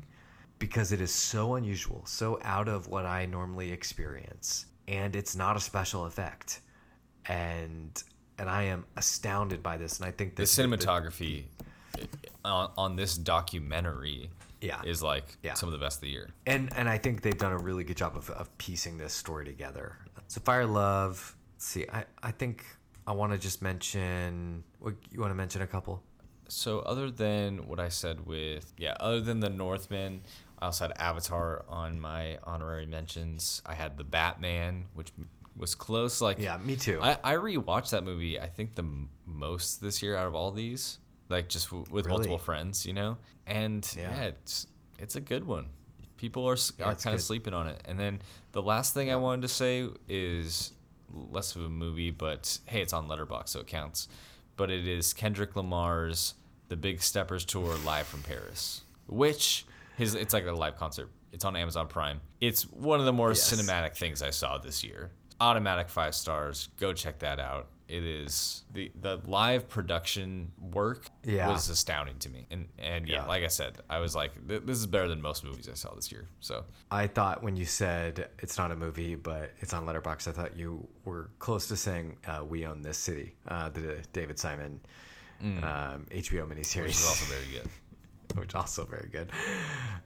because 0.57 0.93
it 0.93 1.01
is 1.01 1.13
so 1.13 1.55
unusual, 1.55 2.03
so 2.05 2.39
out 2.43 2.69
of 2.69 2.87
what 2.87 3.05
I 3.05 3.25
normally 3.25 3.73
experience, 3.73 4.67
and 4.87 5.15
it's 5.17 5.35
not 5.35 5.57
a 5.57 5.59
special 5.59 6.05
effect. 6.05 6.61
And 7.25 8.01
and 8.37 8.49
I 8.49 8.63
am 8.63 8.85
astounded 8.97 9.61
by 9.63 9.77
this, 9.77 9.99
and 9.99 10.07
I 10.07 10.11
think 10.11 10.35
the 10.35 10.43
this 10.43 10.55
cinematography 10.55 11.45
on, 12.45 12.71
on 12.77 12.95
this 12.95 13.17
documentary. 13.17 14.29
Yeah. 14.61 14.79
is 14.85 15.01
like 15.01 15.25
Yeah. 15.41 15.55
some 15.55 15.69
of 15.69 15.73
the 15.73 15.79
best 15.79 15.97
of 15.97 16.01
the 16.01 16.09
year. 16.09 16.29
and 16.45 16.71
and 16.77 16.87
I 16.87 16.99
think 16.99 17.23
they've 17.23 17.35
done 17.37 17.51
a 17.51 17.57
really 17.57 17.83
good 17.83 17.97
job 17.97 18.15
of, 18.15 18.29
of 18.29 18.55
piecing 18.59 18.95
this 18.99 19.11
story 19.11 19.43
together. 19.43 19.97
So 20.27 20.39
Fire 20.41 20.67
Love. 20.67 21.35
Let's 21.55 21.65
see, 21.65 21.87
I 21.91 22.05
I 22.21 22.29
think 22.31 22.63
I 23.07 23.13
want 23.13 23.31
to 23.33 23.39
just 23.39 23.63
mention. 23.63 24.63
What 24.77 24.93
you 25.11 25.19
want 25.19 25.31
to 25.31 25.35
mention 25.35 25.63
a 25.63 25.67
couple? 25.67 26.03
So 26.47 26.79
other 26.81 27.09
than 27.09 27.67
what 27.67 27.79
I 27.79 27.89
said 27.89 28.27
with 28.27 28.71
yeah, 28.77 28.95
other 28.99 29.19
than 29.19 29.39
the 29.39 29.49
Northman, 29.49 30.21
I 30.59 30.65
also 30.67 30.87
had 30.87 30.93
Avatar 30.99 31.65
on 31.67 31.99
my 31.99 32.37
honorary 32.43 32.85
mentions. 32.85 33.63
I 33.65 33.73
had 33.73 33.97
the 33.97 34.03
Batman, 34.03 34.85
which 34.93 35.11
was 35.55 35.75
close. 35.75 36.21
Like 36.21 36.39
Yeah, 36.39 36.57
me 36.57 36.75
too. 36.75 36.99
I 37.01 37.17
I 37.23 37.33
rewatched 37.35 37.91
that 37.91 38.03
movie. 38.03 38.39
I 38.39 38.47
think 38.47 38.75
the 38.75 38.83
m- 38.83 39.09
most 39.25 39.81
this 39.81 40.01
year 40.01 40.15
out 40.15 40.27
of 40.27 40.35
all 40.35 40.51
these, 40.51 40.99
like 41.29 41.49
just 41.49 41.67
w- 41.69 41.85
with 41.91 42.05
Really? 42.05 42.17
multiple 42.17 42.37
friends, 42.37 42.85
you 42.85 42.93
know. 42.93 43.17
And 43.45 43.87
yeah, 43.97 44.09
Yeah. 44.15 44.23
it's 44.23 44.67
it's 44.99 45.15
a 45.15 45.21
good 45.21 45.45
one. 45.45 45.67
People 46.17 46.47
are 46.47 46.53
s 46.53 46.71
are 46.83 46.95
kind 46.95 47.15
of 47.15 47.21
sleeping 47.21 47.53
on 47.53 47.67
it. 47.67 47.81
And 47.85 47.99
then 47.99 48.21
the 48.51 48.61
last 48.61 48.93
thing 48.93 49.11
I 49.11 49.15
wanted 49.15 49.41
to 49.43 49.47
say 49.47 49.87
is 50.07 50.71
less 51.13 51.55
of 51.55 51.63
a 51.63 51.69
movie, 51.69 52.11
but 52.11 52.59
hey, 52.65 52.81
it's 52.81 52.93
on 52.93 53.07
Letterboxd, 53.07 53.49
so 53.49 53.59
it 53.59 53.67
counts. 53.67 54.07
But 54.55 54.69
it 54.69 54.87
is 54.87 55.13
Kendrick 55.13 55.55
Lamar's 55.55 56.35
The 56.69 56.75
Big 56.77 57.01
Steppers 57.01 57.43
Tour 57.43 57.75
live 57.85 58.05
from 58.07 58.21
Paris, 58.23 58.81
which 59.07 59.65
his 59.97 60.13
it's 60.15 60.33
like 60.33 60.45
a 60.45 60.51
live 60.51 60.77
concert. 60.77 61.09
It's 61.33 61.43
on 61.45 61.55
Amazon 61.55 61.87
Prime. 61.87 62.21
It's 62.39 62.63
one 62.63 62.99
of 62.99 63.05
the 63.05 63.13
more 63.13 63.29
Yes. 63.29 63.51
cinematic 63.51 63.95
things 63.97 64.21
I 64.21 64.29
saw 64.29 64.57
this 64.57 64.83
year. 64.83 65.11
Automatic 65.41 65.89
five 65.89 66.13
stars. 66.13 66.69
Go 66.79 66.93
check 66.93 67.17
that 67.19 67.39
out. 67.39 67.67
It 67.87 68.03
is 68.05 68.63
the 68.71 68.91
the 69.01 69.19
live 69.25 69.67
production 69.67 70.51
work 70.59 71.07
Yeah. 71.23 71.49
was 71.49 71.67
astounding 71.67 72.19
to 72.19 72.29
me. 72.29 72.45
And 72.51 72.67
and 72.77 73.07
yeah, 73.07 73.15
Yeah. 73.15 73.25
like 73.25 73.43
I 73.43 73.47
said, 73.47 73.79
I 73.89 73.97
was 73.99 74.15
like, 74.15 74.31
this 74.47 74.77
is 74.77 74.85
better 74.85 75.07
than 75.09 75.21
most 75.21 75.43
movies 75.43 75.67
I 75.67 75.73
saw 75.73 75.93
this 75.95 76.11
year. 76.11 76.27
So 76.39 76.63
I 76.91 77.07
thought 77.07 77.41
when 77.43 77.55
you 77.57 77.65
said 77.65 78.29
it's 78.39 78.57
not 78.57 78.71
a 78.71 78.75
movie, 78.75 79.15
but 79.15 79.51
it's 79.59 79.73
on 79.73 79.85
Letterboxd, 79.85 80.27
I 80.29 80.31
thought 80.31 80.55
you 80.55 80.87
were 81.05 81.31
close 81.39 81.67
to 81.69 81.75
saying 81.75 82.17
uh, 82.27 82.45
"We 82.47 82.65
Own 82.65 82.81
This 82.83 82.97
City," 82.99 83.35
uh, 83.47 83.69
the 83.69 83.97
David 84.13 84.37
Simon 84.39 84.79
um, 85.41 86.05
HBO 86.11 86.45
miniseries, 86.47 86.83
which 86.83 86.91
is 86.91 87.05
also 87.07 87.25
very 87.33 87.47
good. 87.51 87.67
which 88.35 88.55
also 88.55 88.85
very 88.85 89.09
good. 89.11 89.31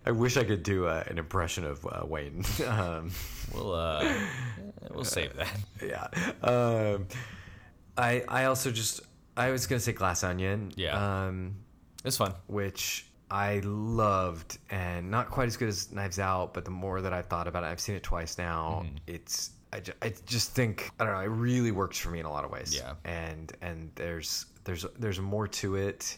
I 0.05 0.11
wish 0.11 0.37
I 0.37 0.43
could 0.43 0.63
do 0.63 0.87
uh, 0.87 1.03
an 1.07 1.17
impression 1.17 1.65
of 1.65 1.85
uh, 1.85 2.05
Wayne. 2.05 2.43
um, 2.67 3.11
We'll 3.53 3.73
uh, 3.73 4.11
we'll 4.91 5.03
save 5.03 5.35
that. 5.35 5.51
yeah. 5.83 6.07
Um, 6.43 7.07
I 7.97 8.23
I 8.27 8.45
also 8.45 8.71
just 8.71 9.01
I 9.37 9.51
was 9.51 9.67
gonna 9.67 9.79
say 9.79 9.93
Glass 9.93 10.23
Onion. 10.23 10.71
Yeah. 10.75 11.25
Um, 11.27 11.55
It's 12.03 12.17
fun. 12.17 12.33
which 12.47 13.07
I 13.31 13.61
loved, 13.63 14.59
and 14.69 15.09
not 15.09 15.29
quite 15.31 15.47
as 15.47 15.57
good 15.57 15.67
as 15.69 15.91
Knives 15.91 16.19
Out, 16.19 16.53
but 16.53 16.63
the 16.65 16.71
more 16.71 17.01
that 17.01 17.11
I've 17.13 17.25
thought 17.25 17.47
about 17.47 17.63
it, 17.63 17.67
I've 17.67 17.79
seen 17.79 17.95
it 17.95 18.03
twice 18.03 18.37
now. 18.37 18.83
Mm-hmm. 18.85 18.95
It's 19.07 19.51
I, 19.73 19.79
ju- 19.79 19.93
I 20.01 20.13
just 20.25 20.51
think 20.51 20.89
I 20.99 21.03
don't 21.05 21.13
know. 21.13 21.19
It 21.19 21.25
really 21.27 21.71
works 21.71 21.97
for 21.97 22.09
me 22.09 22.19
in 22.19 22.25
a 22.25 22.31
lot 22.31 22.45
of 22.45 22.51
ways. 22.51 22.75
Yeah. 22.75 22.93
and 23.03 23.51
and 23.61 23.91
there's 23.95 24.45
there's 24.63 24.85
there's 24.99 25.19
more 25.19 25.47
to 25.47 25.75
it, 25.75 26.17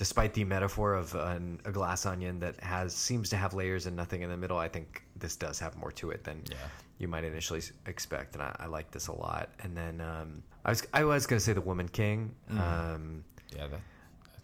despite 0.00 0.32
the 0.32 0.42
metaphor 0.44 0.94
of 0.94 1.14
an, 1.14 1.60
a 1.66 1.70
glass 1.70 2.06
onion 2.06 2.38
that 2.40 2.58
has 2.60 2.94
seems 2.94 3.28
to 3.28 3.36
have 3.36 3.52
layers 3.52 3.84
and 3.84 3.94
nothing 3.94 4.22
in 4.22 4.30
the 4.30 4.36
middle. 4.36 4.56
I 4.56 4.66
think 4.66 5.02
this 5.14 5.36
does 5.36 5.58
have 5.60 5.76
more 5.76 5.92
to 5.92 6.08
it 6.10 6.24
than 6.24 6.42
Yeah. 6.50 6.56
you 6.96 7.06
might 7.06 7.22
initially 7.24 7.60
expect, 7.84 8.34
and 8.34 8.42
I, 8.42 8.56
I 8.60 8.66
like 8.66 8.90
this 8.90 9.08
a 9.08 9.12
lot. 9.12 9.50
And 9.62 9.76
then 9.76 10.00
um, 10.00 10.42
I 10.64 10.70
was 10.70 10.86
I 10.94 11.04
was 11.04 11.26
gonna 11.26 11.38
say 11.38 11.52
the 11.52 11.60
Woman 11.60 11.86
King. 11.86 12.34
Um, 12.48 13.22
Yeah, 13.54 13.66
that, 13.66 13.80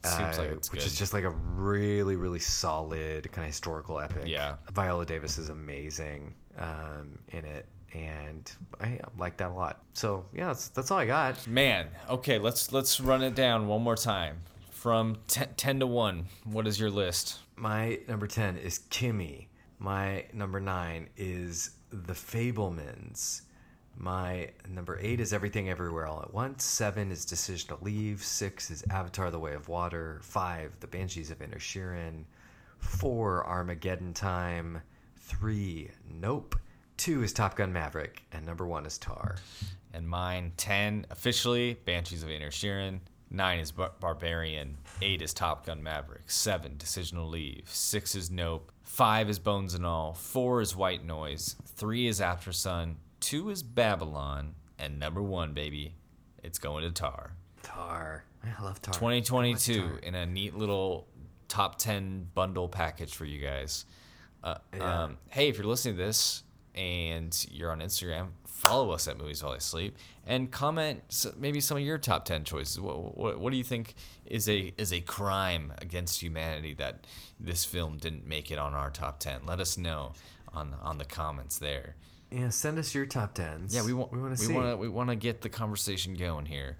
that 0.02 0.08
seems 0.18 0.38
like 0.38 0.50
uh, 0.50 0.56
it's 0.56 0.70
which 0.70 0.82
good. 0.82 0.86
is 0.88 0.98
just 0.98 1.14
like 1.14 1.24
a 1.24 1.30
really 1.30 2.16
really 2.16 2.38
solid 2.38 3.32
kind 3.32 3.44
of 3.46 3.50
historical 3.50 3.98
epic 3.98 4.24
Yeah. 4.26 4.56
viola 4.72 5.06
davis 5.06 5.38
is 5.38 5.48
amazing 5.48 6.34
um, 6.58 7.18
in 7.32 7.44
it 7.46 7.64
and 7.94 8.52
i 8.80 9.00
like 9.16 9.36
that 9.38 9.50
a 9.50 9.54
lot 9.54 9.80
so 9.94 10.24
yeah 10.34 10.48
that's, 10.48 10.68
that's 10.68 10.90
all 10.90 10.98
i 10.98 11.06
got 11.06 11.34
Man, 11.46 11.86
okay, 12.10 12.38
let's 12.38 12.72
let's 12.72 13.00
run 13.00 13.22
it 13.22 13.34
down 13.34 13.66
one 13.68 13.82
more 13.82 13.96
time. 13.96 14.36
From 14.86 15.16
10, 15.26 15.48
10 15.56 15.80
to 15.80 15.86
1, 15.88 16.26
what 16.44 16.64
is 16.68 16.78
your 16.78 16.90
list? 16.90 17.40
my 17.56 17.98
number 18.06 18.28
10 18.28 18.56
is 18.56 18.78
kimi. 18.88 19.48
My 19.80 20.26
number 20.32 20.60
9 20.60 21.08
is 21.16 21.70
the 21.90 22.12
fabelmans. 22.12 23.40
My 23.96 24.50
number 24.68 24.96
8 25.02 25.18
is 25.18 25.32
everything 25.32 25.68
everywhere 25.68 26.06
all 26.06 26.22
at 26.22 26.32
once. 26.32 26.62
7 26.62 27.10
is 27.10 27.24
decision 27.24 27.76
to 27.76 27.84
leave. 27.84 28.22
6 28.22 28.70
is 28.70 28.84
avatar 28.88 29.32
the 29.32 29.40
way 29.40 29.54
of 29.54 29.68
water. 29.68 30.20
5 30.22 30.78
the 30.78 30.86
banshees 30.86 31.32
of 31.32 31.40
inisherin 31.40 32.22
4 32.78 33.44
armageddon 33.44 34.14
time. 34.14 34.80
3 35.16 35.90
nope. 36.08 36.54
2 36.98 37.24
is 37.24 37.32
top 37.32 37.56
gun 37.56 37.72
maverick. 37.72 38.22
And 38.30 38.46
number 38.46 38.64
1 38.64 38.86
is 38.86 38.98
tar. 38.98 39.34
And 39.92 40.08
mine 40.08 40.52
10 40.56 41.06
officially 41.10 41.74
Banshees 41.84 42.22
of 42.22 42.28
Inisherin. 42.28 43.00
9 43.30 43.58
is 43.58 43.72
Bar- 43.72 43.92
Barbarian. 44.00 44.78
8 45.02 45.20
is 45.22 45.34
Top 45.34 45.66
Gun 45.66 45.82
Maverick. 45.82 46.22
7 46.30 46.76
Decisional 46.78 47.28
Leave. 47.28 47.64
6 47.68 48.14
is 48.14 48.30
Nope. 48.30 48.70
5 48.82 49.28
is 49.30 49.38
Bones 49.38 49.74
and 49.74 49.84
All. 49.84 50.14
4 50.14 50.60
is 50.60 50.76
White 50.76 51.04
Noise. 51.04 51.56
3 51.66 52.06
is 52.06 52.20
After 52.20 52.52
Sun. 52.52 52.96
2 53.20 53.50
is 53.50 53.62
Babylon. 53.62 54.54
And 54.78 54.98
number 54.98 55.22
1, 55.22 55.52
baby, 55.54 55.94
it's 56.42 56.58
going 56.58 56.84
to 56.84 56.90
Tar. 56.92 57.32
tar 57.62 58.24
i 58.44 58.62
love 58.62 58.80
tar 58.80 58.94
2022 58.94 59.72
I 59.72 59.76
Tar. 59.88 59.98
in 59.98 60.14
a 60.14 60.24
neat 60.26 60.54
little 60.54 61.08
top 61.48 61.78
10 61.78 62.28
bundle 62.34 62.68
package 62.68 63.14
for 63.14 63.24
you 63.24 63.40
guys. 63.40 63.86
Uh, 64.44 64.56
Yeah. 64.76 65.02
um, 65.04 65.18
hey, 65.30 65.48
if 65.48 65.56
you're 65.56 65.66
listening 65.66 65.96
to 65.96 66.02
this 66.04 66.44
and 66.76 67.46
you're 67.50 67.70
on 67.70 67.80
Instagram, 67.80 68.28
follow 68.44 68.90
us 68.90 69.08
at 69.08 69.18
Movies 69.18 69.42
While 69.42 69.52
I 69.52 69.58
Sleep 69.58 69.96
and 70.26 70.50
comment 70.50 71.26
maybe 71.38 71.60
some 71.60 71.76
of 71.76 71.82
your 71.82 71.98
top 71.98 72.24
10 72.24 72.44
choices. 72.44 72.80
What, 72.80 73.16
what, 73.16 73.38
what 73.38 73.50
do 73.50 73.56
you 73.56 73.64
think 73.64 73.94
is 74.26 74.48
a 74.48 74.72
is 74.76 74.92
a 74.92 75.00
crime 75.00 75.72
against 75.78 76.20
humanity 76.22 76.74
that 76.74 77.06
this 77.38 77.64
film 77.64 77.98
didn't 77.98 78.26
make 78.26 78.50
it 78.50 78.58
on 78.58 78.74
our 78.74 78.90
top 78.90 79.18
10? 79.20 79.40
Let 79.46 79.60
us 79.60 79.78
know 79.78 80.12
on 80.52 80.74
on 80.82 80.98
the 80.98 81.04
comments 81.04 81.58
there. 81.58 81.96
yeah 82.30 82.48
send 82.48 82.78
us 82.78 82.94
your 82.94 83.06
top 83.06 83.34
10s 83.34 83.74
Yeah, 83.74 83.84
we 83.84 83.92
want 83.92 84.12
we 84.12 84.20
want 84.20 84.36
to 84.36 84.40
we 84.40 84.46
see 84.46 84.52
want 84.54 84.70
to 84.70 84.76
we 84.76 84.88
want 84.88 85.10
to 85.10 85.16
get 85.16 85.42
the 85.42 85.48
conversation 85.48 86.14
going 86.14 86.46
here, 86.46 86.76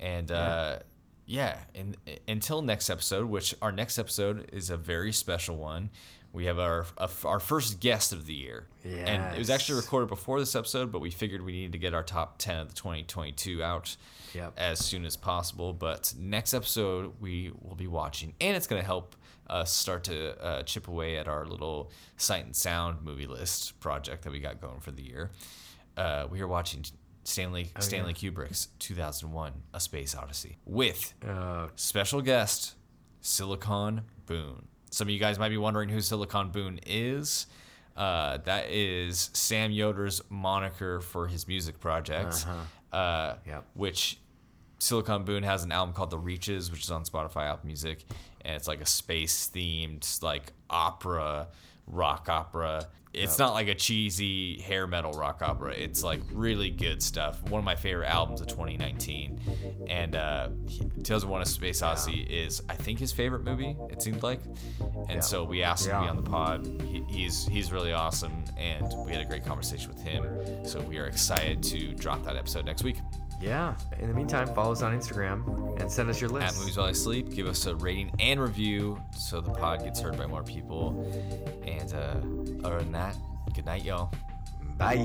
and 0.00 0.30
uh, 0.30 0.78
yeah. 1.26 1.58
And 1.74 1.96
until 2.26 2.62
next 2.62 2.88
episode, 2.88 3.26
which 3.26 3.54
our 3.60 3.70
next 3.70 3.98
episode 3.98 4.48
is 4.52 4.70
a 4.70 4.76
very 4.78 5.12
special 5.12 5.56
one. 5.56 5.90
We 6.38 6.44
have 6.44 6.60
our 6.60 6.86
our 7.24 7.40
first 7.40 7.80
guest 7.80 8.12
of 8.12 8.24
the 8.26 8.32
year, 8.32 8.68
and 8.84 9.34
it 9.34 9.38
was 9.40 9.50
actually 9.50 9.80
recorded 9.80 10.08
before 10.08 10.38
this 10.38 10.54
episode, 10.54 10.92
but 10.92 11.00
we 11.00 11.10
figured 11.10 11.42
we 11.44 11.50
needed 11.50 11.72
to 11.72 11.78
get 11.78 11.94
our 11.94 12.04
top 12.04 12.38
ten 12.38 12.60
of 12.60 12.68
the 12.68 12.74
2022 12.76 13.60
out 13.60 13.96
Yep. 14.34 14.52
as 14.56 14.78
soon 14.78 15.04
as 15.04 15.16
possible. 15.16 15.72
But 15.72 16.14
next 16.16 16.54
episode 16.54 17.14
we 17.20 17.50
will 17.60 17.74
be 17.74 17.88
watching, 17.88 18.34
and 18.40 18.56
it's 18.56 18.68
going 18.68 18.80
to 18.80 18.86
help 18.86 19.16
us 19.50 19.72
start 19.72 20.04
to 20.04 20.40
uh, 20.40 20.62
chip 20.62 20.86
away 20.86 21.16
at 21.16 21.26
our 21.26 21.44
little 21.44 21.90
sight 22.18 22.44
and 22.44 22.54
sound 22.54 23.02
movie 23.02 23.26
list 23.26 23.80
project 23.80 24.22
that 24.22 24.30
we 24.30 24.38
got 24.38 24.60
going 24.60 24.78
for 24.78 24.92
the 24.92 25.02
year. 25.02 25.32
Uh, 25.96 26.28
we 26.30 26.40
are 26.40 26.46
watching 26.46 26.84
Stanley 27.24 27.72
Stanley 27.80 28.14
Kubrick's 28.14 28.68
2001: 28.78 29.54
A 29.74 29.80
Space 29.80 30.14
Odyssey 30.14 30.56
with 30.64 31.14
uh, 31.28 31.66
special 31.74 32.22
guest 32.22 32.76
Silicon 33.22 34.02
Boone. 34.26 34.68
Some 34.90 35.08
of 35.08 35.10
you 35.10 35.18
guys 35.18 35.38
might 35.38 35.48
be 35.50 35.56
wondering 35.56 35.88
who 35.88 36.00
Silicon 36.00 36.50
Boone 36.50 36.80
is. 36.86 37.46
Uh, 37.96 38.38
that 38.44 38.70
is 38.70 39.30
Sam 39.32 39.70
Yoder's 39.72 40.22
moniker 40.30 41.00
for 41.00 41.26
his 41.26 41.48
music 41.48 41.80
project. 41.80 42.46
uh, 42.92 43.34
Yep. 43.46 43.64
which 43.74 44.18
Silicon 44.78 45.24
Boone 45.24 45.42
has 45.42 45.64
an 45.64 45.72
album 45.72 45.94
called 45.94 46.10
The 46.10 46.18
Reaches, 46.18 46.70
which 46.70 46.82
is 46.82 46.90
on 46.90 47.04
Spotify, 47.04 47.50
Apple 47.50 47.66
Music, 47.66 48.04
and 48.42 48.54
it's 48.54 48.68
like 48.68 48.80
a 48.80 48.86
space 48.86 49.50
themed 49.52 50.22
like 50.22 50.52
opera, 50.70 51.48
rock 51.86 52.28
opera. 52.28 52.86
It's 53.14 53.38
not 53.38 53.54
like 53.54 53.68
a 53.68 53.74
cheesy 53.74 54.60
hair 54.60 54.86
metal 54.86 55.12
rock 55.12 55.40
opera. 55.42 55.72
It's 55.72 56.04
like 56.04 56.20
really 56.32 56.70
good 56.70 57.02
stuff. 57.02 57.42
One 57.50 57.58
of 57.58 57.64
my 57.64 57.74
favorite 57.74 58.06
albums 58.08 58.40
of 58.40 58.46
2019. 58.48 59.40
And 59.88 60.14
uh, 60.14 60.48
Tales 61.02 61.22
of 61.24 61.28
One: 61.30 61.40
A 61.42 61.46
Space 61.46 61.82
Odyssey 61.82 62.20
is, 62.20 62.62
I 62.68 62.74
think, 62.74 62.98
his 62.98 63.10
favorite 63.10 63.44
movie. 63.44 63.76
It 63.90 64.02
seemed 64.02 64.22
like, 64.22 64.40
and 65.08 65.16
Yeah. 65.16 65.20
so 65.20 65.42
we 65.44 65.62
asked 65.62 65.86
him 65.86 65.92
to 65.96 66.02
be 66.02 66.08
on 66.08 66.16
the 66.16 66.22
pod. 66.30 66.66
He, 66.84 67.02
he's 67.08 67.46
he's 67.46 67.72
really 67.72 67.92
awesome, 67.92 68.44
and 68.58 68.86
we 69.06 69.12
had 69.12 69.22
a 69.22 69.24
great 69.24 69.44
conversation 69.44 69.88
with 69.92 70.02
him. 70.02 70.26
So 70.66 70.80
we 70.80 70.98
are 70.98 71.06
excited 71.06 71.62
to 71.64 71.94
drop 71.94 72.22
that 72.24 72.36
episode 72.36 72.66
next 72.66 72.84
week. 72.84 72.98
Yeah. 73.40 73.74
In 73.98 74.08
the 74.08 74.14
meantime, 74.14 74.52
follow 74.54 74.72
us 74.72 74.82
on 74.82 74.98
Instagram 74.98 75.80
and 75.80 75.90
send 75.90 76.10
us 76.10 76.20
your 76.20 76.30
list. 76.30 76.54
At. 76.54 76.58
Movies 76.58 76.76
While 76.76 76.86
I 76.86 76.92
Sleep, 76.92 77.32
give 77.32 77.46
us 77.46 77.66
a 77.66 77.76
rating 77.76 78.10
and 78.18 78.40
review 78.40 79.00
so 79.16 79.40
the 79.40 79.50
pod 79.50 79.84
gets 79.84 80.00
heard 80.00 80.16
by 80.16 80.26
more 80.26 80.42
people. 80.42 81.06
And 81.64 81.94
uh, 81.94 82.66
other 82.66 82.78
than 82.78 82.92
that, 82.92 83.16
good 83.54 83.66
night, 83.66 83.84
y'all. 83.84 84.12
Bye. 84.76 84.96